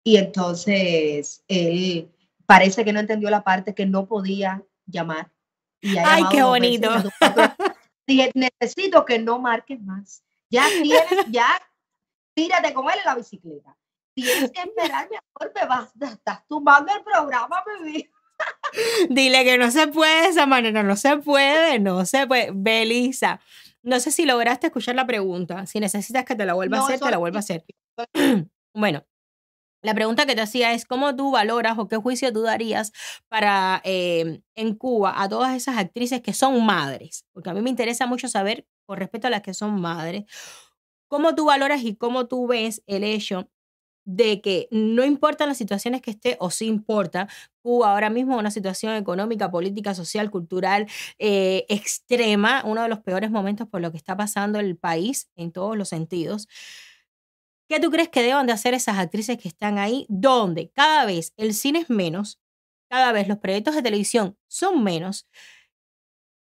y 0.03 0.17
entonces 0.17 1.43
él 1.47 2.09
parece 2.45 2.83
que 2.83 2.91
no 2.91 2.99
entendió 2.99 3.29
la 3.29 3.43
parte 3.43 3.75
que 3.75 3.85
no 3.85 4.07
podía 4.07 4.63
llamar. 4.85 5.31
Y 5.81 5.97
Ay, 5.97 6.23
qué 6.31 6.43
bonito. 6.43 6.89
Dije, 8.07 8.31
necesito 8.33 9.05
que 9.05 9.19
no 9.19 9.39
marques 9.39 9.81
más. 9.81 10.23
Ya 10.49 10.67
tienes, 10.67 11.03
ya 11.29 11.47
tírate 12.33 12.73
con 12.73 12.89
él 12.89 12.97
en 12.99 13.05
la 13.05 13.15
bicicleta. 13.15 13.77
Tienes 14.13 14.51
que 14.51 14.61
esperar, 14.61 15.09
mi 15.09 15.15
amor, 15.15 15.53
me 15.55 15.67
vas, 15.67 15.89
estás 16.13 16.45
tumbando 16.47 16.93
el 16.93 17.03
programa, 17.03 17.63
bebé. 17.65 18.11
Dile 19.09 19.43
que 19.43 19.57
no 19.57 19.71
se 19.71 19.87
puede 19.87 20.23
de 20.23 20.27
esa 20.29 20.45
manera, 20.45 20.83
no 20.83 20.95
se 20.95 21.17
puede, 21.17 21.79
no 21.79 22.05
se 22.05 22.27
puede. 22.27 22.51
Belisa, 22.53 23.39
no 23.83 23.99
sé 23.99 24.11
si 24.11 24.25
lograste 24.25 24.67
escuchar 24.67 24.95
la 24.95 25.05
pregunta. 25.05 25.65
Si 25.65 25.79
necesitas 25.79 26.25
que 26.25 26.35
te 26.35 26.45
la 26.45 26.53
vuelva 26.53 26.79
a 26.79 26.81
hacer, 26.81 26.99
te 26.99 27.11
la 27.11 27.17
vuelva 27.17 27.37
a 27.37 27.39
hacer. 27.39 27.65
bueno, 28.73 29.05
la 29.83 29.95
pregunta 29.95 30.25
que 30.25 30.35
te 30.35 30.41
hacía 30.41 30.73
es 30.73 30.85
cómo 30.85 31.15
tú 31.15 31.31
valoras 31.31 31.77
o 31.79 31.87
qué 31.87 31.97
juicio 31.97 32.31
tú 32.31 32.43
darías 32.43 32.91
para 33.27 33.81
eh, 33.83 34.41
en 34.55 34.75
Cuba 34.75 35.21
a 35.21 35.27
todas 35.27 35.55
esas 35.55 35.77
actrices 35.77 36.21
que 36.21 36.33
son 36.33 36.63
madres, 36.65 37.25
porque 37.33 37.49
a 37.49 37.53
mí 37.53 37.61
me 37.61 37.71
interesa 37.71 38.05
mucho 38.05 38.27
saber 38.27 38.67
con 38.85 38.97
respecto 38.97 39.27
a 39.27 39.31
las 39.31 39.41
que 39.41 39.53
son 39.53 39.81
madres, 39.81 40.25
¿Cómo 41.11 41.35
tú 41.35 41.43
valoras 41.43 41.83
y 41.83 41.97
cómo 41.97 42.27
tú 42.27 42.47
ves 42.47 42.83
el 42.87 43.03
hecho 43.03 43.49
de 44.05 44.39
que 44.39 44.69
no 44.71 45.03
importa 45.03 45.45
las 45.45 45.57
situaciones 45.57 46.01
que 46.01 46.11
esté 46.11 46.37
o 46.39 46.49
sí 46.51 46.67
importa, 46.67 47.27
Cuba 47.61 47.91
ahora 47.91 48.09
mismo 48.09 48.37
una 48.37 48.49
situación 48.49 48.95
económica, 48.95 49.51
política, 49.51 49.93
social, 49.93 50.31
cultural 50.31 50.87
eh, 51.19 51.65
extrema, 51.67 52.63
uno 52.65 52.83
de 52.83 52.87
los 52.87 53.01
peores 53.01 53.29
momentos 53.29 53.67
por 53.67 53.81
lo 53.81 53.91
que 53.91 53.97
está 53.97 54.15
pasando 54.15 54.57
el 54.61 54.77
país 54.77 55.29
en 55.35 55.51
todos 55.51 55.77
los 55.77 55.89
sentidos. 55.89 56.47
¿Qué 57.69 57.81
tú 57.81 57.91
crees 57.91 58.07
que 58.07 58.23
deban 58.23 58.47
de 58.47 58.53
hacer 58.53 58.73
esas 58.73 58.97
actrices 58.97 59.37
que 59.37 59.49
están 59.49 59.79
ahí, 59.79 60.05
donde 60.07 60.69
cada 60.71 61.05
vez 61.05 61.33
el 61.35 61.53
cine 61.53 61.79
es 61.79 61.89
menos, 61.89 62.39
cada 62.89 63.11
vez 63.11 63.27
los 63.27 63.37
proyectos 63.37 63.75
de 63.75 63.81
televisión 63.81 64.37
son 64.47 64.81
menos? 64.81 65.27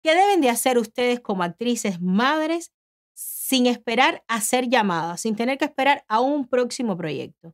¿Qué 0.05 0.15
deben 0.15 0.43
de 0.43 0.51
hacer 0.51 0.77
ustedes 0.77 1.21
como 1.21 1.45
actrices 1.45 2.03
madres 2.03 2.73
sin 3.21 3.67
esperar 3.67 4.25
a 4.29 4.41
ser 4.41 4.69
llamadas, 4.69 5.21
sin 5.21 5.37
tener 5.37 5.59
que 5.59 5.67
esperar 5.67 6.05
a 6.09 6.21
un 6.21 6.49
próximo 6.49 6.97
proyecto? 6.97 7.53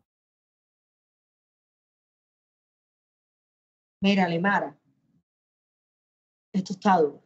Mira, 4.00 4.28
Lemara, 4.28 4.78
esto 6.52 6.72
está 6.72 7.00
duro. 7.00 7.22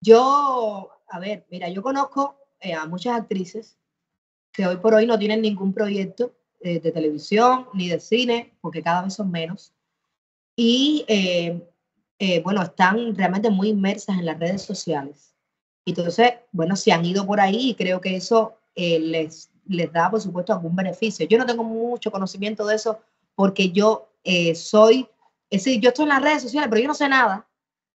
Yo, 0.00 0.90
a 1.08 1.18
ver, 1.18 1.46
mira, 1.50 1.68
yo 1.68 1.82
conozco 1.82 2.38
eh, 2.60 2.72
a 2.72 2.86
muchas 2.86 3.20
actrices 3.20 3.78
que 4.50 4.66
hoy 4.66 4.78
por 4.78 4.94
hoy 4.94 5.06
no 5.06 5.18
tienen 5.18 5.42
ningún 5.42 5.74
proyecto 5.74 6.34
eh, 6.60 6.80
de 6.80 6.90
televisión 6.90 7.68
ni 7.74 7.88
de 7.88 8.00
cine, 8.00 8.56
porque 8.62 8.82
cada 8.82 9.02
vez 9.02 9.14
son 9.14 9.30
menos. 9.30 9.74
Y 10.56 11.04
eh, 11.08 11.68
eh, 12.24 12.40
bueno, 12.40 12.62
están 12.62 13.16
realmente 13.16 13.50
muy 13.50 13.70
inmersas 13.70 14.16
en 14.16 14.26
las 14.26 14.38
redes 14.38 14.62
sociales. 14.62 15.34
Entonces, 15.84 16.34
bueno, 16.52 16.76
se 16.76 16.92
han 16.92 17.04
ido 17.04 17.26
por 17.26 17.40
ahí 17.40 17.70
y 17.70 17.74
creo 17.74 18.00
que 18.00 18.14
eso 18.14 18.58
eh, 18.76 19.00
les, 19.00 19.50
les 19.66 19.92
da, 19.92 20.08
por 20.08 20.20
supuesto, 20.20 20.52
algún 20.52 20.76
beneficio. 20.76 21.26
Yo 21.26 21.36
no 21.36 21.46
tengo 21.46 21.64
mucho 21.64 22.12
conocimiento 22.12 22.64
de 22.64 22.76
eso 22.76 23.00
porque 23.34 23.72
yo 23.72 24.12
eh, 24.22 24.54
soy, 24.54 25.08
es 25.50 25.64
decir, 25.64 25.80
yo 25.80 25.88
estoy 25.88 26.04
en 26.04 26.10
las 26.10 26.22
redes 26.22 26.42
sociales, 26.42 26.68
pero 26.70 26.80
yo 26.80 26.86
no 26.86 26.94
sé 26.94 27.08
nada. 27.08 27.44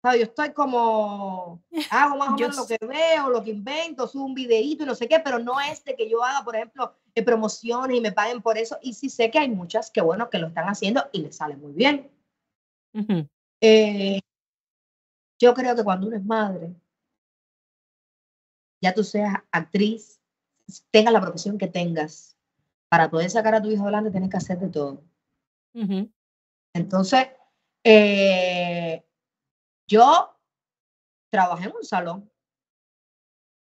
Yo 0.02 0.22
estoy 0.22 0.52
como, 0.54 1.62
hago 1.90 2.16
más 2.16 2.28
o 2.30 2.32
menos 2.38 2.56
lo 2.56 2.66
que 2.66 2.78
veo, 2.80 3.28
lo 3.28 3.44
que 3.44 3.50
invento, 3.50 4.08
subo 4.08 4.24
un 4.24 4.34
videíto 4.34 4.84
y 4.84 4.86
no 4.86 4.94
sé 4.94 5.06
qué, 5.06 5.20
pero 5.20 5.38
no 5.38 5.60
es 5.60 5.84
de 5.84 5.94
que 5.94 6.08
yo 6.08 6.24
haga, 6.24 6.42
por 6.42 6.56
ejemplo, 6.56 6.94
promociones 7.26 7.98
y 7.98 8.00
me 8.00 8.12
paguen 8.12 8.40
por 8.40 8.56
eso. 8.56 8.78
Y 8.80 8.94
sí 8.94 9.10
sé 9.10 9.30
que 9.30 9.38
hay 9.38 9.50
muchas 9.50 9.90
que, 9.90 10.00
bueno, 10.00 10.30
que 10.30 10.38
lo 10.38 10.46
están 10.46 10.66
haciendo 10.70 11.04
y 11.12 11.20
les 11.20 11.36
sale 11.36 11.58
muy 11.58 11.74
bien. 11.74 12.10
Eh, 13.66 14.20
yo 15.40 15.54
creo 15.54 15.74
que 15.74 15.82
cuando 15.82 16.06
uno 16.06 16.16
es 16.16 16.24
madre, 16.26 16.74
ya 18.82 18.92
tú 18.92 19.02
seas 19.02 19.36
actriz, 19.50 20.20
tengas 20.90 21.14
la 21.14 21.20
profesión 21.22 21.56
que 21.56 21.66
tengas, 21.66 22.36
para 22.90 23.08
poder 23.08 23.30
sacar 23.30 23.54
a 23.54 23.62
tu 23.62 23.70
hijo 23.70 23.84
adelante 23.84 24.10
tienes 24.10 24.28
que 24.28 24.36
hacer 24.36 24.58
de 24.58 24.68
todo. 24.68 25.02
Entonces, 26.74 27.28
eh, 27.84 29.02
yo 29.88 30.38
trabajé 31.30 31.64
en 31.64 31.76
un 31.76 31.84
salón 31.84 32.30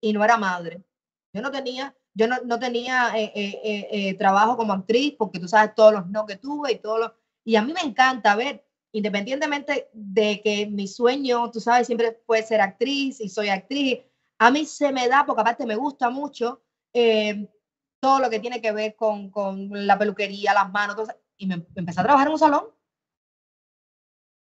y 0.01 0.12
no 0.12 0.22
era 0.22 0.36
madre. 0.36 0.84
Yo 1.32 1.42
no 1.42 1.51
tenía, 1.51 1.96
yo 2.14 2.28
no, 2.28 2.59
tenía 2.61 3.14
eh, 3.16 4.14
trabajo 4.16 4.57
como 4.57 4.74
actriz 4.74 5.16
porque 5.18 5.40
tú 5.40 5.49
sabes 5.49 5.74
todos 5.74 5.92
los 5.92 6.07
no 6.07 6.24
que 6.24 6.36
tuve 6.36 6.70
y 6.70 6.78
todos 6.78 7.01
los... 7.01 7.12
Y 7.44 7.57
a 7.57 7.62
mí 7.62 7.72
me 7.72 7.80
encanta 7.80 8.36
ver 8.36 8.67
independientemente 8.93 9.89
de 9.93 10.41
que 10.43 10.66
mi 10.66 10.89
sueño, 10.89 11.51
tú 11.51 11.61
sabes, 11.61 11.86
siempre 11.86 12.20
fue 12.26 12.43
ser 12.43 12.61
actriz 12.61 13.20
y 13.20 13.28
soy 13.28 13.49
actriz, 13.49 14.01
a 14.39 14.51
mí 14.51 14.64
se 14.66 14.93
me 14.93 15.09
da, 15.09 15.26
porque 15.26 15.43
aparte 15.43 15.66
me 15.66 15.76
gusta 15.76 16.11
mucho 16.11 16.62
eh, 16.93 17.49
todo 18.01 18.20
lo 18.20 18.30
que 18.30 18.41
tiene 18.41 18.61
que 18.61 18.72
ver 18.72 18.97
con, 18.97 19.30
con 19.30 19.86
la 19.86 19.99
peluquería, 19.99 20.55
las 20.55 20.70
manos, 20.70 20.97
todo 20.97 21.07
y 21.39 21.47
me, 21.47 21.66
empecé 21.74 22.01
a 22.01 22.05
trabajar 22.05 22.26
en 22.26 22.32
un 22.32 22.39
salón. 22.39 22.64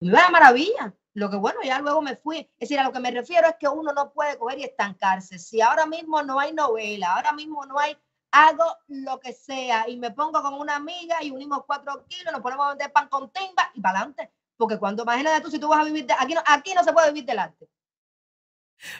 me 0.00 0.08
iba 0.08 0.28
maravilla. 0.30 0.94
Lo 1.14 1.30
que 1.30 1.36
bueno, 1.36 1.60
ya 1.64 1.78
luego 1.78 2.02
me 2.02 2.16
fui. 2.16 2.38
Es 2.38 2.68
decir, 2.68 2.78
a 2.78 2.84
lo 2.84 2.92
que 2.92 3.00
me 3.00 3.10
refiero 3.10 3.46
es 3.46 3.54
que 3.58 3.68
uno 3.68 3.92
no 3.92 4.12
puede 4.12 4.36
coger 4.36 4.58
y 4.58 4.64
estancarse. 4.64 5.38
Si 5.38 5.60
ahora 5.60 5.86
mismo 5.86 6.22
no 6.22 6.40
hay 6.40 6.52
novela, 6.52 7.14
ahora 7.14 7.32
mismo 7.32 7.64
no 7.66 7.78
hay 7.78 7.96
hago 8.34 8.64
lo 8.88 9.20
que 9.20 9.32
sea 9.32 9.88
y 9.88 9.96
me 9.96 10.10
pongo 10.10 10.42
con 10.42 10.54
una 10.54 10.74
amiga 10.74 11.22
y 11.22 11.30
unimos 11.30 11.64
cuatro 11.66 12.04
kilos, 12.08 12.32
nos 12.32 12.42
ponemos 12.42 12.66
a 12.66 12.70
vender 12.70 12.92
pan 12.92 13.08
con 13.08 13.30
timba 13.30 13.70
y 13.74 13.80
para 13.80 14.00
adelante. 14.00 14.32
Porque 14.56 14.76
cuando 14.76 15.04
imagínate 15.04 15.40
tú 15.40 15.50
si 15.50 15.58
tú 15.60 15.68
vas 15.68 15.80
a 15.80 15.84
vivir, 15.84 16.04
de, 16.06 16.14
aquí, 16.14 16.34
no, 16.34 16.42
aquí 16.44 16.74
no 16.74 16.82
se 16.82 16.92
puede 16.92 17.12
vivir 17.12 17.24
del 17.24 17.38
arte. 17.38 17.68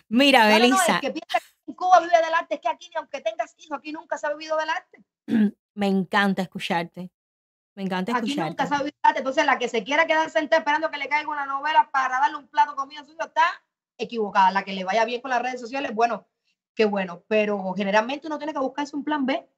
Mira, 0.08 0.46
Belisa. 0.46 1.00
que 1.00 1.10
piensa 1.10 1.40
que 1.40 1.70
en 1.70 1.74
Cuba 1.74 2.00
vive 2.00 2.16
del 2.16 2.32
arte, 2.32 2.54
es 2.54 2.60
que 2.60 2.68
aquí, 2.68 2.90
aunque 2.94 3.20
tengas 3.20 3.54
hijos, 3.58 3.78
aquí 3.78 3.92
nunca 3.92 4.16
se 4.16 4.26
ha 4.26 4.30
vivido 4.30 4.56
del 4.56 4.68
arte. 4.70 5.04
Me 5.74 5.88
encanta 5.88 6.42
escucharte. 6.42 7.10
Me 7.74 7.82
encanta 7.82 8.12
escucharte. 8.12 8.40
Aquí 8.40 8.50
nunca 8.50 8.66
se 8.66 8.74
ha 8.74 8.78
vivido 8.78 8.96
del 9.02 9.08
arte. 9.08 9.18
Entonces, 9.18 9.46
la 9.46 9.58
que 9.58 9.68
se 9.68 9.82
quiera 9.82 10.06
quedar 10.06 10.30
sentada 10.30 10.60
esperando 10.60 10.90
que 10.92 10.98
le 10.98 11.08
caiga 11.08 11.28
una 11.28 11.46
novela 11.46 11.90
para 11.92 12.20
darle 12.20 12.36
un 12.36 12.46
plato 12.46 12.70
de 12.70 12.76
comida 12.76 13.04
suyo 13.04 13.18
está 13.20 13.44
equivocada. 13.98 14.52
La 14.52 14.64
que 14.64 14.72
le 14.72 14.84
vaya 14.84 15.04
bien 15.04 15.20
con 15.20 15.30
las 15.30 15.42
redes 15.42 15.60
sociales, 15.60 15.92
bueno, 15.92 16.24
qué 16.74 16.84
bueno, 16.84 17.24
pero 17.28 17.72
generalmente 17.74 18.26
uno 18.26 18.38
tiene 18.38 18.52
que 18.52 18.58
buscarse 18.58 18.96
un 18.96 19.04
plan 19.04 19.24
B. 19.26 19.48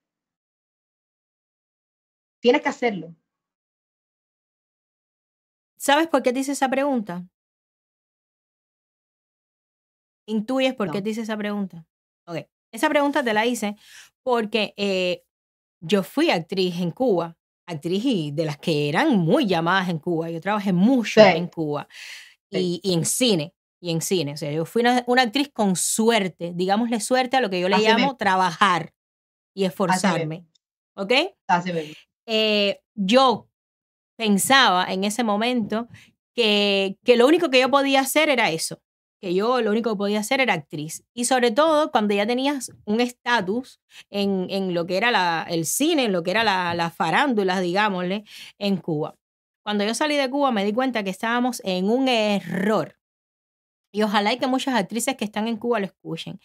Tienes 2.41 2.63
que 2.63 2.69
hacerlo. 2.69 3.15
¿Sabes 5.77 6.09
por 6.09 6.23
qué 6.23 6.33
te 6.33 6.41
hice 6.41 6.53
esa 6.53 6.69
pregunta? 6.69 7.27
¿Intuyes 10.27 10.75
por 10.75 10.91
qué 10.91 11.01
te 11.01 11.11
hice 11.11 11.23
esa 11.23 11.37
pregunta? 11.37 11.87
Ok, 12.27 12.39
esa 12.73 12.89
pregunta 12.89 13.23
te 13.23 13.33
la 13.33 13.47
hice 13.47 13.77
porque 14.23 14.75
eh, 14.77 15.25
yo 15.81 16.03
fui 16.03 16.31
actriz 16.31 16.81
en 16.81 16.91
Cuba, 16.91 17.37
actriz 17.67 18.05
y 18.05 18.33
de 18.33 18.45
las 18.45 18.59
que 18.59 18.89
eran 18.89 19.17
muy 19.17 19.47
llamadas 19.47 19.89
en 19.89 19.99
Cuba. 19.99 20.31
Yo 20.31 20.41
trabajé 20.41 20.73
mucho 20.73 21.21
en 21.21 21.47
Cuba 21.47 21.87
y, 22.51 22.81
y, 22.83 22.95
en 22.95 23.05
cine. 23.05 23.55
Y 23.81 23.91
en 23.91 24.01
cine. 24.01 24.33
O 24.33 24.37
sea, 24.37 24.51
yo 24.53 24.65
fui 24.65 24.81
una, 24.83 25.05
una 25.07 25.23
actriz 25.23 25.51
con 25.53 25.77
suerte, 25.77 26.53
digámosle 26.55 27.01
suerte 27.01 27.37
a 27.37 27.41
lo 27.41 27.51
que 27.51 27.61
yo 27.61 27.69
le 27.69 27.79
llamo 27.79 28.17
trabajar 28.17 28.93
y 29.55 29.65
esforzarme. 29.65 30.47
¿Ok? 30.97 31.13
Eh, 32.27 32.81
yo 32.95 33.49
pensaba 34.17 34.87
en 34.93 35.05
ese 35.05 35.25
momento 35.25 35.89
que, 36.35 36.99
que 37.05 37.17
lo 37.17 37.27
único 37.27 37.51
que 37.51 37.61
yo 37.61 37.71
podía 37.71 38.01
hacer 38.01 38.29
era 38.29 38.51
eso, 38.51 38.81
que 39.21 39.35
yo 39.35 39.61
lo 39.61 39.71
único 39.71 39.91
que 39.91 39.97
podía 39.97 40.21
hacer 40.21 40.41
era 40.41 40.55
actriz. 40.55 41.05
Y 41.15 41.27
sobre 41.27 41.51
todo 41.51 41.91
cuando 41.91 42.15
ya 42.15 42.27
tenías 42.27 42.73
un 42.85 43.01
estatus 43.01 43.81
en, 44.11 44.47
en 44.51 44.75
lo 44.75 44.87
que 44.87 44.97
era 44.97 45.11
la, 45.11 45.47
el 45.49 45.67
cine, 45.67 46.07
en 46.07 46.13
lo 46.13 46.23
que 46.23 46.31
era 46.31 46.45
la, 46.45 46.75
la 46.75 46.91
farándula, 46.91 47.61
digámosle, 47.61 48.25
en 48.59 48.77
Cuba. 48.79 49.17
Cuando 49.63 49.85
yo 49.85 49.95
salí 49.95 50.17
de 50.17 50.31
Cuba 50.31 50.51
me 50.53 50.65
di 50.65 50.73
cuenta 50.73 51.03
que 51.03 51.11
estábamos 51.11 51.61
en 51.65 51.91
un 51.91 52.09
error. 52.09 52.97
Y 53.97 54.03
ojalá 54.03 54.35
y 54.35 54.37
que 54.37 54.47
muchas 54.47 54.75
actrices 54.75 55.17
que 55.17 55.25
están 55.25 55.49
en 55.49 55.57
Cuba 55.57 55.81
lo 55.81 55.87
escuchen. 55.87 56.39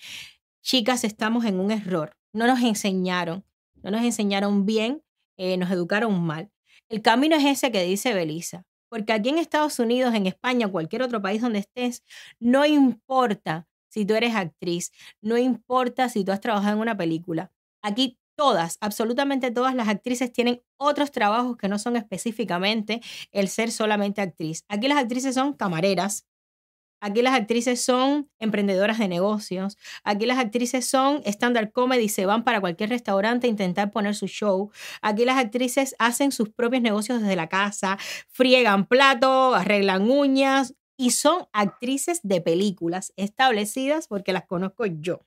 Chicas, 0.63 1.03
estamos 1.03 1.43
en 1.43 1.59
un 1.59 1.69
error. 1.69 2.15
No 2.31 2.47
nos 2.47 2.61
enseñaron, 2.61 3.43
no 3.83 3.91
nos 3.91 4.03
enseñaron 4.03 4.65
bien, 4.65 5.03
eh, 5.35 5.57
nos 5.57 5.69
educaron 5.69 6.17
mal. 6.23 6.49
El 6.87 7.01
camino 7.01 7.35
es 7.35 7.43
ese 7.43 7.69
que 7.69 7.83
dice 7.83 8.13
Belisa. 8.13 8.65
Porque 8.87 9.11
aquí 9.11 9.27
en 9.27 9.37
Estados 9.37 9.79
Unidos, 9.79 10.15
en 10.15 10.27
España, 10.27 10.69
cualquier 10.69 11.01
otro 11.01 11.21
país 11.21 11.41
donde 11.41 11.59
estés, 11.59 12.05
no 12.39 12.65
importa 12.65 13.67
si 13.89 14.05
tú 14.05 14.13
eres 14.13 14.33
actriz, 14.33 14.93
no 15.21 15.37
importa 15.37 16.07
si 16.07 16.23
tú 16.23 16.31
has 16.31 16.39
trabajado 16.39 16.75
en 16.75 16.81
una 16.81 16.95
película. 16.95 17.51
Aquí 17.81 18.17
todas, 18.37 18.77
absolutamente 18.79 19.51
todas 19.51 19.75
las 19.75 19.89
actrices 19.89 20.31
tienen 20.31 20.63
otros 20.77 21.11
trabajos 21.11 21.57
que 21.57 21.67
no 21.67 21.79
son 21.79 21.97
específicamente 21.97 23.01
el 23.31 23.49
ser 23.49 23.71
solamente 23.71 24.21
actriz. 24.21 24.63
Aquí 24.69 24.87
las 24.87 24.99
actrices 24.99 25.35
son 25.35 25.51
camareras, 25.51 26.25
Aquí 27.01 27.23
las 27.23 27.33
actrices 27.33 27.83
son 27.83 28.29
emprendedoras 28.39 28.99
de 28.99 29.07
negocios. 29.07 29.77
Aquí 30.03 30.27
las 30.27 30.37
actrices 30.37 30.85
son 30.87 31.23
stand-up 31.25 31.71
comedy, 31.71 32.07
se 32.09 32.27
van 32.27 32.43
para 32.43 32.61
cualquier 32.61 32.89
restaurante 32.91 33.47
a 33.47 33.49
intentar 33.49 33.89
poner 33.91 34.15
su 34.15 34.27
show. 34.27 34.71
Aquí 35.01 35.25
las 35.25 35.37
actrices 35.37 35.95
hacen 35.97 36.31
sus 36.31 36.49
propios 36.49 36.83
negocios 36.83 37.19
desde 37.19 37.35
la 37.35 37.49
casa, 37.49 37.97
friegan 38.29 38.85
plato, 38.85 39.55
arreglan 39.55 40.09
uñas 40.09 40.75
y 40.95 41.11
son 41.11 41.47
actrices 41.53 42.19
de 42.21 42.41
películas 42.41 43.13
establecidas 43.15 44.07
porque 44.07 44.31
las 44.33 44.45
conozco 44.45 44.85
yo. 44.85 45.25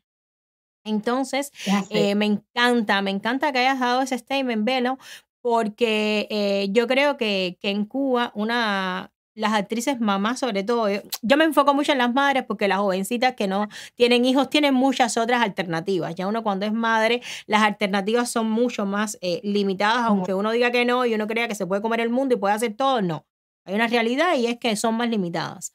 Entonces, 0.85 1.51
eh, 1.91 2.15
me 2.15 2.27
encanta, 2.27 3.03
me 3.03 3.11
encanta 3.11 3.51
que 3.53 3.59
hayas 3.59 3.81
dado 3.81 4.03
ese 4.03 4.19
statement, 4.19 4.65
Velo, 4.65 4.99
porque 5.41 6.29
eh, 6.31 6.69
yo 6.71 6.87
creo 6.87 7.17
que, 7.17 7.59
que 7.61 7.71
en 7.71 7.87
Cuba 7.87 8.33
una, 8.35 9.14
las 9.35 9.53
actrices 9.53 10.01
mamás 10.01 10.39
sobre 10.39 10.63
todo, 10.63 10.89
yo, 10.89 11.01
yo, 11.23 11.37
me 11.37 11.45
enfoco 11.45 11.75
mucho 11.75 11.93
en 11.93 11.99
las 11.99 12.13
madres 12.13 12.45
porque 12.45 12.69
las 12.69 12.79
jovencitas 12.79 13.35
que 13.35 13.47
no 13.49 13.69
tienen 13.95 14.25
hijos 14.25 14.49
tienen 14.49 14.75
muchas 14.75 15.17
otras 15.17 15.43
alternativas. 15.43 16.15
Ya 16.15 16.27
uno 16.27 16.43
cuando 16.43 16.67
es 16.67 16.73
madre, 16.73 17.23
las 17.47 17.63
alternativas 17.63 18.31
son 18.31 18.51
mucho 18.51 18.87
más 18.87 19.19
eh, 19.21 19.41
limitadas, 19.43 20.07
aunque 20.07 20.35
uno 20.35 20.53
diga 20.53 20.71
que 20.71 20.85
no 20.85 21.05
y 21.07 21.15
uno 21.15 21.27
crea 21.27 21.49
que 21.49 21.55
se 21.55 21.67
puede 21.67 21.83
comer 21.83 22.01
el 22.01 22.11
mundo 22.11 22.35
y 22.35 22.39
puede 22.39 22.55
hacer 22.55 22.75
todo, 22.75 23.03
no. 23.03 23.27
Hay 23.65 23.75
una 23.75 23.87
realidad 23.87 24.37
y 24.37 24.47
es 24.47 24.59
que 24.59 24.77
son 24.77 24.97
más 24.97 25.09
limitadas. 25.09 25.73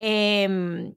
Eh, 0.00 0.94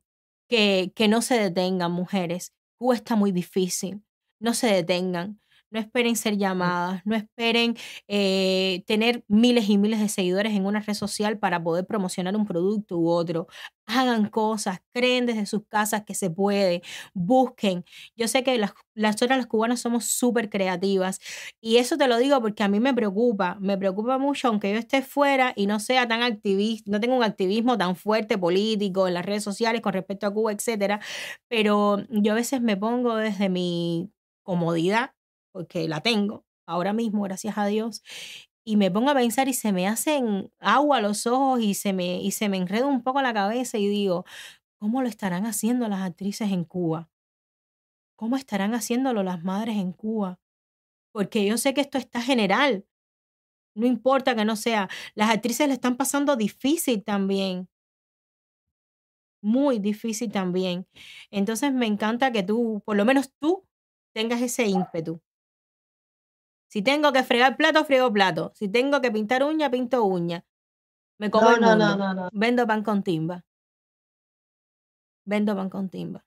que, 0.50 0.92
que 0.96 1.08
no 1.08 1.22
se 1.22 1.40
detengan, 1.40 1.92
mujeres. 1.92 2.54
Cuba 2.78 2.96
está 2.96 3.16
muy 3.16 3.32
difícil. 3.32 4.04
No 4.40 4.54
se 4.54 4.68
detengan. 4.68 5.40
No 5.72 5.80
esperen 5.80 6.16
ser 6.16 6.38
llamadas, 6.38 7.02
no 7.06 7.16
esperen 7.16 7.76
eh, 8.08 8.84
tener 8.88 9.24
miles 9.28 9.70
y 9.70 9.78
miles 9.78 10.00
de 10.00 10.10
seguidores 10.10 10.54
en 10.54 10.66
una 10.66 10.80
red 10.80 10.96
social 10.96 11.38
para 11.38 11.62
poder 11.64 11.86
promocionar 11.86 12.36
un 12.36 12.46
producto 12.48 12.98
u 12.98 13.08
otro. 13.10 13.48
Hagan 13.86 14.30
cosas, 14.30 14.80
creen 14.94 15.26
desde 15.28 15.46
sus 15.46 15.62
casas 15.68 16.04
que 16.06 16.16
se 16.16 16.30
puede, 16.32 16.82
busquen. 17.14 17.84
Yo 18.16 18.28
sé 18.28 18.44
que 18.44 18.58
las, 18.58 18.72
las 18.96 19.16
otras, 19.22 19.38
las 19.38 19.48
cubanas, 19.48 19.80
somos 19.82 20.06
súper 20.06 20.50
creativas 20.50 21.20
y 21.62 21.78
eso 21.78 21.98
te 21.98 22.08
lo 22.08 22.18
digo 22.18 22.42
porque 22.42 22.64
a 22.64 22.68
mí 22.68 22.80
me 22.80 22.94
preocupa, 22.94 23.58
me 23.60 23.78
preocupa 23.78 24.18
mucho, 24.18 24.48
aunque 24.48 24.72
yo 24.74 24.80
esté 24.80 25.02
fuera 25.02 25.54
y 25.56 25.68
no 25.68 25.80
sea 25.80 26.08
tan 26.08 26.24
activista, 26.24 26.90
no 26.92 27.00
tengo 27.00 27.16
un 27.16 27.24
activismo 27.24 27.78
tan 27.78 27.96
fuerte 27.96 28.38
político 28.38 29.08
en 29.08 29.14
las 29.16 29.26
redes 29.26 29.44
sociales 29.44 29.82
con 29.82 29.94
respecto 29.94 30.28
a 30.28 30.34
Cuba, 30.34 30.52
etcétera, 30.52 31.00
pero 31.48 31.98
yo 32.10 32.32
a 32.34 32.36
veces 32.36 32.62
me 32.62 32.78
pongo 32.78 33.16
desde 33.16 33.50
mi 33.50 34.12
comodidad 34.44 35.12
porque 35.52 35.88
la 35.88 36.02
tengo 36.02 36.46
ahora 36.66 36.94
mismo, 36.94 37.24
gracias 37.24 37.58
a 37.58 37.66
Dios, 37.66 38.04
y 38.64 38.78
me 38.78 38.92
pongo 38.92 39.10
a 39.10 39.16
pensar 39.16 39.48
y 39.48 39.54
se 39.54 39.72
me 39.72 39.88
hacen 39.88 40.52
agua 40.60 41.02
los 41.02 41.26
ojos 41.26 41.62
y 41.62 41.74
se 41.74 41.94
me, 41.94 42.22
y 42.22 42.32
se 42.32 42.50
me 42.50 42.58
enreda 42.58 42.86
un 42.86 43.02
poco 43.02 43.22
la 43.22 43.34
cabeza 43.34 43.78
y 43.80 43.88
digo, 43.88 44.26
¿cómo 44.80 45.02
lo 45.02 45.10
estarán 45.10 45.46
haciendo 45.46 45.88
las 45.88 46.02
actrices 46.02 46.52
en 46.52 46.66
Cuba? 46.66 47.10
¿Cómo 48.16 48.36
estarán 48.36 48.76
haciéndolo 48.76 49.24
las 49.24 49.44
madres 49.44 49.78
en 49.78 49.94
Cuba? 49.94 50.40
Porque 51.12 51.46
yo 51.46 51.58
sé 51.58 51.74
que 51.74 51.82
esto 51.82 51.98
está 51.98 52.22
general. 52.22 52.86
No 53.76 53.88
importa 53.88 54.36
que 54.36 54.46
no 54.46 54.56
sea. 54.56 54.90
Las 55.16 55.32
actrices 55.32 55.68
le 55.68 55.74
están 55.74 55.98
pasando 55.98 56.36
difícil 56.36 57.04
también. 57.04 57.70
Muy 59.42 59.80
difícil 59.80 60.32
también. 60.32 60.88
Entonces 61.32 61.74
me 61.74 61.86
encanta 61.88 62.32
que 62.32 62.44
tú, 62.44 62.82
por 62.86 62.98
lo 62.98 63.06
menos 63.06 63.32
tú, 63.40 63.66
tengas 64.14 64.42
ese 64.42 64.68
ímpetu. 64.68 65.22
Si 66.70 66.84
tengo 66.84 67.12
que 67.12 67.24
fregar 67.24 67.58
plato, 67.58 67.84
friego 67.84 68.14
plato. 68.14 68.52
Si 68.56 68.70
tengo 68.70 69.02
que 69.02 69.12
pintar 69.12 69.44
uña, 69.44 69.70
pinto 69.72 70.04
uña. 70.06 70.46
Me 71.18 71.30
como 71.32 71.50
No, 71.50 71.56
el 71.56 71.62
no, 71.62 71.70
mundo. 71.70 71.86
no, 71.88 71.98
no, 71.98 72.14
no. 72.14 72.30
Vendo 72.32 72.66
pan 72.68 72.84
con 72.84 73.04
timba. 73.04 73.44
Vendo 75.26 75.56
pan 75.56 75.70
con 75.70 75.90
timba. 75.90 76.24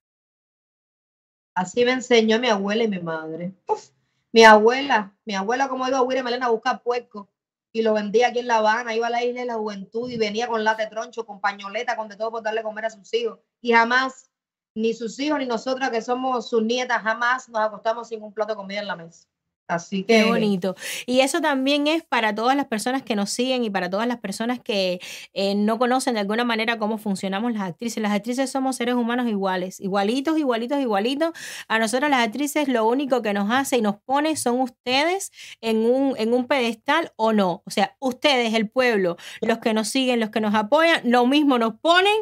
Así 1.55 1.84
me 1.84 1.93
enseñó 1.93 2.38
mi 2.40 2.49
abuela 2.49 2.84
y 2.84 2.88
mi 2.88 2.99
madre. 2.99 3.55
Uf, 3.68 3.90
mi 4.32 4.43
abuela, 4.45 5.16
mi 5.24 5.34
abuela 5.34 5.68
como 5.68 5.86
iba 5.86 5.99
a 5.99 6.03
William 6.03 6.26
Elena 6.26 6.47
a 6.47 6.51
buscar 6.51 6.82
puerco 6.82 7.28
y 7.72 7.82
lo 7.82 7.95
vendía 7.95 8.28
aquí 8.28 8.40
en 8.40 8.49
La 8.49 8.57
Habana, 8.57 8.95
iba 8.95 9.07
a 9.07 9.11
la 9.11 9.22
isla 9.22 9.40
de 9.43 9.47
la 9.47 9.55
juventud 9.55 10.11
y 10.11 10.18
venía 10.18 10.47
con 10.49 10.64
late 10.64 10.86
troncho, 10.88 11.24
con 11.24 11.40
pañoleta, 11.40 11.97
con 11.97 12.09
de 12.09 12.16
todo 12.16 12.30
por 12.32 12.43
darle 12.43 12.62
comer 12.62 12.86
a 12.86 12.90
sus 12.90 13.12
hijos. 13.14 13.38
Y 13.61 13.72
jamás, 13.72 14.30
ni 14.74 14.93
sus 14.93 15.18
hijos 15.20 15.38
ni 15.38 15.47
nosotras 15.47 15.90
que 15.90 16.03
somos 16.03 16.49
sus 16.49 16.62
nietas, 16.62 17.03
jamás 17.03 17.49
nos 17.49 17.61
acostamos 17.62 18.09
sin 18.09 18.22
un 18.22 18.32
plato 18.34 18.53
de 18.53 18.57
comida 18.57 18.80
en 18.80 18.86
la 18.88 18.97
mesa. 18.97 19.28
Así 19.74 20.04
que 20.04 20.22
Qué 20.22 20.24
bonito. 20.24 20.74
Y 21.06 21.20
eso 21.20 21.40
también 21.40 21.86
es 21.86 22.02
para 22.02 22.34
todas 22.34 22.56
las 22.56 22.66
personas 22.66 23.02
que 23.02 23.16
nos 23.16 23.30
siguen 23.30 23.64
y 23.64 23.70
para 23.70 23.90
todas 23.90 24.06
las 24.06 24.18
personas 24.18 24.60
que 24.60 25.00
eh, 25.32 25.54
no 25.54 25.78
conocen 25.78 26.14
de 26.14 26.20
alguna 26.20 26.44
manera 26.44 26.78
cómo 26.78 26.98
funcionamos 26.98 27.52
las 27.52 27.62
actrices. 27.62 28.02
Las 28.02 28.12
actrices 28.12 28.50
somos 28.50 28.76
seres 28.76 28.94
humanos 28.94 29.28
iguales, 29.28 29.80
igualitos, 29.80 30.38
igualitos, 30.38 30.80
igualitos. 30.80 31.32
A 31.68 31.78
nosotros 31.78 32.10
las 32.10 32.26
actrices 32.26 32.68
lo 32.68 32.86
único 32.86 33.22
que 33.22 33.32
nos 33.32 33.50
hace 33.50 33.78
y 33.78 33.82
nos 33.82 33.96
pone 33.96 34.36
son 34.36 34.60
ustedes 34.60 35.30
en 35.60 35.78
un, 35.78 36.14
en 36.18 36.32
un 36.32 36.46
pedestal 36.46 37.12
o 37.16 37.32
no. 37.32 37.62
O 37.66 37.70
sea, 37.70 37.96
ustedes, 38.00 38.54
el 38.54 38.68
pueblo, 38.68 39.16
los 39.40 39.58
que 39.58 39.74
nos 39.74 39.88
siguen, 39.88 40.20
los 40.20 40.30
que 40.30 40.40
nos 40.40 40.54
apoyan, 40.54 41.00
lo 41.04 41.26
mismo 41.26 41.58
nos 41.58 41.74
ponen 41.80 42.14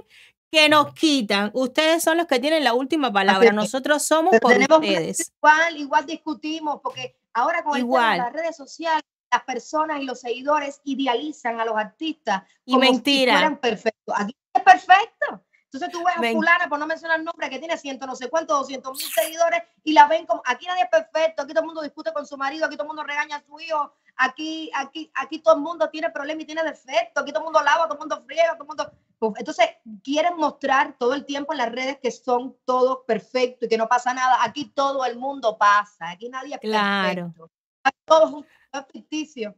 que 0.50 0.68
nos 0.68 0.92
quitan. 0.94 1.50
Ustedes 1.54 2.02
son 2.02 2.16
los 2.16 2.26
que 2.26 2.38
tienen 2.38 2.64
la 2.64 2.74
última 2.74 3.12
palabra. 3.12 3.52
Nosotros 3.52 4.02
somos 4.02 4.38
por 4.40 4.56
ustedes. 4.58 5.32
igual, 5.36 5.76
igual 5.76 6.06
discutimos, 6.06 6.80
porque 6.82 7.16
ahora 7.34 7.62
con 7.62 7.76
el 7.76 7.82
tema 7.82 7.86
Igual. 7.86 8.12
de 8.12 8.18
las 8.24 8.32
redes 8.32 8.56
sociales, 8.56 9.02
las 9.32 9.44
personas 9.44 10.00
y 10.00 10.04
los 10.04 10.20
seguidores 10.20 10.80
idealizan 10.84 11.60
a 11.60 11.64
los 11.64 11.76
artistas 11.76 12.42
Y 12.64 12.72
como 12.72 12.84
mentira. 12.84 13.32
si 13.32 13.38
fueran 13.38 13.56
perfectos. 13.58 14.14
Aquí 14.18 14.36
es 14.52 14.62
perfecto. 14.62 15.44
Entonces 15.72 15.90
tú 15.92 16.04
ves 16.04 16.16
a 16.16 16.32
fulana, 16.32 16.68
por 16.68 16.80
no 16.80 16.86
mencionar 16.86 17.20
el 17.20 17.24
nombre, 17.24 17.48
que 17.48 17.60
tiene 17.60 17.76
ciento 17.76 18.04
no 18.04 18.16
sé 18.16 18.28
cuántos, 18.28 18.58
doscientos 18.58 18.98
mil 18.98 19.06
seguidores 19.06 19.62
y 19.84 19.92
la 19.92 20.08
ven 20.08 20.26
como, 20.26 20.42
aquí 20.44 20.66
nadie 20.66 20.82
es 20.82 20.88
perfecto, 20.88 21.42
aquí 21.42 21.52
todo 21.52 21.60
el 21.60 21.66
mundo 21.66 21.82
discute 21.82 22.12
con 22.12 22.26
su 22.26 22.36
marido, 22.36 22.66
aquí 22.66 22.74
todo 22.74 22.84
el 22.84 22.88
mundo 22.88 23.04
regaña 23.04 23.36
a 23.36 23.40
su 23.40 23.60
hijo, 23.60 23.94
aquí, 24.16 24.68
aquí, 24.74 25.12
aquí 25.14 25.38
todo 25.38 25.54
el 25.54 25.60
mundo 25.60 25.88
tiene 25.88 26.10
problemas 26.10 26.42
y 26.42 26.46
tiene 26.46 26.64
defectos, 26.64 27.22
aquí 27.22 27.30
todo 27.30 27.42
el 27.42 27.44
mundo 27.44 27.62
lava, 27.62 27.84
todo 27.84 27.94
el 27.94 28.00
mundo 28.00 28.22
friega, 28.26 28.54
todo 28.54 28.64
el 28.64 28.66
mundo... 28.66 28.92
Entonces 29.38 29.68
quieren 30.02 30.36
mostrar 30.36 30.96
todo 30.98 31.14
el 31.14 31.24
tiempo 31.24 31.52
en 31.52 31.58
las 31.58 31.70
redes 31.70 31.98
que 32.02 32.10
son 32.10 32.56
todos 32.64 33.00
perfectos 33.06 33.66
y 33.66 33.68
que 33.68 33.76
no 33.76 33.86
pasa 33.86 34.14
nada. 34.14 34.38
Aquí 34.42 34.72
todo 34.74 35.04
el 35.04 35.18
mundo 35.18 35.58
pasa, 35.58 36.10
aquí 36.10 36.30
nadie 36.30 36.54
es 36.54 36.60
Claro. 36.60 37.26
perfecto. 37.26 37.50
Aquí 37.84 37.98
Todo 38.06 38.26
es 38.26 38.32
un 38.32 38.46
es 38.72 38.86
ficticio. 38.90 39.54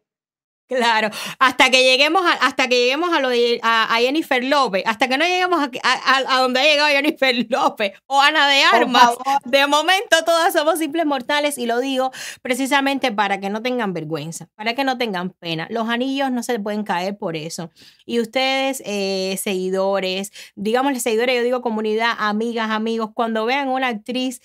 Claro, 0.77 1.11
hasta 1.39 1.71
que 1.71 1.83
lleguemos 1.85 2.25
a, 2.25 2.33
hasta 2.47 2.69
que 2.69 2.77
lleguemos 2.79 3.13
a 3.13 3.21
lo 3.21 3.29
de 3.29 3.61
a, 3.63 3.95
a 3.95 3.99
Jennifer 3.99 4.43
López, 4.43 4.83
hasta 4.87 5.09
que 5.09 5.19
no 5.19 5.25
lleguemos 5.25 5.61
a, 5.61 5.71
a, 5.83 6.37
a- 6.37 6.41
donde 6.41 6.61
ha 6.61 6.65
llegado 6.65 6.89
Jennifer 6.89 7.35
López 7.51 7.93
o 8.07 8.21
Ana 8.21 8.49
de 8.49 8.63
Armas. 8.63 9.11
De 9.45 9.67
momento 9.67 10.17
todas 10.25 10.53
somos 10.53 10.79
simples 10.79 11.05
mortales 11.07 11.59
y 11.59 11.67
lo 11.67 11.81
digo 11.81 12.11
precisamente 12.43 13.13
para 13.13 13.41
que 13.41 13.51
no 13.51 13.63
tengan 13.63 13.93
vergüenza, 13.93 14.49
para 14.55 14.75
que 14.75 14.85
no 14.85 14.99
tengan 14.99 15.31
pena. 15.31 15.67
Los 15.71 15.89
anillos 15.89 16.31
no 16.31 16.43
se 16.43 16.59
pueden 16.59 16.85
caer 16.85 17.17
por 17.17 17.37
eso. 17.37 17.71
Y 18.07 18.21
ustedes, 18.21 18.83
eh, 18.87 19.39
seguidores, 19.43 20.33
digámosle 20.55 21.01
seguidores, 21.01 21.37
yo 21.37 21.43
digo 21.43 21.63
comunidad, 21.63 22.15
amigas, 22.19 22.71
amigos, 22.71 23.11
cuando 23.15 23.45
vean 23.45 23.69
una 23.69 23.89
actriz 23.89 24.41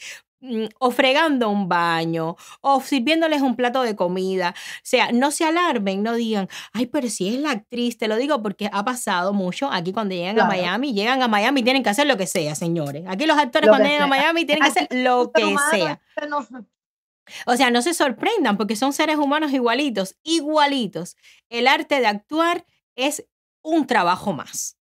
o 0.79 0.91
fregando 0.91 1.49
un 1.49 1.67
baño, 1.67 2.35
o 2.61 2.79
sirviéndoles 2.81 3.41
un 3.41 3.55
plato 3.55 3.81
de 3.81 3.95
comida. 3.95 4.53
O 4.57 4.79
sea, 4.83 5.11
no 5.11 5.31
se 5.31 5.45
alarmen, 5.45 6.03
no 6.03 6.13
digan, 6.13 6.47
ay, 6.73 6.85
pero 6.85 7.09
si 7.09 7.27
es 7.29 7.39
la 7.39 7.51
actriz, 7.51 7.97
te 7.97 8.07
lo 8.07 8.15
digo 8.17 8.41
porque 8.43 8.69
ha 8.71 8.85
pasado 8.85 9.33
mucho 9.33 9.69
aquí 9.71 9.93
cuando 9.93 10.13
llegan 10.15 10.39
a. 10.39 10.47
Miami, 10.47 10.93
llegan 10.93 11.21
a 11.23 11.27
Miami 11.27 11.61
y 11.61 11.63
tienen 11.63 11.83
que 11.83 11.89
hacer 11.89 12.07
lo 12.07 12.17
que 12.17 12.27
sea, 12.27 12.55
señores. 12.55 13.03
Aquí 13.07 13.25
los 13.25 13.37
actores 13.37 13.67
Lo 13.67 13.71
cuando 13.71 13.89
llegan 13.89 14.03
a. 14.03 14.07
Miami 14.07 14.45
tienen 14.45 14.63
que 14.63 14.69
hacer 14.69 14.87
lo 14.91 15.31
que 15.31 15.41
sea. 15.71 16.01
no- 16.29 16.47
O 17.45 17.57
sea, 17.57 17.69
no 17.71 17.81
se 17.81 17.93
sorprendan 17.93 18.55
porque 18.57 18.75
son 18.77 18.93
seres 18.93 19.17
humanos 19.17 19.51
igualitos, 19.51 20.15
igualitos. 20.23 21.17
El 21.49 21.67
arte 21.67 21.99
de 21.99 22.07
actuar 22.07 22.65
es 22.95 23.25
un 23.63 23.85
trabajo 23.85 24.31
más. 24.31 24.76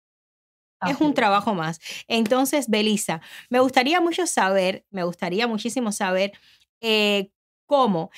Es 0.89 1.01
un 1.01 1.13
trabajo 1.13 1.53
más. 1.53 1.79
Entonces, 2.07 2.69
Belisa, 2.69 3.21
me 3.49 3.59
gustaría 3.59 4.01
mucho 4.01 4.27
saber, 4.27 4.85
me 4.89 5.03
gustaría 5.03 5.47
muchísimo 5.47 5.91
saber 5.91 6.33
eh, 6.81 7.31
cómo 7.65 8.11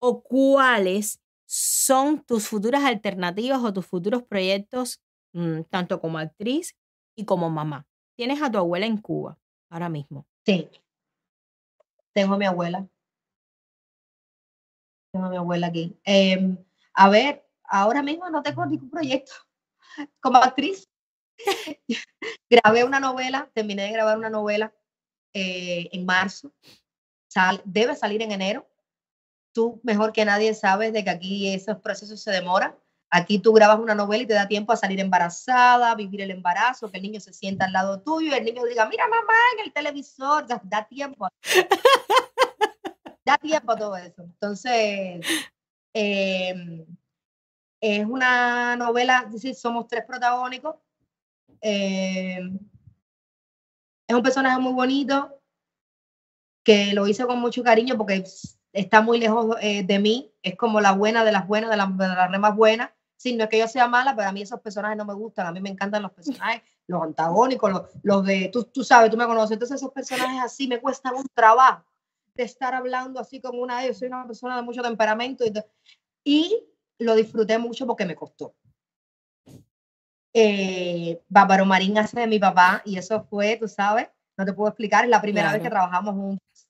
o 0.00 0.22
cuáles 0.22 1.20
son 1.46 2.22
tus 2.24 2.46
futuras 2.48 2.84
alternativas 2.84 3.62
o 3.62 3.72
tus 3.72 3.86
futuros 3.86 4.22
proyectos, 4.22 5.00
mm, 5.32 5.62
tanto 5.70 6.00
como 6.00 6.18
actriz 6.18 6.76
y 7.16 7.24
como 7.24 7.48
mamá. 7.50 7.86
Tienes 8.16 8.42
a 8.42 8.50
tu 8.50 8.58
abuela 8.58 8.86
en 8.86 8.98
Cuba 8.98 9.38
ahora 9.70 9.88
mismo. 9.88 10.26
Sí. 10.44 10.68
Tengo 12.12 12.34
a 12.34 12.38
mi 12.38 12.46
abuela. 12.46 12.86
Tengo 15.12 15.26
a 15.26 15.30
mi 15.30 15.36
abuela 15.36 15.68
aquí. 15.68 15.96
Em, 16.04 16.58
a 16.92 17.08
ver, 17.08 17.46
ahora 17.64 18.02
mismo 18.02 18.28
no 18.28 18.42
tengo 18.42 18.66
ningún 18.66 18.90
proyecto 18.90 19.32
como 20.20 20.38
actriz. 20.38 20.88
Grabé 22.50 22.84
una 22.84 23.00
novela, 23.00 23.50
terminé 23.54 23.82
de 23.84 23.92
grabar 23.92 24.18
una 24.18 24.30
novela 24.30 24.72
eh, 25.34 25.88
en 25.92 26.04
marzo. 26.06 26.52
Sal- 27.28 27.62
debe 27.64 27.94
salir 27.96 28.22
en 28.22 28.32
enero. 28.32 28.68
Tú 29.52 29.80
mejor 29.82 30.12
que 30.12 30.24
nadie 30.24 30.54
sabes 30.54 30.92
de 30.92 31.04
que 31.04 31.10
aquí 31.10 31.52
esos 31.52 31.78
procesos 31.78 32.20
se 32.20 32.30
demoran. 32.30 32.74
Aquí 33.10 33.38
tú 33.38 33.54
grabas 33.54 33.78
una 33.78 33.94
novela 33.94 34.24
y 34.24 34.26
te 34.26 34.34
da 34.34 34.46
tiempo 34.46 34.72
a 34.72 34.76
salir 34.76 35.00
embarazada, 35.00 35.94
vivir 35.94 36.20
el 36.20 36.30
embarazo, 36.30 36.90
que 36.90 36.98
el 36.98 37.02
niño 37.04 37.20
se 37.20 37.32
sienta 37.32 37.64
al 37.64 37.72
lado 37.72 38.02
tuyo 38.02 38.32
y 38.32 38.34
el 38.38 38.44
niño 38.44 38.64
diga, 38.64 38.86
mira 38.86 39.08
mamá 39.08 39.34
en 39.56 39.64
el 39.64 39.72
televisor, 39.72 40.46
da, 40.46 40.84
tiempo. 40.86 41.26
da 43.24 43.38
tiempo 43.38 43.72
a 43.72 43.76
todo 43.76 43.96
eso. 43.96 44.22
Entonces, 44.22 45.24
em, 45.94 46.84
es 47.80 48.04
una 48.04 48.76
novela, 48.76 49.30
es 49.34 49.58
somos 49.58 49.88
tres 49.88 50.04
protagónicos. 50.04 50.76
Em, 51.60 52.58
es 54.06 54.16
un 54.16 54.22
personaje 54.22 54.58
muy 54.58 54.72
bonito 54.72 55.38
que 56.64 56.92
lo 56.92 57.06
hice 57.06 57.26
con 57.26 57.40
mucho 57.40 57.62
cariño 57.62 57.96
porque 57.96 58.24
está 58.72 59.00
muy 59.00 59.18
lejos 59.18 59.56
eh, 59.60 59.84
de 59.84 59.98
mí. 59.98 60.32
Es 60.42 60.56
como 60.56 60.80
la 60.80 60.92
buena 60.92 61.24
de 61.24 61.32
las 61.32 61.46
buenas, 61.46 61.70
de 61.70 61.76
las 61.76 61.96
de 61.96 62.26
re 62.28 62.38
más 62.38 62.54
buenas. 62.54 62.90
Sí, 63.16 63.34
no 63.34 63.44
es 63.44 63.50
que 63.50 63.58
yo 63.58 63.66
sea 63.66 63.88
mala, 63.88 64.14
pero 64.14 64.28
a 64.28 64.32
mí 64.32 64.42
esos 64.42 64.60
personajes 64.60 64.96
no 64.96 65.04
me 65.04 65.14
gustan. 65.14 65.46
A 65.46 65.52
mí 65.52 65.60
me 65.60 65.70
encantan 65.70 66.02
los 66.02 66.12
personajes, 66.12 66.62
los 66.86 67.02
antagónicos, 67.02 67.70
los, 67.72 67.82
los 68.02 68.24
de, 68.24 68.48
tú, 68.52 68.64
tú 68.64 68.84
sabes, 68.84 69.10
tú 69.10 69.16
me 69.16 69.26
conoces. 69.26 69.52
Entonces 69.52 69.76
esos 69.76 69.92
personajes 69.92 70.40
así 70.42 70.68
me 70.68 70.80
cuestan 70.80 71.16
un 71.16 71.26
trabajo 71.34 71.84
de 72.34 72.44
estar 72.44 72.74
hablando 72.74 73.18
así 73.18 73.40
como 73.40 73.60
una 73.60 73.78
de 73.78 73.86
ellos. 73.86 73.98
Soy 73.98 74.08
una 74.08 74.26
persona 74.26 74.56
de 74.56 74.62
mucho 74.62 74.82
temperamento 74.82 75.44
y, 75.44 75.52
y 76.22 76.64
lo 76.98 77.14
disfruté 77.14 77.58
mucho 77.58 77.86
porque 77.86 78.06
me 78.06 78.14
costó. 78.14 78.54
Eh, 80.34 81.20
Bárbaro 81.28 81.64
Marín 81.64 81.98
hace 81.98 82.20
de 82.20 82.26
mi 82.26 82.38
papá 82.38 82.82
y 82.84 82.98
eso 82.98 83.24
fue, 83.24 83.56
tú 83.56 83.66
sabes, 83.66 84.08
no 84.36 84.44
te 84.44 84.52
puedo 84.52 84.68
explicar, 84.68 85.04
es 85.04 85.10
la 85.10 85.20
primera 85.20 85.52
vez 85.52 85.62
que 85.62 85.70
trabajamos 85.70 86.14
juntos. 86.14 86.68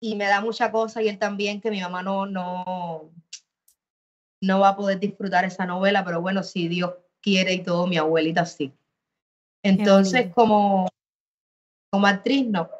Y 0.00 0.14
me 0.14 0.26
da 0.26 0.40
mucha 0.40 0.70
cosa 0.70 1.02
y 1.02 1.08
él 1.08 1.18
también 1.18 1.60
que 1.60 1.70
mi 1.70 1.80
mamá 1.80 2.02
no, 2.02 2.26
no, 2.26 3.10
no 4.42 4.60
va 4.60 4.70
a 4.70 4.76
poder 4.76 5.00
disfrutar 5.00 5.44
esa 5.44 5.66
novela, 5.66 6.04
pero 6.04 6.20
bueno, 6.20 6.42
si 6.42 6.68
Dios 6.68 6.94
quiere 7.20 7.54
y 7.54 7.62
todo, 7.62 7.86
mi 7.86 7.96
abuelita 7.96 8.46
sí. 8.46 8.72
Entonces, 9.62 10.32
como, 10.32 10.88
como 11.90 12.06
actriz, 12.06 12.46
no. 12.46 12.70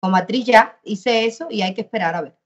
Como 0.00 0.16
actriz 0.16 0.46
ya 0.46 0.78
hice 0.84 1.24
eso 1.24 1.48
y 1.50 1.62
hay 1.62 1.74
que 1.74 1.80
esperar 1.80 2.14
a 2.14 2.20
ver. 2.22 2.37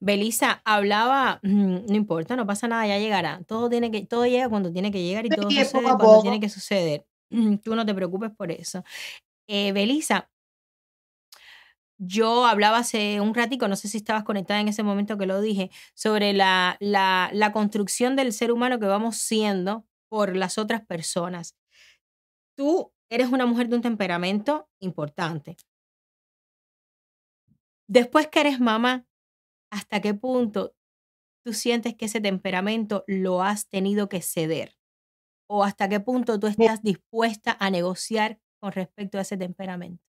Belisa 0.00 0.62
hablaba, 0.64 1.40
mm, 1.42 1.86
no 1.88 1.94
importa, 1.96 2.36
no 2.36 2.46
pasa 2.46 2.68
nada, 2.68 2.86
ya 2.86 2.98
llegará. 2.98 3.42
Todo 3.46 3.68
tiene 3.68 3.90
que, 3.90 4.06
todo 4.06 4.26
llega 4.26 4.48
cuando 4.48 4.72
tiene 4.72 4.90
que 4.92 5.02
llegar 5.02 5.26
y 5.26 5.30
todo 5.30 5.50
Sí, 5.50 5.56
sucede 5.64 5.82
cuando 5.82 5.98
poco. 5.98 6.22
tiene 6.22 6.40
que 6.40 6.48
suceder. 6.48 7.06
Mm, 7.30 7.56
Tú 7.58 7.74
no 7.76 7.84
te 7.86 7.94
preocupes 7.94 8.30
por 8.36 8.50
eso. 8.52 8.84
Eh, 9.48 9.72
Belisa, 9.72 10.30
yo 12.00 12.46
hablaba 12.46 12.78
hace 12.78 13.20
un 13.20 13.34
ratico, 13.34 13.66
no 13.66 13.74
sé 13.76 13.88
si 13.88 13.96
estabas 13.98 14.22
conectada 14.24 14.60
en 14.60 14.68
ese 14.68 14.82
momento 14.84 15.18
que 15.18 15.26
lo 15.26 15.40
dije, 15.40 15.70
sobre 15.94 16.32
la, 16.32 16.76
la, 16.80 17.28
la 17.32 17.52
construcción 17.52 18.14
del 18.16 18.32
ser 18.32 18.52
humano 18.52 18.78
que 18.78 18.86
vamos 18.86 19.16
siendo 19.16 19.84
por 20.08 20.36
las 20.36 20.58
otras 20.58 20.84
personas. 20.86 21.56
Tú 22.56 22.92
eres 23.10 23.28
una 23.30 23.46
mujer 23.46 23.68
de 23.68 23.76
un 23.76 23.82
temperamento 23.82 24.68
importante. 24.80 25.56
Después 27.88 28.28
que 28.28 28.40
eres 28.40 28.60
mamá, 28.60 29.06
¿hasta 29.70 30.00
qué 30.00 30.14
punto 30.14 30.74
tú 31.44 31.52
sientes 31.52 31.94
que 31.94 32.06
ese 32.06 32.20
temperamento 32.20 33.04
lo 33.06 33.42
has 33.42 33.68
tenido 33.68 34.08
que 34.08 34.22
ceder? 34.22 34.76
¿O 35.48 35.64
hasta 35.64 35.88
qué 35.88 36.00
punto 36.00 36.38
tú 36.38 36.46
estás 36.46 36.82
dispuesta 36.82 37.56
a 37.58 37.70
negociar 37.70 38.38
con 38.60 38.72
respecto 38.72 39.18
a 39.18 39.22
ese 39.22 39.36
temperamento? 39.36 40.04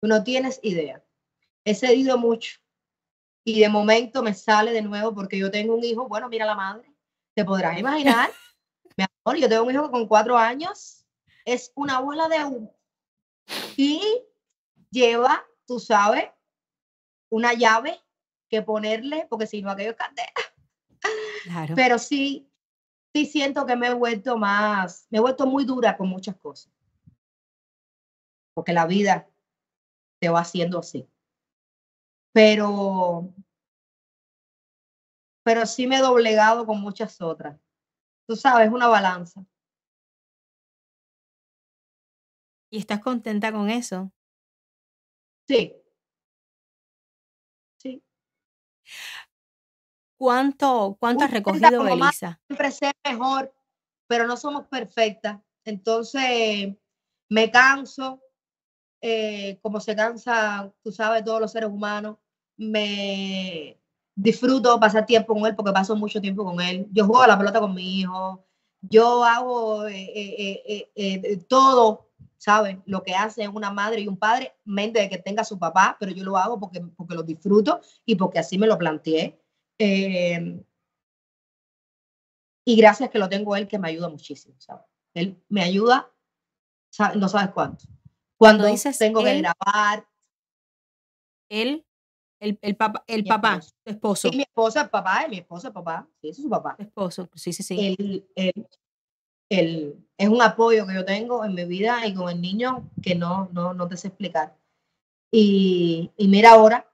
Tú 0.00 0.08
no 0.08 0.22
tienes 0.22 0.60
idea. 0.62 1.02
He 1.64 1.74
cedido 1.74 2.18
mucho. 2.18 2.58
Y 3.44 3.60
de 3.60 3.68
momento 3.68 4.22
me 4.22 4.34
sale 4.34 4.72
de 4.72 4.82
nuevo 4.82 5.14
porque 5.14 5.38
yo 5.38 5.50
tengo 5.50 5.74
un 5.74 5.84
hijo, 5.84 6.06
bueno, 6.08 6.28
mira 6.28 6.44
la 6.44 6.54
madre, 6.54 6.92
te 7.34 7.44
podrás 7.44 7.78
imaginar. 7.78 8.30
Mi 8.96 9.04
amor, 9.04 9.40
yo 9.40 9.48
tengo 9.48 9.64
un 9.64 9.70
hijo 9.70 9.90
con 9.90 10.06
cuatro 10.06 10.36
años 10.36 11.00
es 11.44 11.72
una 11.74 12.00
bola 12.00 12.28
de 12.28 12.44
humo. 12.44 12.76
Y 13.76 14.02
lleva, 14.90 15.44
tú 15.66 15.78
sabes, 15.78 16.30
una 17.30 17.54
llave 17.54 18.00
que 18.50 18.62
ponerle, 18.62 19.26
porque 19.30 19.46
si 19.46 19.62
no 19.62 19.70
aquello 19.70 19.92
es 19.92 19.96
candela. 19.96 20.32
Claro. 21.44 21.74
Pero 21.74 21.98
sí, 21.98 22.50
sí 23.14 23.24
siento 23.24 23.64
que 23.64 23.76
me 23.76 23.86
he 23.86 23.94
vuelto 23.94 24.36
más, 24.36 25.06
me 25.08 25.18
he 25.18 25.20
vuelto 25.20 25.46
muy 25.46 25.64
dura 25.64 25.96
con 25.96 26.08
muchas 26.08 26.36
cosas. 26.36 26.70
Porque 28.52 28.72
la 28.72 28.86
vida 28.86 29.28
te 30.20 30.28
va 30.28 30.40
haciendo 30.40 30.80
así. 30.80 31.08
Pero, 32.32 33.32
pero 35.42 35.64
sí 35.66 35.86
me 35.86 35.96
he 35.96 36.00
doblegado 36.00 36.66
con 36.66 36.80
muchas 36.80 37.20
otras. 37.20 37.58
Tú 38.26 38.36
sabes, 38.36 38.70
una 38.70 38.88
balanza. 38.88 39.44
¿Y 42.72 42.78
estás 42.78 43.00
contenta 43.00 43.50
con 43.52 43.68
eso? 43.70 44.12
Sí. 45.48 45.79
¿Cuánto, 50.20 50.96
cuánto 51.00 51.24
has 51.24 51.30
recogido, 51.30 51.82
Belisa? 51.82 52.38
siempre 52.46 52.70
ser 52.70 52.92
mejor, 53.04 53.54
pero 54.06 54.26
no 54.26 54.36
somos 54.36 54.66
perfectas. 54.66 55.40
Entonces, 55.64 56.74
me 57.30 57.50
canso, 57.50 58.20
eh, 59.00 59.58
como 59.62 59.80
se 59.80 59.96
cansa, 59.96 60.70
tú 60.82 60.92
sabes, 60.92 61.24
todos 61.24 61.40
los 61.40 61.52
seres 61.52 61.70
humanos. 61.70 62.18
Me 62.58 63.80
disfruto 64.14 64.78
pasar 64.78 65.06
tiempo 65.06 65.32
con 65.32 65.46
él 65.46 65.56
porque 65.56 65.72
paso 65.72 65.96
mucho 65.96 66.20
tiempo 66.20 66.44
con 66.44 66.60
él. 66.60 66.86
Yo 66.92 67.06
juego 67.06 67.22
a 67.22 67.28
la 67.28 67.38
pelota 67.38 67.60
con 67.60 67.74
mi 67.74 68.00
hijo. 68.00 68.44
Yo 68.82 69.24
hago 69.24 69.86
eh, 69.86 70.90
eh, 70.94 71.36
todo, 71.48 72.09
¿sabes? 72.40 72.78
Lo 72.86 73.02
que 73.02 73.14
hace 73.14 73.46
una 73.48 73.70
madre 73.70 74.00
y 74.00 74.08
un 74.08 74.16
padre, 74.16 74.54
mente 74.64 74.98
de 74.98 75.10
que 75.10 75.18
tenga 75.18 75.44
su 75.44 75.58
papá, 75.58 75.96
pero 76.00 76.10
yo 76.10 76.24
lo 76.24 76.38
hago 76.38 76.58
porque, 76.58 76.80
porque 76.96 77.14
lo 77.14 77.22
disfruto 77.22 77.80
y 78.06 78.14
porque 78.14 78.38
así 78.38 78.56
me 78.56 78.66
lo 78.66 78.78
planteé. 78.78 79.38
Eh, 79.78 80.64
y 82.64 82.76
gracias 82.76 83.10
que 83.10 83.18
lo 83.18 83.28
tengo 83.28 83.56
él, 83.56 83.68
que 83.68 83.78
me 83.78 83.88
ayuda 83.88 84.08
muchísimo, 84.08 84.54
¿sabes? 84.58 84.86
Él 85.12 85.42
me 85.50 85.62
ayuda, 85.62 86.10
sabe- 86.90 87.16
no 87.16 87.28
sabes 87.28 87.50
cuánto. 87.52 87.84
Cuando 88.38 88.64
dices 88.64 88.96
tengo 88.96 89.22
que 89.22 89.32
él, 89.32 89.42
grabar, 89.42 90.06
Él, 91.50 91.84
el, 92.40 92.58
el 92.62 92.76
papá, 92.76 93.04
el 93.06 93.24
papá, 93.24 93.56
esposo. 93.56 93.74
tu 93.84 93.90
esposo, 93.90 94.28
Y 94.32 94.36
mi 94.36 94.42
esposa, 94.44 94.80
el 94.82 94.88
papá, 94.90 95.24
y 95.26 95.30
mi 95.30 95.38
esposa, 95.38 95.68
el 95.68 95.74
papá, 95.74 96.08
sí, 96.22 96.28
ese 96.30 96.40
es 96.40 96.44
su 96.44 96.48
papá. 96.48 96.76
tu 96.76 96.82
esposo, 96.84 97.28
sí, 97.34 97.52
sí, 97.52 97.62
sí. 97.62 97.96
Él, 97.98 98.26
él- 98.34 98.66
él 99.50 99.96
es 100.16 100.28
un 100.28 100.40
apoyo 100.40 100.86
que 100.86 100.94
yo 100.94 101.04
tengo 101.04 101.44
en 101.44 101.54
mi 101.54 101.64
vida 101.64 102.06
y 102.06 102.14
con 102.14 102.30
el 102.30 102.40
niño 102.40 102.88
que 103.02 103.14
no, 103.14 103.48
no, 103.52 103.74
no 103.74 103.88
te 103.88 103.96
sé 103.96 104.08
explicar. 104.08 104.54
Y, 105.30 106.10
y 106.16 106.28
mira 106.28 106.52
ahora, 106.52 106.86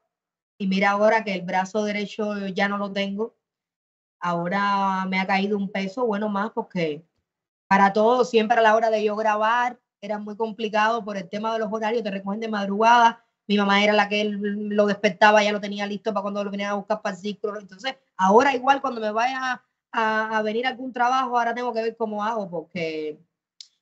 y 0.58 0.66
mira 0.66 0.90
ahora 0.90 1.24
que 1.24 1.34
el 1.34 1.42
brazo 1.42 1.84
derecho 1.84 2.46
ya 2.48 2.68
no 2.68 2.78
lo 2.78 2.92
tengo. 2.92 3.34
Ahora 4.20 5.04
me 5.06 5.20
ha 5.20 5.26
caído 5.26 5.56
un 5.58 5.70
peso, 5.70 6.06
bueno, 6.06 6.28
más 6.28 6.50
porque 6.52 7.04
para 7.68 7.92
todo, 7.92 8.24
siempre 8.24 8.58
a 8.58 8.62
la 8.62 8.74
hora 8.74 8.90
de 8.90 9.04
yo 9.04 9.16
grabar, 9.16 9.78
era 10.00 10.18
muy 10.18 10.36
complicado 10.36 11.04
por 11.04 11.16
el 11.16 11.28
tema 11.28 11.52
de 11.52 11.58
los 11.58 11.72
horarios, 11.72 12.02
te 12.02 12.10
recogen 12.10 12.40
de 12.40 12.48
madrugada. 12.48 13.24
Mi 13.48 13.56
mamá 13.56 13.82
era 13.82 13.92
la 13.92 14.08
que 14.08 14.24
lo 14.24 14.86
despertaba, 14.86 15.42
ya 15.42 15.52
lo 15.52 15.60
tenía 15.60 15.86
listo 15.86 16.12
para 16.12 16.22
cuando 16.22 16.44
lo 16.44 16.50
venía 16.50 16.70
a 16.70 16.74
buscar 16.74 17.02
para 17.02 17.14
el 17.14 17.20
ciclo. 17.20 17.58
Entonces, 17.58 17.96
ahora 18.16 18.54
igual 18.54 18.80
cuando 18.80 19.00
me 19.00 19.10
vaya 19.10 19.62
a, 19.96 20.38
a 20.38 20.42
venir 20.42 20.66
a 20.66 20.70
algún 20.70 20.92
trabajo, 20.92 21.38
ahora 21.38 21.54
tengo 21.54 21.72
que 21.72 21.82
ver 21.82 21.96
cómo 21.96 22.22
hago, 22.22 22.48
porque 22.48 23.18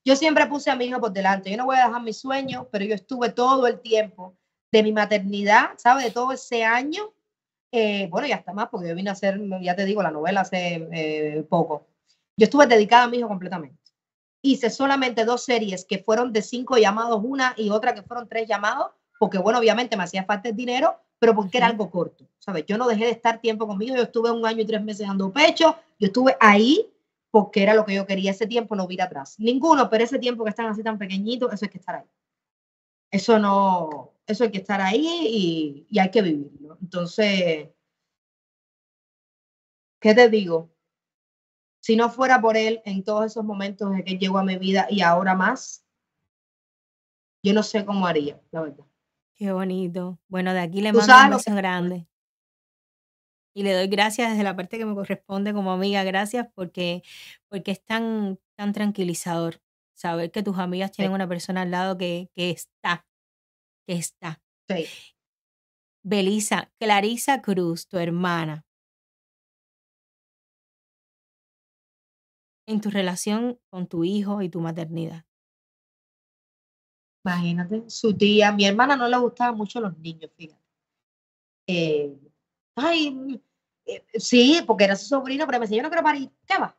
yo 0.05 0.17
siempre 0.17 0.47
puse 0.47 0.71
a 0.71 0.77
mi 0.77 0.85
hijo 0.85 1.01
por 1.01 1.13
delante. 1.13 1.51
Yo 1.51 1.57
no 1.57 1.65
voy 1.65 1.77
a 1.77 1.87
dejar 1.87 2.03
mis 2.03 2.19
sueños, 2.19 2.67
pero 2.71 2.85
yo 2.85 2.95
estuve 2.95 3.31
todo 3.31 3.67
el 3.67 3.81
tiempo 3.81 4.37
de 4.71 4.83
mi 4.83 4.93
maternidad, 4.93 5.71
¿sabes? 5.77 6.05
De 6.05 6.11
todo 6.11 6.33
ese 6.33 6.65
año. 6.65 7.15
Eh, 7.73 8.07
bueno, 8.11 8.27
ya 8.27 8.37
está 8.37 8.53
más, 8.53 8.69
porque 8.69 8.89
yo 8.89 8.95
vine 8.95 9.11
a 9.11 9.15
hacer, 9.15 9.41
ya 9.63 9.75
te 9.75 9.85
digo, 9.85 10.03
la 10.03 10.11
novela 10.11 10.43
hace 10.43 10.89
eh, 10.93 11.45
poco. 11.49 11.87
Yo 12.37 12.45
estuve 12.45 12.67
dedicada 12.67 13.05
a 13.05 13.09
mi 13.09 13.19
hijo 13.19 13.29
completamente. 13.29 13.79
Hice 14.43 14.69
solamente 14.69 15.25
dos 15.25 15.43
series 15.43 15.87
que 15.87 15.99
fueron 15.99 16.33
de 16.33 16.43
cinco 16.43 16.77
llamados, 16.77 17.21
una 17.25 17.55
y 17.57 17.71
otra 17.71 17.95
que 17.95 18.03
fueron 18.03 18.29
tres 18.29 18.47
llamados, 18.47 18.93
porque 19.19 19.39
bueno, 19.39 19.59
obviamente 19.59 19.97
me 19.97 20.03
hacía 20.03 20.25
falta 20.25 20.51
el 20.51 20.57
dinero, 20.57 21.01
pero 21.19 21.35
porque 21.35 21.59
era 21.59 21.67
algo 21.67 21.91
corto, 21.91 22.29
¿sabes? 22.39 22.65
Yo 22.67 22.77
no 22.77 22.87
dejé 22.87 23.07
de 23.07 23.11
estar 23.13 23.41
tiempo 23.41 23.67
conmigo, 23.67 23.97
yo 23.97 24.03
estuve 24.03 24.31
un 24.31 24.45
año 24.45 24.63
y 24.63 24.67
tres 24.67 24.83
meses 24.83 25.07
dando 25.07 25.33
pecho, 25.33 25.77
yo 25.99 26.07
estuve 26.07 26.37
ahí 26.41 26.91
porque 27.31 27.63
era 27.63 27.75
lo 27.75 27.85
que 27.85 27.95
yo 27.95 28.07
quería. 28.07 28.31
Ese 28.31 28.47
tiempo 28.47 28.77
no 28.77 28.87
vi 28.87 29.01
atrás. 29.01 29.35
Ninguno, 29.39 29.91
pero 29.91 30.05
ese 30.05 30.19
tiempo 30.19 30.45
que 30.45 30.51
están 30.51 30.67
así 30.67 30.83
tan 30.83 30.99
pequeñitos, 30.99 31.53
eso 31.53 31.65
hay 31.65 31.71
que 31.71 31.79
estar 31.79 31.97
ahí. 31.97 32.07
Eso 33.11 33.39
no, 33.39 34.13
eso 34.27 34.45
hay 34.45 34.51
que 34.51 34.59
estar 34.59 34.81
ahí 34.81 35.05
y, 35.05 35.87
y 35.91 35.99
hay 35.99 36.11
que 36.11 36.23
vivirlo. 36.23 36.79
Entonces, 36.81 37.71
¿qué 40.01 40.15
te 40.15 40.29
digo? 40.29 40.71
Si 41.81 41.97
no 41.97 42.09
fuera 42.09 42.41
por 42.41 42.57
él 42.57 42.81
en 42.85 43.03
todos 43.03 43.27
esos 43.27 43.45
momentos 43.45 43.91
de 43.91 44.05
que 44.05 44.17
llegó 44.17 44.39
a 44.39 44.45
mi 44.45 44.57
vida 44.57 44.87
y 44.89 45.03
ahora 45.03 45.35
más, 45.35 45.85
yo 47.43 47.53
no 47.53 47.63
sé 47.63 47.85
cómo 47.85 48.07
haría, 48.07 48.41
la 48.53 48.63
verdad. 48.63 48.85
Qué 49.37 49.53
bonito. 49.53 50.21
Bueno, 50.29 50.53
de 50.53 50.61
aquí 50.61 50.81
le 50.81 50.93
mando 50.93 51.13
un 51.13 51.31
beso 51.31 51.55
grande. 51.55 52.09
Y 53.57 53.63
le 53.63 53.73
doy 53.73 53.87
gracias 53.87 54.31
desde 54.31 54.43
la 54.43 54.57
parte 54.57 54.79
que 54.79 54.85
me 54.85 54.95
corresponde 54.95 55.53
como 55.53 55.73
amiga, 55.73 56.03
gracias 56.03 56.49
porque, 56.55 57.03
porque 57.49 57.71
es 57.71 57.85
tan, 57.85 58.41
tan 58.57 58.73
tranquilizador 58.73 59.61
saber 59.95 60.33
que 60.33 60.43
tus 60.43 60.59
amigas 60.59 60.91
tienen 60.91 61.13
una 61.13 61.29
persona 61.29 61.63
al 61.63 61.71
lado 61.71 61.97
que, 61.97 62.31
que 62.35 62.51
está, 62.51 63.07
que 63.87 63.95
está. 63.95 64.43
Sí. 64.69 64.87
Belisa, 66.03 66.73
Clarisa 66.79 67.43
Cruz, 67.43 67.87
tu 67.87 67.99
hermana. 67.99 68.67
En 72.67 72.81
tu 72.81 72.91
relación 72.91 73.61
con 73.71 73.87
tu 73.87 74.05
hijo 74.05 74.43
y 74.43 74.49
tu 74.49 74.61
maternidad. 74.61 75.25
Imagínate, 77.25 77.89
su 77.89 78.15
tía, 78.17 78.53
mi 78.53 78.67
hermana 78.67 78.97
no 78.97 79.09
le 79.09 79.17
gustaban 79.17 79.57
mucho 79.57 79.81
los 79.81 79.97
niños, 79.99 80.31
fíjate. 80.37 80.63
Eh, 81.67 82.15
ay, 82.75 83.41
eh, 83.87 84.05
sí, 84.15 84.63
porque 84.67 84.85
era 84.85 84.97
su 84.97 85.07
sobrino, 85.07 85.47
pero 85.47 85.59
me 85.59 85.65
decía, 85.65 85.79
yo 85.79 85.83
no 85.83 85.89
quiero 85.89 86.03
parir, 86.03 86.31
¿qué 86.47 86.59
va? 86.59 86.77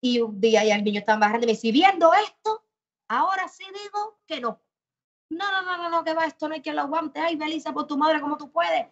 Y 0.00 0.20
un 0.20 0.40
día 0.40 0.64
ya 0.64 0.74
el 0.74 0.82
niño 0.82 0.98
estaba 0.98 1.20
bajando 1.20 1.44
y 1.44 1.46
me 1.46 1.52
decía, 1.52 1.72
viendo 1.72 2.12
esto, 2.14 2.64
ahora 3.08 3.46
sí 3.46 3.64
digo 3.64 4.18
que 4.26 4.40
no. 4.40 4.60
No, 5.30 5.50
no, 5.52 5.62
no, 5.62 5.76
no, 5.76 5.88
no, 5.88 6.04
que 6.04 6.14
va, 6.14 6.26
esto 6.26 6.48
no 6.48 6.54
hay 6.54 6.60
que 6.60 6.72
lo 6.72 6.82
aguante. 6.82 7.20
Ay, 7.20 7.36
Belisa, 7.36 7.72
por 7.72 7.86
tu 7.86 7.96
madre, 7.96 8.20
¿cómo 8.20 8.36
tú 8.36 8.50
puedes? 8.50 8.88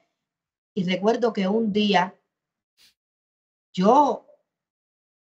Y 0.74 0.84
recuerdo 0.84 1.32
que 1.32 1.46
un 1.48 1.72
día 1.72 2.16
yo, 3.74 4.26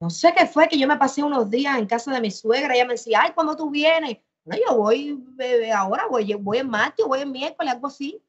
no 0.02 0.10
sé 0.10 0.34
qué 0.38 0.46
fue, 0.46 0.68
que 0.68 0.78
yo 0.78 0.88
me 0.88 0.98
pasé 0.98 1.24
unos 1.24 1.50
días 1.50 1.78
en 1.78 1.88
casa 1.88 2.12
de 2.12 2.22
mi 2.22 2.32
suegra, 2.32 2.76
ella 2.76 2.86
me 2.86 2.94
decía, 2.94 3.22
ay, 3.24 3.32
¿cuándo 3.34 3.56
tú 3.56 3.70
vienes? 3.70 4.18
No, 4.50 4.58
yo 4.58 4.78
voy 4.78 5.16
bebé, 5.36 5.72
ahora, 5.72 6.08
voy, 6.10 6.34
voy 6.34 6.58
en 6.58 6.70
martes, 6.70 7.06
voy 7.06 7.20
en 7.20 7.32
miércoles, 7.32 7.72
algo 7.72 7.86
así. 7.86 8.20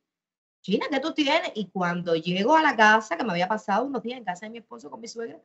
China, 0.63 0.85
¿qué 0.91 1.01
tú 1.01 1.15
tienes? 1.15 1.51
Y 1.55 1.71
cuando 1.71 2.15
llego 2.15 2.55
a 2.55 2.63
la 2.63 2.77
casa, 2.77 3.17
que 3.17 3.25
me 3.25 3.31
había 3.31 3.49
pasado 3.49 3.87
unos 3.87 4.03
días 4.03 4.19
en 4.19 4.25
casa 4.25 4.45
de 4.45 4.51
mi 4.51 4.59
esposo 4.59 4.91
con 4.91 5.01
mi 5.01 5.09
suegra, 5.09 5.41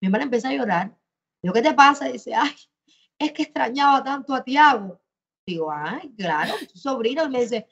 mi 0.00 0.06
hermana 0.06 0.24
empieza 0.24 0.50
a 0.50 0.52
llorar. 0.52 0.94
Digo, 1.42 1.54
¿qué 1.54 1.62
te 1.62 1.72
pasa? 1.72 2.08
Dice, 2.08 2.34
ay, 2.34 2.52
es 3.18 3.32
que 3.32 3.44
extrañaba 3.44 4.04
tanto 4.04 4.34
a 4.34 4.44
Tiago. 4.44 5.00
Digo, 5.46 5.72
ay, 5.72 6.12
claro, 6.14 6.52
tu 6.70 6.78
sobrino. 6.78 7.24
Y 7.24 7.30
me 7.30 7.40
dice, 7.40 7.66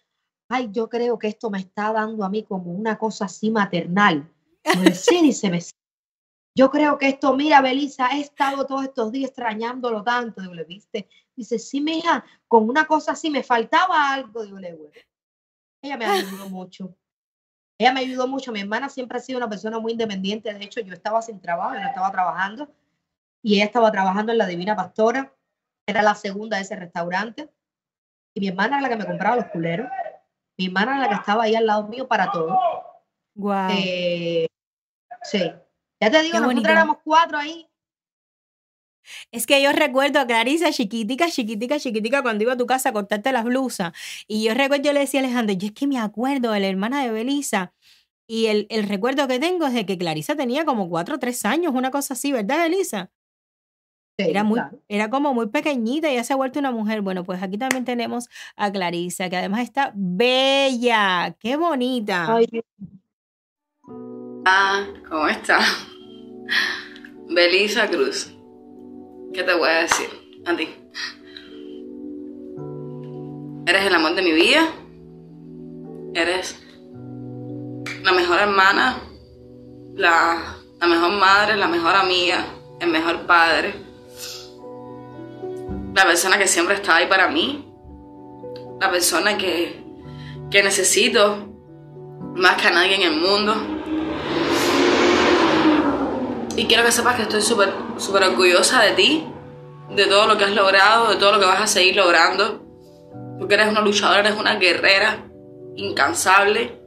ay, 0.49 0.71
yo 0.73 0.89
creo 0.89 1.19
que 1.19 1.29
esto 1.29 1.51
me 1.51 1.59
está 1.59 1.93
dando 1.93 2.25
a 2.25 2.31
mí 2.31 2.43
como 2.45 2.73
una 2.73 2.97
cosa 2.97 3.27
así 3.27 3.51
maternal. 3.51 4.33
Sí, 4.95 5.21
dice, 5.23 5.51
yo 6.61 6.71
creo 6.71 6.99
que 6.99 7.09
esto, 7.09 7.35
mira, 7.35 7.63
Belisa, 7.63 8.11
he 8.11 8.21
estado 8.21 8.67
todos 8.67 8.83
estos 8.83 9.11
días 9.11 9.31
extrañándolo 9.31 10.05
tanto. 10.05 10.43
Digo, 10.43 10.53
¿le 10.53 10.65
viste? 10.65 11.09
Dice, 11.35 11.59
sí, 11.59 11.81
mija, 11.81 12.23
con 12.47 12.69
una 12.69 12.85
cosa 12.85 13.13
así 13.13 13.31
me 13.31 13.43
faltaba 13.43 14.13
algo. 14.13 14.45
Digo, 14.45 14.59
le 14.59 14.75
bueno. 14.75 14.93
Ella 15.81 15.97
me 15.97 16.05
ayudó 16.05 16.51
mucho. 16.51 16.95
Ella 17.79 17.95
me 17.95 18.01
ayudó 18.01 18.29
mucho. 18.29 18.53
Mi 18.53 18.61
hermana 18.61 18.91
siempre 18.91 19.17
ha 19.17 19.23
sido 19.23 19.39
una 19.39 19.49
persona 19.49 19.79
muy 19.79 19.93
independiente. 19.93 20.53
De 20.53 20.63
hecho, 20.63 20.83
yo 20.83 20.93
estaba 20.93 21.23
sin 21.23 21.41
trabajo, 21.41 21.77
yo 21.77 21.81
no 21.81 21.89
estaba 21.89 22.13
trabajando. 22.13 22.71
Y 23.43 23.55
ella 23.55 23.65
estaba 23.65 23.91
trabajando 23.91 24.33
en 24.33 24.37
la 24.37 24.47
Divina 24.47 24.77
Pastora. 24.77 25.35
Era 25.87 26.03
la 26.03 26.15
segunda 26.15 26.59
de 26.59 26.65
ese 26.65 26.77
restaurante. 26.77 27.49
Y 28.35 28.41
mi 28.41 28.49
hermana 28.49 28.77
era 28.77 28.83
la 28.83 28.89
que 28.91 29.03
me 29.03 29.07
compraba 29.07 29.37
los 29.37 29.47
culeros. 29.47 29.89
Mi 30.59 30.67
hermana 30.67 30.99
era 30.99 31.05
la 31.05 31.09
que 31.09 31.21
estaba 31.21 31.45
ahí 31.45 31.55
al 31.55 31.65
lado 31.65 31.89
mío 31.89 32.07
para 32.07 32.31
todo. 32.31 32.55
Wow. 33.35 33.71
Eh, 33.71 34.47
sí. 35.23 35.51
Ya 36.01 36.11
te 36.11 36.23
digo, 36.23 36.41
nosotros 36.41 36.65
éramos 36.67 36.97
cuatro 37.05 37.39
ahí 37.39 37.71
es 39.33 39.47
que 39.47 39.63
yo 39.63 39.73
recuerdo 39.73 40.21
a 40.21 40.27
Clarisa 40.27 40.71
chiquitica, 40.71 41.29
chiquitica, 41.31 41.79
chiquitica, 41.79 42.23
cuando 42.23 42.45
iba 42.45 42.53
a 42.55 42.57
tu 42.57 42.67
casa 42.67 42.91
a 42.91 42.93
cortarte 42.93 43.33
las 43.33 43.45
blusas. 43.45 43.93
Y 44.27 44.45
yo 44.45 44.55
recuerdo, 44.55 44.85
yo 44.85 44.93
le 44.93 45.01
decía 45.01 45.21
a 45.21 45.25
Alejandro, 45.25 45.55
yo 45.55 45.69
es 45.69 45.73
que 45.73 45.87
me 45.87 45.99
acuerdo 45.99 46.53
de 46.53 46.61
la 46.61 46.67
hermana 46.69 47.03
de 47.03 47.11
Belisa. 47.11 47.73
Y 48.27 48.47
el, 48.47 48.67
el 48.71 48.89
recuerdo 48.89 49.27
que 49.27 49.41
tengo 49.41 49.67
es 49.67 49.75
de 49.75 49.87
que 49.87 49.99
Clarisa 49.99 50.37
tenía 50.37 50.65
como 50.65 50.89
cuatro 50.89 51.17
o 51.17 51.19
tres 51.19 51.45
años, 51.45 51.75
una 51.75 51.91
cosa 51.91 52.15
así, 52.15 52.33
¿verdad, 52.33 52.59
Belisa? 52.59 53.11
era, 54.19 54.45
muy, 54.45 54.61
era 54.89 55.09
como 55.09 55.33
muy 55.33 55.47
pequeñita 55.49 56.11
y 56.11 56.15
ya 56.17 56.25
se 56.25 56.35
ha 56.35 56.37
vuelto 56.37 56.59
una 56.59 56.71
mujer. 56.71 57.01
Bueno, 57.01 57.25
pues 57.25 57.43
aquí 57.43 57.57
también 57.57 57.87
tenemos 57.87 58.29
a 58.55 58.71
Clarisa, 58.71 59.31
que 59.31 59.37
además 59.37 59.63
está 59.63 59.93
bella. 59.95 61.35
¡Qué 61.41 61.57
bonita! 61.57 62.39
Ah, 64.45 64.87
¿cómo 65.09 65.29
está? 65.29 65.59
Belisa 67.29 67.89
Cruz. 67.89 68.33
¿Qué 69.35 69.43
te 69.43 69.55
voy 69.55 69.69
a 69.69 69.83
decir 69.83 70.09
a 70.47 70.57
ti? 70.57 70.69
Eres 73.67 73.87
el 73.87 73.95
amor 73.95 74.15
de 74.15 74.23
mi 74.23 74.33
vida. 74.33 74.67
Eres 76.15 76.59
la 78.03 78.13
mejor 78.13 78.41
hermana, 78.41 78.99
la, 79.95 80.57
mejor 80.89 81.13
madre, 81.13 81.57
la 81.57 81.69
mejor 81.69 81.95
amiga, 81.95 82.45
el 82.81 82.89
mejor 82.89 83.27
padre. 83.27 83.75
La 85.95 86.05
persona 86.05 86.39
que 86.39 86.49
siempre 86.49 86.77
está 86.77 86.97
ahí 86.97 87.07
para 87.07 87.29
mí. 87.29 87.71
La 88.81 88.91
persona 88.91 89.37
que, 89.37 89.85
que 90.51 90.63
necesito 90.63 91.47
más 92.37 92.61
que 92.61 92.69
a 92.69 92.71
nadie 92.71 92.95
en 92.95 93.03
el 93.03 93.21
mundo. 93.21 93.80
Y 96.57 96.67
quiero 96.67 96.85
que 96.85 96.93
sepas 96.93 97.17
que 97.17 97.23
estoy 97.23 97.43
súper 97.43 97.73
súper 98.01 98.25
orgullosa 98.25 98.83
de 98.83 98.93
ti, 98.93 99.27
de 99.91 100.07
todo 100.07 100.27
lo 100.27 100.37
que 100.37 100.45
has 100.45 100.55
logrado, 100.55 101.09
de 101.09 101.17
todo 101.17 101.33
lo 101.33 101.41
que 101.41 101.47
vas 101.47 101.61
a 101.61 101.67
seguir 101.67 101.97
logrando. 101.97 102.65
Porque 103.39 103.55
eres 103.55 103.69
una 103.69 103.81
luchadora, 103.81 104.21
eres 104.21 104.39
una 104.39 104.57
guerrera 104.57 105.27
incansable. 105.77 106.79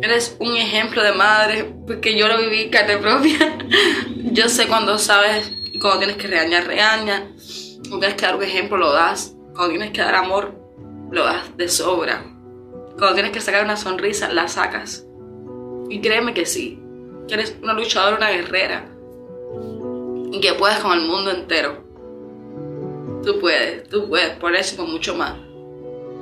Eres 0.00 0.36
un 0.38 0.56
ejemplo 0.56 1.02
de 1.02 1.12
madre, 1.12 1.74
porque 1.86 2.16
yo 2.16 2.28
lo 2.28 2.38
viví 2.38 2.70
carne 2.70 2.98
propia. 2.98 3.58
yo 4.32 4.48
sé 4.48 4.66
cuando 4.68 4.98
sabes 4.98 5.52
y 5.72 5.78
cuando 5.78 5.98
tienes 5.98 6.16
que 6.16 6.28
regañar, 6.28 6.66
regaña. 6.66 7.32
Cuando 7.80 8.00
tienes 8.00 8.14
que 8.14 8.26
dar 8.26 8.36
un 8.36 8.42
ejemplo, 8.42 8.76
lo 8.76 8.92
das. 8.92 9.34
Cuando 9.54 9.70
tienes 9.70 9.90
que 9.90 10.00
dar 10.00 10.14
amor, 10.14 10.54
lo 11.10 11.24
das 11.24 11.56
de 11.56 11.68
sobra. 11.68 12.22
Cuando 12.96 13.14
tienes 13.14 13.32
que 13.32 13.40
sacar 13.40 13.64
una 13.64 13.76
sonrisa, 13.76 14.28
la 14.32 14.48
sacas. 14.48 15.04
Y 15.88 16.00
créeme 16.00 16.34
que 16.34 16.46
sí, 16.46 16.80
que 17.28 17.34
eres 17.34 17.56
una 17.62 17.74
luchadora, 17.74 18.16
una 18.16 18.30
guerrera. 18.30 18.88
Y 20.32 20.40
que 20.40 20.54
puedes 20.54 20.78
con 20.78 20.98
el 20.98 21.06
mundo 21.06 21.30
entero. 21.30 21.84
Tú 23.22 23.38
puedes, 23.38 23.88
tú 23.88 24.08
puedes, 24.08 24.30
por 24.30 24.56
eso 24.56 24.74
y 24.74 24.78
por 24.78 24.88
mucho 24.88 25.14
más. 25.14 25.34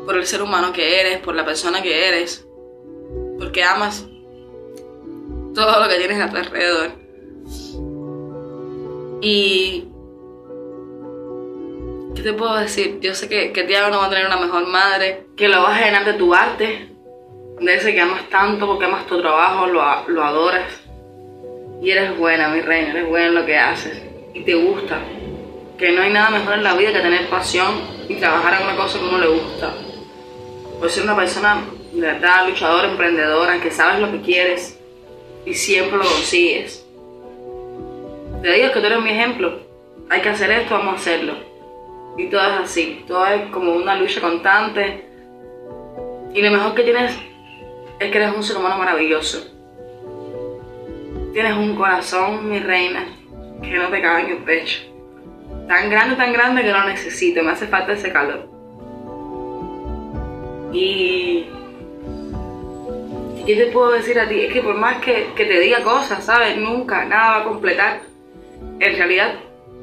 Por 0.05 0.16
el 0.16 0.27
ser 0.27 0.43
humano 0.43 0.73
que 0.73 1.01
eres, 1.01 1.19
por 1.20 1.35
la 1.35 1.45
persona 1.45 1.81
que 1.81 2.09
eres. 2.09 2.47
Porque 3.39 3.62
amas 3.62 4.05
todo 5.55 5.81
lo 5.81 5.89
que 5.89 5.97
tienes 5.97 6.20
a 6.20 6.31
tu 6.31 6.37
alrededor. 6.37 6.91
Y... 9.23 9.89
¿Qué 12.15 12.23
te 12.23 12.33
puedo 12.33 12.57
decir? 12.57 12.99
Yo 13.01 13.15
sé 13.15 13.28
que, 13.28 13.53
que 13.53 13.65
Tiago 13.65 13.91
no 13.91 13.99
va 13.99 14.07
a 14.07 14.11
tener 14.11 14.27
una 14.27 14.39
mejor 14.39 14.66
madre, 14.66 15.27
que 15.37 15.49
lo 15.49 15.62
vas 15.62 15.81
a 15.81 15.85
llenar 15.85 16.05
de 16.07 16.15
tu 16.15 16.35
arte, 16.35 16.91
de 17.61 17.74
ese 17.74 17.93
que 17.93 18.01
amas 18.01 18.28
tanto, 18.31 18.66
porque 18.66 18.87
amas 18.87 19.07
tu 19.07 19.20
trabajo, 19.20 19.66
lo, 19.66 19.83
lo 20.09 20.24
adoras 20.24 20.86
y 21.82 21.90
eres 21.90 22.16
buena, 22.16 22.48
mi 22.48 22.61
reina, 22.61 22.90
eres 22.90 23.09
buena 23.09 23.27
en 23.27 23.35
lo 23.35 23.47
que 23.47 23.59
haces 23.59 24.03
y 24.35 24.43
te 24.43 24.55
gusta. 24.55 25.01
que 25.78 25.93
no 25.93 26.01
hay 26.01 26.11
nada 26.11 26.31
mejor 26.31 26.55
en 26.55 26.62
la 26.62 26.74
vida 26.74 26.93
que 26.93 27.01
tener 27.01 27.28
pasión 27.28 27.74
y 28.09 28.15
trabajar 28.15 28.55
en 28.61 28.66
una 28.66 28.77
cosa 28.77 28.98
que 28.98 29.05
uno 29.05 29.19
le 29.19 29.27
gusta. 29.27 29.74
Por 30.78 30.89
ser 30.89 31.05
una 31.05 31.15
persona 31.15 31.65
de 31.93 32.01
verdad 32.01 32.48
luchadora, 32.48 32.89
emprendedora, 32.89 33.61
que 33.61 33.70
sabes 33.70 34.01
lo 34.01 34.11
que 34.11 34.23
quieres 34.23 34.78
y 35.44 35.53
siempre 35.53 35.98
lo 35.98 36.05
consigues. 36.05 36.86
Te 38.43 38.53
digo 38.53 38.73
que 38.73 38.81
tú 38.81 38.86
eres 38.86 39.03
mi 39.03 39.11
ejemplo. 39.11 39.61
Hay 40.09 40.20
que 40.23 40.28
hacer 40.31 40.51
esto, 40.51 40.74
vamos 40.74 40.94
a 40.94 40.97
hacerlo. 40.97 41.35
Y 42.16 42.31
todo 42.31 42.40
es 42.40 42.61
así, 42.65 43.05
todo 43.07 43.27
es 43.27 43.51
como 43.51 43.74
una 43.74 43.97
lucha 43.97 44.20
constante. 44.20 45.05
Y 46.32 46.40
lo 46.40 46.51
mejor 46.51 46.74
que 46.74 46.85
tienes 46.85 47.15
es 47.98 48.11
que 48.11 48.19
eres 48.19 48.35
un 48.35 48.43
ser 48.43 48.57
humano 48.57 48.78
maravilloso. 48.78 49.56
Tienes 51.37 51.55
un 51.55 51.77
corazón, 51.77 52.49
mi 52.49 52.61
reina, 52.61 53.05
que 53.61 53.77
no 53.77 53.89
te 53.89 54.01
cabe 54.01 54.23
en 54.23 54.31
el 54.31 54.39
pecho. 54.39 54.79
Tan 55.69 55.91
grande, 55.91 56.17
tan 56.17 56.33
grande 56.33 56.63
que 56.63 56.73
lo 56.73 56.83
necesito, 56.85 57.43
me 57.43 57.51
hace 57.51 57.67
falta 57.67 57.93
ese 57.93 58.11
calor. 58.11 58.49
Y... 60.73 61.45
¿Qué 63.45 63.55
te 63.55 63.67
puedo 63.67 63.91
decir 63.91 64.19
a 64.19 64.27
ti? 64.27 64.47
Es 64.47 64.53
que 64.55 64.63
por 64.63 64.77
más 64.77 65.03
que, 65.03 65.27
que 65.37 65.45
te 65.45 65.61
diga 65.61 65.83
cosas, 65.83 66.25
¿sabes? 66.25 66.57
Nunca, 66.57 67.05
nada 67.05 67.33
va 67.33 67.41
a 67.43 67.45
completar. 67.45 68.01
En 68.81 68.97
realidad, 68.97 69.35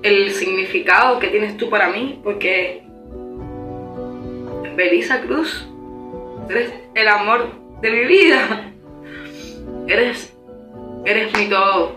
el 0.02 0.32
significado 0.32 1.20
que 1.20 1.28
tienes 1.28 1.56
tú 1.56 1.70
para 1.70 1.88
mí, 1.90 2.20
porque 2.24 2.82
Belisa 4.76 5.22
Cruz, 5.22 5.68
eres 6.50 6.74
el 6.96 7.08
amor 7.08 7.48
de 7.80 7.92
mi 7.92 8.06
vida. 8.06 8.72
Eres, 9.88 10.32
eres 11.06 11.38
mi 11.38 11.50
todo. 11.50 11.96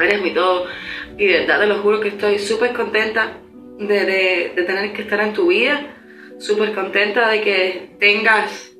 Eres 0.00 0.22
mi 0.22 0.32
todo. 0.32 0.66
Y 1.18 1.26
de 1.26 1.40
verdad 1.40 1.60
te 1.60 1.66
lo 1.66 1.82
juro 1.82 2.00
que 2.00 2.08
estoy 2.08 2.38
súper 2.38 2.72
contenta 2.72 3.38
de, 3.78 4.52
de, 4.54 4.62
tener 4.64 4.92
que 4.92 5.02
estar 5.02 5.20
en 5.20 5.32
tu 5.32 5.48
vida. 5.48 5.96
Súper 6.38 6.74
contenta 6.74 7.28
de 7.28 7.40
que 7.42 7.90
tengas 7.98 8.72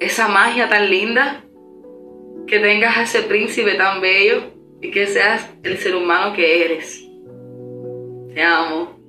esa 0.00 0.28
magia 0.28 0.68
tan 0.68 0.90
linda. 0.90 1.44
Que 2.46 2.58
tengas 2.58 2.98
ese 2.98 3.26
príncipe 3.26 3.74
tan 3.74 4.00
bello. 4.00 4.52
Y 4.80 4.90
que 4.90 5.06
seas 5.06 5.48
el 5.62 5.78
ser 5.78 5.94
humano 5.94 6.34
que 6.34 6.64
eres. 6.64 7.04
Te 8.34 8.42
amo. 8.42 9.01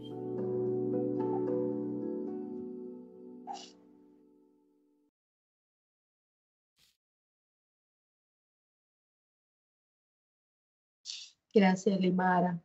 Gracias, 11.53 11.99
Limara. 11.99 12.59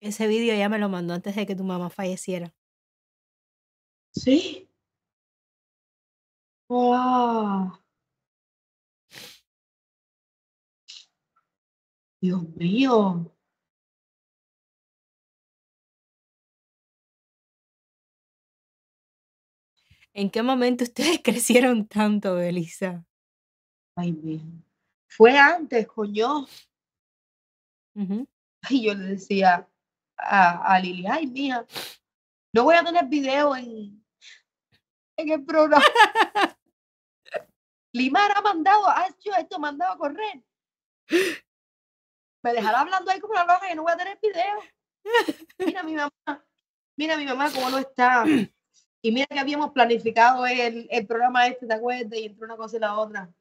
Ese 0.00 0.26
vídeo 0.28 0.54
ya 0.56 0.68
me 0.68 0.78
lo 0.78 0.88
mandó 0.88 1.14
antes 1.14 1.34
de 1.36 1.44
que 1.46 1.56
tu 1.56 1.64
mamá 1.64 1.90
falleciera. 1.90 2.52
Sí. 4.14 4.68
Wow. 6.70 7.78
Dios 12.20 12.42
mío. 12.56 13.32
¿En 20.12 20.30
qué 20.30 20.42
momento 20.42 20.82
ustedes 20.84 21.20
crecieron 21.22 21.86
tanto, 21.86 22.34
Belisa? 22.34 23.06
Ay, 23.96 24.12
mija. 24.12 24.46
Fue 25.08 25.38
antes, 25.38 25.86
coño. 25.86 26.46
Ujú. 27.94 28.28
Y 28.68 28.86
yo 28.86 28.94
le 28.94 29.04
decía 29.04 29.68
a, 30.16 30.74
a 30.74 30.80
Lili, 30.80 31.06
ay, 31.06 31.26
mija, 31.26 31.64
no 32.52 32.64
voy 32.64 32.74
a 32.74 32.84
tener 32.84 33.06
video 33.06 33.54
en, 33.56 34.04
en 35.16 35.28
el 35.30 35.44
programa. 35.44 35.84
Limar 37.92 38.32
ha 38.36 38.42
mandado, 38.42 38.88
ha 38.88 39.06
hecho 39.06 39.30
esto, 39.38 39.58
mandado 39.58 39.92
a 39.92 39.98
correr. 39.98 40.42
Me 42.42 42.52
dejará 42.52 42.80
hablando 42.80 43.10
ahí 43.10 43.20
como 43.20 43.32
una 43.32 43.42
loca 43.42 43.66
que 43.68 43.74
no 43.74 43.82
voy 43.82 43.92
a 43.92 43.96
tener 43.96 44.18
video. 44.22 44.58
Mira 45.58 45.82
mi 45.82 45.94
mamá, 45.94 46.44
mira 46.96 47.16
mi 47.16 47.24
mamá 47.24 47.50
cómo 47.52 47.70
no 47.70 47.78
está. 47.78 48.24
Y 49.00 49.12
mira 49.12 49.26
que 49.26 49.38
habíamos 49.38 49.70
planificado 49.70 50.44
el, 50.44 50.88
el 50.90 51.06
programa 51.06 51.46
este, 51.46 51.68
¿te 51.68 51.74
acuerdas? 51.74 52.18
Y 52.18 52.24
entre 52.24 52.44
una 52.44 52.56
cosa 52.56 52.76
y 52.76 52.80
la 52.80 52.98
otra. 52.98 53.32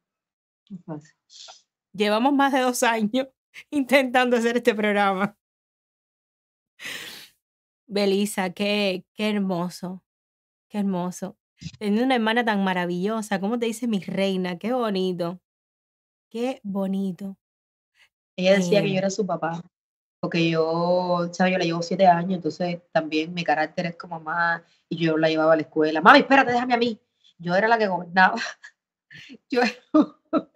Llevamos 1.93 2.31
más 2.33 2.53
de 2.53 2.59
dos 2.59 2.83
años 2.83 3.27
intentando 3.71 4.37
hacer 4.37 4.57
este 4.57 4.75
programa. 4.75 5.35
Belisa, 7.87 8.51
qué, 8.51 9.05
qué 9.15 9.29
hermoso, 9.29 10.03
qué 10.69 10.77
hermoso. 10.77 11.37
Teniendo 11.79 12.03
una 12.03 12.15
hermana 12.15 12.45
tan 12.45 12.63
maravillosa, 12.63 13.39
¿cómo 13.39 13.57
te 13.57 13.65
dice 13.65 13.87
mi 13.87 13.99
reina? 13.99 14.59
Qué 14.59 14.73
bonito, 14.73 15.41
qué 16.29 16.59
bonito. 16.63 17.35
Ella 18.37 18.53
decía 18.53 18.81
que 18.81 18.89
yo 18.89 18.95
Eh, 18.95 18.99
era 18.99 19.09
su 19.09 19.25
papá, 19.25 19.61
porque 20.21 20.49
yo, 20.49 21.27
¿sabes? 21.31 21.53
Yo 21.53 21.57
le 21.57 21.65
llevo 21.65 21.81
siete 21.81 22.05
años, 22.05 22.35
entonces 22.35 22.81
también 22.91 23.33
mi 23.33 23.43
carácter 23.43 23.87
es 23.87 23.95
como 23.95 24.19
más, 24.19 24.61
y 24.87 24.97
yo 24.97 25.17
la 25.17 25.27
llevaba 25.27 25.53
a 25.53 25.55
la 25.55 25.63
escuela. 25.63 26.01
Mami, 26.01 26.19
espérate, 26.19 26.51
déjame 26.51 26.75
a 26.75 26.77
mí. 26.77 26.99
Yo 27.39 27.55
era 27.55 27.67
la 27.67 27.77
que 27.77 27.87
gobernaba. 27.87 28.35
Yo 29.49 29.61
era... 29.61 29.73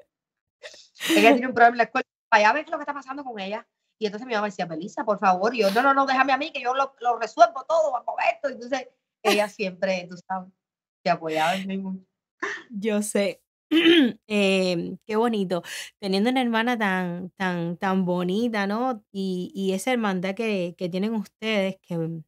Ella 1.10 1.34
tenía 1.34 1.48
un 1.48 1.54
problema 1.54 1.74
en 1.74 1.78
la 1.78 1.84
escuela. 1.84 2.08
Para 2.30 2.44
allá 2.44 2.54
ver 2.54 2.70
lo 2.70 2.78
que 2.78 2.84
está 2.84 2.94
pasando 2.94 3.24
con 3.24 3.40
ella. 3.40 3.68
Y 4.00 4.06
entonces 4.06 4.28
mi 4.28 4.34
mamá 4.34 4.48
decía, 4.48 4.66
Melissa, 4.66 5.04
por 5.04 5.20
favor. 5.20 5.54
Y 5.54 5.60
yo, 5.60 5.72
no, 5.72 5.82
no, 5.82 5.94
no, 5.94 6.06
déjame 6.06 6.32
a 6.32 6.38
mí, 6.38 6.52
que 6.52 6.62
yo 6.62 6.74
lo, 6.74 6.96
lo 7.02 7.18
resuelvo 7.20 7.66
todo, 7.66 7.96
a 7.96 8.30
esto. 8.30 8.50
Entonces, 8.50 8.88
ella 9.22 9.48
siempre, 9.50 10.08
tú 10.10 10.18
sabes, 10.28 10.50
se 11.04 11.10
apoyaba 11.10 11.56
en 11.56 11.68
mí 11.68 11.78
mucho. 11.78 12.06
yo 12.70 13.02
sé. 13.02 13.42
Em, 14.28 14.98
qué 15.06 15.16
bonito. 15.16 15.64
Teniendo 16.00 16.30
una 16.30 16.42
hermana 16.42 16.78
tan, 16.78 17.32
tan, 17.38 17.78
tan 17.78 18.06
bonita, 18.06 18.68
¿no? 18.68 19.04
Y, 19.12 19.52
y 19.56 19.72
esa 19.74 19.92
hermandad 19.94 20.36
que, 20.36 20.76
que 20.78 20.90
tienen 20.90 21.14
ustedes, 21.16 21.78
que 21.82 22.22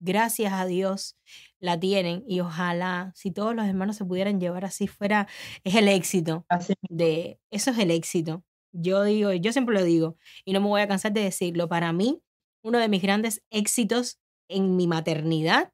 gracias 0.00 0.52
a 0.54 0.64
Dios 0.66 1.16
la 1.60 1.78
tienen. 1.78 2.24
Y 2.26 2.40
ojalá, 2.40 3.12
si 3.14 3.30
todos 3.30 3.54
los 3.54 3.66
hermanos 3.66 3.96
se 3.96 4.04
pudieran 4.06 4.40
llevar 4.40 4.64
así 4.64 4.86
fuera, 4.88 5.28
es 5.64 5.74
el 5.74 5.88
éxito. 5.88 6.44
Así 6.48 6.74
de 6.88 7.38
eso 7.50 7.70
es 7.70 7.78
el 7.78 7.90
éxito. 7.90 8.42
Yo 8.72 9.02
digo, 9.04 9.32
yo 9.32 9.52
siempre 9.52 9.74
lo 9.74 9.84
digo 9.84 10.16
y 10.44 10.52
no 10.52 10.60
me 10.60 10.68
voy 10.68 10.80
a 10.82 10.88
cansar 10.88 11.12
de 11.12 11.22
decirlo. 11.22 11.68
Para 11.68 11.92
mí, 11.92 12.22
uno 12.62 12.78
de 12.78 12.88
mis 12.88 13.02
grandes 13.02 13.42
éxitos 13.50 14.18
en 14.48 14.76
mi 14.76 14.86
maternidad 14.86 15.72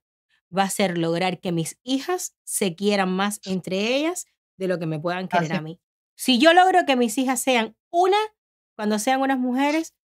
va 0.56 0.64
a 0.64 0.70
ser 0.70 0.98
lograr 0.98 1.40
que 1.40 1.52
mis 1.52 1.78
hijas 1.82 2.34
se 2.44 2.74
quieran 2.74 3.10
más 3.12 3.40
entre 3.44 3.96
ellas 3.96 4.26
de 4.58 4.68
lo 4.68 4.78
que 4.78 4.86
me 4.86 5.00
puedan 5.00 5.28
querer 5.28 5.52
Así 5.52 5.58
a 5.58 5.62
mí. 5.62 5.80
Si 6.16 6.38
yo 6.38 6.52
logro 6.52 6.80
que 6.86 6.96
mis 6.96 7.16
hijas 7.18 7.40
sean 7.40 7.76
una, 7.90 8.16
cuando 8.76 8.98
sean 8.98 9.20
unas 9.20 9.38
mujeres, 9.38 9.94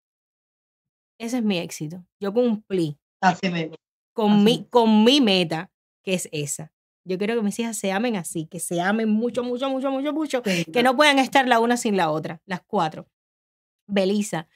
ese 1.18 1.38
es 1.38 1.42
mi 1.42 1.58
éxito. 1.58 2.04
Yo 2.20 2.32
cumplí 2.32 2.98
Así 3.20 3.50
mismo. 3.50 3.74
con 4.14 4.32
Así 4.32 4.44
mi, 4.44 4.64
con 4.70 5.04
mi 5.04 5.20
meta, 5.20 5.70
que 6.04 6.14
es 6.14 6.28
esa. 6.32 6.72
Yo 7.04 7.18
quiero 7.18 7.34
que 7.34 7.42
mis 7.42 7.58
hijas 7.58 7.76
se 7.76 7.90
amen 7.90 8.16
así, 8.16 8.46
que 8.46 8.60
se 8.60 8.80
amen 8.80 9.08
mucho, 9.08 9.42
mucho, 9.42 9.70
mucho, 9.70 9.90
mucho, 9.90 10.12
mucho, 10.12 10.42
Sí, 10.44 10.64
que 10.66 10.82
no 10.82 10.94
puedan 10.96 11.18
estar 11.18 11.48
la 11.48 11.58
una 11.58 11.76
sin 11.76 11.96
la 11.96 12.10
otra, 12.10 12.40
las 12.46 12.60
cuatro. 12.66 13.08
Belisa, 13.86 14.46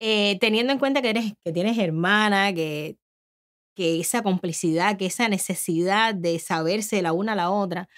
eh, 0.00 0.38
teniendo 0.40 0.72
en 0.72 0.78
cuenta 0.78 1.02
que 1.02 1.10
eres, 1.10 1.34
que 1.44 1.52
tienes 1.52 1.78
hermana, 1.78 2.52
que, 2.52 2.96
que 3.76 4.00
esa 4.00 4.22
complicidad, 4.22 4.96
que 4.96 5.06
esa 5.06 5.28
necesidad 5.28 6.14
de 6.14 6.38
saberse 6.38 7.02
la 7.02 7.12
una 7.12 7.32
a 7.32 7.36
la 7.36 7.50
otra, 7.50 7.88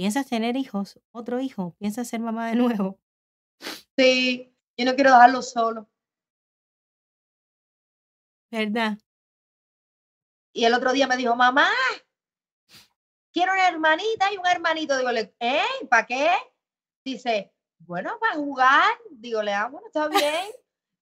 ¿piensas 0.00 0.26
tener 0.26 0.56
hijos? 0.56 0.98
¿Otro 1.12 1.40
hijo? 1.40 1.76
¿Piensas 1.78 2.08
ser 2.08 2.20
mamá 2.20 2.48
de 2.48 2.54
nuevo? 2.56 2.98
Sí, 3.98 4.50
yo 4.74 4.86
no 4.86 4.94
quiero 4.94 5.10
dejarlo 5.10 5.42
solo. 5.42 5.90
¿Verdad? 8.50 8.96
Y 10.54 10.64
el 10.64 10.72
otro 10.72 10.94
día 10.94 11.06
me 11.06 11.18
dijo, 11.18 11.36
mamá, 11.36 11.68
quiero 13.30 13.52
una 13.52 13.68
hermanita 13.68 14.32
y 14.32 14.38
un 14.38 14.46
hermanito. 14.46 14.96
Digo, 14.96 15.10
¿eh? 15.10 15.60
¿Para 15.90 16.06
qué? 16.06 16.30
Dice, 17.04 17.52
bueno, 17.80 18.16
para 18.18 18.36
jugar. 18.36 18.88
Digo, 19.10 19.42
le 19.42 19.52
ah, 19.52 19.68
bueno, 19.68 19.86
está 19.88 20.08
bien. 20.08 20.46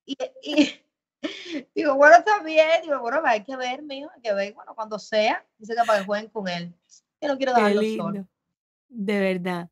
Y, 0.05 0.17
y- 0.43 0.85
digo, 1.73 1.95
bueno, 1.95 2.17
está 2.17 2.43
bien. 2.43 2.81
Digo, 2.81 2.99
bueno, 2.99 3.21
hay 3.23 3.45
que 3.45 3.55
ver, 3.55 3.81
mijo, 3.81 4.11
hay 4.13 4.21
que 4.21 4.33
ver, 4.33 4.53
bueno, 4.53 4.75
cuando 4.75 4.99
sea. 4.99 5.47
Dice 5.57 5.73
que 5.73 5.85
para 5.87 5.99
que 5.99 6.05
jueguen 6.05 6.29
con 6.29 6.49
él. 6.49 6.75
Yo 7.21 7.29
no 7.29 7.37
quiero 7.37 7.53
dejarlo 7.53 7.81
solo. 7.95 8.27
De 8.89 9.19
verdad. 9.19 9.69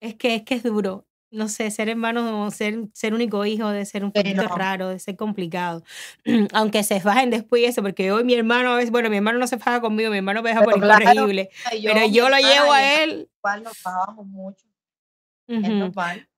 Es 0.00 0.14
que 0.16 0.34
es 0.34 0.42
que 0.42 0.54
es 0.54 0.62
duro. 0.62 1.06
no 1.32 1.48
sé, 1.48 1.70
ser 1.70 1.88
hermano, 1.88 2.50
ser, 2.50 2.88
ser 2.92 3.14
único 3.14 3.44
hijo, 3.44 3.68
de 3.68 3.84
ser 3.84 4.04
un 4.04 4.10
poquito 4.10 4.48
raro, 4.48 4.88
de 4.88 4.98
ser 4.98 5.16
complicado. 5.16 5.84
Aunque 6.52 6.82
se 6.82 7.00
fajen 7.00 7.30
después 7.30 7.62
eso, 7.68 7.82
porque 7.82 8.10
hoy 8.10 8.24
mi 8.24 8.34
hermano 8.34 8.78
es, 8.78 8.90
bueno, 8.90 9.10
mi 9.10 9.16
hermano 9.18 9.38
no 9.38 9.46
se 9.46 9.58
faja 9.58 9.80
conmigo, 9.80 10.10
mi 10.10 10.16
hermano 10.18 10.42
me 10.42 10.50
deja 10.50 10.62
por 10.62 10.76
incorregible. 10.76 11.50
pero 11.84 12.06
yo 12.06 12.28
lo 12.28 12.36
llevo 12.36 12.72
a 12.72 13.02
él. 13.02 13.30
Nos 13.62 14.26
mucho. 14.26 14.66
Es 15.46 15.68
normal. 15.68 16.29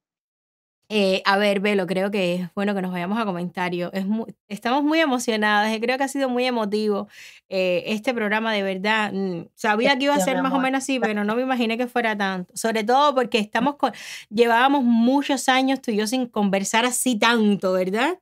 Eh, 0.95 1.23
a 1.25 1.39
ver, 1.39 1.61
Velo, 1.61 1.87
creo 1.87 2.11
que 2.11 2.35
es 2.35 2.55
bueno 2.55 2.75
que 2.75 2.83
nos 2.83 2.93
vayamos 2.93 3.19
a 3.19 3.25
comentarios. 3.25 3.91
Es 3.95 4.05
estamos 4.49 4.85
muy 4.85 5.01
emocionadas, 5.01 5.75
creo 5.81 5.97
que 5.97 6.05
ha 6.05 6.09
sido 6.09 6.29
muy 6.29 6.45
emotivo 6.45 7.09
eh, 7.49 7.85
este 7.87 8.13
programa, 8.13 8.53
de 8.53 8.63
verdad. 8.63 9.11
Mm, 9.11 9.47
sabía 9.55 9.97
que 9.97 10.05
iba 10.05 10.15
a 10.15 10.21
ser 10.21 10.43
más 10.43 10.53
o 10.53 10.59
menos 10.59 10.83
así, 10.83 11.01
pero 11.01 11.25
no 11.25 11.35
me 11.35 11.41
imaginé 11.41 11.79
que 11.79 11.87
fuera 11.87 12.15
tanto. 12.15 12.53
Sobre 12.55 12.85
todo 12.85 13.15
porque 13.15 13.39
estamos 13.39 13.77
con, 13.77 13.93
llevábamos 14.29 14.85
muchos 14.85 15.49
años 15.49 15.81
tú 15.81 15.93
y 15.93 15.97
yo 15.97 16.07
sin 16.07 16.27
conversar 16.27 16.85
así 16.85 17.19
tanto, 17.19 17.73
¿verdad? 17.73 18.19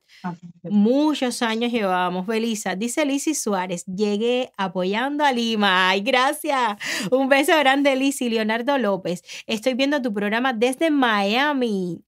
Muchos 0.63 1.41
años 1.41 1.73
llevábamos. 1.73 2.25
Belisa, 2.25 2.77
dice 2.77 3.05
Lizzy 3.05 3.35
Suárez, 3.35 3.83
llegué 3.85 4.53
apoyando 4.55 5.25
a 5.25 5.33
Lima. 5.33 5.89
Ay, 5.89 5.99
gracias. 5.99 6.77
Un 7.11 7.27
beso 7.27 7.51
grande, 7.59 7.97
Lizzy. 7.97 8.29
Leonardo 8.29 8.77
López, 8.77 9.23
estoy 9.45 9.73
viendo 9.73 10.01
tu 10.01 10.13
programa 10.13 10.53
desde 10.53 10.89
Miami. 10.89 12.01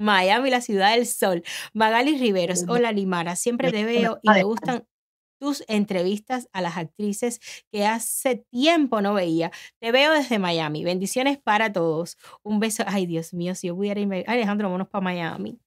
Miami, 0.00 0.50
la 0.50 0.62
ciudad 0.62 0.94
del 0.94 1.06
sol. 1.06 1.42
Magali 1.74 2.16
Riveros, 2.16 2.64
hola 2.66 2.90
Limara, 2.90 3.36
siempre 3.36 3.70
te 3.70 3.84
veo 3.84 4.18
y 4.22 4.30
me 4.30 4.42
gustan 4.42 4.86
tus 5.38 5.64
entrevistas 5.68 6.48
a 6.52 6.60
las 6.60 6.76
actrices 6.76 7.40
que 7.72 7.86
hace 7.86 8.44
tiempo 8.50 9.00
no 9.00 9.14
veía. 9.14 9.50
Te 9.80 9.90
veo 9.90 10.12
desde 10.12 10.38
Miami. 10.38 10.84
Bendiciones 10.84 11.38
para 11.38 11.72
todos. 11.72 12.18
Un 12.42 12.60
beso. 12.60 12.82
Ay, 12.86 13.06
Dios 13.06 13.32
mío, 13.32 13.54
si 13.54 13.68
yo 13.68 13.76
pudiera 13.76 14.00
irme. 14.00 14.24
Alejandro, 14.26 14.68
vámonos 14.68 14.88
para 14.88 15.02
Miami. 15.02 15.58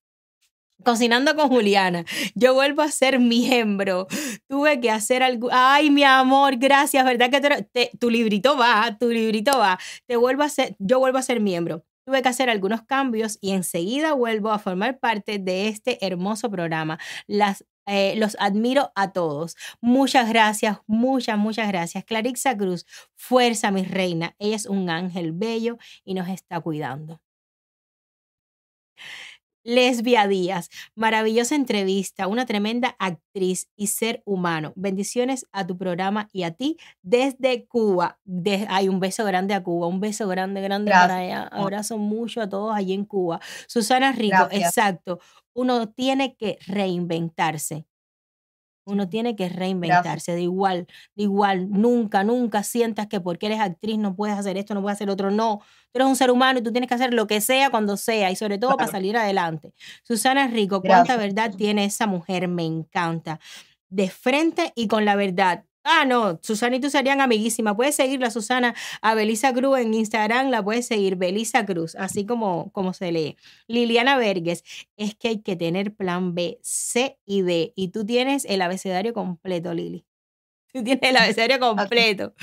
Cocinando 0.84 1.36
con 1.36 1.50
Juliana. 1.50 2.06
Yo 2.36 2.54
vuelvo 2.54 2.82
a 2.82 2.90
ser 2.90 3.20
miembro. 3.20 4.08
Tuve 4.48 4.80
que 4.80 4.92
hacer 4.92 5.24
algo. 5.24 5.50
Ay, 5.52 5.90
mi 5.90 6.04
amor, 6.04 6.58
gracias. 6.58 7.04
¿Verdad 7.04 7.32
que 7.32 7.92
tu 8.00 8.10
librito 8.10 8.58
va? 8.58 8.96
Tu 9.00 9.10
librito 9.10 9.58
va. 9.58 9.80
Te 10.06 10.18
vuelvo 10.18 10.44
a 10.44 10.50
ser. 10.50 10.76
Yo 10.78 11.00
vuelvo 11.00 11.18
a 11.18 11.24
ser 11.24 11.40
miembro. 11.40 11.84
Tuve 12.06 12.22
que 12.22 12.30
hacer 12.30 12.50
algunos 12.50 12.82
cambios 12.84 13.38
y 13.42 13.52
enseguida 13.52 14.14
vuelvo 14.14 14.52
a 14.52 14.60
formar 14.60 15.00
parte 15.00 15.40
de 15.40 15.70
este 15.70 16.06
hermoso 16.06 16.50
programa. 16.52 17.00
Las, 17.28 17.66
eh, 17.86 18.16
los 18.18 18.36
admiro 18.40 18.92
a 18.96 19.14
todos. 19.14 19.56
Muchas 19.82 20.28
gracias, 20.30 20.80
muchas, 20.88 21.38
muchas 21.38 21.68
gracias. 21.70 22.04
Clarixa 22.04 22.58
Cruz, 22.58 22.86
fuerza, 23.16 23.72
mi 23.72 23.84
reina. 23.84 24.36
Ella 24.40 24.56
es 24.58 24.66
un 24.66 24.90
ángel 24.90 25.32
bello 25.32 25.78
y 26.04 26.14
nos 26.14 26.28
está 26.28 26.60
cuidando. 26.60 27.22
Lesbia 29.64 30.28
Díaz, 30.28 30.70
maravillosa 30.96 31.56
entrevista, 31.56 32.28
una 32.28 32.46
tremenda 32.46 32.96
actriz 33.00 33.70
y 33.76 33.88
ser 33.88 34.22
humano. 34.26 34.74
Bendiciones 34.76 35.48
a 35.52 35.66
tu 35.66 35.78
programa 35.78 36.30
y 36.34 36.44
a 36.44 36.52
ti 36.52 36.78
desde 37.02 37.66
Cuba. 37.66 38.20
hay 38.68 38.90
un 38.90 39.00
beso 39.00 39.24
grande 39.26 39.54
a 39.54 39.64
Cuba, 39.64 39.88
un 39.88 40.00
beso 40.00 40.28
grande, 40.28 40.62
grande 40.62 40.92
para 40.92 41.18
allá. 41.18 41.44
Abrazo 41.44 41.98
mucho 41.98 42.42
a 42.42 42.50
todos 42.50 42.76
allí 42.76 42.94
en 42.94 43.06
Cuba. 43.06 43.40
Susana 43.68 44.12
Rico, 44.12 44.48
exacto. 44.52 45.20
Uno 45.54 45.90
tiene 45.90 46.36
que 46.36 46.58
reinventarse. 46.68 47.86
Uno 48.86 49.08
tiene 49.08 49.36
que 49.36 49.50
reinventarse 49.50 50.34
de 50.34 50.42
igual, 50.42 50.88
de 51.16 51.24
igual. 51.24 51.70
Nunca, 51.72 52.24
nunca 52.24 52.64
sientas 52.64 53.08
que 53.08 53.22
porque 53.22 53.46
eres 53.46 53.60
actriz 53.60 53.98
no 53.98 54.16
puedes 54.16 54.38
hacer 54.38 54.58
esto, 54.58 54.74
no 54.74 54.82
puedes 54.82 54.98
hacer 54.98 55.10
otro. 55.10 55.32
No, 55.32 55.60
tú 55.92 56.00
eres 56.00 56.08
un 56.08 56.16
ser 56.16 56.32
humano 56.32 56.60
y 56.60 56.64
tú 56.64 56.72
tienes 56.72 56.88
que 56.88 56.96
hacer 56.96 57.14
lo 57.14 57.28
que 57.28 57.42
sea 57.42 57.70
cuando 57.70 57.98
sea 57.98 58.32
y 58.32 58.36
sobre 58.36 58.58
todo 58.58 58.76
para 58.76 58.88
salir 58.88 59.16
adelante. 59.18 59.74
Susana 60.04 60.48
Rico, 60.48 60.82
cuánta 60.82 61.18
verdad 61.18 61.54
tiene 61.56 61.86
esa 61.86 62.08
mujer, 62.08 62.48
me 62.48 62.66
encanta. 62.66 63.40
De 63.90 64.10
frente 64.10 64.74
y 64.76 64.88
con 64.88 65.06
la 65.06 65.16
verdad. 65.16 65.66
Ah, 65.86 66.06
no, 66.06 66.40
Susana 66.42 66.78
y 66.78 66.80
tú 66.80 66.90
serían 66.90 67.20
amiguísimas. 67.20 67.76
Puedes 67.76 67.96
seguirla, 67.96 68.32
Susana, 68.32 68.74
a 69.02 69.16
Belisa 69.16 69.54
Cruz 69.54 69.80
en 69.80 69.94
Instagram, 69.94 70.50
la 70.50 70.64
puedes 70.64 70.86
seguir, 70.86 71.18
Belisa 71.18 71.66
Cruz, 71.66 71.96
así 71.96 72.26
como, 72.26 72.72
como 72.72 72.94
se 72.94 73.12
lee. 73.12 73.36
Liliana 73.68 74.18
Verges, 74.18 74.64
es 74.96 75.14
que 75.16 75.28
hay 75.28 75.42
que 75.42 75.58
tener 75.58 75.94
plan 75.94 76.36
B, 76.36 76.58
C 76.62 77.20
y 77.26 77.42
D. 77.42 77.74
Y 77.76 77.90
tú 77.90 78.06
tienes 78.06 78.46
el 78.46 78.62
abecedario 78.62 79.14
completo, 79.14 79.74
Lili. 79.74 80.06
Tú 80.74 80.84
tienes 80.84 81.10
el 81.10 81.18
abecedario 81.18 81.60
completo. 81.60 82.34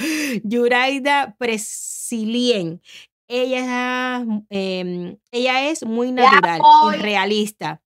Yuraida 0.44 1.34
Presilien, 1.38 2.82
ella, 3.26 4.24
eh, 4.50 5.16
ella 5.30 5.70
es 5.70 5.84
muy 5.84 6.12
natural 6.12 6.60
y 6.92 6.96
realista. 6.98 7.80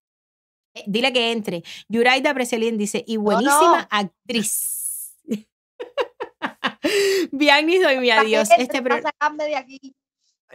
Eh, 0.74 0.82
dile 0.86 1.12
que 1.12 1.30
entre. 1.30 1.62
Yuraida 1.88 2.34
Presilien 2.34 2.76
dice, 2.76 3.04
y 3.06 3.18
buenísima 3.18 3.86
actriz. 3.88 4.73
Bianni, 7.32 7.78
doy 7.78 7.98
mi 7.98 8.10
adiós. 8.10 8.48
Este 8.56 8.80
de 8.80 9.56
aquí. 9.56 9.94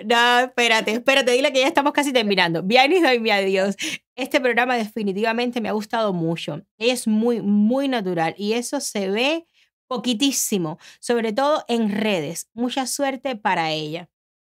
No, 0.05 0.39
espérate, 0.39 0.91
espérate, 0.91 1.31
dile 1.31 1.51
que 1.51 1.59
ya 1.59 1.67
estamos 1.67 1.91
casi 1.93 2.13
terminando. 2.13 2.63
Bianni, 2.63 3.01
doy 3.01 3.19
mi 3.19 3.31
adiós. 3.31 3.75
Este 4.15 4.39
programa 4.39 4.75
definitivamente 4.75 5.61
me 5.61 5.69
ha 5.69 5.73
gustado 5.73 6.13
mucho. 6.13 6.61
Es 6.77 7.07
muy, 7.07 7.41
muy 7.41 7.87
natural 7.87 8.35
y 8.37 8.53
eso 8.53 8.79
se 8.79 9.09
ve 9.09 9.45
poquitísimo, 9.87 10.77
sobre 10.99 11.33
todo 11.33 11.65
en 11.67 11.89
redes. 11.89 12.49
Mucha 12.53 12.85
suerte 12.85 13.35
para 13.35 13.71
ella. 13.71 14.09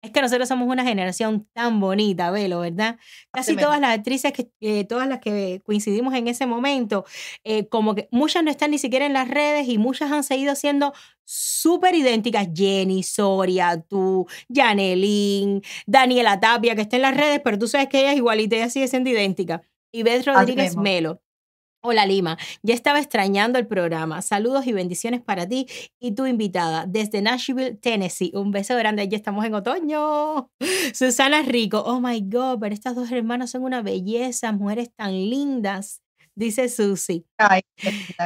Es 0.05 0.11
que 0.11 0.21
nosotros 0.21 0.47
somos 0.47 0.69
una 0.69 0.85
generación 0.85 1.49
tan 1.55 1.81
bonita, 1.81 2.31
Velo, 2.31 2.61
¿verdad? 2.61 2.99
Casi 3.33 3.57
todas 3.57 3.81
las 3.81 3.97
actrices, 3.97 4.35
que, 4.35 4.85
todas 4.85 5.09
las 5.09 5.21
que 5.21 5.63
coincidimos 5.65 6.13
en 6.13 6.29
ese 6.29 6.45
momento, 6.45 7.07
eh, 7.43 7.69
como 7.69 7.95
que 7.95 8.07
muchas 8.11 8.45
no 8.45 8.51
están 8.51 8.73
ni 8.73 8.77
siquiera 8.77 9.07
en 9.07 9.15
las 9.15 9.29
redes 9.29 9.67
y 9.67 9.79
muchas 9.79 10.13
han 10.13 10.23
seguido 10.23 10.57
siendo 10.57 10.93
súper 11.25 11.95
idénticas. 11.95 12.49
Jenny, 12.55 13.03
Soria, 13.03 13.81
tú, 13.81 14.27
Janelín, 14.55 15.63
Daniela 15.87 16.39
Tapia, 16.39 16.75
que 16.75 16.83
está 16.83 16.97
en 16.97 17.03
las 17.03 17.17
redes, 17.17 17.41
pero 17.43 17.59
tú 17.59 17.67
sabes 17.67 17.89
que 17.89 18.01
ella 18.01 18.13
es 18.13 18.19
igualita, 18.19 18.57
ella 18.57 18.69
sigue 18.69 18.89
siendo 18.89 19.09
idéntica. 19.09 19.63
Y 19.91 20.03
Beth 20.03 20.27
Rodríguez 20.27 20.77
Melo. 20.77 21.24
Hola 21.87 22.07
Lima, 22.07 22.39
ya 22.63 22.73
estaba 22.73 22.99
extrañando 22.99 23.59
el 23.59 23.67
programa. 23.67 24.23
Saludos 24.23 24.67
y 24.67 24.73
bendiciones 24.73 25.21
para 25.21 25.47
ti 25.47 25.67
y 26.01 26.13
tu 26.13 26.25
invitada 26.25 26.87
desde 26.89 27.21
Nashville, 27.21 27.75
Tennessee. 27.75 28.33
Un 28.33 28.53
beso 28.53 28.75
grande, 28.75 29.07
ya 29.07 29.19
estamos 29.19 29.45
en 29.45 29.53
otoño. 29.53 30.51
Susana 30.95 31.43
Rico, 31.43 31.83
oh 31.85 32.01
my 32.01 32.23
God, 32.23 32.59
pero 32.59 32.73
estas 32.73 32.95
dos 32.95 33.13
hermanas 33.13 33.51
son 33.51 33.65
una 33.65 33.83
belleza, 33.83 34.51
mujeres 34.53 34.95
tan 34.97 35.13
lindas, 35.13 36.01
dice 36.35 36.71
Susi. 36.71 37.27
Ay, 37.37 37.61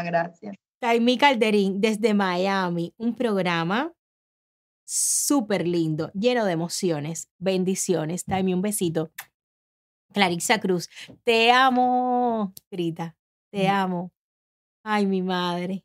gracias. 0.05 0.55
Taimi 0.79 1.19
Calderín 1.19 1.81
desde 1.81 2.15
Miami, 2.15 2.95
un 2.97 3.17
programa 3.17 3.93
súper 4.87 5.67
lindo, 5.67 6.13
lleno 6.15 6.45
de 6.45 6.53
emociones, 6.53 7.29
bendiciones. 7.39 8.25
Taimi, 8.25 8.55
un 8.55 8.63
besito. 8.63 9.11
Clarissa 10.13 10.61
Cruz, 10.61 10.89
te 11.25 11.51
amo, 11.51 12.55
grita. 12.71 13.17
Te 13.53 13.69
amo. 13.69 14.13
Ay, 14.85 15.07
mi 15.07 15.23
madre. 15.23 15.85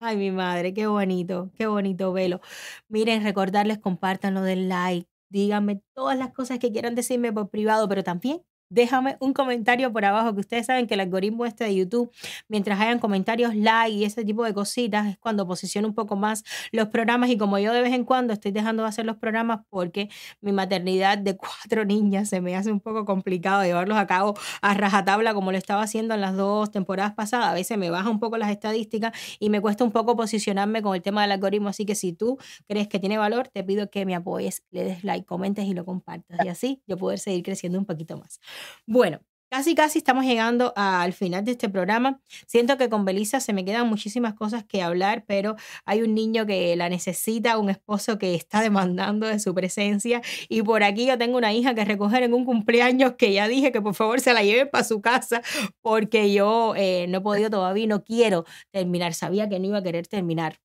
Ay, 0.00 0.16
mi 0.16 0.30
madre, 0.32 0.74
qué 0.74 0.86
bonito, 0.88 1.50
qué 1.58 1.66
bonito 1.66 2.12
velo. 2.12 2.40
Miren, 2.88 3.24
recordarles, 3.24 3.78
compártanlo 3.78 4.42
del 4.42 4.68
like, 4.68 5.08
díganme 5.30 5.82
todas 5.94 6.18
las 6.18 6.32
cosas 6.32 6.58
que 6.60 6.72
quieran 6.72 6.94
decirme 6.96 7.32
por 7.32 7.50
privado, 7.50 7.88
pero 7.88 8.04
también 8.04 8.42
déjame 8.70 9.16
un 9.20 9.32
comentario 9.34 9.92
por 9.92 10.04
abajo, 10.04 10.32
que 10.32 10.40
ustedes 10.40 10.66
saben 10.66 10.86
que 10.86 10.94
el 10.94 11.00
algoritmo 11.00 11.44
este 11.44 11.64
de 11.64 11.74
YouTube, 11.74 12.10
mientras 12.48 12.80
hayan 12.80 12.98
comentarios, 13.00 13.54
like 13.54 13.90
y 13.90 14.04
ese 14.04 14.24
tipo 14.24 14.44
de 14.44 14.54
cositas, 14.54 15.08
es 15.08 15.18
cuando 15.18 15.46
posiciona 15.46 15.86
un 15.88 15.94
poco 15.94 16.16
más 16.16 16.44
los 16.72 16.88
programas 16.88 17.30
y 17.30 17.36
como 17.36 17.58
yo 17.58 17.72
de 17.72 17.82
vez 17.82 17.92
en 17.92 18.04
cuando 18.04 18.32
estoy 18.32 18.52
dejando 18.52 18.84
de 18.84 18.88
hacer 18.88 19.04
los 19.04 19.16
programas 19.16 19.60
porque 19.68 20.08
mi 20.40 20.52
maternidad 20.52 21.18
de 21.18 21.36
cuatro 21.36 21.84
niñas 21.84 22.28
se 22.28 22.40
me 22.40 22.56
hace 22.56 22.70
un 22.70 22.80
poco 22.80 23.04
complicado 23.04 23.64
llevarlos 23.64 23.98
a 23.98 24.06
cabo 24.06 24.34
a 24.62 24.74
rajatabla 24.74 25.34
como 25.34 25.52
lo 25.52 25.58
estaba 25.58 25.82
haciendo 25.82 26.14
en 26.14 26.20
las 26.20 26.36
dos 26.36 26.70
temporadas 26.70 27.12
pasadas, 27.14 27.48
a 27.48 27.54
veces 27.54 27.76
me 27.76 27.90
baja 27.90 28.08
un 28.08 28.20
poco 28.20 28.38
las 28.38 28.50
estadísticas 28.50 29.12
y 29.40 29.50
me 29.50 29.60
cuesta 29.60 29.84
un 29.84 29.90
poco 29.90 30.16
posicionarme 30.16 30.80
con 30.82 30.94
el 30.94 31.02
tema 31.02 31.22
del 31.22 31.32
algoritmo, 31.32 31.68
así 31.68 31.84
que 31.84 31.94
si 31.96 32.12
tú 32.12 32.38
crees 32.68 32.86
que 32.88 33.00
tiene 33.00 33.18
valor, 33.18 33.48
te 33.48 33.64
pido 33.64 33.90
que 33.90 34.06
me 34.06 34.14
apoyes, 34.14 34.62
le 34.70 34.84
des 34.84 35.04
like, 35.04 35.26
comentes 35.26 35.64
y 35.66 35.74
lo 35.74 35.84
compartas 35.84 36.44
y 36.44 36.48
así 36.48 36.82
yo 36.86 36.96
poder 36.96 37.18
seguir 37.18 37.42
creciendo 37.42 37.78
un 37.78 37.86
poquito 37.86 38.16
más. 38.16 38.40
Bueno, 38.86 39.20
casi 39.50 39.74
casi 39.74 39.98
estamos 39.98 40.24
llegando 40.24 40.72
al 40.76 41.12
final 41.12 41.44
de 41.44 41.52
este 41.52 41.68
programa. 41.68 42.20
Siento 42.46 42.76
que 42.78 42.88
con 42.88 43.04
Belisa 43.04 43.40
se 43.40 43.52
me 43.52 43.64
quedan 43.64 43.88
muchísimas 43.88 44.34
cosas 44.34 44.64
que 44.64 44.82
hablar, 44.82 45.24
pero 45.26 45.56
hay 45.84 46.02
un 46.02 46.14
niño 46.14 46.46
que 46.46 46.76
la 46.76 46.88
necesita, 46.88 47.58
un 47.58 47.70
esposo 47.70 48.18
que 48.18 48.34
está 48.34 48.60
demandando 48.62 49.26
de 49.26 49.40
su 49.40 49.54
presencia 49.54 50.22
y 50.48 50.62
por 50.62 50.82
aquí 50.84 51.06
yo 51.06 51.18
tengo 51.18 51.36
una 51.38 51.52
hija 51.52 51.74
que 51.74 51.84
recoger 51.84 52.22
en 52.22 52.34
un 52.34 52.44
cumpleaños 52.44 53.14
que 53.16 53.32
ya 53.32 53.48
dije 53.48 53.72
que 53.72 53.82
por 53.82 53.94
favor 53.94 54.20
se 54.20 54.32
la 54.34 54.42
lleve 54.42 54.66
para 54.66 54.84
su 54.84 55.00
casa 55.00 55.42
porque 55.82 56.32
yo 56.32 56.74
eh, 56.76 57.06
no 57.08 57.18
he 57.18 57.20
podido 57.20 57.50
todavía, 57.50 57.86
no 57.86 58.04
quiero 58.04 58.44
terminar, 58.70 59.14
sabía 59.14 59.48
que 59.48 59.58
no 59.58 59.66
iba 59.66 59.78
a 59.78 59.82
querer 59.82 60.06
terminar 60.06 60.60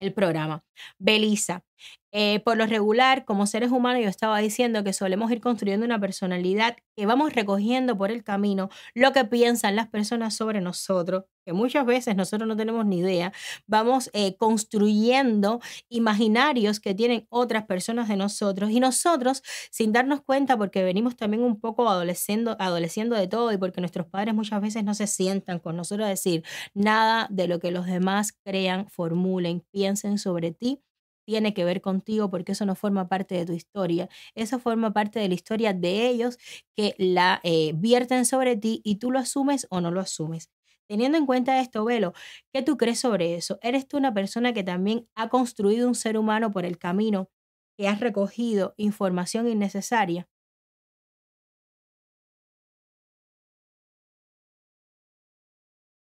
el 0.00 0.12
programa. 0.14 0.64
Belisa, 0.98 1.64
Eh, 2.12 2.40
por 2.40 2.56
lo 2.56 2.66
regular, 2.66 3.24
como 3.26 3.46
seres 3.46 3.70
humanos, 3.70 4.02
yo 4.02 4.08
estaba 4.08 4.38
diciendo 4.38 4.82
que 4.82 4.94
solemos 4.94 5.30
ir 5.30 5.40
construyendo 5.42 5.84
una 5.84 6.00
personalidad 6.00 6.76
que 6.96 7.04
vamos 7.04 7.34
recogiendo 7.34 7.98
por 7.98 8.10
el 8.10 8.24
camino 8.24 8.70
lo 8.94 9.12
que 9.12 9.24
piensan 9.26 9.76
las 9.76 9.88
personas 9.88 10.34
sobre 10.34 10.62
nosotros, 10.62 11.24
que 11.44 11.52
muchas 11.52 11.84
veces 11.84 12.16
nosotros 12.16 12.48
no 12.48 12.56
tenemos 12.56 12.86
ni 12.86 12.98
idea. 13.00 13.32
Vamos 13.66 14.08
eh, 14.14 14.36
construyendo 14.36 15.60
imaginarios 15.90 16.80
que 16.80 16.94
tienen 16.94 17.26
otras 17.28 17.66
personas 17.66 18.08
de 18.08 18.16
nosotros 18.16 18.70
y 18.70 18.80
nosotros, 18.80 19.42
sin 19.70 19.92
darnos 19.92 20.22
cuenta, 20.22 20.56
porque 20.56 20.82
venimos 20.84 21.14
también 21.16 21.42
un 21.42 21.60
poco 21.60 21.88
adoleciendo, 21.90 22.56
adoleciendo 22.58 23.16
de 23.16 23.28
todo 23.28 23.52
y 23.52 23.58
porque 23.58 23.80
nuestros 23.82 24.06
padres 24.06 24.34
muchas 24.34 24.60
veces 24.62 24.82
no 24.82 24.94
se 24.94 25.06
sientan 25.06 25.58
con 25.58 25.76
nosotros 25.76 26.06
a 26.06 26.08
decir 26.10 26.42
nada 26.74 27.26
de 27.30 27.48
lo 27.48 27.58
que 27.60 27.70
los 27.70 27.84
demás 27.86 28.32
crean, 28.44 28.88
formulen, 28.88 29.62
piensen 29.70 30.16
sobre 30.18 30.52
ti 30.52 30.80
tiene 31.28 31.52
que 31.52 31.66
ver 31.66 31.82
contigo 31.82 32.30
porque 32.30 32.52
eso 32.52 32.64
no 32.64 32.74
forma 32.74 33.06
parte 33.06 33.34
de 33.34 33.44
tu 33.44 33.52
historia. 33.52 34.08
Eso 34.34 34.58
forma 34.58 34.94
parte 34.94 35.20
de 35.20 35.28
la 35.28 35.34
historia 35.34 35.74
de 35.74 36.08
ellos 36.08 36.38
que 36.74 36.94
la 36.96 37.40
eh, 37.42 37.72
vierten 37.74 38.24
sobre 38.24 38.56
ti 38.56 38.80
y 38.82 38.96
tú 38.96 39.10
lo 39.10 39.18
asumes 39.18 39.66
o 39.68 39.82
no 39.82 39.90
lo 39.90 40.00
asumes. 40.00 40.48
Teniendo 40.88 41.18
en 41.18 41.26
cuenta 41.26 41.60
esto, 41.60 41.84
Velo, 41.84 42.14
¿qué 42.50 42.62
tú 42.62 42.78
crees 42.78 43.00
sobre 43.00 43.34
eso? 43.34 43.58
¿Eres 43.60 43.86
tú 43.86 43.98
una 43.98 44.14
persona 44.14 44.54
que 44.54 44.64
también 44.64 45.06
ha 45.14 45.28
construido 45.28 45.86
un 45.86 45.94
ser 45.94 46.16
humano 46.16 46.50
por 46.50 46.64
el 46.64 46.78
camino, 46.78 47.28
que 47.76 47.88
has 47.88 48.00
recogido 48.00 48.72
información 48.78 49.48
innecesaria? 49.48 50.26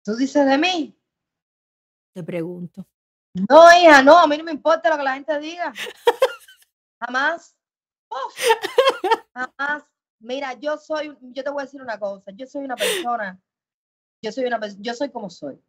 ¿Tú 0.04 0.16
dices 0.16 0.46
de 0.46 0.58
mí? 0.58 0.96
Te 2.14 2.24
pregunto. 2.24 2.88
No, 3.36 3.68
hija, 3.78 4.02
no, 4.02 4.18
a 4.18 4.28
mí 4.28 4.38
no 4.38 4.46
me 4.46 4.52
importa 4.54 4.90
lo 4.90 4.98
que 4.98 5.04
la 5.04 5.16
gente 5.16 5.38
diga. 5.40 5.74
Jamás. 7.02 7.56
jamás. 9.34 9.84
Mira, 10.20 10.54
yo 10.54 10.78
soy, 10.78 11.16
yo 11.20 11.44
te 11.44 11.50
voy 11.50 11.62
a 11.62 11.66
decir 11.66 11.82
una 11.82 12.00
cosa, 12.00 12.32
yo 12.32 12.48
soy 12.48 12.64
una 12.64 12.76
persona, 12.78 13.40
yo 14.22 14.32
soy 14.32 14.46
una 14.46 14.60
yo 14.80 14.94
soy 14.94 15.12
como 15.12 15.30
soy. 15.30 15.62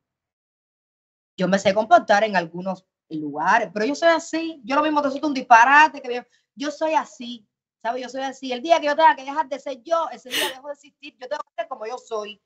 Yo 1.36 1.48
me 1.48 1.58
sé 1.58 1.74
comportar 1.74 2.22
en 2.22 2.36
algunos 2.36 2.86
lugares, 3.10 3.70
pero 3.74 3.84
yo 3.84 3.94
soy 3.94 4.08
así. 4.10 4.62
Yo 4.64 4.76
lo 4.76 4.82
mismo 4.82 5.02
te 5.02 5.10
soy 5.10 5.20
un 5.22 5.34
disparate, 5.34 6.00
que 6.00 6.24
yo 6.54 6.70
soy 6.70 6.94
así, 6.94 7.46
¿sabes? 7.82 8.02
Yo 8.02 8.08
soy 8.08 8.22
así. 8.22 8.52
El 8.52 8.62
día 8.62 8.80
que 8.80 8.86
yo 8.86 8.96
tenga 8.96 9.16
que 9.16 9.24
dejar 9.24 9.48
de 9.48 9.58
ser 9.58 9.82
yo, 9.82 10.08
ese 10.10 10.30
día 10.30 10.48
dejo 10.50 10.68
de 10.68 10.74
existir. 10.74 11.16
Yo 11.20 11.28
tengo 11.28 11.42
que 11.42 11.62
ser 11.62 11.68
como 11.68 11.86
yo 11.86 11.98
soy. 11.98 12.40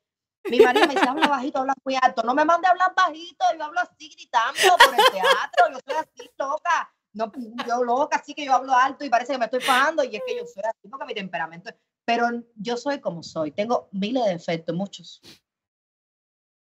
Mi 0.45 0.59
marido 0.61 0.87
me 0.87 0.95
dice, 0.95 1.09
habla 1.09 1.29
bajito, 1.29 1.59
habla 1.59 1.75
muy 1.85 1.97
alto. 2.01 2.23
No 2.23 2.35
me 2.35 2.45
mande 2.45 2.67
a 2.67 2.71
hablar 2.71 2.95
bajito, 2.97 3.45
yo 3.57 3.65
hablo 3.65 3.81
así 3.81 4.09
gritando 4.09 4.77
por 4.79 4.95
el 4.95 5.05
teatro, 5.13 5.73
yo 5.73 5.79
soy 5.85 5.95
así 5.97 6.31
loca. 6.39 6.95
No, 7.13 7.33
yo 7.67 7.83
loca, 7.85 8.19
así 8.19 8.35
que 8.35 8.45
yo 8.45 8.55
hablo 8.55 8.73
alto 8.73 9.05
y 9.05 9.11
parece 9.11 9.33
que 9.33 9.39
me 9.39 9.47
estoy 9.47 9.61
pagando 9.61 10.05
y 10.05 10.15
es 10.15 10.23
que 10.25 10.37
yo 10.37 10.47
soy 10.47 10.63
así 10.65 10.89
porque 10.89 11.07
mi 11.07 11.15
temperamento. 11.15 11.71
Pero 12.05 12.29
yo 12.55 12.77
soy 12.77 13.01
como 13.01 13.23
soy, 13.23 13.53
tengo 13.53 13.89
miles 13.93 14.25
de 14.25 14.31
defectos, 14.31 14.75
muchos. 14.75 15.21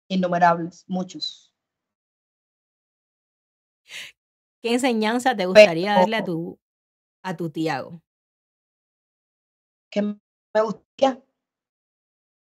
Innumerables, 0.09 0.83
muchos. 0.87 1.53
¿Qué 4.61 4.73
enseñanza 4.73 5.35
te 5.35 5.45
gustaría 5.45 5.95
darle 5.95 6.17
a 6.17 6.23
tu, 6.23 6.59
a 7.23 7.35
tu 7.35 7.49
Tiago? 7.49 8.01
Que 9.89 10.01
me 10.01 10.61
gustaría 10.61 11.23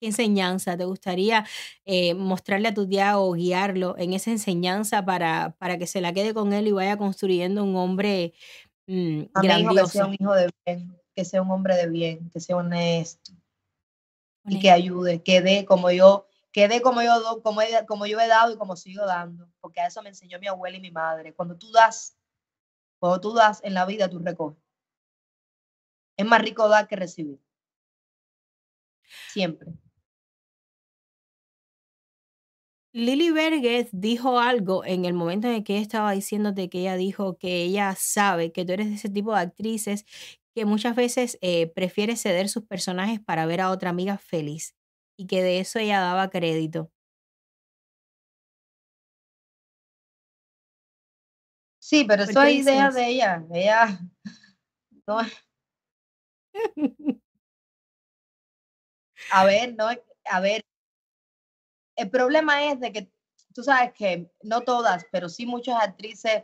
¿Qué 0.02 0.08
enseñanza 0.08 0.76
te 0.76 0.86
gustaría 0.86 1.46
eh, 1.86 2.16
mostrarle 2.16 2.70
a 2.70 2.74
tu 2.74 2.90
tía 2.90 3.20
o 3.20 3.34
guiarlo 3.34 3.96
en 4.00 4.14
esa 4.14 4.32
enseñanza 4.32 5.06
para, 5.06 5.56
para 5.60 5.78
que 5.78 5.86
se 5.86 6.02
la 6.02 6.12
quede 6.12 6.34
con 6.34 6.54
él 6.54 6.66
y 6.66 6.72
vaya 6.72 6.98
construyendo 6.98 7.64
un 7.64 7.76
hombre 7.76 8.34
mm, 8.88 9.26
grandioso? 9.44 9.86
que 9.86 9.92
sea 9.92 10.06
un 10.08 10.18
hijo 10.20 10.34
de 10.34 10.50
bien, 10.66 11.00
que 11.14 11.24
sea 11.24 11.44
un 11.44 11.52
hombre 11.52 11.76
de 11.76 11.88
bien, 11.88 12.32
que 12.32 12.40
sea 12.40 12.58
honesto, 12.58 13.32
y 14.46 14.60
que 14.60 14.72
ayude, 14.72 15.22
que 15.22 15.40
dé 15.44 15.66
como 15.66 15.92
yo, 15.92 16.26
que 16.52 16.68
dé 16.68 16.82
como 16.82 17.04
yo, 17.04 17.44
como, 17.44 17.62
como 17.88 18.08
yo 18.08 18.20
he 18.20 18.28
dado 18.28 18.54
y 18.54 18.58
como 18.58 18.76
sigo 18.76 19.06
dando, 19.06 19.52
porque 19.60 19.82
a 19.82 19.86
eso 19.86 20.02
me 20.02 20.10
enseñó 20.10 20.40
mi 20.40 20.48
abuela 20.48 20.78
y 20.78 20.82
mi 20.82 20.90
madre. 20.90 21.36
Cuando 21.36 21.56
tú 21.60 21.72
das, 21.72 22.18
cuando 22.98 23.22
tú 23.22 23.34
das 23.34 23.64
en 23.64 23.76
la 23.76 23.86
vida, 23.86 24.10
tú 24.10 24.18
recoges. 24.18 24.58
Es 26.18 26.26
más 26.26 26.42
rico 26.42 26.68
dar 26.68 26.88
que 26.88 26.96
recibir. 26.96 27.40
Siempre. 29.28 29.72
Lily 32.94 33.32
Berges 33.32 33.88
dijo 33.94 34.40
algo 34.40 34.84
en 34.84 35.06
el 35.06 35.14
momento 35.14 35.48
en 35.48 35.54
el 35.56 35.64
que 35.64 35.78
estaba 35.78 36.12
diciéndote 36.12 36.70
que 36.70 36.80
ella 36.80 36.98
dijo 36.98 37.38
que 37.38 37.64
ella 37.64 37.96
sabe 37.98 38.52
que 38.52 38.66
tú 38.66 38.74
eres 38.74 38.90
de 38.90 38.96
ese 38.96 39.10
tipo 39.10 39.34
de 39.34 39.40
actrices 39.40 40.06
que 40.54 40.66
muchas 40.66 40.96
veces 40.96 41.38
eh, 41.42 41.68
prefiere 41.68 42.18
ceder 42.18 42.50
sus 42.50 42.66
personajes 42.66 43.22
para 43.22 43.46
ver 43.46 43.62
a 43.62 43.70
otra 43.72 43.92
amiga 43.92 44.18
feliz 44.18 44.76
y 45.18 45.28
que 45.28 45.42
de 45.42 45.60
eso 45.60 45.80
ella 45.80 46.02
daba 46.02 46.30
crédito. 46.30 46.92
Sí, 51.80 52.04
pero 52.06 52.24
eso 52.24 52.42
es 52.44 52.56
idea 52.56 52.92
de 52.92 53.08
ella. 53.08 53.46
Ella 53.54 54.00
A 59.32 59.46
ver, 59.46 59.76
no, 59.76 59.88
a 60.26 60.40
ver, 60.42 60.62
el 62.02 62.10
problema 62.10 62.66
es 62.66 62.80
de 62.80 62.92
que 62.92 63.12
tú 63.54 63.64
sabes 63.64 63.94
que 63.94 64.32
no 64.44 64.62
todas, 64.62 65.06
pero 65.12 65.30
sí 65.30 65.46
muchas 65.46 65.82
actrices 65.82 66.44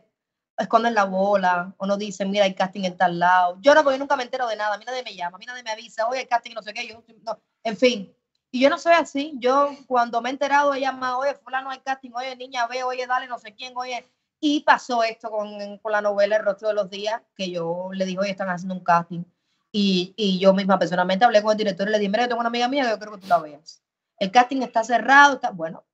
esconden 0.58 0.96
la 0.96 1.06
bola 1.06 1.74
o 1.78 1.86
no 1.86 1.98
dicen, 1.98 2.32
mira, 2.32 2.46
hay 2.46 2.56
casting 2.56 2.84
en 2.84 2.98
tal 2.98 3.20
lado. 3.20 3.58
Yo 3.62 3.76
no, 3.76 3.84
porque 3.84 3.98
yo 3.98 4.00
nunca 4.00 4.16
me 4.16 4.24
entero 4.24 4.48
de 4.48 4.56
nada, 4.56 4.76
a 4.76 4.78
mí 4.78 4.86
nadie 4.86 5.04
me 5.04 5.16
llama, 5.16 5.36
a 5.36 5.40
mí 5.40 5.46
nadie 5.46 5.64
me 5.64 5.72
avisa, 5.72 6.08
oye, 6.08 6.20
hay 6.20 6.28
casting, 6.28 6.54
no 6.54 6.64
sé 6.64 6.74
qué, 6.74 6.88
yo, 6.88 7.04
no, 7.24 7.40
en 7.64 7.78
fin. 7.78 8.14
Y 8.50 8.62
yo 8.62 8.70
no 8.70 8.78
soy 8.80 8.94
así, 8.94 9.34
yo 9.38 9.70
cuando 9.88 10.22
me 10.22 10.30
he 10.30 10.32
enterado, 10.32 10.74
he 10.74 10.80
llamado, 10.80 11.20
oye, 11.20 11.36
fulano 11.36 11.70
hay 11.70 11.80
casting, 11.80 12.12
oye, 12.16 12.36
niña, 12.36 12.66
ve, 12.68 12.84
oye, 12.84 13.06
dale, 13.06 13.28
no 13.28 13.38
sé 13.38 13.54
quién, 13.54 13.74
oye. 13.76 14.08
Y 14.40 14.62
pasó 14.62 15.04
esto 15.04 15.30
con, 15.30 15.78
con 15.80 15.92
la 15.92 16.02
novela 16.02 16.38
El 16.38 16.46
rostro 16.46 16.68
de 16.70 16.76
los 16.76 16.90
días, 16.90 17.22
que 17.36 17.50
yo 17.52 17.90
le 17.92 18.06
dije, 18.06 18.20
oye, 18.20 18.32
están 18.32 18.50
haciendo 18.50 18.76
un 18.76 18.84
casting. 18.84 19.24
Y, 19.72 20.14
y 20.16 20.40
yo 20.40 20.54
misma 20.54 20.80
personalmente 20.80 21.26
hablé 21.26 21.42
con 21.42 21.52
el 21.52 21.58
director 21.58 21.88
y 21.88 21.92
le 21.92 22.00
dije, 22.00 22.10
mira, 22.10 22.24
yo 22.24 22.30
tengo 22.30 22.40
una 22.40 22.50
amiga 22.50 22.68
mía 22.68 22.84
que 22.84 22.90
yo 22.92 23.00
creo 23.00 23.14
que 23.14 23.22
tú 23.22 23.28
la 23.28 23.40
veas 23.40 23.82
el 24.20 24.32
casting 24.32 24.62
está 24.62 24.84
cerrado, 24.84 25.36
está, 25.36 25.52
bueno, 25.52 25.86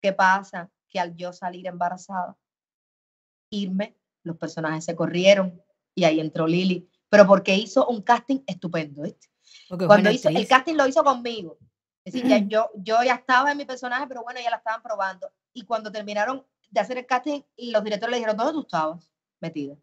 ¿qué 0.00 0.12
pasa? 0.12 0.70
Que 0.88 1.00
al 1.00 1.14
yo 1.16 1.32
salir 1.32 1.66
embarazada, 1.66 2.36
irme, 3.50 3.98
los 4.22 4.36
personajes 4.36 4.84
se 4.84 4.96
corrieron 4.96 5.62
y 5.94 6.04
ahí 6.04 6.20
entró 6.20 6.46
Lili, 6.46 6.90
pero 7.08 7.26
porque 7.26 7.54
hizo 7.54 7.86
un 7.86 8.02
casting 8.02 8.40
estupendo, 8.46 9.02
¿viste? 9.02 9.28
Cuando 9.86 10.10
hizo, 10.10 10.28
el 10.28 10.46
casting 10.46 10.74
lo 10.74 10.86
hizo 10.86 11.02
conmigo. 11.02 11.58
Es 12.04 12.14
decir, 12.14 12.28
ya, 12.28 12.38
yo, 12.38 12.70
yo 12.74 13.02
ya 13.02 13.14
estaba 13.14 13.52
en 13.52 13.58
mi 13.58 13.64
personaje, 13.64 14.06
pero 14.06 14.22
bueno, 14.22 14.40
ya 14.40 14.50
la 14.50 14.56
estaban 14.56 14.82
probando. 14.82 15.30
Y 15.52 15.64
cuando 15.64 15.92
terminaron 15.92 16.46
de 16.70 16.80
hacer 16.80 16.96
el 16.98 17.06
casting, 17.06 17.42
los 17.56 17.84
directores 17.84 18.12
le 18.12 18.16
dijeron, 18.16 18.36
¿dónde 18.36 18.52
tú 18.52 18.60
estabas 18.60 19.12
metida? 19.40 19.76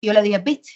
Y 0.00 0.08
yo 0.08 0.12
le 0.12 0.22
dije, 0.22 0.38
viste, 0.38 0.70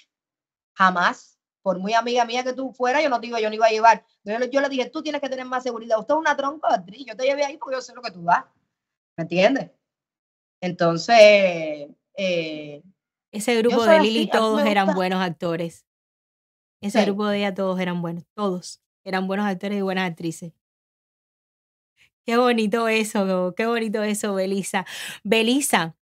jamás 0.75 1.38
por 1.69 1.79
muy 1.79 1.93
amiga 1.93 2.25
mía 2.25 2.43
que 2.43 2.55
tú 2.55 2.73
fueras, 2.73 3.03
yo 3.03 3.11
no 3.11 3.21
te 3.21 3.27
digo, 3.27 3.39
yo 3.39 3.51
no 3.51 3.55
iba 3.55 3.67
a 3.67 3.71
llevar. 3.71 4.03
Yo, 4.25 4.39
le 4.39 4.69
dije, 4.71 4.89
tú 4.89 5.03
tienes 5.03 5.21
que 5.21 5.29
tener 5.29 5.45
más 5.45 5.63
seguridad. 5.63 5.99
Usted 5.99 6.15
es 6.15 6.19
una 6.19 6.35
tronca 6.35 6.67
de 6.71 6.75
actriz. 6.77 7.05
Yo 7.07 7.15
te 7.15 7.25
llevé 7.25 7.45
ahí 7.45 7.59
porque 7.59 7.77
yo 7.77 7.83
sé 7.83 7.95
lo 7.95 8.01
que 8.01 8.11
tú 8.11 8.23
das. 8.23 8.43
¿Me 9.19 9.25
entiendes? 9.25 9.71
Entonces. 10.63 11.91
Eh, 12.17 12.83
Ese 13.31 13.55
grupo 13.57 13.85
de 13.85 14.01
Lili, 14.01 14.31
todos 14.31 14.65
eran 14.65 14.95
buenos 14.95 15.21
actores. 15.21 15.85
Ese 16.81 17.05
grupo 17.05 17.27
de 17.27 17.37
ella, 17.37 17.55
todos 17.55 17.79
eran 17.79 18.01
buenos. 18.01 18.25
Todos 18.33 18.81
eran 19.05 19.27
buenos 19.27 19.45
actores 19.45 19.77
y 19.77 19.83
buenas 19.83 20.09
actrices. 20.09 20.55
Qué 22.25 22.39
bonito 22.39 22.89
eso, 22.89 23.53
qué 23.55 23.67
bonito 23.67 24.03
eso, 24.03 24.35
Belisa. 24.35 24.87
Belisa, 25.23 25.99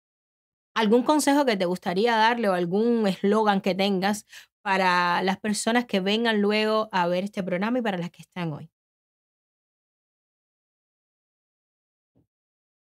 ¿algún 0.76 1.02
consejo 1.02 1.44
que 1.44 1.58
te 1.58 1.66
gustaría 1.66 2.16
darle 2.16 2.50
o 2.50 2.54
algún 2.54 3.08
eslogan 3.08 3.62
que 3.62 3.74
tengas 3.74 4.28
para 4.66 5.22
las 5.22 5.38
personas 5.40 5.86
que 5.86 6.00
vengan 6.00 6.42
luego 6.42 6.90
a 6.92 7.06
ver 7.08 7.24
este 7.24 7.44
programa 7.44 7.78
y 7.78 7.82
para 7.84 8.00
las 8.00 8.10
que 8.10 8.24
están 8.24 8.52
hoy? 8.52 8.72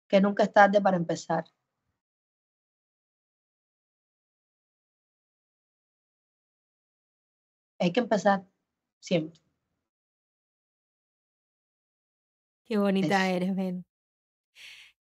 Que 0.09 0.21
nunca 0.21 0.45
es 0.45 0.53
tarde 0.53 0.81
para 0.81 0.97
empezar. 0.97 1.45
Hay 7.79 7.91
que 7.93 8.01
empezar 8.01 8.45
siempre. 9.01 9.41
Qué 12.65 12.79
bonita 12.79 13.29
eres, 13.29 13.55
Ben. 13.57 13.85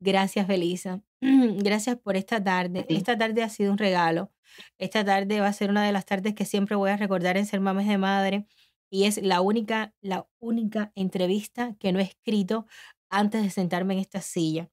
Gracias, 0.00 0.46
Belisa. 0.46 1.02
Gracias 1.20 1.96
por 1.98 2.16
esta 2.16 2.42
tarde. 2.42 2.86
Esta 2.88 3.16
tarde 3.16 3.42
ha 3.42 3.48
sido 3.48 3.72
un 3.72 3.78
regalo. 3.78 4.32
Esta 4.78 5.04
tarde 5.04 5.40
va 5.40 5.48
a 5.48 5.52
ser 5.52 5.70
una 5.70 5.84
de 5.84 5.92
las 5.92 6.06
tardes 6.06 6.34
que 6.34 6.44
siempre 6.44 6.76
voy 6.76 6.90
a 6.90 6.96
recordar 6.96 7.36
en 7.36 7.46
Ser 7.46 7.60
Mames 7.60 7.86
de 7.86 7.98
Madre 7.98 8.46
y 8.90 9.04
es 9.04 9.22
la 9.22 9.40
única, 9.40 9.94
la 10.00 10.26
única 10.40 10.92
entrevista 10.96 11.76
que 11.78 11.92
no 11.92 12.00
he 12.00 12.02
escrito 12.02 12.66
antes 13.08 13.42
de 13.42 13.50
sentarme 13.50 13.94
en 13.94 14.00
esta 14.00 14.20
silla. 14.20 14.70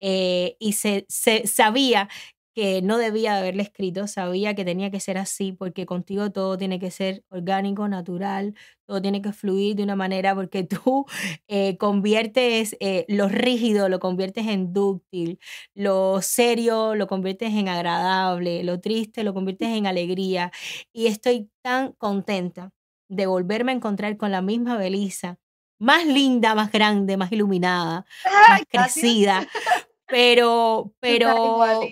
Eh, 0.00 0.56
y 0.58 0.72
se, 0.72 1.06
se, 1.08 1.46
sabía 1.46 2.08
que 2.54 2.82
no 2.82 2.98
debía 2.98 3.32
de 3.32 3.38
haberle 3.40 3.62
escrito, 3.64 4.06
sabía 4.06 4.54
que 4.54 4.64
tenía 4.64 4.90
que 4.90 5.00
ser 5.00 5.18
así, 5.18 5.52
porque 5.52 5.86
contigo 5.86 6.30
todo 6.30 6.56
tiene 6.56 6.78
que 6.78 6.90
ser 6.90 7.24
orgánico, 7.28 7.88
natural, 7.88 8.54
todo 8.86 9.02
tiene 9.02 9.20
que 9.22 9.32
fluir 9.32 9.76
de 9.76 9.82
una 9.82 9.96
manera, 9.96 10.34
porque 10.34 10.62
tú 10.64 11.04
eh, 11.48 11.76
conviertes 11.78 12.76
eh, 12.80 13.04
lo 13.08 13.28
rígido, 13.28 13.88
lo 13.88 13.98
conviertes 13.98 14.46
en 14.46 14.72
dúctil, 14.72 15.38
lo 15.74 16.22
serio 16.22 16.94
lo 16.94 17.06
conviertes 17.08 17.52
en 17.54 17.68
agradable, 17.68 18.62
lo 18.64 18.80
triste 18.80 19.24
lo 19.24 19.34
conviertes 19.34 19.68
en 19.68 19.86
alegría. 19.86 20.52
Y 20.92 21.06
estoy 21.08 21.50
tan 21.62 21.92
contenta 21.92 22.70
de 23.08 23.26
volverme 23.26 23.72
a 23.72 23.74
encontrar 23.76 24.16
con 24.16 24.30
la 24.30 24.42
misma 24.42 24.76
Belisa, 24.76 25.38
más 25.78 26.06
linda, 26.06 26.54
más 26.54 26.70
grande, 26.70 27.16
más 27.16 27.32
iluminada, 27.32 28.06
más 28.48 28.62
crecida, 28.68 29.46
pero, 30.06 30.92
pero, 31.00 31.82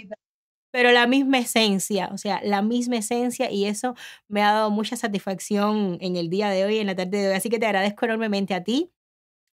pero 0.72 0.90
la 0.92 1.06
misma 1.06 1.38
esencia, 1.38 2.10
o 2.12 2.18
sea, 2.18 2.40
la 2.42 2.62
misma 2.62 2.96
esencia 2.96 3.50
y 3.50 3.66
eso 3.66 3.94
me 4.28 4.42
ha 4.42 4.52
dado 4.52 4.70
mucha 4.70 4.96
satisfacción 4.96 5.98
en 6.00 6.16
el 6.16 6.30
día 6.30 6.50
de 6.50 6.64
hoy, 6.64 6.78
en 6.78 6.88
la 6.88 6.96
tarde 6.96 7.18
de 7.18 7.28
hoy. 7.28 7.34
Así 7.34 7.48
que 7.50 7.58
te 7.60 7.66
agradezco 7.66 8.04
enormemente 8.06 8.54
a 8.54 8.64
ti, 8.64 8.90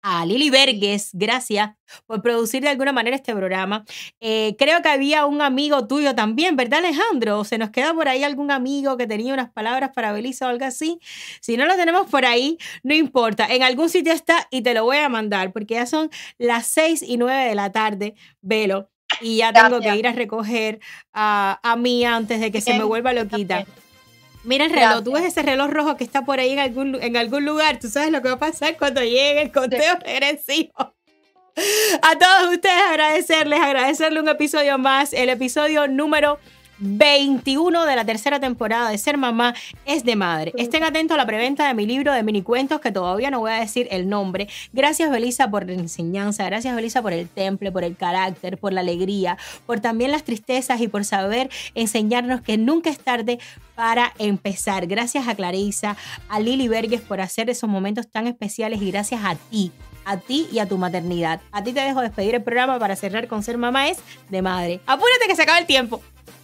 a 0.03 0.25
Lili 0.25 0.49
Vergues, 0.49 1.09
gracias 1.13 1.71
por 2.05 2.21
producir 2.21 2.61
de 2.61 2.69
alguna 2.69 2.93
manera 2.93 3.15
este 3.15 3.35
programa. 3.35 3.83
Eh, 4.21 4.55
creo 4.57 4.81
que 4.81 4.89
había 4.89 5.25
un 5.25 5.41
amigo 5.41 5.87
tuyo 5.87 6.15
también, 6.15 6.55
¿verdad 6.55 6.79
Alejandro? 6.79 7.43
¿Se 7.43 7.57
nos 7.57 7.71
queda 7.71 7.93
por 7.93 8.07
ahí 8.07 8.23
algún 8.23 8.51
amigo 8.51 8.95
que 8.95 9.07
tenía 9.07 9.33
unas 9.33 9.51
palabras 9.51 9.91
para 9.93 10.13
Belisa 10.13 10.47
o 10.47 10.49
algo 10.49 10.65
así? 10.65 10.99
Si 11.41 11.57
no 11.57 11.65
lo 11.65 11.75
tenemos 11.75 12.07
por 12.09 12.25
ahí, 12.25 12.57
no 12.83 12.93
importa, 12.93 13.47
en 13.47 13.63
algún 13.63 13.89
sitio 13.89 14.13
está 14.13 14.47
y 14.51 14.61
te 14.61 14.73
lo 14.73 14.83
voy 14.85 14.97
a 14.97 15.09
mandar 15.09 15.51
porque 15.51 15.73
ya 15.75 15.85
son 15.85 16.09
las 16.37 16.67
seis 16.67 17.01
y 17.01 17.17
nueve 17.17 17.49
de 17.49 17.55
la 17.55 17.71
tarde, 17.71 18.15
velo 18.41 18.89
y 19.21 19.37
ya 19.37 19.53
tengo 19.53 19.79
que 19.79 19.95
ir 19.95 20.07
a 20.07 20.11
recoger 20.11 20.79
a, 21.13 21.59
a 21.63 21.75
Mía 21.75 22.15
antes 22.15 22.39
de 22.39 22.51
que 22.51 22.61
se 22.61 22.73
me 22.77 22.83
vuelva 22.83 23.13
loquita. 23.13 23.65
Mira 24.43 24.65
el 24.65 24.71
reloj, 24.71 25.03
tú 25.03 25.11
ves 25.11 25.25
ese 25.25 25.41
reloj 25.41 25.69
rojo 25.69 25.97
que 25.97 26.05
está 26.05 26.23
por 26.23 26.39
ahí 26.39 26.51
en 26.51 26.59
algún, 26.59 26.95
en 27.01 27.17
algún 27.17 27.43
lugar, 27.43 27.79
tú 27.79 27.89
sabes 27.89 28.11
lo 28.11 28.21
que 28.21 28.29
va 28.29 28.35
a 28.35 28.39
pasar 28.39 28.77
cuando 28.77 29.01
llegue 29.01 29.41
el 29.41 29.51
conteo 29.51 29.95
regresivo. 30.05 30.71
A 32.01 32.17
todos 32.17 32.53
ustedes 32.53 32.81
agradecerles, 32.87 33.59
agradecerle 33.59 34.21
un 34.21 34.29
episodio 34.29 34.77
más, 34.77 35.11
el 35.11 35.29
episodio 35.29 35.87
número 35.87 36.39
21 36.79 37.85
de 37.85 37.95
la 37.95 38.05
tercera 38.05 38.39
temporada 38.39 38.89
de 38.89 38.97
Ser 38.97 39.17
Mamá 39.17 39.53
es 39.85 40.03
de 40.03 40.15
Madre. 40.15 40.53
Estén 40.57 40.83
atentos 40.83 41.15
a 41.15 41.17
la 41.17 41.25
preventa 41.25 41.67
de 41.67 41.73
mi 41.73 41.85
libro 41.85 42.13
de 42.13 42.23
mini 42.23 42.41
cuentos 42.41 42.81
que 42.81 42.91
todavía 42.91 43.31
no 43.31 43.39
voy 43.39 43.51
a 43.51 43.59
decir 43.59 43.87
el 43.91 44.09
nombre. 44.09 44.47
Gracias 44.73 45.09
Belisa 45.09 45.49
por 45.49 45.65
la 45.65 45.73
enseñanza, 45.73 46.45
gracias 46.45 46.75
Belisa 46.75 47.01
por 47.01 47.13
el 47.13 47.27
temple, 47.27 47.71
por 47.71 47.83
el 47.83 47.95
carácter, 47.95 48.57
por 48.57 48.73
la 48.73 48.81
alegría, 48.81 49.37
por 49.65 49.79
también 49.79 50.11
las 50.11 50.23
tristezas 50.23 50.79
y 50.81 50.87
por 50.87 51.05
saber 51.05 51.49
enseñarnos 51.75 52.41
que 52.41 52.57
nunca 52.57 52.89
es 52.89 52.99
tarde 52.99 53.39
para 53.75 54.13
empezar. 54.19 54.87
Gracias 54.87 55.27
a 55.27 55.35
Clarisa, 55.35 55.97
a 56.29 56.39
Lili 56.39 56.67
Verges 56.67 57.01
por 57.01 57.21
hacer 57.21 57.49
esos 57.49 57.69
momentos 57.69 58.09
tan 58.09 58.27
especiales 58.27 58.81
y 58.81 58.91
gracias 58.91 59.21
a 59.23 59.35
ti 59.35 59.71
a 60.05 60.15
ti 60.15 60.47
y 60.53 60.59
a 60.59 60.65
tu 60.65 60.77
maternidad. 60.77 61.41
A 61.51 61.65
ti 61.65 61.73
te 61.73 61.81
dejo 61.81 61.99
despedir 61.99 62.35
el 62.35 62.41
programa 62.41 62.79
para 62.79 62.95
cerrar 62.95 63.27
con 63.27 63.43
ser 63.43 63.57
mamá 63.57 63.89
es 63.89 63.97
de 64.29 64.41
madre. 64.41 64.79
Apúrate 64.85 65.27
que 65.27 65.35
se 65.35 65.41
acaba 65.41 65.59
el 65.59 65.65
tiempo. 65.65 66.01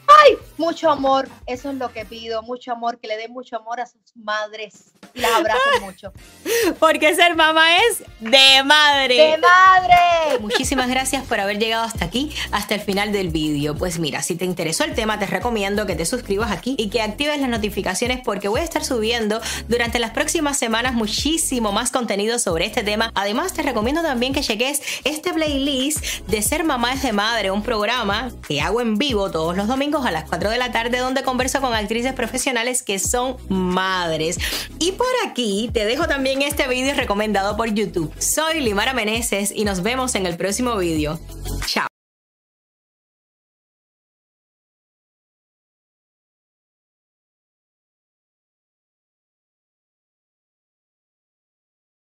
¡Ay! 0.08 0.38
Mucho 0.58 0.90
amor, 0.90 1.28
eso 1.46 1.70
es 1.70 1.76
lo 1.76 1.92
que 1.92 2.06
pido, 2.06 2.42
mucho 2.44 2.72
amor, 2.72 3.00
que 3.00 3.08
le 3.08 3.18
den 3.18 3.32
mucho 3.32 3.58
amor 3.58 3.80
a 3.80 3.86
sus 3.86 4.16
madres 4.16 4.94
las 5.14 5.32
abracen 5.32 5.82
mucho. 5.82 6.14
Porque 6.80 7.16
ser 7.16 7.36
mamá 7.36 7.78
es 7.78 8.04
de 8.20 8.64
madre. 8.64 9.16
¡De 9.16 9.38
madre! 9.38 10.40
Muchísimas 10.40 10.90
gracias 10.90 11.24
por 11.26 11.40
haber 11.40 11.60
llegado 11.60 11.84
hasta 11.84 12.06
aquí, 12.06 12.32
hasta 12.52 12.76
el 12.76 12.82
final 12.82 13.12
del 13.12 13.30
vídeo. 13.30 13.76
Pues 13.76 14.00
mira, 14.00 14.22
si 14.24 14.36
te 14.36 14.46
interesó 14.46 14.84
el 14.84 14.96
tema, 14.96 15.20
te 15.20 15.28
recomiendo 15.28 15.86
que 15.86 15.96
te 15.96 16.06
suscribas 16.06 16.52
aquí 16.52 16.76
y 16.78 16.90
que 16.90 17.02
actives 17.02 17.40
las 17.40 17.50
notificaciones 17.50 18.22
porque 18.24 18.48
voy 18.48 18.62
a 18.62 18.64
estar 18.64 18.84
subiendo 18.84 19.40
durante 19.68 20.00
las 20.00 20.12
próximas 20.12 20.58
semanas 20.58 20.94
muchísimo 20.94 21.72
más 21.72 21.92
contenido 21.92 22.40
sobre 22.40 22.66
este 22.66 22.84
tema. 22.84 23.12
Además, 23.16 23.54
te 23.54 23.62
recomiendo 23.62 24.02
también 24.02 24.34
que 24.34 24.42
cheques 24.42 24.82
este 25.04 25.34
playlist 25.34 26.04
de 26.28 26.42
Ser 26.42 26.64
Mamá 26.64 26.94
es 26.94 27.04
de 27.04 27.14
Madre, 27.14 27.52
un 27.52 27.64
programa 27.64 28.32
que 28.48 28.62
hago 28.62 28.82
en 28.82 28.98
vivo 28.98 29.32
todos 29.32 29.56
los 29.56 29.68
domingos 29.68 30.06
a 30.06 30.12
las 30.12 30.24
4 30.26 30.50
de 30.50 30.58
la 30.58 30.72
tarde 30.72 30.98
donde 30.98 31.24
converso 31.24 31.62
con 31.62 31.74
actrices 31.74 32.14
profesionales 32.14 32.84
que 32.84 33.00
son 33.00 33.38
madres. 33.50 34.38
Y 34.80 34.94
por 35.04 35.30
aquí 35.30 35.70
te 35.74 35.86
dejo 35.86 36.08
también 36.08 36.42
este 36.42 36.68
vídeo 36.68 36.94
recomendado 36.96 37.58
por 37.58 37.74
YouTube. 37.74 38.14
Soy 38.20 38.62
Limara 38.62 38.94
Meneses 38.94 39.52
y 39.54 39.66
nos 39.66 39.84
vemos 39.84 40.16
en 40.16 40.26
el 40.26 40.38
próximo 40.38 40.78
vídeo. 40.78 41.20
Chao. 41.66 41.88